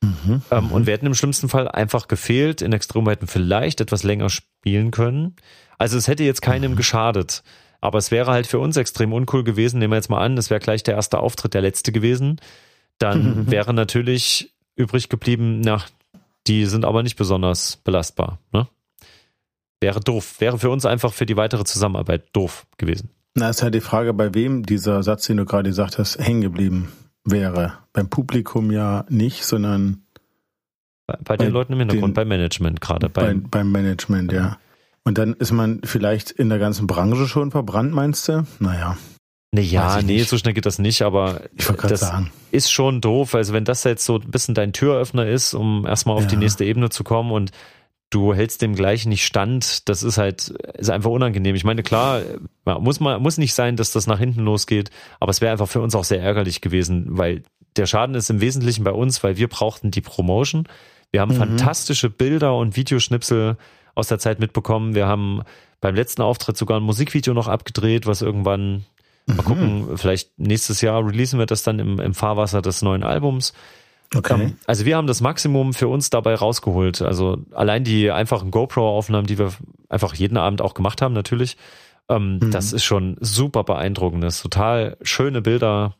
Mhm, 0.00 0.42
ähm, 0.52 0.66
mhm. 0.66 0.70
und 0.70 0.86
wir 0.86 0.94
hätten 0.94 1.06
im 1.06 1.16
schlimmsten 1.16 1.48
Fall 1.48 1.66
einfach 1.66 2.06
gefehlt. 2.06 2.62
In 2.62 2.72
Extremo 2.72 3.10
hätten 3.10 3.26
vielleicht 3.26 3.80
etwas 3.80 4.04
länger 4.04 4.30
spielen 4.30 4.92
können. 4.92 5.34
Also 5.76 5.98
es 5.98 6.06
hätte 6.06 6.22
jetzt 6.22 6.40
keinem 6.40 6.72
mhm. 6.72 6.76
geschadet. 6.76 7.42
Aber 7.80 7.98
es 7.98 8.12
wäre 8.12 8.30
halt 8.30 8.46
für 8.46 8.60
uns 8.60 8.76
extrem 8.76 9.12
uncool 9.12 9.42
gewesen. 9.42 9.80
Nehmen 9.80 9.92
wir 9.92 9.96
jetzt 9.96 10.10
mal 10.10 10.24
an, 10.24 10.38
es 10.38 10.50
wäre 10.50 10.60
gleich 10.60 10.84
der 10.84 10.94
erste 10.94 11.18
Auftritt, 11.18 11.54
der 11.54 11.62
letzte 11.62 11.90
gewesen. 11.90 12.40
Dann 12.98 13.50
wäre 13.50 13.74
natürlich 13.74 14.54
übrig 14.76 15.08
geblieben, 15.08 15.60
nach 15.60 15.88
die 16.48 16.66
sind 16.66 16.84
aber 16.84 17.02
nicht 17.02 17.16
besonders 17.16 17.76
belastbar. 17.76 18.38
Ne? 18.52 18.66
Wäre 19.80 20.00
doof. 20.00 20.40
Wäre 20.40 20.58
für 20.58 20.70
uns 20.70 20.86
einfach 20.86 21.12
für 21.12 21.26
die 21.26 21.36
weitere 21.36 21.64
Zusammenarbeit 21.64 22.28
doof 22.32 22.66
gewesen. 22.78 23.10
Na, 23.34 23.50
ist 23.50 23.62
halt 23.62 23.74
die 23.74 23.80
Frage, 23.80 24.12
bei 24.14 24.34
wem 24.34 24.64
dieser 24.64 25.02
Satz, 25.02 25.26
den 25.26 25.36
du 25.36 25.44
gerade 25.44 25.68
gesagt 25.68 25.98
hast, 25.98 26.18
hängen 26.18 26.40
geblieben 26.40 26.90
wäre. 27.24 27.74
Beim 27.92 28.08
Publikum 28.08 28.70
ja 28.70 29.04
nicht, 29.08 29.44
sondern 29.44 30.02
bei, 31.06 31.16
bei 31.22 31.36
den 31.36 31.52
Leuten 31.52 31.74
im 31.74 31.78
Hintergrund, 31.78 32.12
den, 32.12 32.14
beim 32.14 32.28
Management 32.28 32.80
gerade. 32.80 33.08
Beim, 33.08 33.42
bei, 33.42 33.48
beim 33.58 33.70
Management, 33.70 34.32
ja. 34.32 34.58
Und 35.04 35.18
dann 35.18 35.34
ist 35.34 35.52
man 35.52 35.80
vielleicht 35.84 36.30
in 36.30 36.48
der 36.48 36.58
ganzen 36.58 36.86
Branche 36.86 37.26
schon 37.28 37.50
verbrannt, 37.50 37.94
meinst 37.94 38.28
du? 38.28 38.44
Naja. 38.58 38.98
Naja, 39.50 40.02
nee, 40.02 40.18
nicht. 40.18 40.28
so 40.28 40.36
schnell 40.36 40.52
geht 40.52 40.66
das 40.66 40.78
nicht, 40.78 41.00
aber 41.02 41.42
das 41.82 42.00
sagen. 42.00 42.30
ist 42.50 42.70
schon 42.70 43.00
doof. 43.00 43.34
Also 43.34 43.54
wenn 43.54 43.64
das 43.64 43.84
jetzt 43.84 44.04
so 44.04 44.16
ein 44.16 44.30
bisschen 44.30 44.54
dein 44.54 44.74
Türöffner 44.74 45.26
ist, 45.26 45.54
um 45.54 45.86
erstmal 45.86 46.16
auf 46.16 46.24
ja. 46.24 46.28
die 46.28 46.36
nächste 46.36 46.64
Ebene 46.64 46.90
zu 46.90 47.02
kommen 47.02 47.32
und 47.32 47.50
du 48.10 48.34
hältst 48.34 48.60
dem 48.60 48.74
gleich 48.74 49.06
nicht 49.06 49.24
stand, 49.24 49.88
das 49.88 50.02
ist 50.02 50.18
halt, 50.18 50.48
ist 50.48 50.90
einfach 50.90 51.10
unangenehm. 51.10 51.54
Ich 51.54 51.64
meine, 51.64 51.82
klar, 51.82 52.22
muss 52.64 53.00
man, 53.00 53.22
muss 53.22 53.38
nicht 53.38 53.54
sein, 53.54 53.76
dass 53.76 53.92
das 53.92 54.06
nach 54.06 54.18
hinten 54.18 54.42
losgeht, 54.42 54.90
aber 55.18 55.30
es 55.30 55.40
wäre 55.40 55.52
einfach 55.52 55.68
für 55.68 55.80
uns 55.80 55.94
auch 55.94 56.04
sehr 56.04 56.20
ärgerlich 56.20 56.60
gewesen, 56.60 57.06
weil 57.08 57.42
der 57.76 57.86
Schaden 57.86 58.14
ist 58.14 58.28
im 58.28 58.40
Wesentlichen 58.40 58.84
bei 58.84 58.92
uns, 58.92 59.22
weil 59.22 59.36
wir 59.38 59.48
brauchten 59.48 59.90
die 59.90 60.00
Promotion. 60.00 60.68
Wir 61.10 61.22
haben 61.22 61.34
mhm. 61.34 61.38
fantastische 61.38 62.10
Bilder 62.10 62.54
und 62.56 62.76
Videoschnipsel 62.76 63.56
aus 63.94 64.08
der 64.08 64.18
Zeit 64.18 64.40
mitbekommen. 64.40 64.94
Wir 64.94 65.06
haben 65.06 65.42
beim 65.80 65.94
letzten 65.94 66.22
Auftritt 66.22 66.56
sogar 66.56 66.78
ein 66.78 66.82
Musikvideo 66.82 67.34
noch 67.34 67.48
abgedreht, 67.48 68.06
was 68.06 68.20
irgendwann 68.20 68.84
Mal 69.28 69.34
mhm. 69.34 69.44
gucken, 69.44 69.98
vielleicht 69.98 70.38
nächstes 70.38 70.80
Jahr 70.80 71.06
releasen 71.06 71.38
wir 71.38 71.46
das 71.46 71.62
dann 71.62 71.78
im, 71.78 72.00
im 72.00 72.14
Fahrwasser 72.14 72.62
des 72.62 72.80
neuen 72.82 73.02
Albums. 73.02 73.52
Okay. 74.14 74.40
Ähm, 74.40 74.56
also 74.66 74.86
wir 74.86 74.96
haben 74.96 75.06
das 75.06 75.20
Maximum 75.20 75.74
für 75.74 75.88
uns 75.88 76.08
dabei 76.08 76.34
rausgeholt. 76.34 77.02
Also 77.02 77.44
allein 77.52 77.84
die 77.84 78.10
einfachen 78.10 78.50
GoPro-Aufnahmen, 78.50 79.26
die 79.26 79.38
wir 79.38 79.52
einfach 79.90 80.14
jeden 80.14 80.38
Abend 80.38 80.62
auch 80.62 80.72
gemacht 80.72 81.02
haben, 81.02 81.12
natürlich. 81.12 81.58
Ähm, 82.08 82.38
mhm. 82.38 82.50
Das 82.50 82.72
ist 82.72 82.84
schon 82.84 83.16
super 83.20 83.64
beeindruckend. 83.64 84.24
Das 84.24 84.36
ist 84.36 84.42
total 84.42 84.96
schöne 85.02 85.42
Bilder. 85.42 85.94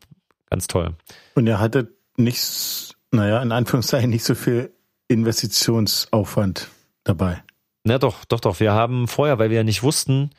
Ganz 0.49 0.65
toll. 0.65 0.95
Und 1.35 1.45
ihr 1.45 1.59
hattet 1.59 1.91
nicht, 2.17 2.95
naja, 3.11 3.43
in 3.43 3.51
Anführungszeichen 3.51 4.09
nicht 4.09 4.23
so 4.23 4.33
viel 4.33 4.71
Investitionsaufwand 5.07 6.69
dabei. 7.03 7.43
Na 7.83 7.99
doch, 7.99 8.25
doch, 8.25 8.39
doch. 8.39 8.59
Wir 8.59 8.73
haben 8.73 9.07
vorher, 9.07 9.37
weil 9.37 9.51
wir 9.51 9.57
ja 9.57 9.63
nicht 9.63 9.83
wussten, 9.83 10.31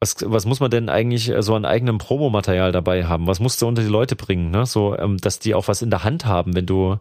was, 0.00 0.16
was 0.20 0.44
muss 0.44 0.60
man 0.60 0.70
denn 0.70 0.88
eigentlich 0.88 1.32
so 1.38 1.54
an 1.54 1.64
eigenem 1.64 1.98
Promomaterial 1.98 2.72
dabei 2.72 3.06
haben? 3.06 3.26
Was 3.26 3.40
musst 3.40 3.62
du 3.62 3.66
unter 3.66 3.82
die 3.82 3.88
Leute 3.88 4.16
bringen, 4.16 4.50
ne? 4.50 4.66
So, 4.66 4.96
ähm, 4.98 5.16
dass 5.18 5.38
die 5.38 5.54
auch 5.54 5.68
was 5.68 5.82
in 5.82 5.90
der 5.90 6.04
Hand 6.04 6.26
haben, 6.26 6.54
wenn 6.54 6.66
du, 6.66 6.98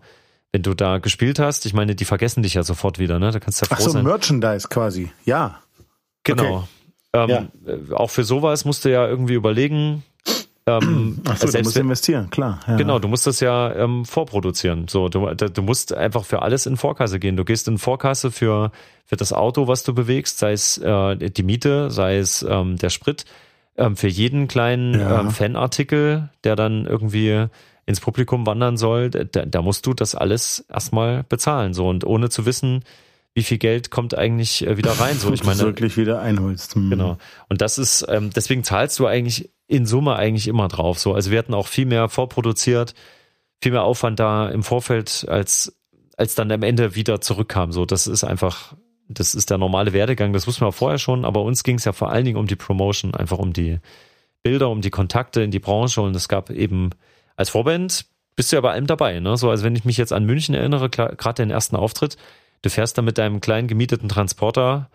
wenn 0.52 0.62
du 0.62 0.74
da 0.74 1.00
gespielt 1.00 1.40
hast. 1.40 1.66
Ich 1.66 1.74
meine, 1.74 1.96
die 1.96 2.06
vergessen 2.06 2.44
dich 2.44 2.54
ja 2.54 2.64
sofort 2.64 2.98
wieder, 2.98 3.20
ne? 3.20 3.32
Da 3.32 3.40
kannst 3.40 3.62
du 3.62 3.66
ja 3.66 3.76
froh 3.76 3.76
Ach 3.78 3.86
so, 3.86 3.92
sein. 3.92 4.06
Merchandise 4.06 4.68
quasi, 4.70 5.12
ja. 5.26 5.60
Genau. 6.24 6.58
Okay. 6.58 6.68
Ähm, 7.14 7.30
ja. 7.30 7.48
Äh, 7.68 7.94
auch 7.94 8.10
für 8.10 8.24
sowas 8.24 8.66
musst 8.66 8.86
du 8.86 8.92
ja 8.92 9.06
irgendwie 9.08 9.34
überlegen, 9.34 10.04
ähm, 10.68 11.22
Ach 11.28 11.38
so, 11.38 11.48
du 11.48 11.64
musst 11.64 11.78
investieren, 11.78 12.30
klar. 12.30 12.60
Ja. 12.68 12.78
Genau, 12.78 13.00
du 13.00 13.08
musst 13.08 13.28
das 13.28 13.40
ja 13.40 13.74
ähm, 13.76 14.06
vorproduzieren. 14.06 14.88
So, 14.88 15.10
du, 15.10 15.34
du 15.36 15.62
musst 15.62 15.94
einfach 15.94 16.26
für 16.26 16.42
alles 16.42 16.66
in 16.66 16.78
Vorkasse 16.78 17.20
gehen. 17.20 17.38
Du 17.38 17.46
gehst 17.46 17.68
in 17.68 17.78
Vorkasse 17.78 18.32
für 18.32 18.72
für 19.06 19.16
das 19.16 19.34
Auto, 19.34 19.68
was 19.68 19.84
du 19.84 19.94
bewegst, 19.94 20.40
sei 20.40 20.52
es 20.54 20.78
äh, 20.80 21.30
die 21.30 21.44
Miete, 21.44 21.92
sei 21.92 22.18
es 22.18 22.44
ähm, 22.48 22.78
der 22.78 22.90
Sprit, 22.90 23.26
ähm, 23.78 23.96
für 23.96 24.08
jeden 24.08 24.48
kleinen 24.48 25.00
ja. 25.00 25.22
ähm, 25.22 25.32
Fanartikel, 25.32 26.30
der 26.44 26.56
dann 26.56 26.86
irgendwie 26.86 27.46
ins 27.86 28.00
Publikum 28.00 28.48
wandern 28.48 28.78
soll, 28.78 29.12
da, 29.12 29.46
da 29.46 29.62
musst 29.62 29.86
du 29.86 29.94
das 29.94 30.16
alles 30.16 30.66
erstmal 30.70 31.24
bezahlen. 31.24 31.76
So 31.76 31.88
und 31.88 32.04
ohne 32.04 32.30
zu 32.30 32.48
wissen, 32.48 32.84
wie 33.36 33.44
viel 33.44 33.60
Geld 33.60 33.92
kommt 33.92 34.18
eigentlich 34.18 34.66
äh, 34.66 34.78
wieder 34.78 34.94
rein. 34.94 35.18
So, 35.20 35.32
ich 35.32 35.44
meine, 35.46 35.60
wirklich 35.60 35.98
wieder 35.98 36.20
einholst. 36.20 36.74
Hm. 36.74 36.90
Genau. 36.90 37.18
Und 37.48 37.62
das 37.62 37.78
ist, 37.78 38.06
ähm, 38.10 38.32
deswegen 38.36 38.64
zahlst 38.64 38.98
du 38.98 39.06
eigentlich 39.06 39.52
in 39.68 39.86
Summe 39.86 40.16
eigentlich 40.16 40.48
immer 40.48 40.68
drauf. 40.68 41.00
So, 41.00 41.14
also 41.14 41.32
wir 41.32 41.40
hatten 41.40 41.54
auch 41.54 41.68
viel 41.68 41.86
mehr 41.86 42.10
vorproduziert, 42.10 42.94
viel 43.62 43.72
mehr 43.72 43.84
Aufwand 43.84 44.20
da 44.20 44.50
im 44.50 44.64
Vorfeld, 44.64 45.26
als 45.28 45.78
als 46.18 46.36
dann 46.36 46.52
am 46.52 46.64
Ende 46.64 46.96
wieder 46.96 47.20
zurückkam. 47.20 47.74
So, 47.74 47.86
das 47.86 48.08
ist 48.08 48.24
einfach, 48.24 48.74
das 49.10 49.36
ist 49.36 49.50
der 49.50 49.58
normale 49.58 49.92
Werdegang. 49.92 50.32
Das 50.32 50.48
wussten 50.48 50.66
wir 50.66 50.72
vorher 50.72 50.98
schon, 50.98 51.26
aber 51.26 51.42
uns 51.42 51.64
ging 51.64 51.76
es 51.76 51.84
ja 51.84 51.92
vor 51.92 52.10
allen 52.10 52.24
Dingen 52.24 52.38
um 52.38 52.48
die 52.48 52.56
Promotion, 52.56 53.14
einfach 53.16 53.38
um 53.38 53.52
die 53.52 53.80
Bilder, 54.42 54.70
um 54.70 54.80
die 54.80 54.92
Kontakte 54.92 55.42
in 55.42 55.52
die 55.52 55.60
Branche 55.60 56.02
und 56.02 56.16
es 56.16 56.30
gab 56.30 56.50
eben 56.50 56.92
als 57.36 57.50
Vorband 57.50 58.06
bist 58.38 58.52
du 58.52 58.58
ja 58.58 58.62
bei 58.62 58.72
allem 58.72 58.86
dabei, 58.86 59.22
ne? 59.22 59.38
So, 59.38 59.50
also 59.50 59.64
wenn 59.64 59.78
ich 59.78 59.86
mich 59.86 59.96
jetzt 59.96 60.12
an 60.12 60.26
München 60.26 60.56
erinnere, 60.56 60.90
gerade 60.90 61.42
den 61.42 61.52
ersten 61.52 61.78
Auftritt, 61.78 62.18
Du 62.66 62.72
fährst 62.72 62.98
da 62.98 63.04
mit 63.04 63.20
deinem 63.20 63.42
kleinen 63.42 63.68
gemieteten 63.68 64.10
Transporter 64.10 64.90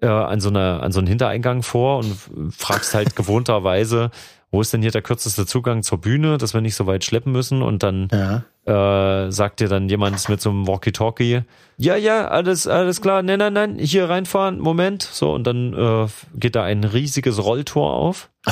äh, 0.00 0.06
an 0.06 0.40
so 0.40 0.48
einer 0.48 0.82
an 0.82 0.92
so 0.92 1.00
einen 1.00 1.08
Hintereingang 1.08 1.62
vor 1.62 1.98
und 1.98 2.16
fragst 2.56 2.94
halt 2.94 3.16
gewohnterweise, 3.16 4.10
wo 4.52 4.60
ist 4.60 4.72
denn 4.72 4.82
hier 4.82 4.90
der 4.90 5.02
kürzeste 5.02 5.46
Zugang 5.46 5.82
zur 5.82 6.00
Bühne, 6.00 6.36
dass 6.36 6.54
wir 6.54 6.60
nicht 6.60 6.74
so 6.74 6.86
weit 6.86 7.04
schleppen 7.04 7.32
müssen? 7.32 7.62
Und 7.62 7.84
dann 7.84 8.08
ja. 8.10 9.26
äh, 9.26 9.30
sagt 9.30 9.60
dir 9.60 9.68
dann 9.68 9.88
jemand 9.88 10.28
mit 10.28 10.40
so 10.40 10.50
einem 10.50 10.66
Walkie-Talkie, 10.66 11.42
ja, 11.76 11.96
ja, 11.96 12.28
alles, 12.28 12.66
alles 12.66 13.00
klar, 13.00 13.22
nein, 13.22 13.38
nein, 13.38 13.52
nein, 13.52 13.78
hier 13.78 14.08
reinfahren, 14.08 14.58
Moment, 14.58 15.02
so 15.02 15.32
und 15.32 15.46
dann 15.46 15.72
äh, 15.72 16.08
geht 16.34 16.56
da 16.56 16.64
ein 16.64 16.84
riesiges 16.84 17.42
Rolltor 17.42 17.92
auf. 17.94 18.30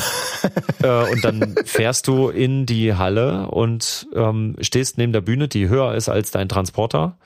Äh, 0.81 1.11
und 1.11 1.25
dann 1.25 1.57
fährst 1.65 2.07
du 2.07 2.29
in 2.29 2.65
die 2.65 2.95
Halle 2.95 3.49
und 3.49 4.07
ähm, 4.15 4.55
stehst 4.61 4.97
neben 4.97 5.13
der 5.13 5.21
Bühne, 5.21 5.49
die 5.49 5.69
höher 5.69 5.97
ist 5.97 6.09
als 6.09 6.31
dein 6.31 6.49
Transporter 6.49 7.17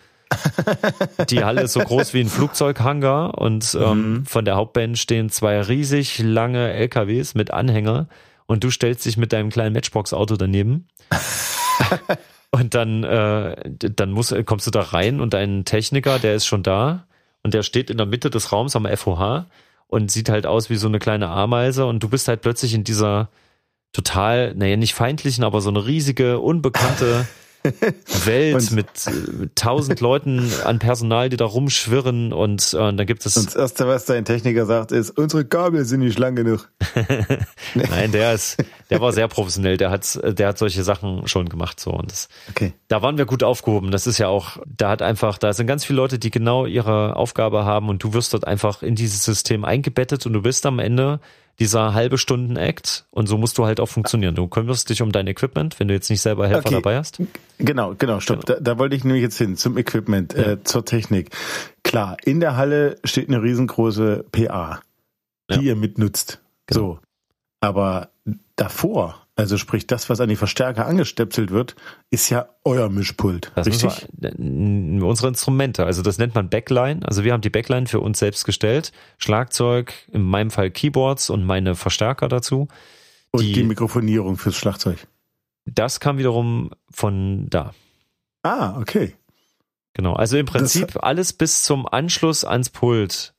die 1.30 1.44
Halle 1.44 1.62
ist 1.62 1.72
so 1.72 1.80
groß 1.80 2.14
wie 2.14 2.20
ein 2.20 2.28
Flugzeughangar 2.28 3.38
und 3.38 3.76
ähm, 3.80 4.12
mhm. 4.12 4.26
von 4.26 4.44
der 4.44 4.56
Hauptband 4.56 4.98
stehen 4.98 5.30
zwei 5.30 5.60
riesig 5.60 6.18
lange 6.18 6.72
LKWs 6.72 7.34
mit 7.34 7.50
Anhänger 7.50 8.08
und 8.46 8.64
du 8.64 8.70
stellst 8.70 9.04
dich 9.04 9.16
mit 9.16 9.32
deinem 9.32 9.50
kleinen 9.50 9.72
Matchbox-Auto 9.72 10.36
daneben. 10.36 10.88
und 12.50 12.74
dann, 12.74 13.04
äh, 13.04 13.56
dann 13.66 14.10
musst, 14.10 14.34
kommst 14.46 14.66
du 14.66 14.70
da 14.70 14.80
rein 14.80 15.20
und 15.20 15.34
dein 15.34 15.64
Techniker, 15.64 16.18
der 16.18 16.34
ist 16.34 16.46
schon 16.46 16.62
da 16.62 17.06
und 17.42 17.54
der 17.54 17.62
steht 17.62 17.90
in 17.90 17.96
der 17.96 18.06
Mitte 18.06 18.30
des 18.30 18.52
Raums 18.52 18.76
am 18.76 18.86
FOH 18.86 19.46
und 19.88 20.10
sieht 20.10 20.28
halt 20.28 20.46
aus 20.46 20.70
wie 20.70 20.76
so 20.76 20.88
eine 20.88 20.98
kleine 20.98 21.28
Ameise 21.28 21.86
und 21.86 22.02
du 22.02 22.08
bist 22.08 22.28
halt 22.28 22.40
plötzlich 22.40 22.74
in 22.74 22.84
dieser 22.84 23.28
total, 23.92 24.54
naja, 24.54 24.76
nicht 24.76 24.94
feindlichen, 24.94 25.44
aber 25.44 25.60
so 25.60 25.70
eine 25.70 25.84
riesige, 25.86 26.38
unbekannte 26.40 27.26
Welt 28.24 28.72
mit 28.72 28.86
äh, 29.06 29.48
tausend 29.54 30.00
Leuten 30.00 30.50
an 30.64 30.78
Personal, 30.78 31.28
die 31.28 31.36
da 31.36 31.44
rumschwirren 31.44 32.32
und, 32.32 32.74
äh, 32.74 32.76
dann 32.76 33.06
gibt 33.06 33.24
es. 33.24 33.36
Und 33.36 33.46
das 33.46 33.54
erste, 33.54 33.86
was 33.86 34.04
dein 34.04 34.24
Techniker 34.24 34.66
sagt, 34.66 34.92
ist, 34.92 35.10
unsere 35.10 35.44
Kabel 35.44 35.84
sind 35.84 36.00
nicht 36.00 36.18
lang 36.18 36.34
genug. 36.34 36.68
Nein, 37.74 38.12
der 38.12 38.34
ist, 38.34 38.56
der 38.90 39.00
war 39.00 39.12
sehr 39.12 39.28
professionell, 39.28 39.76
der 39.76 39.90
hat, 39.90 40.18
der 40.22 40.48
hat 40.48 40.58
solche 40.58 40.82
Sachen 40.82 41.28
schon 41.28 41.48
gemacht, 41.48 41.78
so 41.78 41.92
und 41.92 42.10
das, 42.10 42.28
okay. 42.50 42.72
da 42.88 43.02
waren 43.02 43.18
wir 43.18 43.26
gut 43.26 43.42
aufgehoben. 43.42 43.90
Das 43.90 44.06
ist 44.06 44.18
ja 44.18 44.28
auch, 44.28 44.58
da 44.66 44.90
hat 44.90 45.02
einfach, 45.02 45.38
da 45.38 45.52
sind 45.52 45.66
ganz 45.66 45.84
viele 45.84 45.98
Leute, 45.98 46.18
die 46.18 46.30
genau 46.30 46.66
ihre 46.66 47.16
Aufgabe 47.16 47.64
haben 47.64 47.88
und 47.88 48.02
du 48.02 48.12
wirst 48.12 48.34
dort 48.34 48.46
einfach 48.46 48.82
in 48.82 48.94
dieses 48.94 49.24
System 49.24 49.64
eingebettet 49.64 50.26
und 50.26 50.32
du 50.32 50.42
bist 50.42 50.66
am 50.66 50.78
Ende 50.78 51.20
dieser 51.58 51.94
halbe 51.94 52.18
Stunden 52.18 52.56
Act 52.56 53.06
und 53.10 53.26
so 53.26 53.38
musst 53.38 53.58
du 53.58 53.64
halt 53.64 53.80
auch 53.80 53.88
funktionieren. 53.88 54.34
Du 54.34 54.48
kümmerst 54.48 54.90
dich 54.90 55.02
um 55.02 55.12
dein 55.12 55.26
Equipment, 55.26 55.78
wenn 55.78 55.88
du 55.88 55.94
jetzt 55.94 56.10
nicht 56.10 56.20
selber 56.20 56.48
Helfer 56.48 56.66
okay. 56.66 56.74
dabei 56.74 56.96
hast. 56.96 57.20
Genau, 57.58 57.94
genau, 57.96 58.20
stopp. 58.20 58.46
Genau. 58.46 58.58
Da, 58.58 58.74
da, 58.74 58.78
wollte 58.78 58.96
ich 58.96 59.04
nur 59.04 59.16
jetzt 59.16 59.38
hin 59.38 59.56
zum 59.56 59.76
Equipment, 59.78 60.34
ja. 60.34 60.52
äh, 60.52 60.64
zur 60.64 60.84
Technik. 60.84 61.30
Klar, 61.84 62.16
in 62.24 62.40
der 62.40 62.56
Halle 62.56 62.96
steht 63.04 63.28
eine 63.28 63.42
riesengroße 63.42 64.24
PA, 64.32 64.80
die 65.50 65.56
ja. 65.56 65.60
ihr 65.60 65.76
mitnutzt. 65.76 66.40
Genau. 66.66 66.80
So. 66.80 66.98
Aber 67.60 68.10
davor 68.56 69.21
also 69.34 69.56
sprich, 69.56 69.86
das, 69.86 70.10
was 70.10 70.20
an 70.20 70.28
die 70.28 70.36
Verstärker 70.36 70.86
angestöpselt 70.86 71.50
wird, 71.50 71.74
ist 72.10 72.28
ja 72.28 72.50
euer 72.64 72.90
Mischpult. 72.90 73.50
Das 73.54 73.66
richtig? 73.66 74.06
Wir, 74.12 74.34
unsere 74.38 75.28
Instrumente, 75.28 75.86
also 75.86 76.02
das 76.02 76.18
nennt 76.18 76.34
man 76.34 76.50
Backline. 76.50 77.00
Also 77.04 77.24
wir 77.24 77.32
haben 77.32 77.40
die 77.40 77.50
Backline 77.50 77.86
für 77.86 78.00
uns 78.00 78.18
selbst 78.18 78.44
gestellt. 78.44 78.92
Schlagzeug, 79.16 79.94
in 80.12 80.22
meinem 80.22 80.50
Fall 80.50 80.70
Keyboards 80.70 81.30
und 81.30 81.44
meine 81.44 81.74
Verstärker 81.74 82.28
dazu. 82.28 82.68
Und 83.30 83.42
die, 83.42 83.52
die 83.54 83.62
Mikrofonierung 83.62 84.36
fürs 84.36 84.56
Schlagzeug. 84.56 84.98
Das 85.64 85.98
kam 85.98 86.18
wiederum 86.18 86.70
von 86.90 87.48
da. 87.48 87.72
Ah, 88.42 88.78
okay. 88.78 89.14
Genau, 89.94 90.14
also 90.14 90.36
im 90.36 90.46
Prinzip 90.46 90.88
das 90.88 90.96
alles 91.02 91.32
bis 91.32 91.62
zum 91.62 91.86
Anschluss 91.86 92.44
ans 92.44 92.68
Pult 92.68 93.34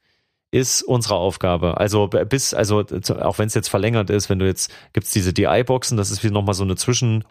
ist 0.54 0.84
unsere 0.84 1.16
Aufgabe. 1.16 1.78
Also 1.78 2.08
bis, 2.08 2.54
also 2.54 2.86
auch 3.22 3.40
wenn 3.40 3.48
es 3.48 3.56
jetzt 3.56 3.70
verlängert 3.70 4.12
ist, 4.12 4.30
wenn 4.30 4.38
du 4.38 4.46
jetzt 4.46 4.72
gibt's 4.94 5.12
diese 5.12 5.34
DI-Boxen, 5.34 5.98
das 5.98 6.12
ist 6.12 6.24
wie 6.24 6.30
nochmal 6.30 6.54
so 6.54 6.64
eine 6.64 6.76
Zwischen, 6.76 7.24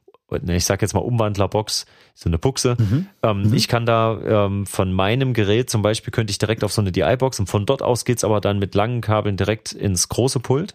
ich 0.49 0.65
sag 0.65 0.83
jetzt 0.83 0.93
mal 0.93 1.01
Umwandlerbox, 1.01 1.87
so 2.15 2.29
eine 2.29 2.39
Buchse. 2.39 2.77
Mhm. 2.79 3.07
Ähm, 3.23 3.43
mhm. 3.43 3.55
Ich 3.55 3.69
kann 3.69 3.87
da 3.87 4.47
ähm, 4.47 4.67
von 4.67 4.93
meinem 4.93 5.35
Gerät 5.35 5.71
zum 5.71 5.83
Beispiel 5.83 6.11
könnte 6.11 6.33
ich 6.33 6.39
direkt 6.39 6.65
auf 6.65 6.73
so 6.73 6.81
eine 6.81 6.91
DI-Box 6.91 7.39
und 7.39 7.47
von 7.47 7.65
dort 7.65 7.81
aus 7.81 8.05
geht's 8.05 8.25
aber 8.25 8.41
dann 8.41 8.59
mit 8.59 8.75
langen 8.75 9.01
Kabeln 9.01 9.37
direkt 9.37 9.71
ins 9.73 10.09
große 10.09 10.41
Pult. 10.41 10.75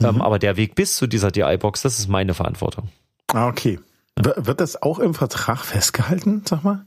Ähm, 0.00 0.16
mhm. 0.16 0.22
aber 0.22 0.38
der 0.38 0.56
Weg 0.56 0.76
bis 0.76 0.96
zu 0.96 1.08
dieser 1.08 1.32
DI-Box, 1.32 1.82
das 1.82 1.98
ist 1.98 2.08
meine 2.08 2.34
Verantwortung. 2.34 2.90
Ah, 3.32 3.48
okay. 3.48 3.80
Wird 4.16 4.60
das 4.60 4.80
auch 4.80 5.00
im 5.00 5.14
Vertrag 5.14 5.64
festgehalten, 5.64 6.42
sag 6.46 6.62
mal? 6.62 6.86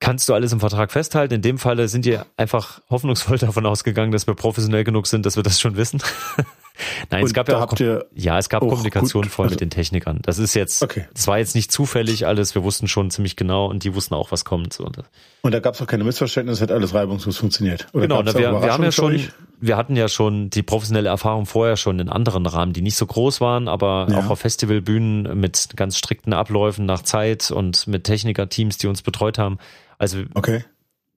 Kannst 0.00 0.28
du 0.28 0.34
alles 0.34 0.52
im 0.52 0.60
Vertrag 0.60 0.92
festhalten. 0.92 1.34
In 1.34 1.42
dem 1.42 1.58
Falle 1.58 1.88
sind 1.88 2.04
die 2.04 2.18
einfach 2.36 2.80
hoffnungsvoll 2.90 3.38
davon 3.38 3.66
ausgegangen, 3.66 4.12
dass 4.12 4.26
wir 4.26 4.34
professionell 4.34 4.84
genug 4.84 5.06
sind, 5.06 5.26
dass 5.26 5.36
wir 5.36 5.42
das 5.42 5.60
schon 5.60 5.76
wissen. 5.76 6.02
Nein, 7.10 7.22
Und 7.22 7.28
es 7.28 7.34
gab 7.34 7.48
ja 7.48 7.62
auch, 7.62 7.72
ja, 8.14 8.38
es 8.38 8.48
gab 8.48 8.60
Kommunikation 8.60 9.24
voll 9.24 9.44
also, 9.44 9.54
mit 9.54 9.60
den 9.60 9.70
Technikern. 9.70 10.18
Das 10.22 10.38
ist 10.38 10.54
jetzt, 10.54 10.82
okay. 10.82 11.06
das 11.14 11.28
war 11.28 11.38
jetzt 11.38 11.54
nicht 11.54 11.70
zufällig 11.70 12.26
alles. 12.26 12.54
Wir 12.54 12.64
wussten 12.64 12.88
schon 12.88 13.10
ziemlich 13.10 13.36
genau 13.36 13.66
und 13.66 13.84
die 13.84 13.94
wussten 13.94 14.14
auch, 14.14 14.32
was 14.32 14.44
kommt. 14.44 14.78
Und 14.80 15.52
da 15.52 15.60
gab 15.60 15.74
es 15.74 15.82
auch 15.82 15.86
keine 15.86 16.02
Missverständnisse, 16.02 16.62
hat 16.62 16.72
alles 16.72 16.92
reibungslos 16.92 17.38
funktioniert. 17.38 17.86
Oder 17.92 18.02
genau, 18.02 18.22
na, 18.22 18.34
wir, 18.34 18.62
wir 18.62 18.72
haben 18.72 18.82
ja 18.82 18.90
schon, 18.90 19.20
wir 19.60 19.76
hatten 19.76 19.94
ja 19.94 20.08
schon 20.08 20.50
die 20.50 20.62
professionelle 20.62 21.08
Erfahrung 21.08 21.46
vorher 21.46 21.76
schon 21.76 22.00
in 22.00 22.08
anderen 22.08 22.46
Rahmen, 22.46 22.72
die 22.72 22.82
nicht 22.82 22.96
so 22.96 23.06
groß 23.06 23.40
waren, 23.40 23.68
aber 23.68 24.08
ja. 24.10 24.18
auch 24.18 24.30
auf 24.30 24.40
Festivalbühnen 24.40 25.38
mit 25.38 25.68
ganz 25.76 25.96
strikten 25.96 26.32
Abläufen 26.32 26.86
nach 26.86 27.02
Zeit 27.02 27.52
und 27.52 27.86
mit 27.86 28.04
Technikerteams, 28.04 28.78
die 28.78 28.88
uns 28.88 29.02
betreut 29.02 29.38
haben. 29.38 29.58
Also 29.98 30.22
okay. 30.34 30.64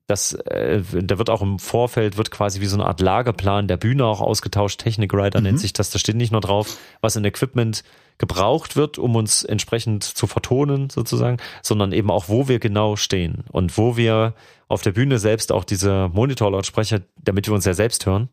Das, 0.08 0.34
äh, 0.34 0.82
da 0.82 1.18
wird 1.18 1.30
auch 1.30 1.42
im 1.42 1.60
Vorfeld 1.60 2.18
wird 2.18 2.32
quasi 2.32 2.62
wie 2.62 2.66
so 2.66 2.78
eine 2.78 2.86
Art 2.86 3.02
Lageplan 3.02 3.68
der 3.68 3.76
Bühne 3.76 4.06
auch 4.06 4.22
ausgetauscht. 4.22 4.80
Technik 4.80 5.14
Rider 5.14 5.40
mhm. 5.40 5.48
nennt 5.48 5.60
sich 5.60 5.74
das. 5.74 5.90
Da 5.90 6.00
steht 6.00 6.16
nicht 6.16 6.32
nur 6.32 6.40
drauf, 6.40 6.78
was 7.02 7.18
in 7.18 7.26
Equipment 7.26 7.84
gebraucht 8.18 8.78
wird, 8.78 8.98
um 8.98 9.16
uns 9.16 9.44
entsprechend 9.44 10.04
zu 10.06 10.26
vertonen 10.26 10.90
sozusagen, 10.90 11.38
sondern 11.62 11.92
eben 11.92 12.10
auch, 12.10 12.30
wo 12.30 12.48
wir 12.48 12.60
genau 12.60 12.96
stehen 12.96 13.44
und 13.52 13.78
wo 13.78 13.98
wir 13.98 14.34
auf 14.70 14.82
der 14.82 14.94
Bühne 14.94 15.20
selbst 15.20 15.52
auch 15.52 15.66
diese 15.66 16.10
Monitorlautsprecher, 16.14 17.02
damit 17.18 17.48
wir 17.48 17.54
uns 17.54 17.66
ja 17.66 17.74
selbst 17.74 18.06
hören, 18.06 18.30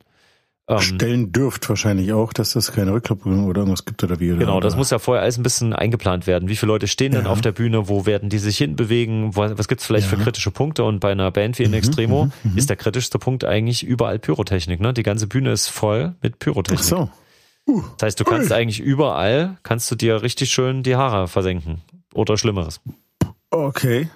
stellen 0.78 1.30
dürft 1.30 1.68
wahrscheinlich 1.68 2.12
auch, 2.14 2.32
dass 2.32 2.52
das 2.52 2.72
keine 2.72 2.92
Rückkopplung 2.92 3.46
oder 3.46 3.60
irgendwas 3.60 3.84
gibt 3.84 4.02
oder 4.02 4.18
wie. 4.18 4.30
Oder 4.30 4.40
genau, 4.40 4.60
das 4.60 4.76
muss 4.76 4.90
ja 4.90 4.98
vorher 4.98 5.22
alles 5.22 5.36
ein 5.36 5.42
bisschen 5.42 5.74
eingeplant 5.74 6.26
werden. 6.26 6.48
Wie 6.48 6.56
viele 6.56 6.72
Leute 6.72 6.88
stehen 6.88 7.12
denn 7.12 7.26
ja. 7.26 7.30
auf 7.30 7.42
der 7.42 7.52
Bühne? 7.52 7.88
Wo 7.88 8.06
werden 8.06 8.30
die 8.30 8.38
sich 8.38 8.56
hinbewegen? 8.56 9.36
Was 9.36 9.68
gibt's 9.68 9.84
vielleicht 9.84 10.10
ja. 10.10 10.16
für 10.16 10.22
kritische 10.22 10.50
Punkte? 10.50 10.84
Und 10.84 11.00
bei 11.00 11.12
einer 11.12 11.30
Band 11.30 11.58
wie 11.58 11.64
in 11.64 11.70
mhm, 11.70 11.76
Extremo 11.76 12.24
mhm, 12.24 12.52
mhm, 12.52 12.58
ist 12.58 12.70
der 12.70 12.76
kritischste 12.76 13.18
Punkt 13.18 13.44
eigentlich 13.44 13.82
überall 13.82 14.18
Pyrotechnik. 14.18 14.80
Ne? 14.80 14.94
Die 14.94 15.02
ganze 15.02 15.26
Bühne 15.26 15.52
ist 15.52 15.68
voll 15.68 16.14
mit 16.22 16.38
Pyrotechnik. 16.38 16.80
Ach 16.80 16.84
so. 16.84 17.10
Uh, 17.66 17.82
das 17.98 18.06
heißt, 18.06 18.20
du 18.20 18.24
kannst 18.24 18.50
ui. 18.50 18.56
eigentlich 18.56 18.80
überall, 18.80 19.56
kannst 19.62 19.90
du 19.90 19.96
dir 19.96 20.22
richtig 20.22 20.50
schön 20.50 20.82
die 20.82 20.96
Haare 20.96 21.28
versenken. 21.28 21.82
Oder 22.14 22.38
Schlimmeres. 22.38 22.80
Okay. 23.50 24.08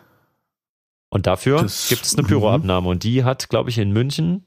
Und 1.11 1.27
dafür 1.27 1.63
das, 1.63 1.89
gibt 1.89 2.05
es 2.05 2.17
eine 2.17 2.27
Pyroabnahme. 2.27 2.89
Und 2.89 3.03
die 3.03 3.25
hat, 3.25 3.49
glaube 3.49 3.71
ich, 3.71 3.79
in 3.79 3.93
München 3.93 4.45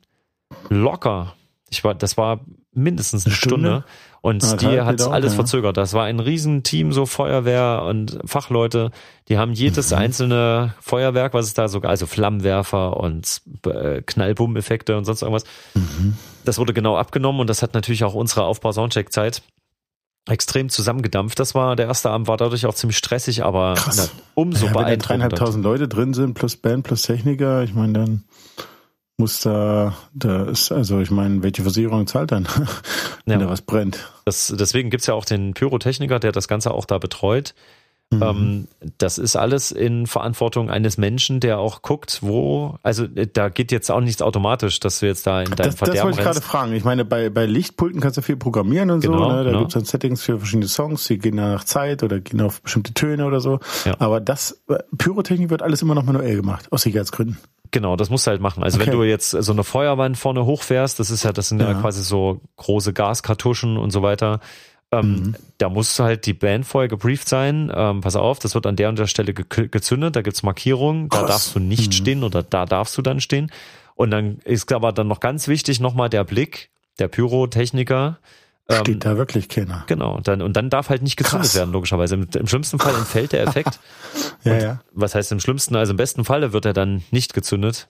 locker 0.70 1.36
ich 1.72 1.84
war, 1.84 1.96
das 1.96 2.18
war 2.18 2.42
mindestens 2.74 3.26
eine, 3.26 3.32
eine 3.32 3.36
Stunde. 3.36 3.70
Stunde. 3.70 3.86
Und 4.24 4.44
ah, 4.44 4.56
die 4.56 4.82
hat 4.82 5.02
alles 5.02 5.34
ja. 5.34 5.36
verzögert. 5.38 5.78
Das 5.78 5.94
war 5.94 6.04
ein 6.04 6.20
Riesenteam, 6.20 6.94
so 6.94 7.08
Feuerwehr 7.08 7.84
und 7.88 8.20
Fachleute. 8.26 8.92
Die 9.30 9.40
haben 9.40 9.54
jedes 9.54 9.90
mhm. 9.90 9.98
einzelne 9.98 10.76
Feuerwerk, 10.80 11.34
was 11.34 11.48
es 11.48 11.56
da 11.56 11.68
sogar, 11.68 11.90
also 11.90 12.06
Flammenwerfer 12.06 12.98
und 12.98 13.42
äh, 13.66 14.04
Knallbummeffekte 14.04 14.96
und 14.96 15.06
sonst 15.06 15.24
irgendwas. 15.24 15.46
Mhm. 15.74 16.18
Das 16.46 16.60
wurde 16.60 16.74
genau 16.74 16.98
abgenommen 16.98 17.42
und 17.42 17.50
das 17.50 17.64
hat 17.64 17.74
natürlich 17.74 18.04
auch 18.04 18.14
unsere 18.14 18.44
Aufbau-Soundcheck-Zeit 18.44 19.42
extrem 20.30 20.70
zusammengedampft. 20.70 21.40
Das 21.40 21.56
war, 21.56 21.76
der 21.76 21.88
erste 21.88 22.12
Abend 22.12 22.28
war 22.28 22.38
dadurch 22.38 22.68
auch 22.68 22.76
ziemlich 22.76 22.98
stressig, 22.98 23.44
aber 23.44 23.74
Krass. 23.74 24.12
umso 24.36 24.68
ja, 24.68 24.72
beeindruckender. 24.74 24.92
Wenn 24.92 25.00
dreieinhalbtausend 25.00 25.64
Leute 25.64 25.88
drin 25.88 26.14
sind, 26.14 26.36
plus 26.36 26.58
Band, 26.58 26.84
plus 26.84 27.02
Techniker, 27.04 27.64
ich 27.64 27.74
meine, 27.74 27.94
dann 27.94 28.24
muss 29.22 29.40
da, 29.40 29.94
da 30.14 30.46
ist, 30.46 30.72
also 30.72 31.00
ich 31.00 31.12
meine, 31.12 31.44
welche 31.44 31.62
Versicherung 31.62 32.08
zahlt 32.08 32.32
dann, 32.32 32.48
wenn 33.26 33.40
ja. 33.40 33.46
da 33.46 33.52
was 33.52 33.62
brennt? 33.62 34.12
Das, 34.26 34.54
deswegen 34.58 34.90
gibt's 34.90 35.06
ja 35.06 35.14
auch 35.14 35.26
den 35.26 35.54
Pyrotechniker, 35.54 36.20
der 36.20 36.32
das 36.32 36.48
Ganze 36.48 36.72
auch 36.72 36.86
da 36.86 36.98
betreut. 36.98 37.54
Mhm. 38.10 38.22
Ähm, 38.24 38.68
das 38.98 39.20
ist 39.20 39.36
alles 39.36 39.72
in 39.72 40.08
Verantwortung 40.08 40.72
eines 40.72 40.98
Menschen, 40.98 41.40
der 41.40 41.60
auch 41.60 41.84
guckt, 41.84 42.20
wo, 42.22 42.78
also 42.82 43.06
äh, 43.06 43.28
da 43.32 43.50
geht 43.50 43.72
jetzt 43.72 43.92
auch 43.92 44.02
nichts 44.02 44.24
automatisch, 44.24 44.80
dass 44.80 45.00
du 45.00 45.06
jetzt 45.06 45.28
da 45.28 45.42
in 45.42 45.52
deinem 45.52 45.58
das, 45.58 45.76
Verderben 45.76 45.96
Das 45.96 46.04
wollte 46.04 46.18
ich 46.18 46.26
gerade 46.26 46.42
fragen. 46.42 46.74
Ich 46.74 46.84
meine, 46.84 47.06
bei, 47.06 47.30
bei 47.30 47.46
Lichtpulten 47.46 48.02
kannst 48.02 48.18
du 48.18 48.24
viel 48.24 48.38
programmieren 48.38 48.90
und 48.90 49.02
genau, 49.02 49.18
so, 49.18 49.28
ne? 49.30 49.44
da 49.44 49.44
genau. 49.44 49.60
gibt's 49.60 49.76
dann 49.76 49.86
Settings 49.86 50.24
für 50.24 50.40
verschiedene 50.40 50.68
Songs, 50.68 51.06
die 51.06 51.20
gehen 51.20 51.36
nach 51.36 51.64
Zeit 51.64 52.02
oder 52.04 52.20
gehen 52.20 52.42
auf 52.42 52.62
bestimmte 52.62 52.94
Töne 52.94 53.26
oder 53.26 53.40
so. 53.40 53.60
Ja. 53.86 53.96
Aber 54.00 54.20
das, 54.20 54.62
äh, 54.68 54.80
Pyrotechnik 54.98 55.52
wird 55.52 55.62
alles 55.62 55.84
immer 55.84 55.96
noch 55.96 56.04
manuell 56.04 56.36
gemacht, 56.36 56.68
aus 56.72 56.82
Sicherheitsgründen. 56.82 57.38
Genau, 57.72 57.96
das 57.96 58.10
musst 58.10 58.28
du 58.28 58.32
halt 58.32 58.42
machen. 58.42 58.64
Also 58.64 58.78
okay. 58.78 58.88
wenn 58.88 58.98
du 58.98 59.04
jetzt 59.04 59.32
so 59.32 59.52
eine 59.52 59.64
Feuerwand 59.64 60.18
vorne 60.18 60.46
hochfährst, 60.46 61.00
das 61.00 61.10
ist 61.10 61.24
ja, 61.24 61.32
das 61.32 61.50
sind 61.50 61.62
ja, 61.62 61.72
ja 61.72 61.80
quasi 61.80 62.04
so 62.04 62.42
große 62.58 62.94
Gaskartuschen 62.94 63.78
und 63.78 63.92
so 63.92 64.02
weiter. 64.02 64.42
Ähm, 64.92 65.12
mhm. 65.12 65.36
Da 65.58 65.70
muss 65.70 65.98
halt 66.00 66.26
die 66.26 66.34
Band 66.34 66.66
vorher 66.66 66.90
gebrieft 66.90 67.30
sein. 67.30 67.72
Ähm, 67.74 68.02
pass 68.02 68.18
auf, 68.18 68.40
das 68.40 68.56
wird 68.56 68.66
an 68.66 68.76
der 68.76 68.90
und 68.90 69.00
der 69.00 69.08
Stelle 69.08 69.34
ge 69.34 69.68
gezündet, 69.70 70.18
da 70.18 70.22
gibt's 70.22 70.44
Markierungen, 70.44 71.08
da 71.08 71.26
darfst 71.26 71.56
du 71.56 71.60
nicht 71.60 71.88
mhm. 71.88 71.92
stehen 71.94 72.24
oder 72.24 72.44
da 72.44 72.66
darfst 72.66 72.98
du 72.98 73.02
dann 73.02 73.22
stehen. 73.22 73.52
Und 73.96 74.12
dann 74.12 74.40
ist 74.44 74.72
aber 74.74 74.92
dann 74.92 75.08
noch 75.08 75.22
ganz 75.22 75.48
wichtig 75.48 75.80
nochmal 75.80 76.10
der 76.10 76.26
Blick 76.26 76.72
der 77.00 77.08
Pyrotechniker, 77.08 78.20
Steht 78.80 78.96
ähm, 78.96 79.00
da 79.00 79.18
wirklich 79.18 79.50
keiner. 79.50 79.84
Genau, 79.88 80.20
dann, 80.22 80.42
und 80.42 80.56
dann 80.56 80.70
darf 80.70 80.90
halt 80.90 81.02
nicht 81.02 81.18
gezündet 81.18 81.48
Krass. 81.48 81.56
werden, 81.56 81.72
logischerweise. 81.72 82.16
Im, 82.16 82.28
Im, 82.34 82.48
schlimmsten 82.48 82.80
Fall 82.80 82.96
entfällt 82.96 83.32
der 83.32 83.44
Effekt. 83.44 83.80
ja, 84.44 84.58
ja. 84.58 84.82
Was 84.92 85.16
heißt 85.16 85.32
im 85.32 85.40
schlimmsten? 85.40 85.76
Also 85.76 85.92
im 85.92 85.98
besten 85.98 86.26
Falle 86.26 86.54
wird 86.54 86.66
er 86.66 86.74
dann 86.74 87.04
nicht 87.12 87.34
gezündet. 87.34 87.90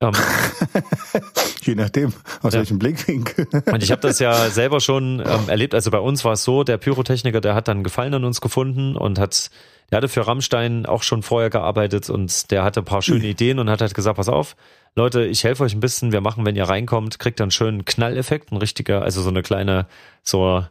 Ähm, 0.00 0.12
Je 1.66 1.74
nachdem, 1.76 2.12
aus 2.42 2.52
ja. 2.52 2.60
welchem 2.60 2.78
Blickwinkel. 2.78 3.46
und 3.66 3.82
ich 3.82 3.92
habe 3.92 4.00
das 4.00 4.18
ja 4.18 4.50
selber 4.50 4.80
schon 4.80 5.20
ähm, 5.20 5.48
erlebt. 5.48 5.74
Also 5.74 5.90
bei 5.90 5.98
uns 6.00 6.24
war 6.24 6.32
es 6.32 6.42
so, 6.42 6.64
der 6.64 6.76
Pyrotechniker, 6.76 7.40
der 7.40 7.54
hat 7.54 7.68
dann 7.68 7.84
Gefallen 7.84 8.14
an 8.14 8.24
uns 8.24 8.40
gefunden 8.40 8.96
und 8.96 9.18
hat, 9.18 9.50
der 9.90 9.98
hatte 9.98 10.08
für 10.08 10.26
Rammstein 10.26 10.86
auch 10.86 11.04
schon 11.04 11.22
vorher 11.22 11.50
gearbeitet 11.50 12.10
und 12.10 12.50
der 12.50 12.64
hatte 12.64 12.80
ein 12.80 12.84
paar 12.84 13.02
schöne 13.02 13.26
Ideen 13.26 13.60
und 13.60 13.70
hat 13.70 13.80
halt 13.80 13.94
gesagt, 13.94 14.16
pass 14.16 14.28
auf, 14.28 14.56
Leute, 14.96 15.24
ich 15.24 15.44
helfe 15.44 15.62
euch 15.62 15.74
ein 15.74 15.80
bisschen, 15.80 16.12
wir 16.12 16.20
machen, 16.20 16.44
wenn 16.44 16.56
ihr 16.56 16.64
reinkommt, 16.64 17.18
kriegt 17.18 17.40
dann 17.40 17.50
schönen 17.50 17.84
Knalleffekt, 17.84 18.52
ein 18.52 18.58
richtiger, 18.58 19.02
also 19.02 19.22
so 19.22 19.30
eine 19.30 19.42
kleine, 19.42 19.86
so, 20.22 20.64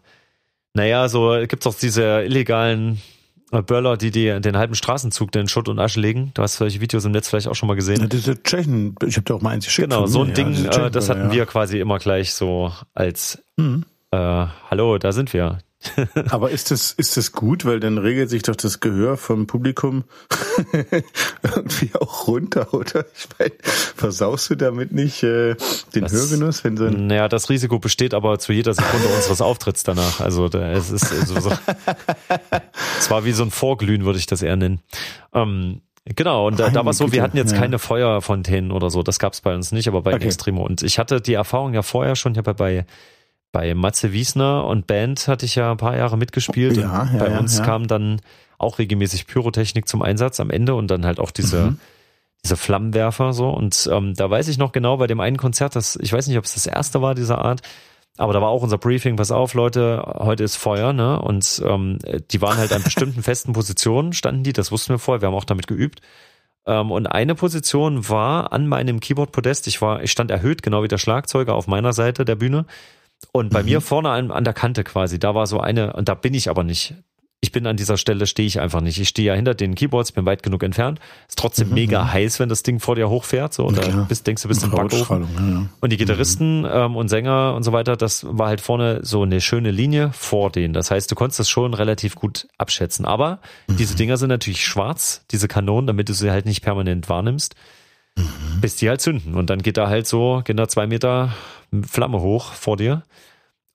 naja, 0.74 1.08
so 1.08 1.38
gibt's 1.48 1.66
auch 1.66 1.74
diese 1.74 2.22
illegalen 2.22 3.02
Böller, 3.52 3.98
die, 3.98 4.12
die 4.12 4.40
den 4.40 4.58
halben 4.58 4.76
Straßenzug 4.76 5.36
in 5.36 5.48
Schutt 5.48 5.68
und 5.68 5.80
Asche 5.80 6.00
legen. 6.00 6.32
Du 6.34 6.42
hast 6.42 6.56
solche 6.56 6.80
Videos 6.80 7.04
im 7.06 7.12
Netz 7.12 7.30
vielleicht 7.30 7.48
auch 7.48 7.56
schon 7.56 7.68
mal 7.68 7.76
gesehen. 7.76 8.00
Ja, 8.00 8.08
diese 8.08 8.42
Tschechen, 8.42 8.96
ich 9.06 9.18
habe 9.18 9.26
da 9.26 9.34
auch 9.34 9.42
mal 9.42 9.50
eins 9.50 9.66
geschickt. 9.66 9.90
Genau, 9.90 10.06
so 10.06 10.24
ein 10.24 10.34
Ding, 10.34 10.54
ja, 10.54 10.88
äh, 10.88 10.92
das 10.92 11.10
hatten 11.10 11.32
wir 11.32 11.46
quasi 11.46 11.80
immer 11.80 12.00
gleich 12.00 12.34
so 12.34 12.72
als 12.94 13.44
mhm. 13.58 13.84
äh, 14.12 14.18
Hallo, 14.18 14.98
da 14.98 15.12
sind 15.12 15.34
wir. 15.34 15.60
Aber 16.30 16.52
ist 16.52 16.72
das, 16.72 16.92
ist 16.94 17.18
das 17.18 17.32
gut, 17.32 17.66
weil 17.66 17.80
dann 17.80 17.98
regelt 17.98 18.30
sich 18.30 18.44
doch 18.44 18.56
das 18.56 18.80
Gehör 18.80 19.18
vom 19.18 19.48
Publikum 19.48 20.04
irgendwie 21.44 21.92
auch 21.96 22.28
runter, 22.28 22.74
oder? 22.74 23.06
Ich 23.16 23.28
meine, 23.40 23.52
versaust 23.96 24.50
du 24.50 24.56
damit 24.56 24.92
nicht 24.92 25.24
äh, 25.24 25.56
den 25.96 26.04
das, 26.04 26.14
Hörgenuss? 26.14 26.64
Wenn 26.64 26.78
so 26.78 26.86
ein 26.86 27.08
naja, 27.08 27.28
das 27.28 27.50
Risiko 27.50 27.80
besteht 27.80 28.14
aber 28.14 28.40
zu 28.40 28.54
jeder 28.54 28.74
Sekunde 28.74 29.08
unseres 29.16 29.42
Auftritts 29.42 29.84
danach. 29.84 30.20
Also 30.20 30.46
es 30.48 30.92
ist 30.92 31.12
also 31.12 31.40
so, 31.40 31.52
es 33.00 33.10
war 33.10 33.26
wie 33.26 33.32
so 33.32 33.44
ein 33.44 33.52
Vorglühen, 33.52 34.06
würde 34.06 34.20
ich 34.20 34.28
das 34.28 34.42
eher 34.42 34.56
nennen. 34.56 34.82
Ähm, 35.34 35.82
Genau, 36.06 36.48
und 36.48 36.60
da, 36.60 36.72
da 36.72 36.84
war 36.84 36.92
es 36.92 36.98
so, 36.98 37.12
wir 37.12 37.22
hatten 37.22 37.38
jetzt 37.38 37.52
ja. 37.52 37.60
keine 37.60 37.78
Feuerfontänen 37.78 38.72
oder 38.72 38.90
so, 38.90 39.04
das 39.04 39.20
gab 39.20 39.34
es 39.34 39.42
bei 39.42 39.54
uns 39.54 39.72
nicht, 39.72 39.88
aber 39.88 40.02
bei 40.02 40.16
okay. 40.16 40.26
Extremo. 40.26 40.66
Und 40.66 40.82
ich 40.82 40.98
hatte 40.98 41.22
die 41.22 41.36
Erfahrung 41.36 41.76
ja 41.76 41.84
vorher 41.84 42.16
schon, 42.16 42.32
ich 42.32 42.40
habe 42.40 42.50
ja 42.50 42.54
bei 42.54 42.86
bei 43.52 43.74
Matze 43.76 44.14
Wiesner 44.14 44.66
und 44.66 44.88
Band 44.88 45.28
hatte 45.28 45.46
ich 45.46 45.56
ja 45.56 45.72
ein 45.72 45.78
paar 45.78 45.98
Jahre 45.98 46.18
mitgespielt. 46.18 46.78
Ja, 46.78 47.10
ja, 47.12 47.20
bei 47.20 47.38
uns 47.38 47.58
ja. 47.58 47.66
kam 47.66 47.88
dann 47.88 48.22
auch 48.58 48.80
regelmäßig 48.80 49.28
Pyrotechnik 49.28 49.88
zum 49.88 50.02
Einsatz 50.02 50.40
am 50.40 50.50
Ende 50.50 50.76
und 50.76 50.90
dann 50.90 51.06
halt 51.06 51.20
auch 51.20 51.32
diese, 51.32 51.72
mhm. 51.72 51.80
diese 52.44 52.56
Flammenwerfer 52.56 53.34
so. 53.34 53.50
Und 53.50 53.90
ähm, 53.92 54.14
da 54.14 54.30
weiß 54.30 54.48
ich 54.48 54.58
noch 54.58 54.72
genau 54.72 54.98
bei 54.98 55.08
dem 55.08 55.20
einen 55.20 55.38
Konzert, 55.38 55.76
das, 55.76 55.98
ich 56.02 56.14
weiß 56.14 56.28
nicht, 56.28 56.38
ob 56.38 56.46
es 56.46 56.54
das 56.54 56.66
erste 56.66 57.02
war 57.02 57.16
dieser 57.16 57.40
Art, 57.40 57.62
aber 58.18 58.34
da 58.34 58.42
war 58.42 58.50
auch 58.50 58.62
unser 58.62 58.78
Briefing, 58.78 59.16
pass 59.16 59.32
auf, 59.32 59.54
Leute, 59.54 60.04
heute 60.20 60.44
ist 60.44 60.58
Feuer, 60.58 60.94
ne? 60.94 61.20
Und 61.20 61.62
ähm, 61.66 61.98
die 62.30 62.42
waren 62.42 62.58
halt 62.58 62.74
an 62.74 62.84
bestimmten 62.84 63.24
festen 63.24 63.54
Positionen, 63.54 64.14
standen 64.14 64.44
die, 64.44 64.54
das 64.54 64.72
wussten 64.72 64.94
wir 64.94 65.00
vorher, 65.00 65.22
wir 65.22 65.28
haben 65.28 65.36
auch 65.36 65.46
damit 65.46 65.68
geübt. 65.68 66.02
Ähm, 66.66 66.92
und 66.92 67.08
eine 67.08 67.36
Position 67.36 68.08
war 68.10 68.54
an 68.54 68.68
meinem 68.68 69.00
Keyboard-Podest, 69.00 69.68
ich 69.68 69.82
war, 69.82 70.04
ich 70.04 70.12
stand 70.12 70.30
erhöht, 70.30 70.62
genau 70.62 70.84
wie 70.84 70.88
der 70.88 70.98
Schlagzeuger 70.98 71.56
auf 71.56 71.68
meiner 71.68 71.94
Seite 71.94 72.26
der 72.26 72.36
Bühne. 72.36 72.66
Und 73.32 73.50
bei 73.52 73.62
mhm. 73.62 73.70
mir 73.70 73.82
vorne 73.82 74.10
an, 74.10 74.32
an 74.32 74.44
der 74.44 74.54
Kante 74.54 74.84
quasi, 74.84 75.20
da 75.20 75.36
war 75.36 75.48
so 75.48 75.60
eine, 75.60 75.94
und 75.94 76.10
da 76.10 76.16
bin 76.16 76.34
ich 76.34 76.50
aber 76.50 76.64
nicht. 76.64 76.96
Ich 77.44 77.52
bin 77.52 77.66
an 77.66 77.76
dieser 77.76 77.98
Stelle, 77.98 78.28
stehe 78.28 78.46
ich 78.46 78.60
einfach 78.60 78.82
nicht. 78.82 79.00
Ich 79.00 79.10
stehe 79.10 79.30
ja 79.30 79.34
hinter 79.34 79.56
den 79.56 79.74
Keyboards, 79.74 80.12
bin 80.12 80.28
weit 80.28 80.44
genug 80.44 80.62
entfernt. 80.62 81.00
Ist 81.28 81.40
trotzdem 81.40 81.70
mhm. 81.70 81.74
mega 81.74 82.04
mhm. 82.04 82.14
heiß, 82.14 82.40
wenn 82.40 82.50
das 82.50 82.62
Ding 82.62 82.80
vor 82.80 82.96
dir 82.96 83.10
hochfährt. 83.10 83.52
So, 83.52 83.66
und 83.66 83.78
ja, 83.78 83.88
da 83.88 84.06
bist, 84.08 84.28
denkst 84.28 84.44
du, 84.44 84.48
bist 84.48 84.64
im 84.64 84.70
Backofen. 84.70 85.28
Ja, 85.36 85.50
ja. 85.50 85.70
Und 85.80 85.92
die 85.92 85.98
Gitarristen 85.98 86.60
mhm. 86.60 86.70
ähm, 86.72 86.96
und 86.96 87.10
Sänger 87.10 87.56
und 87.56 87.64
so 87.64 87.72
weiter, 87.72 87.98
das 87.98 88.28
war 88.30 88.48
halt 88.48 88.62
vorne 88.62 89.00
so 89.02 89.24
eine 89.24 89.42
schöne 89.42 89.72
Linie 89.72 90.12
vor 90.14 90.52
denen. 90.52 90.76
Das 90.76 90.92
heißt, 90.92 91.10
du 91.12 91.16
konntest 91.16 91.40
das 91.40 91.50
schon 91.50 91.74
relativ 91.74 92.14
gut 92.14 92.48
abschätzen. 92.60 93.06
Aber 93.06 93.40
mhm. 93.66 93.78
diese 93.78 93.96
Dinger 93.96 94.18
sind 94.18 94.30
natürlich 94.30 94.64
schwarz, 94.64 95.26
diese 95.32 95.48
Kanonen, 95.48 95.88
damit 95.88 96.10
du 96.10 96.14
sie 96.14 96.30
halt 96.30 96.46
nicht 96.46 96.62
permanent 96.62 97.10
wahrnimmst. 97.10 97.56
Mhm. 98.18 98.62
Bis 98.62 98.76
die 98.76 98.88
halt 98.88 99.02
zünden. 99.02 99.34
Und 99.34 99.50
dann 99.50 99.64
geht 99.64 99.78
da 99.78 99.88
halt 99.88 100.06
so, 100.06 100.44
geht 100.46 100.60
da 100.60 100.68
zwei 100.68 100.86
Meter 100.86 101.34
Flamme 101.88 102.22
hoch 102.22 102.54
vor 102.54 102.78
dir. 102.78 103.04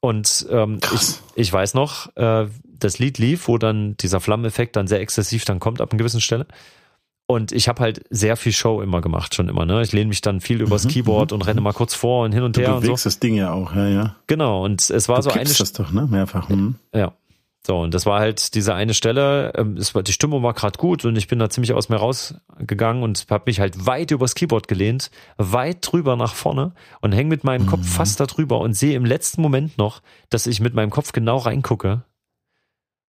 Und 0.01 0.47
ähm, 0.51 0.79
ich, 0.95 1.17
ich 1.35 1.53
weiß 1.53 1.75
noch, 1.75 2.15
äh, 2.17 2.47
das 2.79 2.99
Lied 2.99 3.19
lief, 3.19 3.49
wo 3.49 3.59
dann 3.59 3.97
dieser 3.97 4.21
Flammeneffekt 4.21 4.77
dann 4.77 4.87
sehr 4.87 5.01
exzessiv 5.01 5.45
dann 5.45 5.59
kommt 5.59 5.81
ab 5.81 5.91
einer 5.91 5.99
gewissen 5.99 6.21
Stelle. 6.21 6.47
Und 7.29 7.51
ich 7.51 7.69
habe 7.69 7.81
halt 7.81 8.05
sehr 8.09 8.37
viel 8.37 8.53
Show 8.53 8.81
immer 8.81 9.01
gemacht, 9.01 9.35
schon 9.35 9.49
immer. 9.49 9.67
Ne? 9.67 9.83
Ich 9.83 9.93
lehne 9.93 10.09
mich 10.09 10.21
dann 10.21 10.41
viel 10.41 10.61
übers 10.61 10.85
mhm, 10.85 10.91
Keyboard 10.91 11.33
mhm. 11.33 11.37
und 11.37 11.47
renne 11.47 11.61
mal 11.61 11.73
kurz 11.73 11.95
vor 11.95 12.25
und 12.25 12.33
hin 12.33 12.45
und 12.45 12.57
du 12.57 12.61
her. 12.61 12.75
Du 12.75 12.81
bewegst 12.83 13.03
so. 13.03 13.09
das 13.09 13.19
Ding 13.19 13.35
ja 13.35 13.53
auch, 13.53 13.75
ja, 13.75 13.89
ja. 13.89 14.17
Genau, 14.29 14.65
und 14.65 14.89
es 14.91 15.09
war 15.09 15.17
du 15.17 15.23
so 15.23 15.31
eine. 15.31 15.45
das 15.45 15.73
doch, 15.73 15.91
ne? 15.91 16.07
Mehrfach. 16.09 16.49
Mhm. 16.49 16.77
Ja. 16.95 17.15
So, 17.67 17.81
und 17.81 17.93
das 17.95 18.07
war 18.07 18.21
halt 18.21 18.55
diese 18.55 18.77
eine 18.77 18.95
Stelle, 18.95 19.53
ähm, 19.57 19.77
es 19.77 19.93
war, 19.93 20.05
die 20.05 20.13
Stimmung 20.13 20.45
war 20.45 20.55
gerade 20.55 20.79
gut 20.79 21.05
und 21.05 21.17
ich 21.17 21.27
bin 21.27 21.41
da 21.41 21.51
ziemlich 21.51 21.73
aus 21.73 21.89
mir 21.89 21.97
rausgegangen 21.97 23.03
und 23.03 23.27
habe 23.29 23.43
mich 23.47 23.59
halt 23.59 23.87
weit 23.87 24.13
übers 24.13 24.37
Keyboard 24.37 24.69
gelehnt, 24.69 25.11
weit 25.37 25.79
drüber 25.81 26.15
nach 26.15 26.37
vorne 26.37 26.75
und 27.01 27.11
hänge 27.11 27.29
mit 27.29 27.43
meinem 27.43 27.65
mhm. 27.65 27.71
Kopf 27.71 27.89
fast 27.89 28.21
da 28.21 28.27
drüber 28.27 28.61
und 28.61 28.75
sehe 28.75 28.95
im 28.95 29.05
letzten 29.05 29.43
Moment 29.43 29.79
noch, 29.79 30.01
dass 30.31 30.47
ich 30.47 30.61
mit 30.61 30.75
meinem 30.75 30.91
Kopf 30.91 31.11
genau 31.11 31.39
reingucke. 31.39 32.05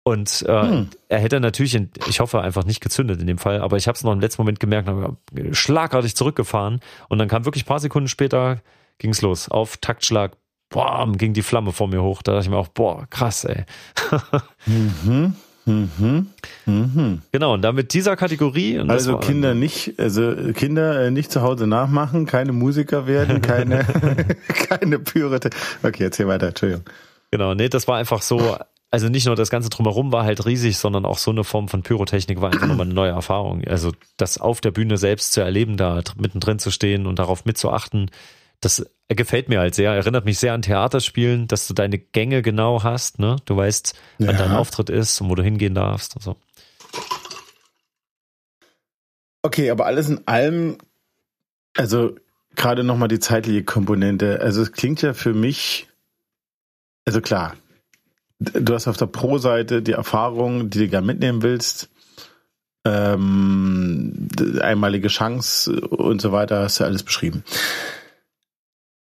Und 0.02 0.46
äh, 0.48 0.62
mhm. 0.62 0.88
er 1.10 1.18
hätte 1.18 1.40
natürlich, 1.40 1.78
ich 2.06 2.20
hoffe, 2.20 2.40
einfach 2.40 2.64
nicht 2.64 2.80
gezündet 2.80 3.20
in 3.20 3.26
dem 3.26 3.36
Fall, 3.36 3.60
aber 3.60 3.76
ich 3.76 3.86
habe 3.86 3.96
es 3.96 4.02
noch 4.02 4.14
im 4.14 4.20
letzten 4.20 4.40
Moment 4.40 4.60
gemerkt, 4.60 4.88
habe 4.88 5.18
schlagartig 5.52 6.16
zurückgefahren 6.16 6.80
und 7.10 7.18
dann 7.18 7.28
kam 7.28 7.44
wirklich 7.44 7.66
paar 7.66 7.80
Sekunden 7.80 8.08
später, 8.08 8.62
ging's 8.96 9.20
los, 9.20 9.50
auf 9.50 9.76
Taktschlag, 9.76 10.38
boah, 10.70 11.10
ging 11.12 11.32
die 11.32 11.42
Flamme 11.42 11.72
vor 11.72 11.88
mir 11.88 12.02
hoch. 12.02 12.22
Da 12.22 12.32
dachte 12.32 12.44
ich 12.44 12.50
mir 12.50 12.56
auch, 12.56 12.68
boah, 12.68 13.06
krass, 13.10 13.44
ey. 13.44 13.64
mhm. 14.66 15.34
Mhm. 15.68 16.28
Mhm. 16.64 17.22
Genau, 17.30 17.54
und 17.54 17.62
damit 17.62 17.92
dieser 17.92 18.16
Kategorie. 18.16 18.78
also 18.78 19.18
Kinder 19.18 19.54
nicht, 19.54 19.98
also 19.98 20.34
Kinder 20.54 21.04
äh, 21.04 21.10
nicht 21.10 21.30
zu 21.30 21.42
Hause 21.42 21.66
nachmachen, 21.66 22.24
keine 22.24 22.52
Musiker 22.52 23.06
werden, 23.06 23.42
keine, 23.42 23.84
keine 24.48 24.98
Pyrothe. 24.98 25.50
Okay, 25.82 26.04
erzähl 26.04 26.26
weiter, 26.26 26.48
Entschuldigung. 26.48 26.84
Genau, 27.30 27.54
nee, 27.54 27.68
das 27.68 27.86
war 27.86 27.98
einfach 27.98 28.22
so, 28.22 28.56
also 28.90 29.08
nicht 29.10 29.26
nur 29.26 29.36
das 29.36 29.50
Ganze 29.50 29.68
drumherum 29.68 30.12
war 30.12 30.24
halt 30.24 30.46
riesig, 30.46 30.78
sondern 30.78 31.04
auch 31.04 31.18
so 31.18 31.30
eine 31.30 31.44
Form 31.44 31.68
von 31.68 31.82
Pyrotechnik 31.82 32.40
war 32.40 32.50
einfach 32.50 32.66
nochmal 32.66 32.86
eine 32.86 32.94
neue 32.94 33.10
Erfahrung. 33.10 33.62
Also 33.64 33.92
das 34.16 34.38
auf 34.38 34.62
der 34.62 34.70
Bühne 34.70 34.96
selbst 34.96 35.32
zu 35.32 35.42
erleben, 35.42 35.76
da 35.76 36.00
mittendrin 36.16 36.58
zu 36.58 36.70
stehen 36.70 37.06
und 37.06 37.18
darauf 37.18 37.44
mitzuachten, 37.44 38.10
das 38.60 38.84
gefällt 39.08 39.48
mir 39.48 39.60
halt 39.60 39.74
sehr, 39.74 39.92
erinnert 39.92 40.24
mich 40.24 40.38
sehr 40.38 40.52
an 40.52 40.62
Theaterspielen, 40.62 41.46
dass 41.48 41.66
du 41.66 41.74
deine 41.74 41.98
Gänge 41.98 42.42
genau 42.42 42.82
hast, 42.82 43.18
ne? 43.18 43.36
Du 43.44 43.56
weißt, 43.56 43.94
wann 44.18 44.28
ja. 44.28 44.32
dein 44.36 44.52
Auftritt 44.52 44.90
ist 44.90 45.20
und 45.20 45.30
wo 45.30 45.34
du 45.34 45.42
hingehen 45.42 45.74
darfst 45.74 46.16
und 46.16 46.22
so. 46.22 46.36
Okay, 49.42 49.70
aber 49.70 49.86
alles 49.86 50.08
in 50.08 50.26
allem, 50.26 50.78
also 51.76 52.16
gerade 52.54 52.84
nochmal 52.84 53.08
die 53.08 53.20
zeitliche 53.20 53.62
Komponente. 53.64 54.40
Also 54.40 54.62
es 54.62 54.72
klingt 54.72 55.00
ja 55.00 55.14
für 55.14 55.32
mich, 55.32 55.88
also 57.04 57.20
klar, 57.20 57.54
du 58.40 58.74
hast 58.74 58.88
auf 58.88 58.96
der 58.96 59.06
Pro-Seite 59.06 59.80
die 59.80 59.92
Erfahrung, 59.92 60.68
die 60.70 60.80
du 60.80 60.88
gerne 60.88 61.06
mitnehmen 61.06 61.42
willst, 61.42 61.88
ähm, 62.84 64.28
einmalige 64.60 65.08
Chance 65.08 65.80
und 65.80 66.20
so 66.20 66.32
weiter, 66.32 66.62
hast 66.62 66.80
du 66.80 66.84
alles 66.84 67.02
beschrieben. 67.02 67.44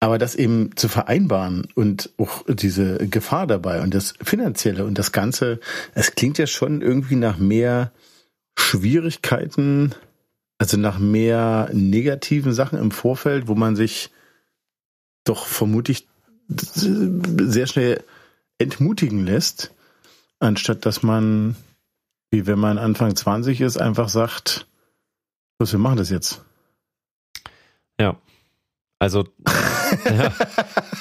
Aber 0.05 0.19
das 0.19 0.35
eben 0.35 0.77
zu 0.77 0.89
vereinbaren 0.89 1.67
und 1.75 2.11
auch 2.19 2.45
diese 2.47 3.09
Gefahr 3.09 3.47
dabei 3.47 3.81
und 3.81 3.95
das 3.95 4.13
Finanzielle 4.23 4.85
und 4.85 4.99
das 4.99 5.13
Ganze, 5.13 5.61
es 5.95 6.15
klingt 6.15 6.37
ja 6.37 6.47
schon 6.47 6.83
irgendwie 6.83 7.17
nach 7.17 7.39
mehr 7.39 7.91
Schwierigkeiten, 8.55 9.95
also 10.59 10.77
nach 10.77 10.99
mehr 10.99 11.71
negativen 11.73 12.53
Sachen 12.53 12.79
im 12.79 12.91
Vorfeld, 12.91 13.49
wo 13.49 13.55
man 13.55 13.77
sich 13.77 14.11
doch 15.25 15.47
vermutlich 15.47 16.07
sehr 16.49 17.67
schnell 17.67 18.05
entmutigen 18.59 19.25
lässt, 19.25 19.73
anstatt 20.39 20.85
dass 20.85 21.03
man, 21.03 21.57
wie 22.31 22.47
wenn 22.47 22.59
man 22.59 22.77
Anfang 22.77 23.17
20 23.17 23.63
ist, 23.63 23.79
einfach 23.79 24.11
sagt, 24.11 24.67
was 25.57 25.73
wir 25.73 25.79
machen 25.79 25.97
das 25.97 26.11
jetzt. 26.11 26.45
Ja. 27.99 28.19
Also, 29.05 29.25
ja. 30.07 30.33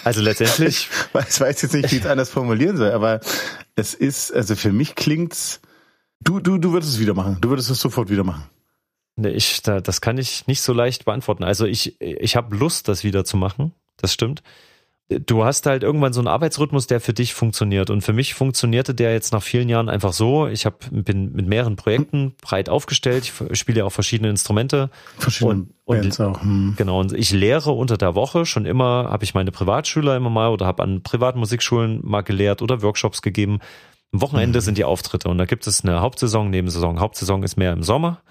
also 0.04 0.22
letztendlich. 0.22 0.90
Ich 1.14 1.40
weiß 1.40 1.62
jetzt 1.62 1.74
nicht, 1.74 1.90
wie 1.90 1.96
ich 1.96 2.04
es 2.04 2.06
anders 2.06 2.30
formulieren 2.30 2.76
soll, 2.76 2.92
aber 2.92 3.22
es 3.76 3.94
ist, 3.94 4.34
also 4.34 4.58
für 4.58 4.74
mich 4.74 4.96
klingt's, 4.96 5.62
du, 6.20 6.42
du, 6.42 6.58
du 6.58 6.74
würdest 6.74 6.92
es 6.94 7.00
wieder 7.00 7.14
machen. 7.14 7.38
Du 7.40 7.50
würdest 7.50 7.70
es 7.70 7.80
sofort 7.80 8.10
wieder 8.10 8.26
machen. 8.26 8.44
Nee, 9.16 9.30
ich, 9.30 9.62
da, 9.62 9.80
das 9.80 10.02
kann 10.02 10.18
ich 10.18 10.48
nicht 10.48 10.62
so 10.62 10.74
leicht 10.74 11.06
beantworten. 11.06 11.46
Also 11.46 11.66
ich, 11.66 12.02
ich 12.02 12.36
habe 12.36 12.56
Lust, 12.58 12.90
das 12.90 13.06
wieder 13.06 13.24
zu 13.24 13.38
machen. 13.38 13.74
Das 13.96 14.12
stimmt 14.12 14.44
du 15.10 15.44
hast 15.44 15.66
halt 15.66 15.84
irgendwann 15.84 16.14
so 16.14 16.22
einen 16.22 16.28
Arbeitsrhythmus, 16.28 16.88
der 16.88 17.00
für 17.00 17.14
dich 17.14 17.34
funktioniert. 17.34 17.90
Und 17.90 18.02
für 18.02 18.14
mich 18.14 18.34
funktionierte 18.34 18.94
der 18.94 19.14
jetzt 19.14 19.34
nach 19.34 19.44
vielen 19.44 19.70
Jahren 19.70 19.90
einfach 19.90 20.14
so. 20.14 20.48
Ich 20.48 20.66
hab, 20.66 20.86
bin 20.92 21.34
mit 21.34 21.48
mehreren 21.48 21.76
Projekten 21.76 22.34
breit 22.42 22.70
aufgestellt. 22.70 23.32
Ich 23.50 23.60
spiele 23.60 23.80
ja 23.80 23.86
auch 23.86 23.92
verschiedene 23.92 24.30
Instrumente. 24.30 24.90
Verschiedene 25.18 25.54
und, 25.54 25.74
Bands 25.86 26.20
auch. 26.20 26.42
Hm. 26.42 26.76
Genau. 26.78 27.00
Und 27.00 27.14
ich 27.14 27.32
lehre 27.32 27.72
unter 27.72 27.98
der 27.98 28.16
Woche 28.16 28.46
schon 28.46 28.66
immer, 28.66 29.10
habe 29.10 29.24
ich 29.24 29.34
meine 29.34 29.52
Privatschüler 29.52 30.16
immer 30.16 30.30
mal 30.30 30.50
oder 30.50 30.66
habe 30.66 30.84
an 30.84 31.04
Privatmusikschulen 31.04 32.00
mal 32.04 32.22
gelehrt 32.22 32.62
oder 32.62 32.82
Workshops 32.82 33.22
gegeben. 33.22 33.60
Am 34.14 34.22
Wochenende 34.22 34.60
mhm. 34.60 34.64
sind 34.64 34.78
die 34.78 34.86
Auftritte 34.86 35.28
und 35.28 35.40
da 35.40 35.46
gibt 35.46 35.66
es 35.66 35.84
eine 35.84 36.02
Hauptsaison, 36.02 36.50
Nebensaison. 36.50 37.00
Hauptsaison 37.00 37.42
ist 37.44 37.58
mehr 37.58 37.74
im 37.74 37.84
Sommer. 37.84 38.22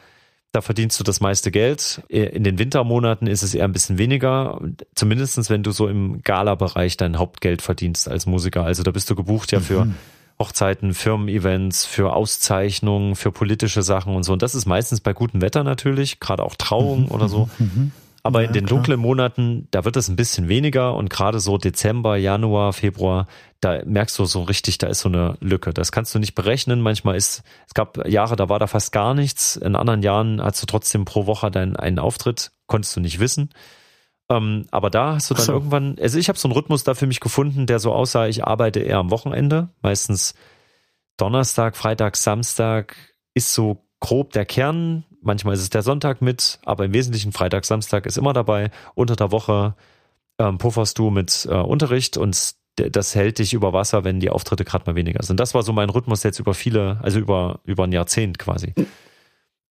Da 0.52 0.60
verdienst 0.60 1.00
du 1.00 1.04
das 1.04 1.20
meiste 1.20 1.50
Geld. 1.50 2.02
In 2.08 2.44
den 2.44 2.58
Wintermonaten 2.58 3.26
ist 3.26 3.42
es 3.42 3.54
eher 3.54 3.64
ein 3.64 3.72
bisschen 3.72 3.96
weniger. 3.96 4.60
Zumindestens 4.94 5.48
wenn 5.48 5.62
du 5.62 5.72
so 5.72 5.88
im 5.88 6.22
Gala-Bereich 6.22 6.98
dein 6.98 7.18
Hauptgeld 7.18 7.62
verdienst 7.62 8.06
als 8.06 8.26
Musiker. 8.26 8.62
Also 8.64 8.82
da 8.82 8.90
bist 8.90 9.08
du 9.08 9.14
gebucht 9.14 9.50
ja 9.50 9.60
für 9.60 9.86
mhm. 9.86 9.94
Hochzeiten, 10.38 10.92
Firmen-Events, 10.92 11.86
für 11.86 12.12
Auszeichnungen, 12.12 13.16
für 13.16 13.32
politische 13.32 13.82
Sachen 13.82 14.14
und 14.14 14.24
so. 14.24 14.34
Und 14.34 14.42
das 14.42 14.54
ist 14.54 14.66
meistens 14.66 15.00
bei 15.00 15.14
gutem 15.14 15.40
Wetter 15.40 15.64
natürlich, 15.64 16.20
gerade 16.20 16.42
auch 16.42 16.54
Trauungen 16.56 17.06
mhm. 17.06 17.12
oder 17.12 17.30
so. 17.30 17.48
Mhm. 17.58 17.92
Aber 18.24 18.42
ja, 18.42 18.46
in 18.46 18.52
den 18.52 18.66
klar. 18.66 18.78
dunklen 18.78 19.00
Monaten, 19.00 19.66
da 19.72 19.84
wird 19.84 19.96
es 19.96 20.08
ein 20.08 20.14
bisschen 20.14 20.48
weniger 20.48 20.94
und 20.94 21.10
gerade 21.10 21.40
so 21.40 21.58
Dezember, 21.58 22.16
Januar, 22.16 22.72
Februar, 22.72 23.26
da 23.60 23.82
merkst 23.84 24.16
du 24.18 24.24
so 24.26 24.42
richtig, 24.42 24.78
da 24.78 24.86
ist 24.86 25.00
so 25.00 25.08
eine 25.08 25.36
Lücke. 25.40 25.72
Das 25.72 25.90
kannst 25.90 26.14
du 26.14 26.20
nicht 26.20 26.34
berechnen. 26.34 26.80
Manchmal 26.80 27.16
ist, 27.16 27.42
es 27.66 27.74
gab 27.74 28.06
Jahre, 28.08 28.36
da 28.36 28.48
war 28.48 28.60
da 28.60 28.68
fast 28.68 28.92
gar 28.92 29.14
nichts. 29.14 29.56
In 29.56 29.74
anderen 29.74 30.02
Jahren 30.02 30.40
hast 30.40 30.62
du 30.62 30.66
trotzdem 30.66 31.04
pro 31.04 31.26
Woche 31.26 31.50
deinen 31.50 31.74
einen 31.74 31.98
Auftritt, 31.98 32.52
konntest 32.66 32.94
du 32.94 33.00
nicht 33.00 33.18
wissen. 33.18 33.50
Ähm, 34.30 34.66
aber 34.70 34.90
da 34.90 35.14
hast 35.14 35.30
du 35.30 35.34
dann 35.34 35.44
so. 35.44 35.52
irgendwann, 35.52 35.96
also 36.00 36.18
ich 36.18 36.28
habe 36.28 36.38
so 36.38 36.48
einen 36.48 36.54
Rhythmus 36.54 36.84
da 36.84 36.94
für 36.94 37.06
mich 37.06 37.20
gefunden, 37.20 37.66
der 37.66 37.80
so 37.80 37.92
aussah, 37.92 38.28
ich 38.28 38.44
arbeite 38.44 38.80
eher 38.80 38.98
am 38.98 39.10
Wochenende, 39.10 39.70
meistens 39.82 40.34
Donnerstag, 41.16 41.76
Freitag, 41.76 42.16
Samstag 42.16 42.96
ist 43.34 43.52
so 43.52 43.84
grob 44.00 44.32
der 44.32 44.44
Kern. 44.44 45.04
Manchmal 45.22 45.54
ist 45.54 45.62
es 45.62 45.70
der 45.70 45.82
Sonntag 45.82 46.20
mit, 46.20 46.58
aber 46.64 46.84
im 46.84 46.92
Wesentlichen 46.92 47.32
Freitag, 47.32 47.64
Samstag 47.64 48.06
ist 48.06 48.18
immer 48.18 48.32
dabei. 48.32 48.70
Unter 48.94 49.16
der 49.16 49.30
Woche 49.30 49.74
ähm, 50.38 50.58
pufferst 50.58 50.98
du 50.98 51.10
mit 51.10 51.46
äh, 51.50 51.54
Unterricht 51.54 52.16
und 52.16 52.54
das 52.76 53.14
hält 53.14 53.38
dich 53.38 53.52
über 53.52 53.72
Wasser, 53.72 54.04
wenn 54.04 54.18
die 54.18 54.30
Auftritte 54.30 54.64
gerade 54.64 54.90
mal 54.90 54.96
weniger 54.96 55.22
sind. 55.22 55.38
Das 55.38 55.54
war 55.54 55.62
so 55.62 55.72
mein 55.72 55.90
Rhythmus 55.90 56.22
jetzt 56.22 56.38
über 56.38 56.54
viele, 56.54 56.98
also 57.02 57.18
über, 57.18 57.60
über 57.64 57.84
ein 57.84 57.92
Jahrzehnt 57.92 58.38
quasi. 58.38 58.74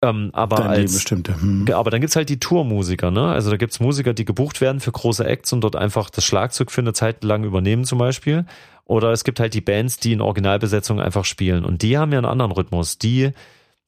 Ähm, 0.04 0.32
aber 0.34 0.58
Dein 0.58 0.68
als, 0.68 0.94
bestimmte. 0.94 1.40
Hm. 1.40 1.68
Aber 1.74 1.92
dann 1.92 2.02
gibt's 2.02 2.16
halt 2.16 2.30
die 2.30 2.40
Tourmusiker, 2.40 3.12
ne? 3.12 3.28
Also 3.28 3.52
da 3.52 3.58
gibt's 3.58 3.80
Musiker, 3.80 4.14
die 4.14 4.26
gebucht 4.26 4.60
werden 4.60 4.80
für 4.80 4.92
große 4.92 5.26
Acts 5.26 5.54
und 5.54 5.62
dort 5.62 5.76
einfach 5.76 6.10
das 6.10 6.26
Schlagzeug 6.26 6.72
für 6.72 6.82
eine 6.82 6.94
Zeit 6.94 7.24
lang 7.24 7.44
übernehmen 7.44 7.84
zum 7.84 8.00
Beispiel. 8.00 8.46
Oder 8.86 9.12
es 9.12 9.24
gibt 9.24 9.40
halt 9.40 9.54
die 9.54 9.62
Bands, 9.62 9.98
die 9.98 10.14
in 10.14 10.22
Originalbesetzung 10.22 11.00
einfach 11.00 11.26
spielen. 11.26 11.66
Und 11.66 11.84
die 11.84 11.98
haben 11.98 12.12
ja 12.12 12.18
einen 12.18 12.26
anderen 12.26 12.52
Rhythmus. 12.52 12.98
Die 12.98 13.32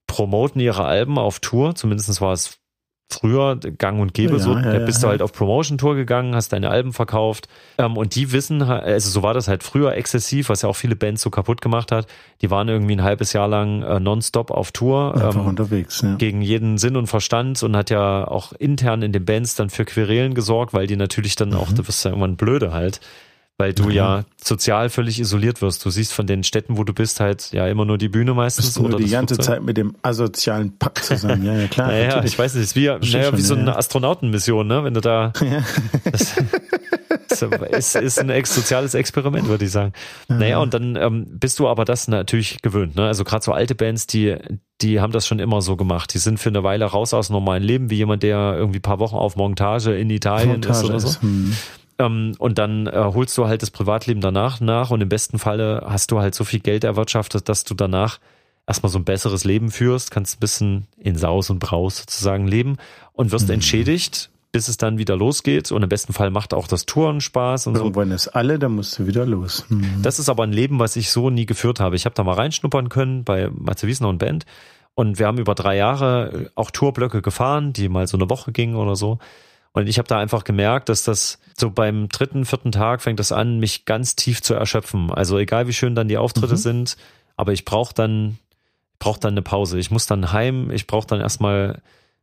promoten 0.08 0.60
ihre 0.62 0.86
Alben 0.86 1.18
auf 1.18 1.40
Tour, 1.40 1.76
zumindest 1.76 2.22
war 2.22 2.34
es 2.34 2.60
früher 3.14 3.58
gang 3.58 4.00
und 4.02 4.14
gäbe 4.14 4.34
ja, 4.34 4.40
so, 4.40 4.54
ja, 4.54 4.62
da 4.62 4.80
bist 4.80 5.02
ja, 5.02 5.08
du 5.08 5.12
halt 5.12 5.22
auf 5.22 5.34
Promotion-Tour 5.34 5.96
gegangen, 5.96 6.36
hast 6.36 6.52
deine 6.52 6.70
Alben 6.70 6.94
verkauft. 6.94 7.48
Ähm, 7.78 7.98
und 7.98 8.16
die 8.16 8.32
wissen, 8.32 8.62
also 8.62 9.10
so 9.10 9.24
war 9.24 9.34
das 9.34 9.48
halt 9.48 9.64
früher 9.64 9.94
exzessiv, 9.96 10.50
was 10.50 10.64
ja 10.64 10.70
auch 10.70 10.76
viele 10.76 10.96
Bands 10.96 11.22
so 11.22 11.30
kaputt 11.30 11.62
gemacht 11.62 11.92
hat, 11.92 12.08
die 12.42 12.50
waren 12.50 12.68
irgendwie 12.70 12.96
ein 12.96 13.04
halbes 13.04 13.34
Jahr 13.34 13.48
lang 13.48 13.84
äh, 13.84 14.00
nonstop 14.00 14.52
auf 14.52 14.72
Tour 14.72 15.14
ähm, 15.36 15.46
unterwegs, 15.46 16.02
ja. 16.02 16.16
gegen 16.16 16.42
jeden 16.42 16.78
Sinn 16.78 16.96
und 16.96 17.08
Verstand 17.08 17.62
und 17.64 17.76
hat 17.76 17.90
ja 17.90 18.28
auch 18.28 18.54
intern 18.54 19.02
in 19.02 19.12
den 19.12 19.26
Bands 19.26 19.56
dann 19.56 19.70
für 19.70 19.86
Querelen 19.86 20.34
gesorgt, 20.34 20.74
weil 20.74 20.88
die 20.88 20.96
natürlich 20.96 21.36
dann 21.36 21.50
mhm. 21.50 21.58
auch, 21.58 21.72
du 21.72 21.88
wirst 21.88 22.04
ja 22.06 22.12
irgendwann 22.12 22.36
blöde 22.36 22.74
halt, 22.74 23.00
weil 23.64 23.72
du 23.72 23.84
mhm. 23.84 23.92
ja 23.92 24.26
sozial 24.44 24.90
völlig 24.90 25.22
isoliert 25.22 25.62
wirst. 25.62 25.86
Du 25.86 25.90
siehst 25.90 26.12
von 26.12 26.28
den 26.28 26.44
Städten, 26.44 26.78
wo 26.78 26.84
du 26.84 26.92
bist, 26.92 27.22
halt 27.22 27.54
ja 27.54 27.66
immer 27.68 27.86
nur 27.86 27.98
die 27.98 28.10
Bühne 28.10 28.34
meistens. 28.34 28.66
Bist 28.66 28.78
du 28.78 28.84
oder 28.84 28.98
die 28.98 29.10
ganze 29.10 29.36
Flugzeug. 29.36 29.56
Zeit 29.56 29.64
mit 29.64 29.78
dem 29.78 29.96
asozialen 30.02 30.78
Pack 30.78 31.02
zusammen. 31.02 31.46
Ja, 31.46 31.54
ja 31.56 31.68
klar. 31.68 31.88
naja, 31.92 32.08
natürlich. 32.08 32.34
ich 32.34 32.40
weiß 32.40 32.56
nicht, 32.56 32.64
ist 32.66 32.76
wie, 32.76 32.88
naja, 32.88 33.38
wie 33.38 33.42
so 33.42 33.56
eine 33.56 33.78
Astronautenmission, 33.78 34.68
ne? 34.68 34.84
Wenn 34.84 34.94
du 34.94 35.02
da. 35.02 35.32
Ja. 35.44 35.62
Das, 37.30 37.42
ist, 37.72 37.96
ist 37.96 38.20
ein 38.20 38.30
ex 38.30 38.56
soziales 38.56 38.94
Experiment, 38.94 39.48
würde 39.48 39.66
ich 39.66 39.72
sagen. 39.72 39.94
Ja. 40.30 40.36
Naja, 40.36 40.60
und 40.60 40.74
dann 40.74 40.96
ähm, 40.96 41.28
bist 41.30 41.60
du 41.60 41.68
aber 41.68 41.86
das 41.86 42.08
natürlich 42.08 42.62
gewöhnt. 42.62 42.96
Ne? 42.96 43.06
Also 43.06 43.24
gerade 43.24 43.44
so 43.44 43.52
alte 43.52 43.76
Bands, 43.76 44.08
die, 44.08 44.36
die 44.82 45.00
haben 45.00 45.12
das 45.12 45.28
schon 45.28 45.40
immer 45.40 45.62
so 45.62 45.76
gemacht. 45.76 46.14
Die 46.14 46.18
sind 46.18 46.40
für 46.40 46.50
eine 46.50 46.64
Weile 46.64 46.86
raus 46.86 47.14
aus 47.14 47.28
dem 47.28 47.34
normalen 47.34 47.62
Leben, 47.62 47.90
wie 47.90 47.96
jemand, 47.96 48.24
der 48.24 48.56
irgendwie 48.58 48.80
paar 48.80 49.00
Wochen 49.00 49.16
auf 49.16 49.36
Montage 49.36 49.96
in 49.96 50.10
Italien 50.10 50.50
Montage 50.50 50.78
ist 50.78 50.84
oder 50.86 51.00
so. 51.00 51.08
Ist, 51.10 51.22
hm. 51.22 51.54
Ähm, 52.00 52.34
und 52.40 52.58
dann 52.58 52.88
äh, 52.88 52.92
holst 52.94 53.38
du 53.38 53.48
halt 53.48 53.62
das 53.62 53.72
Privatleben 53.72 54.22
danach 54.22 54.60
nach 54.60 54.90
und 54.90 55.02
im 55.02 55.10
besten 55.10 55.40
Falle 55.40 55.84
hast 55.86 56.12
du 56.12 56.20
halt 56.20 56.36
so 56.36 56.44
viel 56.44 56.60
Geld 56.60 56.84
erwirtschaftet, 56.84 57.50
dass 57.50 57.64
du 57.64 57.74
danach 57.74 58.20
erstmal 58.68 58.92
so 58.92 59.00
ein 59.00 59.06
besseres 59.06 59.44
Leben 59.44 59.72
führst, 59.72 60.12
kannst 60.12 60.38
ein 60.38 60.40
bisschen 60.40 60.88
in 60.98 61.16
Saus 61.16 61.50
und 61.50 61.60
Braus 61.60 61.98
sozusagen 61.98 62.48
leben 62.48 62.78
und 63.12 63.32
wirst 63.32 63.48
mhm. 63.48 63.56
entschädigt, 63.56 64.30
bis 64.52 64.68
es 64.68 64.78
dann 64.78 64.98
wieder 64.98 65.16
losgeht. 65.16 65.72
Und 65.72 65.84
im 65.84 65.90
besten 65.90 66.14
Fall 66.14 66.30
macht 66.30 66.54
auch 66.54 66.68
das 66.68 66.86
Touren 66.86 67.22
Spaß 67.22 67.68
und 67.68 67.76
Irgendwann 67.76 68.10
so. 68.10 68.16
ist 68.16 68.28
alle, 68.30 68.60
dann 68.60 68.74
musst 68.74 68.98
du 68.98 69.08
wieder 69.08 69.26
los. 69.26 69.66
Mhm. 69.70 70.02
Das 70.02 70.20
ist 70.20 70.30
aber 70.30 70.44
ein 70.44 70.54
Leben, 70.54 70.80
was 70.80 70.96
ich 70.96 71.12
so 71.12 71.30
nie 71.30 71.46
geführt 71.46 71.80
habe. 71.80 71.96
Ich 71.96 72.06
habe 72.06 72.16
da 72.16 72.24
mal 72.24 72.36
reinschnuppern 72.36 72.90
können 72.90 73.24
bei 73.24 73.50
Matze 73.50 73.88
Wiesner 73.88 74.10
und 74.10 74.20
Band. 74.20 74.46
Und 74.96 75.18
wir 75.18 75.26
haben 75.26 75.40
über 75.40 75.56
drei 75.56 75.76
Jahre 75.76 76.52
auch 76.56 76.70
Tourblöcke 76.70 77.24
gefahren, 77.24 77.74
die 77.74 77.90
mal 77.90 78.08
so 78.08 78.16
eine 78.16 78.30
Woche 78.30 78.52
gingen 78.52 78.76
oder 78.76 78.96
so. 78.96 79.18
Und 79.74 79.88
ich 79.88 79.98
habe 79.98 80.08
da 80.08 80.20
einfach 80.20 80.44
gemerkt, 80.44 80.90
dass 80.90 81.04
das 81.04 81.40
so 81.58 81.72
beim 81.72 82.08
dritten, 82.08 82.46
vierten 82.46 82.72
Tag 82.72 83.02
fängt 83.02 83.20
das 83.20 83.32
an, 83.32 83.60
mich 83.60 83.86
ganz 83.86 84.16
tief 84.16 84.42
zu 84.42 84.54
erschöpfen. 84.54 85.12
Also 85.12 85.38
egal 85.38 85.68
wie 85.68 85.74
schön 85.74 85.96
dann 85.96 86.08
die 86.08 86.18
Auftritte 86.18 86.54
mhm. 86.54 86.58
sind, 86.58 86.98
aber 87.36 87.54
ich 87.54 87.66
brauche 87.66 87.94
dann, 87.94 88.38
brauche 89.00 89.20
dann 89.20 89.34
eine 89.34 89.42
Pause. 89.42 89.80
Ich 89.80 89.92
muss 89.92 90.06
dann 90.06 90.32
heim, 90.32 90.70
ich 90.72 90.86
brauche 90.86 91.08
dann 91.08 91.22
erstmal 91.22 91.82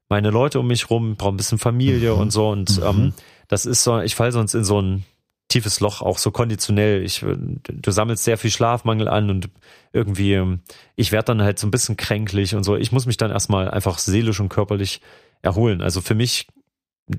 meine 0.08 0.30
Leute 0.30 0.60
um 0.60 0.66
mich 0.68 0.90
rum, 0.90 1.16
brauche 1.16 1.32
ein 1.32 1.36
bisschen 1.36 1.58
Familie 1.58 2.14
mhm. 2.14 2.20
und 2.20 2.30
so. 2.30 2.50
Und 2.50 2.78
mhm. 2.78 2.86
ähm, 2.86 3.12
das 3.48 3.66
ist 3.66 3.82
so, 3.82 4.00
ich 4.00 4.14
falle 4.14 4.32
sonst 4.32 4.54
in 4.54 4.64
so 4.64 4.80
ein 4.80 5.04
tiefes 5.48 5.80
Loch, 5.80 6.00
auch 6.00 6.18
so 6.18 6.30
konditionell. 6.30 7.02
Ich, 7.02 7.24
du 7.24 7.90
sammelst 7.90 8.22
sehr 8.22 8.38
viel 8.38 8.52
Schlafmangel 8.52 9.08
an 9.08 9.28
und 9.28 9.50
irgendwie, 9.92 10.34
ähm, 10.34 10.60
ich 10.94 11.10
werde 11.10 11.26
dann 11.26 11.42
halt 11.42 11.58
so 11.58 11.66
ein 11.66 11.72
bisschen 11.72 11.96
kränklich 11.96 12.54
und 12.54 12.62
so. 12.62 12.76
Ich 12.76 12.92
muss 12.92 13.06
mich 13.06 13.16
dann 13.16 13.32
erstmal 13.32 13.68
einfach 13.68 13.98
seelisch 13.98 14.38
und 14.38 14.48
körperlich 14.48 15.00
erholen. 15.42 15.82
Also 15.82 16.00
für 16.00 16.14
mich 16.14 16.46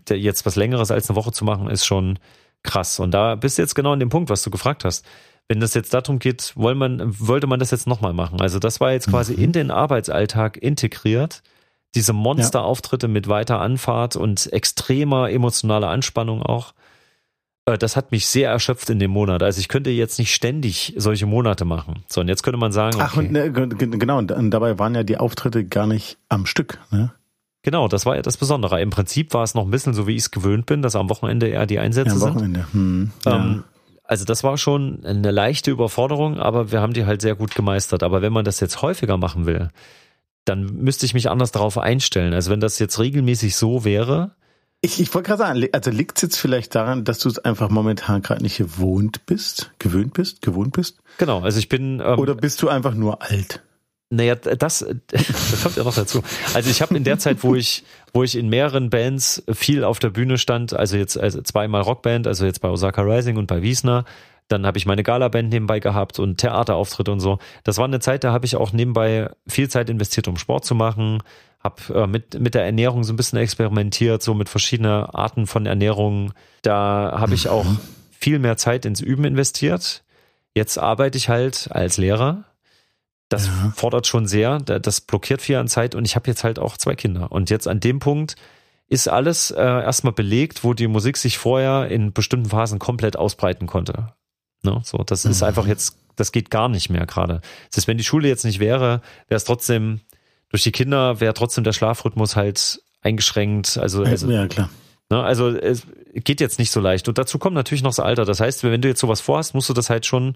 jetzt 0.10 0.46
was 0.46 0.56
längeres 0.56 0.92
als 0.92 1.10
eine 1.10 1.16
Woche 1.16 1.32
zu 1.32 1.46
machen, 1.46 1.70
ist 1.70 1.86
schon 1.86 2.20
krass. 2.64 3.00
Und 3.00 3.12
da 3.12 3.36
bist 3.36 3.58
du 3.58 3.62
jetzt 3.62 3.76
genau 3.76 3.94
an 3.94 4.00
dem 4.00 4.10
Punkt, 4.10 4.30
was 4.30 4.44
du 4.44 4.50
gefragt 4.50 4.86
hast. 4.86 5.06
Wenn 5.48 5.60
das 5.60 5.74
jetzt 5.74 5.94
darum 5.94 6.20
geht, 6.20 6.54
man, 6.56 7.20
wollte 7.20 7.48
man 7.48 7.60
das 7.60 7.72
jetzt 7.72 7.88
nochmal 7.88 8.14
machen. 8.14 8.40
Also 8.40 8.60
das 8.60 8.80
war 8.80 8.94
jetzt 8.94 9.10
quasi 9.10 9.34
mhm. 9.34 9.44
in 9.44 9.52
den 9.52 9.72
Arbeitsalltag 9.72 10.58
integriert. 10.58 11.44
Diese 11.94 12.14
Monsterauftritte 12.14 13.08
ja. 13.08 13.12
mit 13.12 13.28
weiter 13.28 13.60
Anfahrt 13.60 14.16
und 14.16 14.52
extremer 14.54 15.30
emotionaler 15.30 15.90
Anspannung 15.90 16.42
auch. 16.42 16.74
Äh, 17.66 17.78
das 17.78 17.98
hat 17.98 18.12
mich 18.12 18.28
sehr 18.28 18.50
erschöpft 18.50 18.90
in 18.90 19.00
dem 19.00 19.12
Monat. 19.12 19.44
Also 19.44 19.60
ich 19.60 19.68
könnte 19.68 19.90
jetzt 19.90 20.20
nicht 20.20 20.34
ständig 20.34 20.94
solche 20.96 21.26
Monate 21.26 21.66
machen. 21.66 22.04
So, 22.08 22.22
und 22.22 22.30
jetzt 22.30 22.44
könnte 22.44 22.58
man 22.58 22.72
sagen. 22.72 22.96
Okay. 22.96 23.06
Ach, 23.06 23.18
und 23.18 23.32
ne, 23.32 23.52
genau, 23.52 24.20
und 24.20 24.52
dabei 24.52 24.80
waren 24.80 24.96
ja 24.96 25.04
die 25.04 25.18
Auftritte 25.18 25.66
gar 25.66 25.88
nicht 25.88 26.18
am 26.30 26.46
Stück, 26.46 26.80
ne? 26.92 27.12
Genau, 27.64 27.88
das 27.88 28.06
war 28.06 28.16
ja 28.16 28.22
das 28.22 28.38
Besondere. 28.38 28.82
Im 28.82 28.90
Prinzip 28.90 29.34
war 29.34 29.44
es 29.44 29.54
noch 29.54 29.66
ein 29.66 29.72
bisschen 29.72 29.94
so, 29.94 30.08
wie 30.08 30.16
ich 30.16 30.24
es 30.24 30.32
gewöhnt 30.32 30.66
bin, 30.66 30.82
dass 30.82 30.96
am 30.96 31.10
Wochenende 31.10 31.48
eher 31.48 31.66
die 31.66 31.80
Einsätze 31.80 32.10
ja, 32.10 32.16
am 32.16 32.22
Wochenende. 32.22 32.66
sind. 32.72 32.74
Hm, 32.74 33.12
ja. 33.26 33.36
ähm, 33.36 33.64
also 34.04 34.26
das 34.26 34.44
war 34.44 34.58
schon 34.58 35.06
eine 35.06 35.32
leichte 35.32 35.72
Überforderung, 35.72 36.40
aber 36.40 36.72
wir 36.72 36.82
haben 36.82 36.94
die 36.94 37.06
halt 37.06 37.22
sehr 37.22 37.36
gut 37.36 37.56
gemeistert. 37.56 38.04
Aber 38.04 38.22
wenn 38.22 38.34
man 38.34 38.46
das 38.46 38.60
jetzt 38.60 38.82
häufiger 38.82 39.18
machen 39.18 39.46
will, 39.46 39.70
dann 40.44 40.66
müsste 40.66 41.06
ich 41.06 41.14
mich 41.14 41.30
anders 41.30 41.52
darauf 41.52 41.78
einstellen. 41.78 42.34
Also 42.34 42.52
wenn 42.52 42.60
das 42.60 42.80
jetzt 42.80 43.00
regelmäßig 43.00 43.56
so 43.56 43.86
wäre, 43.86 44.36
ich, 44.84 45.00
ich 45.00 45.14
wollte 45.14 45.28
gerade 45.28 45.38
sagen, 45.38 45.68
also 45.74 45.92
liegt 45.92 46.18
es 46.18 46.24
jetzt 46.24 46.38
vielleicht 46.38 46.74
daran, 46.74 47.04
dass 47.04 47.20
du 47.20 47.30
es 47.30 47.38
einfach 47.38 47.70
momentan 47.70 48.24
gerade 48.24 48.42
nicht 48.42 48.58
gewohnt 48.58 49.28
bist, 49.28 49.72
gewöhnt 49.78 50.14
bist, 50.14 50.42
gewohnt 50.42 50.74
bist? 50.74 50.98
Genau, 51.20 51.42
also 51.42 51.60
ich 51.60 51.70
bin. 51.70 52.02
Ähm, 52.04 52.18
Oder 52.18 52.34
bist 52.34 52.64
du 52.64 52.68
einfach 52.68 52.96
nur 52.96 53.22
alt? 53.22 53.62
Naja, 54.12 54.36
das, 54.36 54.86
das 55.08 55.64
kommt 55.64 55.78
ja 55.78 55.84
noch 55.84 55.96
dazu. 55.96 56.22
Also 56.54 56.70
ich 56.70 56.82
habe 56.82 56.96
in 56.96 57.06
der 57.06 57.18
Zeit, 57.18 57.44
wo 57.44 57.56
ich, 57.56 57.84
wo 58.14 58.24
ich 58.24 58.38
in 58.38 58.50
mehreren 58.50 58.90
Bands 58.90 59.42
viel 59.52 59.86
auf 59.86 60.00
der 60.00 60.10
Bühne 60.10 60.38
stand, 60.38 60.74
also 60.74 60.98
jetzt 60.98 61.18
also 61.18 61.42
zweimal 61.42 61.82
Rockband, 61.82 62.28
also 62.28 62.46
jetzt 62.46 62.60
bei 62.60 62.70
Osaka 62.70 63.02
Rising 63.02 63.38
und 63.38 63.48
bei 63.48 63.62
Wiesner, 63.62 64.04
dann 64.50 64.66
habe 64.66 64.78
ich 64.78 64.86
meine 64.86 65.04
Gala-Band 65.04 65.50
nebenbei 65.50 65.80
gehabt 65.80 66.20
und 66.20 66.38
Theaterauftritte 66.38 67.10
und 67.10 67.22
so. 67.22 67.40
Das 67.64 67.78
war 67.78 67.86
eine 67.86 68.02
Zeit, 68.02 68.26
da 68.26 68.34
habe 68.34 68.46
ich 68.46 68.58
auch 68.58 68.74
nebenbei 68.74 69.30
viel 69.48 69.70
Zeit 69.70 69.90
investiert, 69.90 70.28
um 70.28 70.36
Sport 70.36 70.66
zu 70.66 70.76
machen, 70.76 71.24
habe 71.64 71.82
äh, 71.94 72.06
mit, 72.06 72.38
mit 72.38 72.54
der 72.54 72.66
Ernährung 72.66 73.06
so 73.06 73.14
ein 73.14 73.16
bisschen 73.16 73.40
experimentiert, 73.40 74.22
so 74.22 74.34
mit 74.34 74.50
verschiedenen 74.50 75.06
Arten 75.06 75.48
von 75.48 75.66
Ernährung. 75.66 76.34
Da 76.64 77.16
habe 77.18 77.34
ich 77.34 77.48
auch 77.48 77.66
viel 78.12 78.40
mehr 78.40 78.58
Zeit 78.58 78.84
ins 78.86 79.00
Üben 79.00 79.24
investiert. 79.24 80.04
Jetzt 80.54 80.78
arbeite 80.78 81.18
ich 81.18 81.30
halt 81.30 81.70
als 81.72 81.98
Lehrer 81.98 82.44
das 83.32 83.48
ja. 83.48 83.74
fordert 83.76 84.08
schon 84.08 84.28
sehr, 84.28 84.60
das 84.60 85.02
blockiert 85.02 85.42
viel 85.42 85.56
an 85.56 85.70
Zeit 85.70 85.96
und 85.96 86.04
ich 86.04 86.16
habe 86.16 86.28
jetzt 86.30 86.44
halt 86.44 86.60
auch 86.60 86.76
zwei 86.76 86.96
Kinder. 86.96 87.32
Und 87.32 87.50
jetzt 87.50 87.68
an 87.68 87.80
dem 87.80 88.00
Punkt 88.00 88.36
ist 88.90 89.08
alles 89.08 89.52
äh, 89.52 89.62
erstmal 89.62 90.12
belegt, 90.12 90.66
wo 90.66 90.74
die 90.74 90.88
Musik 90.88 91.16
sich 91.16 91.38
vorher 91.38 91.88
in 91.88 92.12
bestimmten 92.12 92.50
Phasen 92.50 92.78
komplett 92.78 93.16
ausbreiten 93.16 93.68
konnte. 93.68 94.10
Ne? 94.64 94.82
So, 94.84 94.98
das 94.98 95.24
mhm. 95.24 95.32
ist 95.32 95.44
einfach 95.44 95.66
jetzt, 95.66 95.98
das 96.18 96.34
geht 96.34 96.52
gar 96.52 96.68
nicht 96.68 96.90
mehr 96.90 97.06
gerade. 97.06 97.40
Das 97.70 97.78
heißt, 97.78 97.88
wenn 97.88 97.98
die 97.98 98.04
Schule 98.04 98.28
jetzt 98.28 98.44
nicht 98.44 98.60
wäre, 98.60 99.02
wäre 99.30 99.38
es 99.38 99.46
trotzdem, 99.46 100.02
durch 100.50 100.64
die 100.64 100.74
Kinder 100.74 101.22
wäre 101.22 101.34
trotzdem 101.34 101.64
der 101.64 101.72
Schlafrhythmus 101.72 102.36
halt 102.36 102.84
eingeschränkt. 103.00 103.78
Also, 103.78 104.04
also 104.04 104.30
ja, 104.30 104.48
klar. 104.48 104.70
Ne, 105.10 105.24
also 105.24 105.50
es 105.50 105.88
geht 106.14 106.42
jetzt 106.42 106.60
nicht 106.60 106.72
so 106.72 106.82
leicht. 106.82 107.08
Und 107.08 107.18
dazu 107.18 107.40
kommt 107.40 107.56
natürlich 107.56 107.84
noch 107.84 107.92
das 107.92 108.02
Alter. 108.02 108.26
Das 108.26 108.42
heißt, 108.42 108.66
wenn 108.66 108.82
du 108.82 108.90
jetzt 108.90 109.00
sowas 109.00 109.22
vorhast, 109.22 109.56
musst 109.56 109.70
du 109.70 109.74
das 109.74 109.90
halt 109.90 110.06
schon 110.06 110.32
ein 110.32 110.36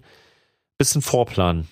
bisschen 0.78 1.02
vorplanen. 1.02 1.68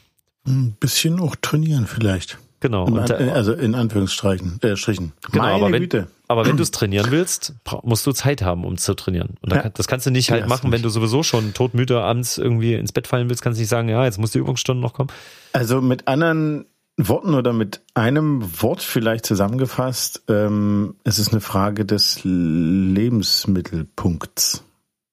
Ein 0.47 0.77
bisschen 0.79 1.21
auch 1.21 1.37
trainieren 1.37 1.87
vielleicht. 1.87 2.39
Genau. 2.65 2.87
In, 2.87 2.95
da, 2.95 3.17
also 3.17 3.53
in 3.53 3.75
Anführungsstrichen. 3.75 4.59
Äh, 4.63 4.77
Strichen. 4.77 5.13
Genau, 5.31 5.45
Meine 5.45 5.57
aber 5.57 5.71
wenn, 5.71 5.83
Güte. 5.83 6.07
aber 6.29 6.47
wenn 6.47 6.57
du 6.57 6.63
es 6.63 6.71
trainieren 6.71 7.11
willst, 7.11 7.53
musst 7.83 8.07
du 8.07 8.13
Zeit 8.13 8.41
haben, 8.41 8.65
um 8.65 8.79
zu 8.79 8.95
trainieren. 8.95 9.35
Und 9.43 9.53
ja. 9.53 9.69
das 9.69 9.87
kannst 9.87 10.07
du 10.07 10.11
nicht 10.11 10.31
halt 10.31 10.49
machen, 10.49 10.73
wenn 10.73 10.81
du 10.81 10.89
sowieso 10.89 11.23
schon 11.23 11.53
todmüde 11.53 12.01
abends 12.01 12.39
irgendwie 12.39 12.73
ins 12.73 12.93
Bett 12.93 13.07
fallen 13.07 13.29
willst, 13.29 13.43
kannst 13.43 13.59
du 13.59 13.61
nicht 13.61 13.69
sagen, 13.69 13.91
ja, 13.91 14.07
jetzt 14.07 14.19
muss 14.19 14.31
die 14.31 14.39
Übungsstunde 14.39 14.81
noch 14.81 14.95
kommen. 14.95 15.11
Also 15.53 15.83
mit 15.83 16.09
anderen 16.09 16.65
Worten 16.97 17.35
oder 17.35 17.53
mit 17.53 17.83
einem 17.93 18.43
Wort 18.63 18.81
vielleicht 18.81 19.27
zusammengefasst, 19.27 20.23
ähm, 20.29 20.95
es 21.05 21.19
ist 21.19 21.33
eine 21.33 21.43
Frage 21.43 21.85
des 21.85 22.21
Lebensmittelpunkts. 22.25 24.65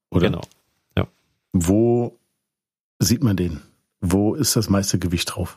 Oder? 0.09 0.29
Genau. 0.29 0.41
Ja. 0.97 1.05
Wo 1.51 2.17
sieht 2.99 3.23
man 3.23 3.35
den? 3.35 3.59
Wo 4.01 4.33
ist 4.33 4.55
das 4.55 4.69
meiste 4.69 4.99
Gewicht 4.99 5.35
drauf? 5.35 5.55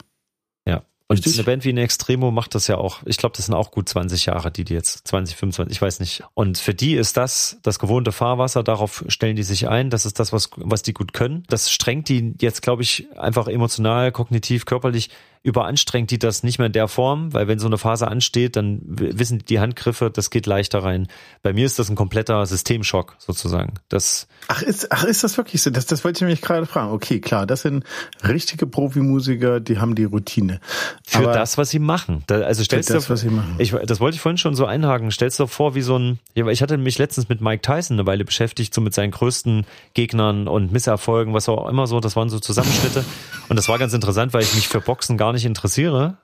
Ja. 0.66 0.84
Und 1.06 1.18
Richtig? 1.18 1.34
eine 1.34 1.44
Band 1.44 1.64
wie 1.64 1.70
eine 1.70 1.82
Extremo 1.82 2.30
macht 2.30 2.54
das 2.54 2.66
ja 2.66 2.78
auch. 2.78 3.02
Ich 3.04 3.18
glaube, 3.18 3.36
das 3.36 3.46
sind 3.46 3.54
auch 3.54 3.70
gut 3.70 3.88
20 3.88 4.26
Jahre, 4.26 4.50
die 4.50 4.64
die 4.64 4.72
jetzt 4.72 5.06
20, 5.06 5.36
25, 5.36 5.76
ich 5.76 5.82
weiß 5.82 6.00
nicht. 6.00 6.22
Und 6.32 6.56
für 6.56 6.72
die 6.72 6.94
ist 6.94 7.18
das 7.18 7.58
das 7.62 7.78
gewohnte 7.78 8.10
Fahrwasser. 8.10 8.62
Darauf 8.62 9.04
stellen 9.08 9.36
die 9.36 9.42
sich 9.42 9.68
ein. 9.68 9.90
Das 9.90 10.06
ist 10.06 10.18
das, 10.18 10.32
was 10.32 10.50
was 10.56 10.82
die 10.82 10.94
gut 10.94 11.12
können. 11.12 11.42
Das 11.48 11.70
strengt 11.70 12.08
die 12.08 12.34
jetzt, 12.40 12.62
glaube 12.62 12.82
ich, 12.82 13.06
einfach 13.18 13.48
emotional, 13.48 14.12
kognitiv, 14.12 14.64
körperlich 14.64 15.10
überanstrengt 15.44 16.10
die 16.10 16.18
das 16.18 16.42
nicht 16.42 16.58
mehr 16.58 16.66
in 16.66 16.72
der 16.72 16.88
Form, 16.88 17.34
weil 17.34 17.46
wenn 17.46 17.58
so 17.58 17.66
eine 17.66 17.76
Phase 17.76 18.08
ansteht, 18.08 18.56
dann 18.56 18.80
wissen 18.86 19.44
die 19.46 19.60
Handgriffe, 19.60 20.10
das 20.10 20.30
geht 20.30 20.46
leichter 20.46 20.82
rein. 20.82 21.06
Bei 21.42 21.52
mir 21.52 21.66
ist 21.66 21.78
das 21.78 21.90
ein 21.90 21.96
kompletter 21.96 22.44
Systemschock 22.46 23.16
sozusagen. 23.18 23.74
Das 23.90 24.26
ach, 24.48 24.62
ist, 24.62 24.90
ach, 24.90 25.04
ist 25.04 25.22
das 25.22 25.36
wirklich 25.36 25.60
so? 25.60 25.68
Das, 25.68 25.84
das 25.84 26.02
wollte 26.02 26.24
ich 26.24 26.30
mich 26.30 26.40
gerade 26.40 26.64
fragen. 26.64 26.92
Okay, 26.92 27.20
klar, 27.20 27.46
das 27.46 27.60
sind 27.60 27.84
richtige 28.26 28.66
Profimusiker, 28.66 29.60
die 29.60 29.78
haben 29.78 29.94
die 29.94 30.04
Routine. 30.04 30.60
Für 31.06 31.18
Aber 31.18 31.32
das, 31.32 31.58
was 31.58 31.68
sie 31.68 31.78
machen. 31.78 32.24
Da, 32.26 32.40
also 32.40 32.64
stellst 32.64 32.88
das, 32.88 33.10
was 33.10 33.20
sie 33.20 33.28
machen. 33.28 33.56
Ich, 33.58 33.72
das 33.72 34.00
wollte 34.00 34.14
ich 34.14 34.22
vorhin 34.22 34.38
schon 34.38 34.54
so 34.54 34.64
einhaken. 34.64 35.10
Stellst 35.10 35.38
du 35.38 35.44
dir 35.44 35.48
vor, 35.48 35.74
wie 35.74 35.82
so 35.82 35.98
ein, 35.98 36.20
ich 36.34 36.62
hatte 36.62 36.78
mich 36.78 36.96
letztens 36.96 37.28
mit 37.28 37.42
Mike 37.42 37.60
Tyson 37.60 37.98
eine 37.98 38.06
Weile 38.06 38.24
beschäftigt, 38.24 38.72
so 38.72 38.80
mit 38.80 38.94
seinen 38.94 39.10
größten 39.10 39.66
Gegnern 39.92 40.48
und 40.48 40.72
Misserfolgen, 40.72 41.34
was 41.34 41.50
auch 41.50 41.68
immer 41.68 41.86
so. 41.86 42.00
Das 42.00 42.16
waren 42.16 42.30
so 42.30 42.40
Zusammenschnitte. 42.40 43.04
und 43.50 43.56
das 43.56 43.68
war 43.68 43.78
ganz 43.78 43.92
interessant, 43.92 44.32
weil 44.32 44.42
ich 44.42 44.54
mich 44.54 44.68
für 44.68 44.80
Boxen 44.80 45.18
gar 45.18 45.33
nicht 45.34 45.44
interessiere. 45.44 46.18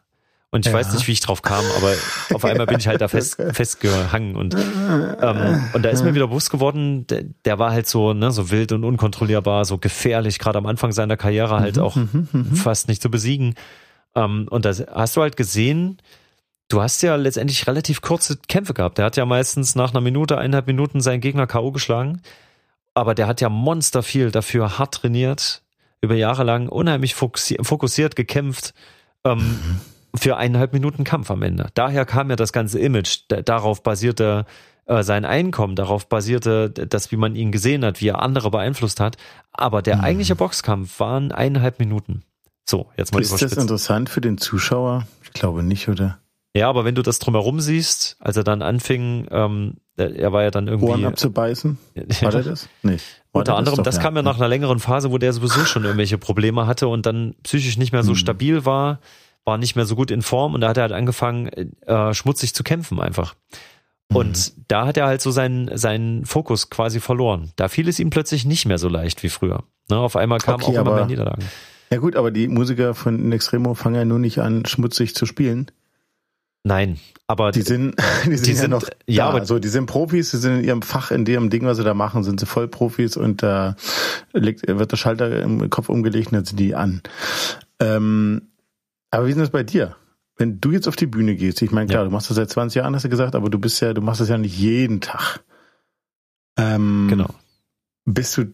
Und 0.53 0.67
ich 0.67 0.73
ja. 0.73 0.79
weiß 0.79 0.93
nicht, 0.93 1.07
wie 1.07 1.13
ich 1.13 1.21
drauf 1.21 1.43
kam, 1.43 1.65
aber 1.77 1.95
auf 2.35 2.45
einmal 2.45 2.67
bin 2.67 2.81
ich 2.81 2.89
halt 2.89 3.01
da 3.01 3.07
fest, 3.09 3.41
festgehangen 3.53 4.35
und 4.35 4.55
ähm, 4.55 5.65
und 5.73 5.85
da 5.85 5.91
ist 5.91 6.03
mir 6.03 6.13
wieder 6.13 6.27
bewusst 6.27 6.51
geworden, 6.51 7.07
der, 7.07 7.23
der 7.45 7.61
war 7.61 7.71
halt 7.71 7.87
so 7.87 8.15
ne 8.15 8.33
so 8.33 8.51
wild 8.51 8.73
und 8.73 8.83
unkontrollierbar, 8.83 9.65
so 9.65 9.79
gefährlich, 9.79 10.41
gerade 10.41 10.59
am 10.59 10.67
Anfang 10.67 10.91
seiner 10.91 11.17
Karriere 11.17 11.61
halt 11.61 11.77
mhm, 11.77 11.83
auch 11.83 11.95
mhm, 11.95 12.29
mhm. 12.33 12.57
fast 12.57 12.89
nicht 12.89 13.01
zu 13.01 13.13
besiegen. 13.13 13.55
Ähm, 14.17 14.49
und 14.51 14.65
da 14.65 14.75
hast 14.93 15.17
du 15.17 15.23
halt 15.23 15.37
gesehen, 15.37 15.99
du 16.69 16.83
hast 16.83 17.01
ja 17.03 17.15
letztendlich 17.15 17.69
relativ 17.69 18.01
kurze 18.01 18.37
Kämpfe 18.49 18.75
gehabt. 18.75 18.99
Der 18.99 19.05
hat 19.05 19.17
ja 19.17 19.27
meistens 19.27 19.77
nach 19.77 19.93
einer 19.93 20.01
Minute, 20.01 20.37
eineinhalb 20.37 20.67
Minuten 20.67 21.01
seinen 21.01 21.21
Gegner 21.21 21.47
K.O. 21.47 21.71
geschlagen, 21.71 22.23
aber 22.93 23.15
der 23.15 23.29
hat 23.29 23.41
ja 23.41 23.49
monster 23.49 24.03
viel 24.03 24.33
dafür 24.33 24.79
hart 24.79 24.95
trainiert, 24.95 25.63
über 26.01 26.17
Jahre 26.17 26.43
lang 26.43 26.69
unheimlich 26.69 27.15
fokussiert 27.15 28.17
gekämpft 28.17 28.75
ähm, 29.25 29.59
für 30.15 30.37
eineinhalb 30.37 30.73
Minuten 30.73 31.05
Kampf 31.05 31.31
am 31.31 31.43
Ende. 31.43 31.69
Daher 31.75 32.05
kam 32.05 32.31
ja 32.31 32.37
das 32.37 32.53
ganze 32.53 32.79
Image. 32.79 33.21
Darauf 33.29 33.83
basierte 33.83 34.47
äh, 34.87 35.03
sein 35.03 35.25
Einkommen, 35.25 35.77
darauf 35.77 36.09
basierte 36.09 36.71
das, 36.71 37.13
wie 37.13 37.17
man 37.17 37.37
ihn 37.37 37.53
gesehen 37.53 37.85
hat, 37.85 38.01
wie 38.01 38.09
er 38.09 38.23
andere 38.23 38.51
beeinflusst 38.51 39.01
hat. 39.01 39.17
Aber 39.53 39.83
der 39.83 39.99
mhm. 39.99 40.05
eigentliche 40.05 40.37
Boxkampf 40.37 40.99
waren 41.01 41.33
eineinhalb 41.33 41.79
Minuten. 41.79 42.23
So, 42.69 42.89
jetzt 42.97 43.13
mal 43.13 43.21
Ist 43.21 43.41
das 43.41 43.53
interessant 43.53 44.09
für 44.09 44.21
den 44.21 44.39
Zuschauer? 44.39 45.07
Ich 45.23 45.33
glaube 45.33 45.63
nicht, 45.63 45.89
oder? 45.89 46.19
Ja, 46.55 46.69
aber 46.69 46.85
wenn 46.85 46.95
du 46.95 47.03
das 47.03 47.21
drumherum 47.21 47.61
siehst, 47.61 48.17
als 48.19 48.37
er 48.37 48.45
dann 48.45 48.63
anfing, 48.63 49.29
ähm, 49.31 49.77
er 50.01 50.33
war 50.33 50.43
ja 50.43 50.51
dann 50.51 50.69
irgendwie. 50.69 50.91
Ohren 50.91 51.05
abzubeißen? 51.05 51.79
War 52.21 52.31
der 52.31 52.43
das? 52.43 52.69
Nicht. 52.83 53.05
Unter 53.33 53.57
anderem, 53.57 53.77
das, 53.77 53.97
das 53.97 54.03
kam 54.03 54.17
ja 54.17 54.23
nach 54.23 54.37
einer 54.37 54.49
längeren 54.49 54.81
Phase, 54.81 55.13
wo 55.13 55.19
der 55.19 55.33
sowieso 55.33 55.65
schon 55.65 55.85
irgendwelche 55.85 56.19
Probleme 56.19 56.67
hatte 56.67 56.89
und 56.89 57.07
dann 57.07 57.35
psychisch 57.43 57.77
nicht 57.77 57.93
mehr 57.93 58.03
so 58.03 58.11
hm. 58.11 58.17
stabil 58.17 58.65
war, 58.65 59.01
war 59.45 59.59
nicht 59.59 59.77
mehr 59.77 59.87
so 59.87 59.95
gut 59.95 60.11
in 60.11 60.23
Form 60.23 60.55
und 60.55 60.61
da 60.61 60.69
hat 60.69 60.77
er 60.77 60.83
halt 60.83 60.93
angefangen, 60.93 61.49
äh, 61.49 62.15
schmutzig 62.15 62.55
zu 62.55 62.65
kämpfen 62.65 63.01
einfach. 63.01 63.35
Und 64.13 64.57
mhm. 64.57 64.65
da 64.69 64.87
hat 64.87 64.97
er 64.97 65.07
halt 65.07 65.21
so 65.21 65.31
seinen, 65.31 65.77
seinen 65.79 66.25
Fokus 66.25 66.69
quasi 66.69 66.99
verloren. 66.99 67.53
Da 67.57 67.69
fiel 67.69 67.89
es 67.89 68.01
ihm 68.01 68.11
plötzlich 68.11 68.45
nicht 68.45 68.67
mehr 68.67 68.79
so 68.79 68.89
leicht 68.89 69.23
wie 69.23 69.29
früher. 69.29 69.63
Ne, 69.89 69.99
auf 69.99 70.17
einmal 70.17 70.41
kamen 70.41 70.63
okay, 70.63 70.77
auch 70.77 70.83
immer 70.83 70.95
mehr 70.97 71.07
Niederlagen. 71.07 71.45
Ja 71.93 71.99
gut, 71.99 72.17
aber 72.17 72.31
die 72.31 72.49
Musiker 72.49 72.95
von 72.95 73.33
Extremo 73.33 73.75
fangen 73.75 73.97
ja 73.97 74.05
nur 74.05 74.19
nicht 74.19 74.39
an, 74.39 74.65
schmutzig 74.67 75.15
zu 75.15 75.27
spielen. 75.27 75.71
Nein, 76.63 76.99
aber 77.27 77.53
die 77.53 77.63
sind, 77.63 77.95
die 78.27 78.37
sind, 78.37 78.47
die 78.47 78.55
sind 78.55 78.63
ja 78.63 78.69
noch, 78.69 78.89
ja, 79.07 79.29
aber 79.29 79.47
so, 79.47 79.59
die 79.59 79.69
sind 79.69 79.87
Profis, 79.87 80.31
die 80.31 80.37
sind 80.37 80.59
in 80.59 80.65
ihrem 80.65 80.83
Fach, 80.83 81.11
in 81.11 81.25
dem 81.25 81.49
Ding, 81.49 81.65
was 81.65 81.79
sie 81.79 81.85
da 81.85 81.95
machen, 81.95 82.23
sind 82.23 82.39
sie 82.39 82.47
Vollprofis 82.47 83.17
und 83.17 83.43
da 83.43 83.77
äh, 84.35 84.39
liegt, 84.39 84.67
wird 84.67 84.93
der 84.93 84.97
Schalter 84.97 85.41
im 85.43 85.71
Kopf 85.71 85.89
umgelegt 85.89 86.29
und 86.29 86.35
dann 86.35 86.45
sind 86.45 86.61
die 86.61 86.75
an. 86.75 87.03
Ähm, 87.79 88.51
aber 89.11 89.27
wie 89.27 89.31
ist 89.31 89.41
das 89.41 89.51
bei 89.51 89.63
dir? 89.63 89.97
Wenn 90.37 90.61
du 90.61 90.71
jetzt 90.71 90.87
auf 90.87 90.97
die 90.97 91.07
Bühne 91.07 91.35
gehst, 91.35 91.61
ich 91.63 91.71
meine, 91.71 91.87
klar, 91.87 92.03
ja. 92.03 92.05
du 92.05 92.11
machst 92.11 92.31
das 92.31 92.37
seit 92.37 92.51
20 92.51 92.77
Jahren, 92.77 92.95
hast 92.95 93.05
du 93.05 93.09
gesagt, 93.09 93.35
aber 93.35 93.49
du 93.49 93.59
bist 93.59 93.81
ja, 93.81 93.95
du 93.95 94.03
machst 94.03 94.21
das 94.21 94.29
ja 94.29 94.39
nicht 94.39 94.57
jeden 94.57 95.01
Tag. 95.01 95.43
Ähm, 96.59 97.07
genau. 97.09 97.29
Bist 98.05 98.37
du 98.37 98.53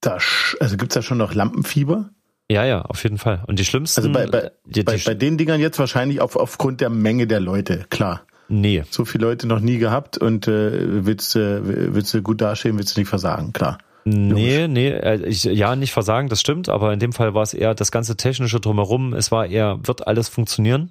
da, 0.00 0.18
also 0.60 0.76
gibt's 0.76 0.94
da 0.94 1.02
schon 1.02 1.18
noch 1.18 1.34
Lampenfieber? 1.34 2.10
Ja, 2.50 2.64
ja, 2.64 2.82
auf 2.82 3.02
jeden 3.02 3.18
Fall. 3.18 3.42
Und 3.46 3.58
die 3.58 3.64
schlimmsten. 3.64 4.00
Also 4.00 4.12
bei, 4.12 4.26
bei, 4.26 4.50
die, 4.64 4.82
bei, 4.82 4.96
die, 4.96 5.04
bei 5.04 5.14
den 5.14 5.36
Dingern 5.36 5.60
jetzt 5.60 5.78
wahrscheinlich 5.78 6.20
auf, 6.20 6.36
aufgrund 6.36 6.80
der 6.80 6.88
Menge 6.88 7.26
der 7.26 7.40
Leute, 7.40 7.84
klar. 7.90 8.22
Nee. 8.48 8.84
So 8.90 9.04
viele 9.04 9.26
Leute 9.26 9.46
noch 9.46 9.60
nie 9.60 9.76
gehabt 9.76 10.16
und 10.16 10.48
äh, 10.48 11.04
willst, 11.04 11.36
äh, 11.36 11.94
willst 11.94 12.14
du 12.14 12.22
gut 12.22 12.40
dastehen, 12.40 12.78
willst 12.78 12.96
du 12.96 13.00
nicht 13.00 13.08
versagen, 13.08 13.52
klar. 13.52 13.78
Nee, 14.04 14.62
Logisch. 14.62 14.68
nee, 14.68 14.88
äh, 14.88 15.26
ich, 15.26 15.44
ja, 15.44 15.76
nicht 15.76 15.92
versagen, 15.92 16.30
das 16.30 16.40
stimmt, 16.40 16.70
aber 16.70 16.94
in 16.94 16.98
dem 16.98 17.12
Fall 17.12 17.34
war 17.34 17.42
es 17.42 17.52
eher 17.52 17.74
das 17.74 17.92
ganze 17.92 18.16
technische 18.16 18.58
drumherum. 18.58 19.12
Es 19.12 19.30
war 19.30 19.46
eher, 19.46 19.78
wird 19.82 20.06
alles 20.06 20.30
funktionieren? 20.30 20.90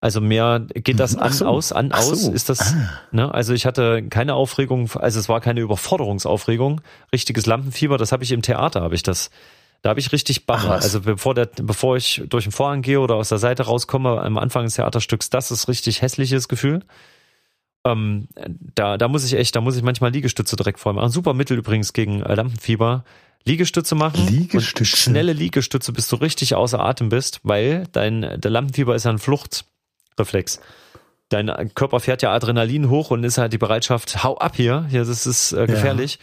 Also 0.00 0.20
mehr 0.20 0.60
geht 0.60 1.00
das 1.00 1.16
an, 1.16 1.32
so. 1.32 1.46
aus, 1.46 1.72
an, 1.72 1.92
aus, 1.92 2.22
so. 2.22 2.32
ist 2.32 2.48
das, 2.48 2.74
ah. 2.74 2.90
ne? 3.10 3.32
Also 3.32 3.52
ich 3.52 3.66
hatte 3.66 4.02
keine 4.08 4.34
Aufregung, 4.34 4.90
also 4.94 5.18
es 5.18 5.28
war 5.28 5.40
keine 5.40 5.60
Überforderungsaufregung, 5.60 6.80
richtiges 7.12 7.46
Lampenfieber, 7.46 7.98
das 7.98 8.12
habe 8.12 8.22
ich 8.22 8.32
im 8.32 8.42
Theater, 8.42 8.82
habe 8.82 8.94
ich 8.94 9.02
das 9.02 9.30
da 9.84 9.90
habe 9.90 10.00
ich 10.00 10.12
richtig 10.12 10.46
Bacher. 10.46 10.72
Also 10.72 11.02
bevor 11.02 11.34
der, 11.34 11.44
bevor 11.60 11.98
ich 11.98 12.22
durch 12.30 12.44
den 12.44 12.52
Vorhang 12.52 12.80
gehe 12.80 12.98
oder 13.00 13.16
aus 13.16 13.28
der 13.28 13.36
Seite 13.36 13.64
rauskomme, 13.64 14.18
am 14.22 14.38
Anfang 14.38 14.64
des 14.64 14.76
Theaterstücks, 14.76 15.28
das 15.28 15.50
ist 15.50 15.68
richtig 15.68 16.00
hässliches 16.00 16.48
Gefühl. 16.48 16.80
Ähm, 17.84 18.28
da, 18.74 18.96
da 18.96 19.08
muss 19.08 19.26
ich 19.26 19.34
echt, 19.34 19.54
da 19.54 19.60
muss 19.60 19.76
ich 19.76 19.82
manchmal 19.82 20.10
Liegestütze 20.10 20.56
direkt 20.56 20.80
vor 20.80 20.94
machen. 20.94 21.10
Super 21.10 21.34
Mittel 21.34 21.58
übrigens 21.58 21.92
gegen 21.92 22.22
äh, 22.22 22.34
Lampenfieber. 22.34 23.04
Liegestütze 23.44 23.94
machen. 23.94 24.26
Liegestütze. 24.26 24.96
schnelle 24.96 25.34
Liegestütze, 25.34 25.92
bis 25.92 26.08
du 26.08 26.16
richtig 26.16 26.54
außer 26.54 26.80
Atem 26.80 27.10
bist, 27.10 27.40
weil 27.42 27.84
dein, 27.92 28.40
der 28.40 28.50
Lampenfieber 28.50 28.94
ist 28.94 29.04
ja 29.04 29.10
ein 29.10 29.18
Fluchtreflex. 29.18 30.60
Dein 31.28 31.74
Körper 31.74 32.00
fährt 32.00 32.22
ja 32.22 32.32
Adrenalin 32.32 32.88
hoch 32.88 33.10
und 33.10 33.22
ist 33.22 33.36
halt 33.36 33.52
die 33.52 33.58
Bereitschaft, 33.58 34.24
hau 34.24 34.38
ab 34.38 34.56
hier, 34.56 34.86
hier, 34.88 35.04
das 35.04 35.26
ist 35.26 35.52
äh, 35.52 35.66
gefährlich. 35.66 36.14
Ja. 36.14 36.20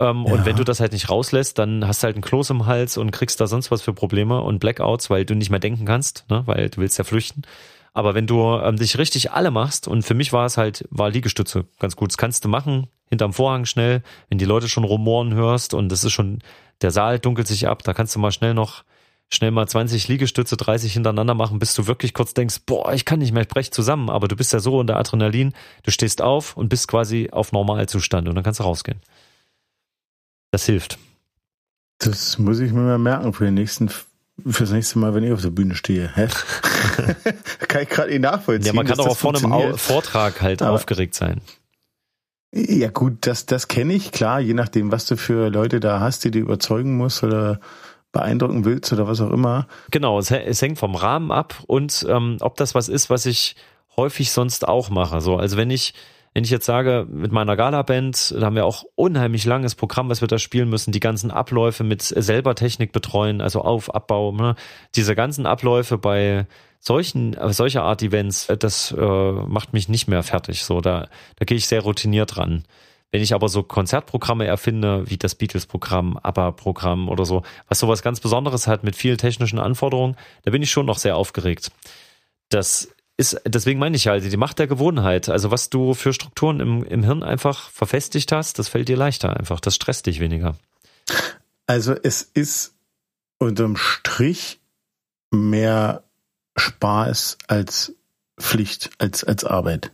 Ähm, 0.00 0.24
ja. 0.26 0.32
Und 0.32 0.44
wenn 0.44 0.56
du 0.56 0.64
das 0.64 0.80
halt 0.80 0.92
nicht 0.92 1.08
rauslässt, 1.08 1.58
dann 1.58 1.86
hast 1.86 2.02
du 2.02 2.06
halt 2.06 2.16
einen 2.16 2.22
Kloß 2.22 2.50
im 2.50 2.66
Hals 2.66 2.96
und 2.96 3.10
kriegst 3.10 3.40
da 3.40 3.46
sonst 3.46 3.70
was 3.70 3.82
für 3.82 3.92
Probleme 3.92 4.40
und 4.40 4.58
Blackouts, 4.58 5.10
weil 5.10 5.24
du 5.24 5.34
nicht 5.34 5.50
mehr 5.50 5.60
denken 5.60 5.84
kannst, 5.84 6.24
ne? 6.28 6.42
weil 6.46 6.70
du 6.70 6.80
willst 6.80 6.98
ja 6.98 7.04
flüchten. 7.04 7.42
Aber 7.92 8.14
wenn 8.14 8.26
du 8.26 8.42
ähm, 8.42 8.76
dich 8.76 8.98
richtig 8.98 9.30
alle 9.30 9.52
machst, 9.52 9.86
und 9.86 10.02
für 10.02 10.14
mich 10.14 10.32
war 10.32 10.46
es 10.46 10.56
halt, 10.56 10.84
war 10.90 11.10
Liegestütze 11.10 11.64
ganz 11.78 11.94
gut. 11.94 12.10
Das 12.10 12.16
kannst 12.16 12.44
du 12.44 12.48
machen, 12.48 12.88
hinterm 13.08 13.32
Vorhang 13.32 13.66
schnell, 13.66 14.02
wenn 14.28 14.38
die 14.38 14.44
Leute 14.44 14.68
schon 14.68 14.82
rumoren 14.82 15.32
hörst 15.32 15.74
und 15.74 15.90
das 15.90 16.02
ist 16.02 16.12
schon, 16.12 16.40
der 16.82 16.90
Saal 16.90 17.20
dunkelt 17.20 17.46
sich 17.46 17.68
ab, 17.68 17.84
da 17.84 17.94
kannst 17.94 18.16
du 18.16 18.18
mal 18.18 18.32
schnell 18.32 18.52
noch, 18.52 18.82
schnell 19.30 19.52
mal 19.52 19.68
20 19.68 20.08
Liegestütze, 20.08 20.56
30 20.56 20.92
hintereinander 20.92 21.34
machen, 21.34 21.60
bis 21.60 21.72
du 21.74 21.86
wirklich 21.86 22.14
kurz 22.14 22.34
denkst, 22.34 22.62
boah, 22.66 22.92
ich 22.92 23.04
kann 23.04 23.20
nicht 23.20 23.32
mehr, 23.32 23.42
ich 23.42 23.48
brech 23.48 23.70
zusammen, 23.70 24.10
aber 24.10 24.26
du 24.26 24.34
bist 24.34 24.52
ja 24.52 24.58
so 24.58 24.78
unter 24.78 24.96
Adrenalin, 24.96 25.52
du 25.84 25.92
stehst 25.92 26.20
auf 26.20 26.56
und 26.56 26.68
bist 26.68 26.88
quasi 26.88 27.28
auf 27.30 27.52
Normalzustand 27.52 28.28
und 28.28 28.34
dann 28.34 28.42
kannst 28.42 28.58
du 28.58 28.64
rausgehen. 28.64 29.00
Das 30.54 30.66
hilft. 30.66 30.98
Das 31.98 32.38
muss 32.38 32.60
ich 32.60 32.70
mir 32.70 32.82
mal 32.82 32.96
merken 32.96 33.32
für 33.32 33.44
den 33.44 33.54
nächsten 33.54 33.90
Fürs 34.46 34.70
nächste 34.70 35.00
Mal, 35.00 35.12
wenn 35.12 35.24
ich 35.24 35.32
auf 35.32 35.42
der 35.42 35.50
Bühne 35.50 35.74
stehe. 35.74 36.12
Hä? 36.14 36.28
kann 37.68 37.82
ich 37.82 37.88
gerade 37.88 38.10
nicht 38.10 38.20
nachvollziehen. 38.20 38.66
Ja, 38.66 38.72
man 38.72 38.86
kann 38.86 38.96
doch 38.96 39.08
auch 39.08 39.16
vor 39.16 39.34
einem 39.34 39.76
Vortrag 39.76 40.40
halt 40.42 40.62
Aber, 40.62 40.70
aufgeregt 40.70 41.16
sein. 41.16 41.40
Ja 42.52 42.90
gut, 42.90 43.26
das, 43.26 43.46
das 43.46 43.66
kenne 43.66 43.94
ich, 43.94 44.12
klar, 44.12 44.38
je 44.38 44.54
nachdem, 44.54 44.92
was 44.92 45.06
du 45.06 45.16
für 45.16 45.48
Leute 45.48 45.80
da 45.80 45.98
hast, 45.98 46.22
die 46.22 46.30
du 46.30 46.38
überzeugen 46.38 46.96
musst 46.96 47.24
oder 47.24 47.58
beeindrucken 48.12 48.64
willst 48.64 48.92
oder 48.92 49.08
was 49.08 49.20
auch 49.20 49.32
immer. 49.32 49.66
Genau, 49.90 50.20
es, 50.20 50.30
es 50.30 50.62
hängt 50.62 50.78
vom 50.78 50.94
Rahmen 50.94 51.32
ab 51.32 51.64
und 51.66 52.06
ähm, 52.08 52.36
ob 52.38 52.56
das 52.58 52.76
was 52.76 52.88
ist, 52.88 53.10
was 53.10 53.26
ich 53.26 53.56
häufig 53.96 54.30
sonst 54.30 54.68
auch 54.68 54.88
mache. 54.88 55.20
So, 55.20 55.36
also 55.36 55.56
wenn 55.56 55.70
ich 55.70 55.94
wenn 56.34 56.42
ich 56.42 56.50
jetzt 56.50 56.66
sage, 56.66 57.06
mit 57.08 57.30
meiner 57.30 57.56
Gala-Band, 57.56 58.34
da 58.36 58.46
haben 58.46 58.56
wir 58.56 58.66
auch 58.66 58.84
unheimlich 58.96 59.44
langes 59.44 59.76
Programm, 59.76 60.08
was 60.08 60.20
wir 60.20 60.26
da 60.26 60.38
spielen 60.38 60.68
müssen, 60.68 60.90
die 60.90 61.00
ganzen 61.00 61.30
Abläufe 61.30 61.84
mit 61.84 62.02
selber 62.02 62.56
Technik 62.56 62.90
betreuen, 62.90 63.40
also 63.40 63.62
Auf, 63.62 63.94
Abbau, 63.94 64.32
ne? 64.32 64.56
diese 64.96 65.14
ganzen 65.14 65.46
Abläufe 65.46 65.96
bei 65.96 66.46
solchen, 66.80 67.36
solcher 67.52 67.84
Art 67.84 68.02
Events, 68.02 68.48
das 68.58 68.90
äh, 68.90 69.00
macht 69.00 69.72
mich 69.72 69.88
nicht 69.88 70.08
mehr 70.08 70.24
fertig. 70.24 70.64
So, 70.64 70.80
da, 70.80 71.08
da 71.36 71.44
gehe 71.44 71.56
ich 71.56 71.68
sehr 71.68 71.82
routiniert 71.82 72.36
ran. 72.36 72.64
Wenn 73.12 73.22
ich 73.22 73.32
aber 73.32 73.48
so 73.48 73.62
Konzertprogramme 73.62 74.44
erfinde, 74.44 75.08
wie 75.08 75.16
das 75.16 75.36
Beatles-Programm, 75.36 76.18
ABBA-Programm 76.20 77.08
oder 77.08 77.24
so, 77.24 77.44
was 77.68 77.78
sowas 77.78 78.02
ganz 78.02 78.18
Besonderes 78.18 78.66
hat 78.66 78.82
mit 78.82 78.96
vielen 78.96 79.18
technischen 79.18 79.60
Anforderungen, 79.60 80.16
da 80.42 80.50
bin 80.50 80.62
ich 80.62 80.72
schon 80.72 80.84
noch 80.84 80.98
sehr 80.98 81.16
aufgeregt. 81.16 81.70
Das 82.48 82.93
ist, 83.16 83.40
deswegen 83.46 83.78
meine 83.78 83.96
ich 83.96 84.08
halt, 84.08 84.30
die 84.30 84.36
Macht 84.36 84.58
der 84.58 84.66
Gewohnheit. 84.66 85.28
Also 85.28 85.50
was 85.50 85.70
du 85.70 85.94
für 85.94 86.12
Strukturen 86.12 86.60
im, 86.60 86.84
im 86.84 87.04
Hirn 87.04 87.22
einfach 87.22 87.70
verfestigt 87.70 88.32
hast, 88.32 88.58
das 88.58 88.68
fällt 88.68 88.88
dir 88.88 88.96
leichter 88.96 89.36
einfach. 89.36 89.60
Das 89.60 89.76
stresst 89.76 90.06
dich 90.06 90.20
weniger. 90.20 90.56
Also 91.66 91.94
es 91.94 92.22
ist 92.22 92.74
unterm 93.38 93.76
Strich 93.76 94.60
mehr 95.30 96.04
Spaß 96.56 97.38
als 97.46 97.94
Pflicht, 98.40 98.90
als, 98.98 99.24
als 99.24 99.44
Arbeit 99.44 99.92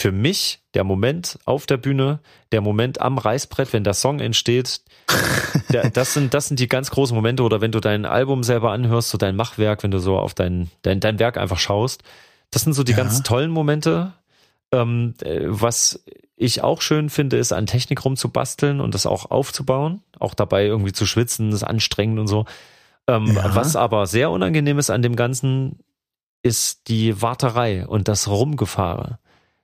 für 0.00 0.12
mich 0.12 0.60
der 0.74 0.84
Moment 0.84 1.38
auf 1.44 1.66
der 1.66 1.76
Bühne, 1.76 2.20
der 2.52 2.60
Moment 2.60 3.00
am 3.00 3.18
Reißbrett, 3.18 3.72
wenn 3.72 3.84
der 3.84 3.94
Song 3.94 4.20
entsteht, 4.20 4.80
der, 5.72 5.90
das 5.90 6.14
sind 6.14 6.32
das 6.32 6.48
sind 6.48 6.58
die 6.58 6.68
ganz 6.68 6.90
großen 6.90 7.14
Momente 7.14 7.42
oder 7.42 7.60
wenn 7.60 7.72
du 7.72 7.80
dein 7.80 8.06
Album 8.06 8.42
selber 8.42 8.72
anhörst, 8.72 9.10
so 9.10 9.18
dein 9.18 9.36
Machwerk, 9.36 9.82
wenn 9.82 9.90
du 9.90 9.98
so 9.98 10.18
auf 10.18 10.34
dein 10.34 10.70
dein, 10.82 11.00
dein 11.00 11.18
Werk 11.18 11.36
einfach 11.36 11.58
schaust, 11.58 12.02
das 12.50 12.62
sind 12.62 12.72
so 12.72 12.82
die 12.82 12.92
ja. 12.92 12.98
ganz 12.98 13.22
tollen 13.22 13.50
Momente. 13.50 14.12
Ähm, 14.72 15.14
äh, 15.22 15.40
was 15.42 16.02
ich 16.36 16.62
auch 16.62 16.80
schön 16.80 17.10
finde, 17.10 17.36
ist 17.36 17.52
an 17.52 17.66
Technik 17.66 18.04
rumzubasteln 18.04 18.80
und 18.80 18.94
das 18.94 19.04
auch 19.04 19.30
aufzubauen, 19.30 20.02
auch 20.18 20.32
dabei 20.32 20.64
irgendwie 20.64 20.92
zu 20.92 21.04
schwitzen, 21.04 21.50
das 21.50 21.64
anstrengend 21.64 22.18
und 22.18 22.28
so. 22.28 22.46
Ähm, 23.06 23.26
ja. 23.26 23.54
Was 23.54 23.76
aber 23.76 24.06
sehr 24.06 24.30
unangenehm 24.30 24.78
ist 24.78 24.90
an 24.90 25.02
dem 25.02 25.16
Ganzen, 25.16 25.80
ist 26.42 26.88
die 26.88 27.20
Warterei 27.20 27.86
und 27.86 28.08
das 28.08 28.28
Rumgefahre. 28.28 29.18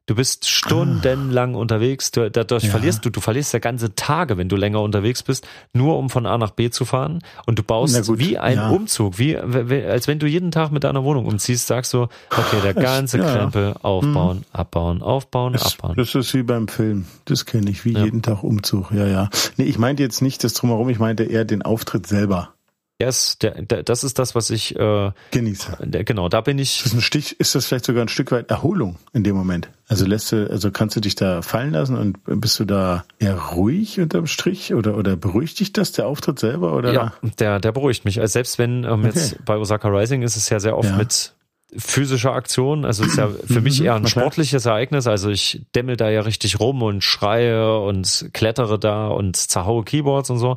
Du 0.06 0.14
bist 0.14 0.48
stundenlang 0.48 1.56
ah. 1.56 1.58
unterwegs. 1.58 2.12
Du, 2.12 2.30
dadurch 2.30 2.64
ja. 2.64 2.70
verlierst 2.70 3.04
du, 3.04 3.10
du 3.10 3.20
verlierst 3.20 3.52
ja 3.52 3.58
ganze 3.58 3.96
Tage, 3.96 4.38
wenn 4.38 4.48
du 4.48 4.54
länger 4.54 4.80
unterwegs 4.80 5.24
bist, 5.24 5.46
nur 5.72 5.98
um 5.98 6.10
von 6.10 6.26
A 6.26 6.38
nach 6.38 6.52
B 6.52 6.70
zu 6.70 6.84
fahren. 6.84 7.22
Und 7.44 7.58
du 7.58 7.64
baust 7.64 8.16
wie 8.16 8.38
ein 8.38 8.56
ja. 8.56 8.70
Umzug, 8.70 9.18
wie 9.18 9.36
als 9.36 10.06
wenn 10.06 10.20
du 10.20 10.28
jeden 10.28 10.52
Tag 10.52 10.70
mit 10.70 10.84
deiner 10.84 11.02
Wohnung 11.02 11.26
umziehst, 11.26 11.66
sagst 11.66 11.92
du, 11.92 12.02
okay, 12.30 12.60
der 12.62 12.74
ganze 12.74 13.18
ja. 13.18 13.24
Krempel 13.24 13.74
aufbauen, 13.82 14.38
hm. 14.38 14.44
abbauen, 14.52 15.02
aufbauen, 15.02 15.54
das, 15.54 15.74
abbauen. 15.74 15.96
Das 15.96 16.14
ist 16.14 16.32
wie 16.34 16.44
beim 16.44 16.68
Film. 16.68 17.06
Das 17.24 17.44
kenne 17.44 17.68
ich, 17.68 17.84
wie 17.84 17.98
jeden 17.98 18.22
Tag 18.22 18.44
Umzug. 18.44 18.92
Ja, 18.92 19.06
ja. 19.06 19.28
Nee, 19.56 19.64
ich 19.64 19.78
meinte 19.78 20.04
jetzt 20.04 20.22
nicht 20.22 20.44
das 20.44 20.54
drumherum, 20.54 20.88
ich 20.88 21.00
meinte 21.00 21.24
eher 21.24 21.44
den 21.44 21.62
Auftritt 21.62 22.06
selber. 22.06 22.55
Yes, 22.98 23.36
der, 23.38 23.60
der, 23.60 23.82
das 23.82 24.04
ist 24.04 24.18
das, 24.18 24.34
was 24.34 24.48
ich 24.48 24.74
äh, 24.74 25.10
genieße. 25.30 25.76
Der, 25.80 26.02
genau, 26.02 26.30
da 26.30 26.40
bin 26.40 26.58
ich. 26.58 26.78
Ist 26.78 26.86
das, 26.86 26.94
ein 26.94 27.02
Stich, 27.02 27.38
ist 27.38 27.54
das 27.54 27.66
vielleicht 27.66 27.84
sogar 27.84 28.02
ein 28.02 28.08
Stück 28.08 28.32
weit 28.32 28.50
Erholung 28.50 28.96
in 29.12 29.22
dem 29.22 29.36
Moment? 29.36 29.68
Also 29.86 30.06
lässt 30.06 30.32
du, 30.32 30.50
also 30.50 30.70
kannst 30.70 30.96
du 30.96 31.00
dich 31.00 31.14
da 31.14 31.42
fallen 31.42 31.72
lassen 31.72 31.96
und 31.96 32.18
bist 32.40 32.58
du 32.58 32.64
da 32.64 33.04
eher 33.18 33.36
ruhig 33.36 34.00
unterm 34.00 34.26
Strich 34.26 34.72
oder 34.72 34.96
oder 34.96 35.14
beruhigt 35.14 35.60
dich 35.60 35.74
das 35.74 35.92
der 35.92 36.06
Auftritt 36.06 36.38
selber 36.38 36.72
oder? 36.72 36.92
Ja, 36.92 37.12
der 37.38 37.60
der 37.60 37.72
beruhigt 37.72 38.06
mich. 38.06 38.18
Also 38.18 38.32
selbst 38.32 38.58
wenn 38.58 38.84
ähm, 38.84 39.00
okay. 39.00 39.06
jetzt 39.08 39.44
bei 39.44 39.58
Osaka 39.58 39.88
Rising 39.88 40.22
ist 40.22 40.36
es 40.36 40.48
ja 40.48 40.58
sehr 40.58 40.78
oft 40.78 40.88
ja. 40.88 40.96
mit 40.96 41.34
physischer 41.76 42.32
Aktion. 42.32 42.84
Also 42.84 43.04
es 43.04 43.10
ist 43.10 43.18
ja 43.18 43.28
für 43.46 43.60
mich 43.60 43.82
eher 43.82 43.94
ein 43.94 44.06
sportliches 44.06 44.64
Ereignis. 44.64 45.06
Also 45.06 45.28
ich 45.28 45.66
dämmel 45.74 45.96
da 45.96 46.08
ja 46.08 46.22
richtig 46.22 46.60
rum 46.60 46.82
und 46.82 47.04
schreie 47.04 47.78
und 47.78 48.30
klettere 48.32 48.78
da 48.78 49.08
und 49.08 49.36
zerhaue 49.36 49.84
Keyboards 49.84 50.30
und 50.30 50.38
so. 50.38 50.56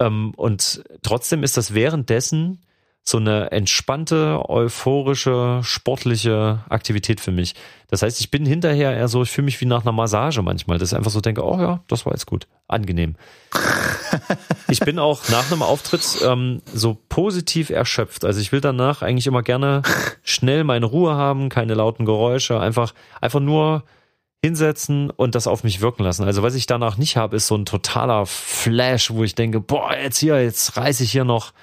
Ähm, 0.00 0.32
und 0.36 0.84
trotzdem 1.02 1.42
ist 1.42 1.56
das 1.56 1.74
währenddessen 1.74 2.64
so 3.06 3.18
eine 3.18 3.50
entspannte, 3.52 4.48
euphorische, 4.48 5.60
sportliche 5.62 6.64
Aktivität 6.70 7.20
für 7.20 7.32
mich. 7.32 7.54
Das 7.88 8.00
heißt, 8.00 8.18
ich 8.18 8.30
bin 8.30 8.46
hinterher 8.46 8.96
eher 8.96 9.08
so, 9.08 9.22
ich 9.22 9.30
fühle 9.30 9.44
mich 9.44 9.60
wie 9.60 9.66
nach 9.66 9.82
einer 9.82 9.92
Massage 9.92 10.40
manchmal, 10.40 10.78
dass 10.78 10.92
ich 10.92 10.96
einfach 10.96 11.10
so 11.10 11.20
denke, 11.20 11.44
oh 11.44 11.60
ja, 11.60 11.80
das 11.88 12.06
war 12.06 12.14
jetzt 12.14 12.24
gut, 12.24 12.46
angenehm. 12.66 13.16
ich 14.68 14.80
bin 14.80 14.98
auch 14.98 15.28
nach 15.28 15.52
einem 15.52 15.60
Auftritt 15.60 16.18
ähm, 16.24 16.62
so 16.72 16.96
positiv 17.10 17.68
erschöpft. 17.68 18.24
Also 18.24 18.40
ich 18.40 18.52
will 18.52 18.62
danach 18.62 19.02
eigentlich 19.02 19.26
immer 19.26 19.42
gerne 19.42 19.82
schnell 20.22 20.64
meine 20.64 20.86
Ruhe 20.86 21.14
haben, 21.14 21.50
keine 21.50 21.74
lauten 21.74 22.06
Geräusche, 22.06 22.58
einfach, 22.58 22.94
einfach 23.20 23.40
nur 23.40 23.84
hinsetzen 24.44 25.08
und 25.08 25.34
das 25.34 25.46
auf 25.46 25.64
mich 25.64 25.80
wirken 25.80 26.02
lassen. 26.02 26.24
Also 26.24 26.42
was 26.42 26.54
ich 26.54 26.66
danach 26.66 26.98
nicht 26.98 27.16
habe, 27.16 27.36
ist 27.36 27.46
so 27.46 27.54
ein 27.54 27.64
totaler 27.64 28.26
Flash, 28.26 29.10
wo 29.10 29.24
ich 29.24 29.34
denke, 29.34 29.58
boah, 29.58 29.96
jetzt 29.96 30.18
hier, 30.18 30.42
jetzt 30.42 30.76
reiße 30.76 31.02
ich 31.02 31.12
hier 31.12 31.24
noch 31.24 31.54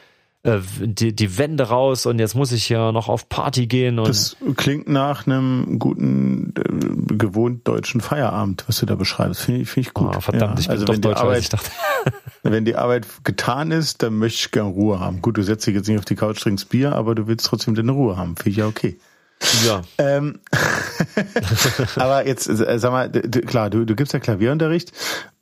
äh, 0.42 0.58
die, 0.80 1.16
die 1.16 1.38
Wände 1.38 1.66
raus 1.66 2.08
und 2.08 2.18
jetzt 2.18 2.34
muss 2.34 2.52
ich 2.52 2.64
hier 2.64 2.92
noch 2.92 3.08
auf 3.08 3.30
Party 3.30 3.68
gehen. 3.68 4.00
Und 4.00 4.08
das 4.08 4.36
klingt 4.56 4.90
nach 4.90 5.28
einem 5.28 5.78
guten, 5.78 6.56
äh, 6.58 7.16
gewohnt 7.18 7.68
deutschen 7.68 8.02
Feierabend, 8.02 8.64
was 8.66 8.80
du 8.80 8.88
da 8.88 8.96
beschreibst. 8.96 9.42
Finde 9.42 9.62
ich, 9.62 9.70
find 9.70 9.86
ich 9.86 9.94
gut. 9.94 10.16
Oh, 10.18 10.20
verdammt, 10.20 10.56
ja. 10.56 10.60
ich 10.62 10.66
bin 10.66 10.72
also 10.72 10.86
doch 10.86 10.94
wenn 10.96 11.02
Deutscher, 11.02 11.22
Arbeit, 11.22 11.42
ich 11.42 11.50
dachte. 11.50 11.70
wenn 12.42 12.66
die 12.66 12.76
Arbeit 12.76 13.06
getan 13.24 13.70
ist, 13.70 14.02
dann 14.02 14.16
möchte 14.16 14.40
ich 14.40 14.52
gerne 14.52 14.72
Ruhe 14.72 15.00
haben. 15.00 15.22
Gut, 15.22 15.38
du 15.38 15.44
setzt 15.44 15.68
dich 15.68 15.76
jetzt 15.76 15.88
nicht 15.88 16.00
auf 16.00 16.06
die 16.06 16.16
Couch, 16.16 16.42
trinkst 16.42 16.70
Bier, 16.70 16.96
aber 16.96 17.14
du 17.14 17.28
willst 17.28 17.46
trotzdem 17.46 17.76
deine 17.76 17.92
Ruhe 17.92 18.18
haben. 18.18 18.36
Finde 18.36 18.50
ich 18.50 18.58
ja 18.58 18.66
okay. 18.66 18.98
Ja. 19.66 19.82
Ähm, 19.98 20.39
aber 21.96 22.28
jetzt, 22.28 22.48
äh, 22.48 22.80
sag 22.80 22.92
mal, 22.92 23.10
du, 23.10 23.42
klar, 23.42 23.70
du, 23.70 23.86
du 23.86 23.96
gibst 23.96 24.14
ja 24.14 24.20
Klavierunterricht 24.20 24.92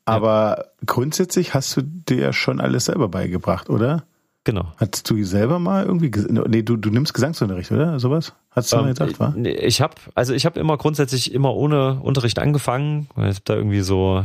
Aber 0.05 0.57
ja. 0.57 0.65
grundsätzlich 0.85 1.53
hast 1.53 1.75
du 1.77 1.81
dir 1.81 2.33
schon 2.33 2.59
alles 2.59 2.85
selber 2.85 3.07
beigebracht, 3.09 3.69
oder? 3.69 4.03
Genau. 4.45 4.71
Hattest 4.77 5.09
du 5.09 5.23
selber 5.23 5.59
mal 5.59 5.85
irgendwie, 5.85 6.11
nee, 6.47 6.63
du, 6.63 6.77
du 6.77 6.89
nimmst 6.89 7.13
Gesangsunterricht, 7.13 7.71
oder? 7.71 7.99
Sowas? 7.99 8.33
Hast 8.51 8.71
du 8.71 8.77
ähm, 8.77 8.81
mal 8.83 8.93
gedacht, 8.93 9.19
war? 9.19 9.35
Ich 9.37 9.81
habe, 9.81 9.95
also 10.15 10.33
ich 10.33 10.45
habe 10.45 10.59
immer 10.59 10.77
grundsätzlich 10.77 11.33
immer 11.33 11.53
ohne 11.53 11.99
Unterricht 12.01 12.39
angefangen. 12.39 13.09
Ich 13.17 13.23
habe 13.23 13.41
da 13.43 13.55
irgendwie 13.55 13.81
so 13.81 14.23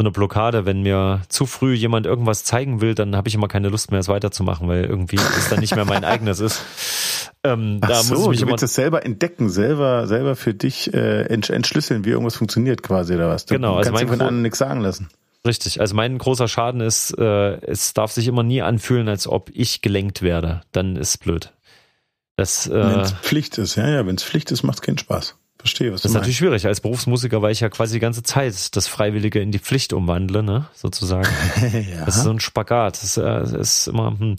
so 0.00 0.04
eine 0.04 0.12
Blockade, 0.12 0.64
wenn 0.64 0.82
mir 0.82 1.22
zu 1.28 1.44
früh 1.44 1.74
jemand 1.74 2.06
irgendwas 2.06 2.44
zeigen 2.44 2.80
will, 2.80 2.94
dann 2.94 3.16
habe 3.16 3.26
ich 3.26 3.34
immer 3.34 3.48
keine 3.48 3.68
Lust 3.68 3.90
mehr, 3.90 3.98
es 3.98 4.06
weiterzumachen, 4.06 4.68
weil 4.68 4.84
irgendwie 4.84 5.16
es 5.16 5.48
dann 5.48 5.58
nicht 5.58 5.74
mehr 5.74 5.84
mein 5.84 6.04
eigenes 6.04 6.38
ist. 6.38 6.62
Ähm, 7.44 7.78
Ach 7.82 7.88
da 7.88 8.02
so, 8.02 8.14
muss 8.14 8.22
ich 8.24 8.28
mich 8.30 8.40
du 8.40 8.46
willst 8.48 8.64
es 8.64 8.74
selber 8.74 9.04
entdecken, 9.04 9.48
selber, 9.48 10.06
selber 10.06 10.34
für 10.36 10.54
dich 10.54 10.92
äh, 10.92 11.22
entschlüsseln, 11.22 12.04
wie 12.04 12.10
irgendwas 12.10 12.36
funktioniert 12.36 12.82
quasi 12.82 13.14
oder 13.14 13.28
was. 13.28 13.46
Du 13.46 13.54
genau, 13.54 13.76
also 13.76 13.90
kannst 13.90 14.04
von 14.06 14.12
anderen 14.12 14.42
nichts 14.42 14.58
sagen 14.58 14.80
lassen. 14.80 15.08
Richtig, 15.46 15.80
also 15.80 15.94
mein 15.94 16.18
großer 16.18 16.48
Schaden 16.48 16.80
ist, 16.80 17.16
äh, 17.16 17.60
es 17.60 17.94
darf 17.94 18.12
sich 18.12 18.26
immer 18.26 18.42
nie 18.42 18.60
anfühlen, 18.60 19.08
als 19.08 19.28
ob 19.28 19.50
ich 19.54 19.82
gelenkt 19.82 20.22
werde. 20.22 20.62
Dann 20.72 20.96
ist 20.96 21.10
es 21.10 21.18
blöd. 21.18 21.52
Das, 22.36 22.66
äh, 22.66 22.72
wenn 22.72 23.00
es 23.00 23.12
Pflicht 23.12 23.56
ist, 23.58 23.76
ja, 23.76 23.88
ja, 23.88 24.06
wenn 24.06 24.16
es 24.16 24.24
Pflicht 24.24 24.50
ist, 24.50 24.62
macht 24.62 24.78
es 24.78 24.82
keinen 24.82 24.98
Spaß. 24.98 25.36
Verstehe, 25.58 25.92
was 25.92 26.02
Das 26.02 26.12
ist 26.12 26.14
natürlich 26.14 26.36
schwierig 26.36 26.66
als 26.66 26.80
Berufsmusiker, 26.80 27.42
weil 27.42 27.50
ich 27.50 27.60
ja 27.60 27.68
quasi 27.68 27.94
die 27.94 28.00
ganze 28.00 28.22
Zeit 28.22 28.76
das 28.76 28.86
Freiwillige 28.86 29.40
in 29.40 29.50
die 29.50 29.58
Pflicht 29.58 29.92
umwandle, 29.92 30.44
ne, 30.44 30.66
sozusagen. 30.72 31.28
ja. 31.90 32.04
Das 32.04 32.16
ist 32.16 32.22
so 32.24 32.30
ein 32.30 32.38
Spagat. 32.38 33.02
Das, 33.02 33.16
äh, 33.16 33.22
das 33.22 33.52
ist 33.52 33.88
immer, 33.88 34.16
hm. 34.18 34.36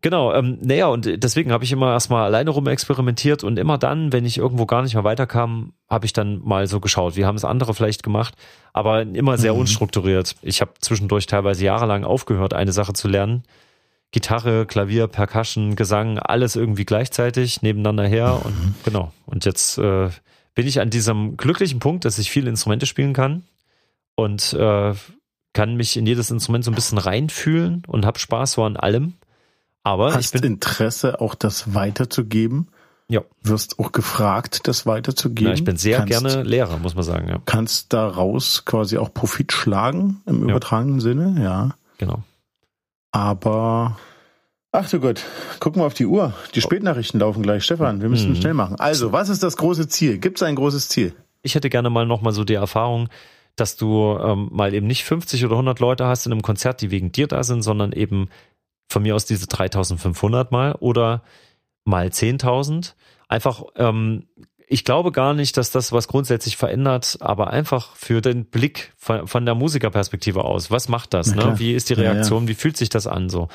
Genau, 0.00 0.32
ähm, 0.32 0.58
naja, 0.60 0.86
und 0.86 1.22
deswegen 1.24 1.50
habe 1.50 1.64
ich 1.64 1.72
immer 1.72 1.92
erstmal 1.92 2.24
alleine 2.24 2.50
rum 2.50 2.68
experimentiert 2.68 3.42
und 3.42 3.58
immer 3.58 3.78
dann, 3.78 4.12
wenn 4.12 4.24
ich 4.24 4.38
irgendwo 4.38 4.64
gar 4.64 4.82
nicht 4.82 4.94
mehr 4.94 5.02
weiterkam, 5.02 5.72
habe 5.88 6.06
ich 6.06 6.12
dann 6.12 6.40
mal 6.44 6.68
so 6.68 6.78
geschaut. 6.78 7.16
Wie 7.16 7.24
haben 7.24 7.34
es 7.34 7.44
andere 7.44 7.74
vielleicht 7.74 8.04
gemacht, 8.04 8.34
aber 8.72 9.02
immer 9.02 9.38
sehr 9.38 9.54
mhm. 9.54 9.60
unstrukturiert. 9.60 10.36
Ich 10.40 10.60
habe 10.60 10.74
zwischendurch 10.80 11.26
teilweise 11.26 11.64
jahrelang 11.64 12.04
aufgehört, 12.04 12.54
eine 12.54 12.70
Sache 12.70 12.92
zu 12.92 13.08
lernen. 13.08 13.42
Gitarre, 14.12 14.66
Klavier, 14.66 15.08
Percussion, 15.08 15.74
Gesang, 15.74 16.18
alles 16.18 16.54
irgendwie 16.54 16.84
gleichzeitig 16.84 17.62
nebeneinander 17.62 18.06
her 18.06 18.40
und 18.44 18.54
mhm. 18.54 18.74
genau. 18.84 19.12
Und 19.26 19.44
jetzt 19.44 19.78
äh, 19.78 20.10
bin 20.54 20.66
ich 20.66 20.80
an 20.80 20.90
diesem 20.90 21.36
glücklichen 21.36 21.80
Punkt, 21.80 22.04
dass 22.04 22.18
ich 22.18 22.30
viele 22.30 22.48
Instrumente 22.48 22.86
spielen 22.86 23.14
kann 23.14 23.42
und 24.14 24.52
äh, 24.52 24.94
kann 25.52 25.74
mich 25.74 25.96
in 25.96 26.06
jedes 26.06 26.30
Instrument 26.30 26.64
so 26.64 26.70
ein 26.70 26.74
bisschen 26.74 26.98
reinfühlen 26.98 27.82
und 27.88 28.06
habe 28.06 28.18
Spaß 28.18 28.52
so 28.52 28.64
an 28.64 28.76
allem. 28.76 29.14
Aber 29.88 30.12
Hast 30.12 30.34
ich 30.34 30.40
bin 30.42 30.52
Interesse, 30.52 31.18
auch 31.18 31.34
das 31.34 31.74
weiterzugeben? 31.74 32.68
Ja. 33.08 33.22
Wirst 33.42 33.78
auch 33.78 33.90
gefragt, 33.90 34.68
das 34.68 34.84
weiterzugeben? 34.84 35.48
Ja, 35.48 35.54
ich 35.54 35.64
bin 35.64 35.78
sehr 35.78 36.04
kannst, 36.04 36.10
gerne 36.10 36.42
Lehrer, 36.42 36.76
muss 36.76 36.94
man 36.94 37.04
sagen. 37.04 37.26
Ja. 37.26 37.38
Kannst 37.46 37.94
daraus 37.94 38.66
quasi 38.66 38.98
auch 38.98 39.14
Profit 39.14 39.50
schlagen 39.50 40.20
im 40.26 40.42
ja. 40.42 40.50
übertragenen 40.50 41.00
Sinne, 41.00 41.42
ja. 41.42 41.70
Genau. 41.96 42.22
Aber 43.12 43.96
Ach 44.72 44.90
du 44.90 45.00
Gott, 45.00 45.24
guck 45.58 45.76
mal 45.76 45.86
auf 45.86 45.94
die 45.94 46.04
Uhr. 46.04 46.34
Die 46.54 46.60
Spätnachrichten 46.60 47.18
laufen 47.20 47.42
gleich. 47.42 47.64
Stefan, 47.64 48.02
wir 48.02 48.10
müssen 48.10 48.32
mhm. 48.32 48.36
schnell 48.36 48.52
machen. 48.52 48.78
Also, 48.78 49.10
was 49.10 49.30
ist 49.30 49.42
das 49.42 49.56
große 49.56 49.88
Ziel? 49.88 50.18
Gibt 50.18 50.36
es 50.36 50.42
ein 50.42 50.56
großes 50.56 50.90
Ziel? 50.90 51.14
Ich 51.40 51.54
hätte 51.54 51.70
gerne 51.70 51.88
mal 51.88 52.04
nochmal 52.04 52.34
so 52.34 52.44
die 52.44 52.54
Erfahrung, 52.54 53.08
dass 53.56 53.76
du 53.76 54.18
ähm, 54.22 54.50
mal 54.52 54.74
eben 54.74 54.86
nicht 54.86 55.04
50 55.04 55.46
oder 55.46 55.54
100 55.54 55.80
Leute 55.80 56.04
hast 56.04 56.26
in 56.26 56.32
einem 56.32 56.42
Konzert, 56.42 56.82
die 56.82 56.90
wegen 56.90 57.10
dir 57.10 57.26
da 57.26 57.42
sind, 57.42 57.62
sondern 57.62 57.92
eben 57.92 58.28
von 58.88 59.02
mir 59.02 59.14
aus 59.14 59.26
diese 59.26 59.46
3500 59.46 60.50
mal 60.50 60.74
oder 60.80 61.22
mal 61.84 62.08
10.000. 62.08 62.94
Einfach, 63.28 63.62
ähm, 63.76 64.28
ich 64.66 64.84
glaube 64.84 65.12
gar 65.12 65.34
nicht, 65.34 65.56
dass 65.56 65.70
das 65.70 65.92
was 65.92 66.08
grundsätzlich 66.08 66.56
verändert, 66.56 67.18
aber 67.20 67.50
einfach 67.50 67.96
für 67.96 68.20
den 68.20 68.46
Blick 68.46 68.92
von, 68.96 69.26
von 69.26 69.46
der 69.46 69.54
Musikerperspektive 69.54 70.44
aus. 70.44 70.70
Was 70.70 70.88
macht 70.88 71.14
das? 71.14 71.34
Ne? 71.34 71.58
Wie 71.58 71.74
ist 71.74 71.88
die 71.88 71.94
Reaktion? 71.94 72.40
Ja, 72.40 72.44
ja. 72.44 72.48
Wie 72.48 72.54
fühlt 72.54 72.76
sich 72.76 72.88
das 72.88 73.06
an? 73.06 73.30
So. 73.30 73.48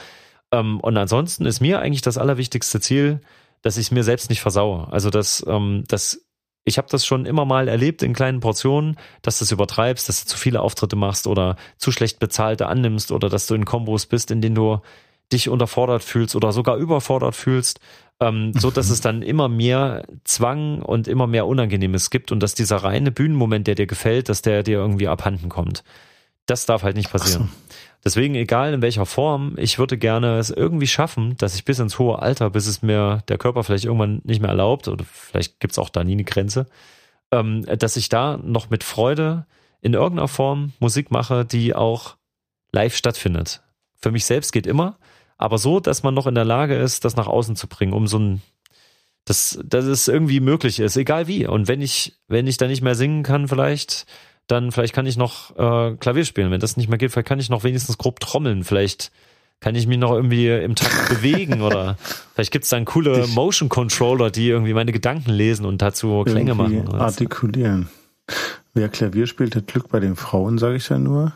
Ähm, 0.52 0.80
und 0.80 0.98
ansonsten 0.98 1.46
ist 1.46 1.60
mir 1.60 1.80
eigentlich 1.80 2.02
das 2.02 2.18
allerwichtigste 2.18 2.80
Ziel, 2.80 3.22
dass 3.62 3.78
ich 3.78 3.88
es 3.88 3.92
mir 3.92 4.04
selbst 4.04 4.30
nicht 4.30 4.42
versaue. 4.42 4.92
Also 4.92 5.10
dass, 5.10 5.44
ähm, 5.48 5.84
dass 5.88 6.26
ich 6.66 6.78
habe 6.78 6.88
das 6.90 7.06
schon 7.06 7.26
immer 7.26 7.46
mal 7.46 7.68
erlebt 7.68 8.04
in 8.04 8.14
kleinen 8.14 8.40
Portionen, 8.40 8.98
dass 9.22 9.40
du 9.40 9.46
es 9.46 9.52
übertreibst, 9.52 10.08
dass 10.08 10.24
du 10.24 10.30
zu 10.30 10.38
viele 10.38 10.62
Auftritte 10.62 10.96
machst 10.96 11.28
oder 11.28 11.58
zu 11.78 11.92
schlecht 11.92 12.20
bezahlte 12.20 12.68
annimmst 12.68 13.12
oder 13.12 13.30
dass 13.30 13.48
du 13.48 13.56
in 13.56 13.66
Kombos 13.66 14.06
bist, 14.06 14.32
in 14.32 14.42
denen 14.42 14.56
du 14.56 14.82
dich 15.34 15.50
unterfordert 15.50 16.04
fühlst 16.04 16.36
oder 16.36 16.52
sogar 16.52 16.78
überfordert 16.78 17.36
fühlst, 17.36 17.80
ähm, 18.20 18.54
so 18.54 18.72
dass 18.72 18.90
es 18.90 19.02
dann 19.02 19.22
immer 19.22 19.50
mehr 19.50 20.06
Zwang 20.24 20.82
und 20.82 21.08
immer 21.08 21.28
mehr 21.28 21.48
Unangenehmes 21.48 22.10
gibt 22.10 22.32
und 22.32 22.42
dass 22.42 22.54
dieser 22.54 22.78
reine 22.78 23.12
Bühnenmoment, 23.12 23.68
der 23.68 23.76
dir 23.76 23.88
gefällt, 23.88 24.30
dass 24.30 24.42
der 24.42 24.64
dir 24.64 24.78
irgendwie 24.78 25.08
abhanden 25.08 25.50
kommt. 25.50 25.84
Das 26.46 26.66
darf 26.66 26.84
halt 26.84 26.96
nicht 26.96 27.12
passieren. 27.12 27.50
So. 27.52 27.76
Deswegen, 28.06 28.36
egal 28.36 28.74
in 28.74 28.82
welcher 28.82 29.06
Form, 29.06 29.56
ich 29.58 29.80
würde 29.80 29.98
gerne 29.98 30.38
es 30.38 30.50
irgendwie 30.50 30.88
schaffen, 30.88 31.38
dass 31.38 31.56
ich 31.56 31.64
bis 31.64 31.80
ins 31.80 32.00
hohe 32.00 32.22
Alter, 32.22 32.50
bis 32.50 32.68
es 32.68 32.82
mir 32.82 33.24
der 33.30 33.38
Körper 33.38 33.64
vielleicht 33.64 33.86
irgendwann 33.86 34.22
nicht 34.26 34.42
mehr 34.42 34.50
erlaubt, 34.50 34.90
oder 34.90 35.06
vielleicht 35.06 35.62
gibt's 35.62 35.80
auch 35.80 35.90
da 35.90 36.04
nie 36.04 36.14
eine 36.14 36.26
Grenze, 36.26 36.66
ähm, 37.32 37.66
dass 37.66 37.96
ich 37.96 38.10
da 38.10 38.38
noch 38.44 38.70
mit 38.70 38.84
Freude 38.84 39.46
in 39.80 39.94
irgendeiner 39.94 40.28
Form 40.28 40.74
Musik 40.80 41.12
mache, 41.12 41.46
die 41.46 41.74
auch 41.76 42.18
live 42.74 42.96
stattfindet. 42.96 43.62
Für 44.02 44.12
mich 44.12 44.26
selbst 44.26 44.52
geht 44.52 44.68
immer, 44.68 44.98
aber 45.38 45.58
so, 45.58 45.80
dass 45.80 46.04
man 46.04 46.14
noch 46.14 46.28
in 46.28 46.36
der 46.36 46.46
Lage 46.46 46.76
ist, 46.76 47.06
das 47.06 47.16
nach 47.16 47.28
außen 47.28 47.56
zu 47.56 47.68
bringen, 47.68 47.94
um 47.94 48.08
so 48.08 48.20
ein 48.20 48.42
dass, 49.26 49.60
dass 49.64 49.86
es 49.86 50.08
irgendwie 50.08 50.40
möglich 50.40 50.80
ist, 50.80 50.98
egal 50.98 51.28
wie. 51.28 51.48
Und 51.48 51.68
wenn 51.68 51.82
ich, 51.82 52.18
wenn 52.28 52.48
ich 52.48 52.58
da 52.58 52.68
nicht 52.68 52.82
mehr 52.82 52.96
singen 52.96 53.24
kann, 53.24 53.48
vielleicht, 53.48 54.06
dann 54.48 54.72
vielleicht 54.72 54.94
kann 54.94 55.06
ich 55.06 55.18
noch 55.18 55.56
äh, 55.56 55.96
Klavier 55.96 56.26
spielen. 56.26 56.52
Wenn 56.52 56.60
das 56.60 56.78
nicht 56.78 56.90
mehr 56.90 56.98
geht, 56.98 57.12
vielleicht 57.12 57.28
kann 57.28 57.40
ich 57.40 57.50
noch 57.50 57.64
wenigstens 57.64 57.98
grob 57.98 58.20
trommeln. 58.20 58.64
Vielleicht 58.64 59.12
kann 59.62 59.76
ich 59.76 59.88
mich 59.88 59.98
noch 59.98 60.12
irgendwie 60.12 60.50
im 60.50 60.76
Takt 60.76 61.10
bewegen 61.16 61.62
oder 61.62 61.98
vielleicht 62.34 62.52
gibt's 62.52 62.70
dann 62.70 62.84
coole 62.84 63.22
ich 63.22 63.34
Motion 63.34 63.70
Controller, 63.70 64.30
die 64.30 64.50
irgendwie 64.50 64.74
meine 64.74 64.92
Gedanken 64.92 65.32
lesen 65.32 65.66
und 65.66 65.82
dazu 65.82 66.24
Klänge 66.26 66.54
machen. 66.54 66.90
Artikulieren. 66.94 67.88
Wer 68.74 68.90
Klavier 68.90 69.28
spielt, 69.28 69.56
hat 69.56 69.68
Glück 69.68 69.88
bei 69.88 70.02
den 70.02 70.18
Frauen, 70.18 70.58
sage 70.58 70.76
ich 70.76 70.90
ja 70.90 70.98
nur. 70.98 71.34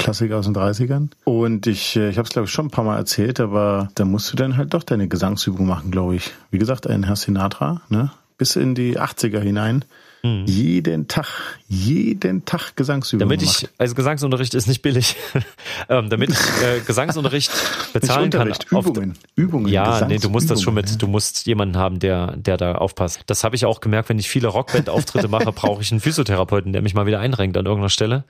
Klassiker 0.00 0.38
aus 0.38 0.46
den 0.46 0.54
30ern. 0.54 1.08
Und 1.24 1.66
ich, 1.66 1.96
äh, 1.96 2.10
ich 2.10 2.18
habe 2.18 2.26
es, 2.26 2.32
glaube 2.32 2.46
ich, 2.46 2.52
schon 2.52 2.66
ein 2.66 2.70
paar 2.70 2.84
Mal 2.84 2.96
erzählt, 2.96 3.38
aber 3.40 3.88
da 3.94 4.04
musst 4.04 4.32
du 4.32 4.36
dann 4.36 4.56
halt 4.56 4.74
doch 4.74 4.82
deine 4.82 5.08
Gesangsübung 5.08 5.66
machen, 5.66 5.90
glaube 5.90 6.16
ich. 6.16 6.30
Wie 6.50 6.58
gesagt, 6.58 6.86
ein 6.86 7.04
Herr 7.04 7.16
Sinatra, 7.16 7.82
ne? 7.88 8.10
Bis 8.38 8.56
in 8.56 8.74
die 8.74 8.98
80er 8.98 9.40
hinein. 9.40 9.84
Mhm. 10.22 10.44
Jeden 10.46 11.08
Tag, 11.08 11.26
jeden 11.66 12.44
Tag 12.44 12.76
Gesangsübungen 12.76 13.28
Damit 13.28 13.42
ich, 13.42 13.60
gemacht. 13.60 13.74
also 13.78 13.94
Gesangsunterricht 13.94 14.54
ist 14.54 14.66
nicht 14.66 14.82
billig. 14.82 15.16
ähm, 15.88 16.10
damit 16.10 16.30
ich 16.30 16.38
äh, 16.62 16.80
Gesangsunterricht 16.80 17.50
bezahlen 17.94 18.30
kann. 18.30 18.52
Übungen, 18.70 19.14
Übungen. 19.34 19.72
Ja, 19.72 20.06
nee, 20.06 20.18
du 20.18 20.28
musst 20.28 20.50
das 20.50 20.60
schon 20.60 20.74
mit, 20.74 21.00
du 21.00 21.06
musst 21.06 21.46
jemanden 21.46 21.78
haben, 21.78 22.00
der, 22.00 22.36
der 22.36 22.58
da 22.58 22.74
aufpasst. 22.74 23.20
Das 23.26 23.44
habe 23.44 23.56
ich 23.56 23.64
auch 23.64 23.80
gemerkt, 23.80 24.10
wenn 24.10 24.18
ich 24.18 24.28
viele 24.28 24.48
Rockband-Auftritte 24.48 25.28
mache, 25.28 25.52
brauche 25.52 25.80
ich 25.80 25.90
einen 25.90 26.00
Physiotherapeuten, 26.00 26.72
der 26.72 26.82
mich 26.82 26.94
mal 26.94 27.06
wieder 27.06 27.20
einrenkt 27.20 27.56
an 27.56 27.64
irgendeiner 27.64 27.90
Stelle. 27.90 28.24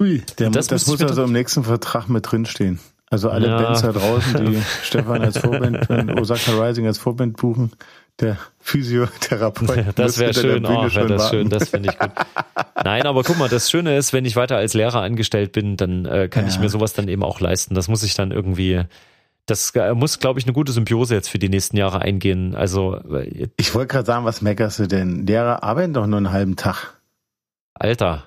Ui, 0.00 0.22
der, 0.38 0.50
das, 0.50 0.66
das 0.66 0.86
muss 0.86 1.00
also 1.02 1.24
im 1.24 1.32
nächsten 1.32 1.64
Vertrag 1.64 2.08
mit 2.08 2.30
drinstehen. 2.30 2.80
Also 3.10 3.30
alle 3.30 3.46
ja. 3.46 3.62
Bands 3.62 3.82
da 3.82 3.92
draußen, 3.92 4.44
die 4.44 4.62
Stefan 4.82 5.22
als 5.22 5.38
Vorband, 5.38 5.88
Osaka 6.18 6.52
Rising 6.52 6.86
als 6.86 6.98
Vorband 6.98 7.36
buchen, 7.36 7.70
der 8.18 8.38
Physiotherapeut. 8.58 9.96
Das 9.96 10.18
wäre 10.18 10.34
schön, 10.34 10.64
oh, 10.66 10.68
wäre 10.68 11.06
das 11.06 11.22
warten. 11.22 11.36
schön, 11.36 11.48
das 11.48 11.68
finde 11.68 11.90
ich 11.90 11.98
gut. 11.98 12.10
Nein, 12.82 13.02
aber 13.06 13.22
guck 13.22 13.38
mal, 13.38 13.48
das 13.48 13.70
Schöne 13.70 13.96
ist, 13.96 14.12
wenn 14.12 14.24
ich 14.24 14.34
weiter 14.36 14.56
als 14.56 14.74
Lehrer 14.74 15.02
angestellt 15.02 15.52
bin, 15.52 15.76
dann 15.76 16.06
äh, 16.06 16.28
kann 16.28 16.44
ja. 16.44 16.50
ich 16.50 16.58
mir 16.58 16.68
sowas 16.68 16.92
dann 16.92 17.06
eben 17.08 17.22
auch 17.22 17.40
leisten. 17.40 17.74
Das 17.74 17.86
muss 17.86 18.02
ich 18.02 18.14
dann 18.14 18.32
irgendwie, 18.32 18.82
das 19.46 19.70
äh, 19.76 19.94
muss, 19.94 20.18
glaube 20.18 20.40
ich, 20.40 20.46
eine 20.46 20.52
gute 20.52 20.72
Symbiose 20.72 21.14
jetzt 21.14 21.28
für 21.28 21.38
die 21.38 21.48
nächsten 21.48 21.76
Jahre 21.76 22.00
eingehen. 22.00 22.56
Also 22.56 22.96
äh, 22.96 23.48
ich 23.56 23.74
wollte 23.74 23.92
gerade 23.92 24.06
sagen, 24.06 24.24
was 24.24 24.42
meckerst 24.42 24.80
du 24.80 24.88
denn? 24.88 25.26
Lehrer 25.26 25.62
arbeiten 25.62 25.92
doch 25.92 26.06
nur 26.06 26.16
einen 26.16 26.32
halben 26.32 26.56
Tag. 26.56 26.94
Alter, 27.74 28.24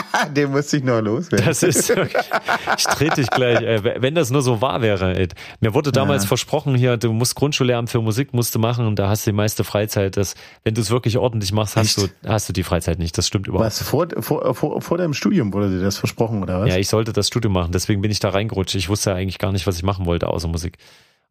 Den 0.36 0.50
musste 0.50 0.78
ich 0.78 0.84
noch 0.84 1.00
loswerden. 1.00 1.46
Das 1.46 1.62
ist 1.62 1.90
ich 1.90 2.84
trete 2.84 3.16
dich 3.16 3.30
gleich, 3.30 3.60
ey. 3.60 3.82
wenn 4.02 4.14
das 4.14 4.30
nur 4.30 4.42
so 4.42 4.60
wahr 4.60 4.82
wäre. 4.82 5.16
Ey. 5.16 5.28
Mir 5.60 5.74
wurde 5.74 5.92
damals 5.92 6.24
ja. 6.24 6.28
versprochen 6.28 6.74
hier, 6.74 6.96
du 6.96 7.12
musst 7.12 7.34
Grundschullehramt 7.34 7.90
für 7.90 8.00
Musik 8.00 8.32
musst 8.32 8.54
du 8.54 8.58
machen 8.58 8.86
und 8.86 8.98
da 8.98 9.08
hast 9.08 9.26
du 9.26 9.30
die 9.30 9.36
meiste 9.36 9.64
Freizeit. 9.64 10.16
Das, 10.16 10.34
wenn 10.64 10.74
du 10.74 10.80
es 10.80 10.90
wirklich 10.90 11.18
ordentlich 11.18 11.52
machst, 11.52 11.76
hast 11.76 11.96
du, 11.98 12.08
hast 12.26 12.48
du 12.48 12.52
die 12.52 12.62
Freizeit 12.62 12.98
nicht. 12.98 13.16
Das 13.18 13.26
stimmt 13.26 13.46
überhaupt. 13.46 13.66
Was, 13.66 13.82
vor, 13.82 14.08
vor, 14.20 14.54
vor, 14.54 14.80
vor 14.80 14.98
deinem 14.98 15.14
Studium 15.14 15.52
wurde 15.52 15.70
dir 15.70 15.80
das 15.80 15.98
versprochen 15.98 16.42
oder 16.42 16.60
was? 16.60 16.68
Ja, 16.68 16.76
ich 16.76 16.88
sollte 16.88 17.12
das 17.12 17.28
Studium 17.28 17.52
machen, 17.52 17.72
deswegen 17.72 18.02
bin 18.02 18.10
ich 18.10 18.20
da 18.20 18.30
reingerutscht. 18.30 18.74
Ich 18.74 18.88
wusste 18.88 19.14
eigentlich 19.14 19.38
gar 19.38 19.52
nicht, 19.52 19.66
was 19.66 19.76
ich 19.76 19.82
machen 19.82 20.06
wollte 20.06 20.28
außer 20.28 20.48
Musik. 20.48 20.78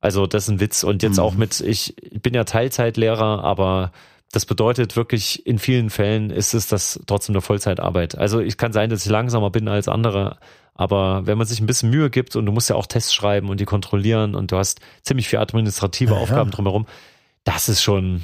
Also 0.02 0.26
das 0.26 0.44
ist 0.44 0.50
ein 0.50 0.60
Witz. 0.60 0.84
Und 0.84 1.04
jetzt 1.04 1.18
mhm. 1.18 1.24
auch 1.24 1.36
mit, 1.36 1.62
ich 1.62 1.96
bin 2.22 2.34
ja 2.34 2.44
Teilzeitlehrer, 2.44 3.44
aber 3.44 3.92
das 4.32 4.46
bedeutet 4.46 4.96
wirklich, 4.96 5.46
in 5.46 5.60
vielen 5.60 5.90
Fällen 5.90 6.30
ist 6.30 6.54
es 6.54 6.68
das 6.68 7.00
trotzdem 7.06 7.36
eine 7.36 7.42
Vollzeitarbeit. 7.42 8.18
Also 8.18 8.40
ich 8.40 8.58
kann 8.58 8.72
sein, 8.72 8.90
dass 8.90 9.06
ich 9.06 9.12
langsamer 9.12 9.50
bin 9.50 9.68
als 9.68 9.88
andere, 9.88 10.38
aber 10.74 11.28
wenn 11.28 11.38
man 11.38 11.46
sich 11.46 11.60
ein 11.60 11.66
bisschen 11.66 11.90
Mühe 11.90 12.10
gibt 12.10 12.36
und 12.36 12.46
du 12.46 12.52
musst 12.52 12.70
ja 12.70 12.76
auch 12.76 12.86
Tests 12.86 13.14
schreiben 13.14 13.50
und 13.50 13.60
die 13.60 13.66
kontrollieren 13.66 14.36
und 14.36 14.52
du 14.52 14.58
hast 14.58 14.80
ziemlich 15.04 15.28
viel 15.28 15.40
administrative 15.40 16.14
ja, 16.14 16.20
Aufgaben 16.20 16.50
ja. 16.50 16.56
drumherum, 16.56 16.88
das 17.44 17.68
ist 17.68 17.82
schon, 17.82 18.24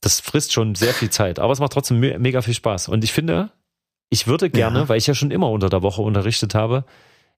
das 0.00 0.20
frisst 0.20 0.52
schon 0.52 0.74
sehr 0.74 0.94
viel 0.94 1.10
Zeit. 1.10 1.38
Aber 1.38 1.52
es 1.52 1.60
macht 1.60 1.72
trotzdem 1.72 2.00
mega 2.00 2.40
viel 2.40 2.54
Spaß. 2.54 2.88
Und 2.88 3.04
ich 3.04 3.12
finde, 3.12 3.50
ich 4.08 4.26
würde 4.26 4.48
gerne, 4.48 4.80
ja. 4.80 4.88
weil 4.88 4.98
ich 4.98 5.06
ja 5.06 5.14
schon 5.14 5.30
immer 5.30 5.50
unter 5.50 5.68
der 5.68 5.82
Woche 5.82 6.00
unterrichtet 6.00 6.54
habe, 6.54 6.84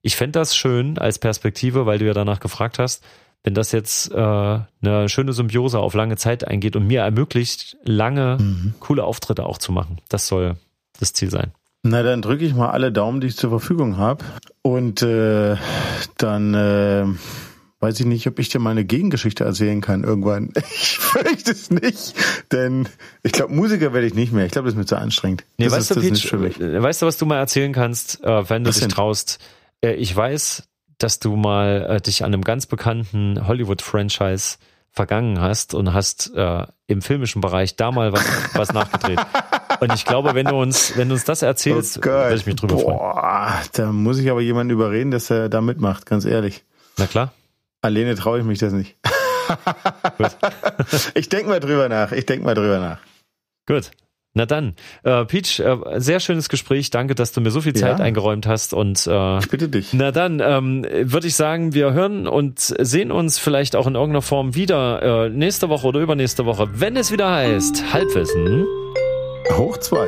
ich 0.01 0.15
fände 0.15 0.39
das 0.39 0.55
schön 0.55 0.97
als 0.99 1.19
Perspektive, 1.19 1.85
weil 1.85 1.97
du 1.97 2.05
ja 2.05 2.13
danach 2.13 2.39
gefragt 2.39 2.79
hast, 2.79 3.03
wenn 3.45 3.53
das 3.53 3.71
jetzt 3.71 4.11
äh, 4.11 4.15
eine 4.15 5.07
schöne 5.07 5.31
Symbiose 5.31 5.79
auf 5.79 5.93
lange 5.93 6.17
Zeit 6.17 6.47
eingeht 6.47 6.75
und 6.75 6.87
mir 6.87 7.01
ermöglicht, 7.01 7.77
lange 7.83 8.37
mhm. 8.39 8.73
coole 8.79 9.03
Auftritte 9.03 9.45
auch 9.45 9.59
zu 9.59 9.71
machen. 9.71 9.99
Das 10.09 10.27
soll 10.27 10.55
das 10.99 11.13
Ziel 11.13 11.29
sein. 11.29 11.51
Na, 11.83 12.01
dann 12.01 12.23
drücke 12.23 12.43
ich 12.43 12.55
mal 12.55 12.71
alle 12.71 12.91
Daumen, 12.91 13.21
die 13.21 13.27
ich 13.27 13.37
zur 13.37 13.51
Verfügung 13.51 13.97
habe. 13.97 14.25
Und 14.63 15.03
äh, 15.03 15.57
dann 16.17 16.55
äh, 16.55 17.05
weiß 17.81 17.99
ich 17.99 18.07
nicht, 18.07 18.25
ob 18.25 18.39
ich 18.39 18.49
dir 18.49 18.57
mal 18.57 18.71
eine 18.71 18.83
Gegengeschichte 18.83 19.43
erzählen 19.43 19.79
kann 19.79 20.03
irgendwann. 20.03 20.51
Ich 20.81 20.97
fürchte 20.97 21.51
es 21.51 21.69
nicht, 21.69 22.15
denn 22.51 22.89
ich 23.23 23.31
glaube, 23.31 23.53
Musiker 23.53 23.93
werde 23.93 24.07
ich 24.07 24.15
nicht 24.15 24.33
mehr. 24.33 24.45
Ich 24.45 24.51
glaube, 24.51 24.65
das 24.65 24.73
ist 24.73 24.77
mir 24.77 24.85
zu 24.85 24.97
anstrengend. 24.97 25.45
Nee, 25.57 25.65
das 25.65 25.73
weißt 25.73 25.91
ist, 25.91 26.31
du, 26.31 26.39
Peach, 26.39 26.59
weißt 26.59 27.01
du, 27.03 27.05
was 27.05 27.17
du 27.17 27.25
mal 27.25 27.37
erzählen 27.37 27.71
kannst, 27.71 28.21
äh, 28.23 28.49
wenn 28.49 28.63
du 28.63 28.69
was 28.69 28.75
dich 28.75 28.85
denn? 28.85 28.89
traust? 28.89 29.39
Äh, 29.81 29.93
ich 29.93 30.13
weiß, 30.13 30.63
dass 30.97 31.19
du 31.19 31.35
mal 31.35 31.85
äh, 31.89 32.01
dich 32.01 32.23
an 32.23 32.33
einem 32.33 32.43
ganz 32.43 32.65
bekannten 32.65 33.47
Hollywood-Franchise 33.47 34.57
vergangen 34.91 35.41
hast 35.41 35.73
und 35.73 35.93
hast 35.93 36.33
äh, 36.35 36.65
im 36.87 37.01
filmischen 37.01 37.41
Bereich 37.41 37.75
da 37.75 37.91
mal 37.91 38.13
was, 38.13 38.23
was 38.53 38.73
nachgedreht. 38.73 39.19
Und 39.81 39.93
ich 39.93 40.05
glaube, 40.05 40.35
wenn 40.35 40.45
du 40.45 40.55
uns, 40.55 40.95
wenn 40.95 41.09
du 41.09 41.15
uns 41.15 41.25
das 41.25 41.41
erzählst, 41.41 41.97
oh 41.97 42.05
würde 42.05 42.35
ich 42.35 42.45
mich 42.45 42.55
drüber 42.55 42.75
Boah, 42.75 43.49
freuen. 43.49 43.69
Da 43.73 43.91
muss 43.91 44.17
ich 44.19 44.31
aber 44.31 44.39
jemanden 44.39 44.71
überreden, 44.71 45.11
dass 45.11 45.29
er 45.29 45.49
da 45.49 45.59
mitmacht, 45.59 46.05
ganz 46.05 46.23
ehrlich. 46.23 46.63
Na 46.97 47.07
klar. 47.07 47.33
Alleine 47.81 48.15
traue 48.15 48.39
ich 48.39 48.45
mich 48.45 48.59
das 48.59 48.71
nicht. 48.71 48.95
ich 51.13 51.27
denke 51.27 51.49
mal 51.49 51.59
drüber 51.59 51.89
nach. 51.89 52.13
Ich 52.13 52.25
denke 52.25 52.45
mal 52.45 52.55
drüber 52.55 52.79
nach. 52.79 52.99
Gut. 53.67 53.91
Na 54.37 54.45
dann, 54.45 54.73
äh, 55.03 55.23
Peach, 55.23 55.61
äh, 55.61 55.77
sehr 55.95 56.19
schönes 56.19 56.49
Gespräch. 56.49 56.89
Danke, 56.89 57.15
dass 57.15 57.31
du 57.31 57.39
mir 57.39 57.51
so 57.51 57.61
viel 57.61 57.73
Zeit 57.73 57.99
ja. 57.99 58.05
eingeräumt 58.05 58.45
hast. 58.45 58.73
Und 58.73 59.07
äh, 59.07 59.39
ich 59.39 59.49
bitte 59.49 59.69
dich. 59.69 59.93
Na 59.93 60.11
dann, 60.11 60.41
ähm, 60.43 60.85
würde 61.03 61.27
ich 61.27 61.35
sagen, 61.35 61.73
wir 61.73 61.93
hören 61.93 62.27
und 62.27 62.59
sehen 62.59 63.13
uns 63.13 63.39
vielleicht 63.39 63.77
auch 63.77 63.87
in 63.87 63.95
irgendeiner 63.95 64.21
Form 64.21 64.53
wieder 64.53 65.25
äh, 65.25 65.29
nächste 65.29 65.69
Woche 65.69 65.87
oder 65.87 66.01
übernächste 66.01 66.45
Woche, 66.45 66.67
wenn 66.73 66.97
es 66.97 67.13
wieder 67.13 67.31
heißt 67.31 67.93
Halbwissen 67.93 68.65
hoch 69.53 69.77
zwei. 69.77 70.07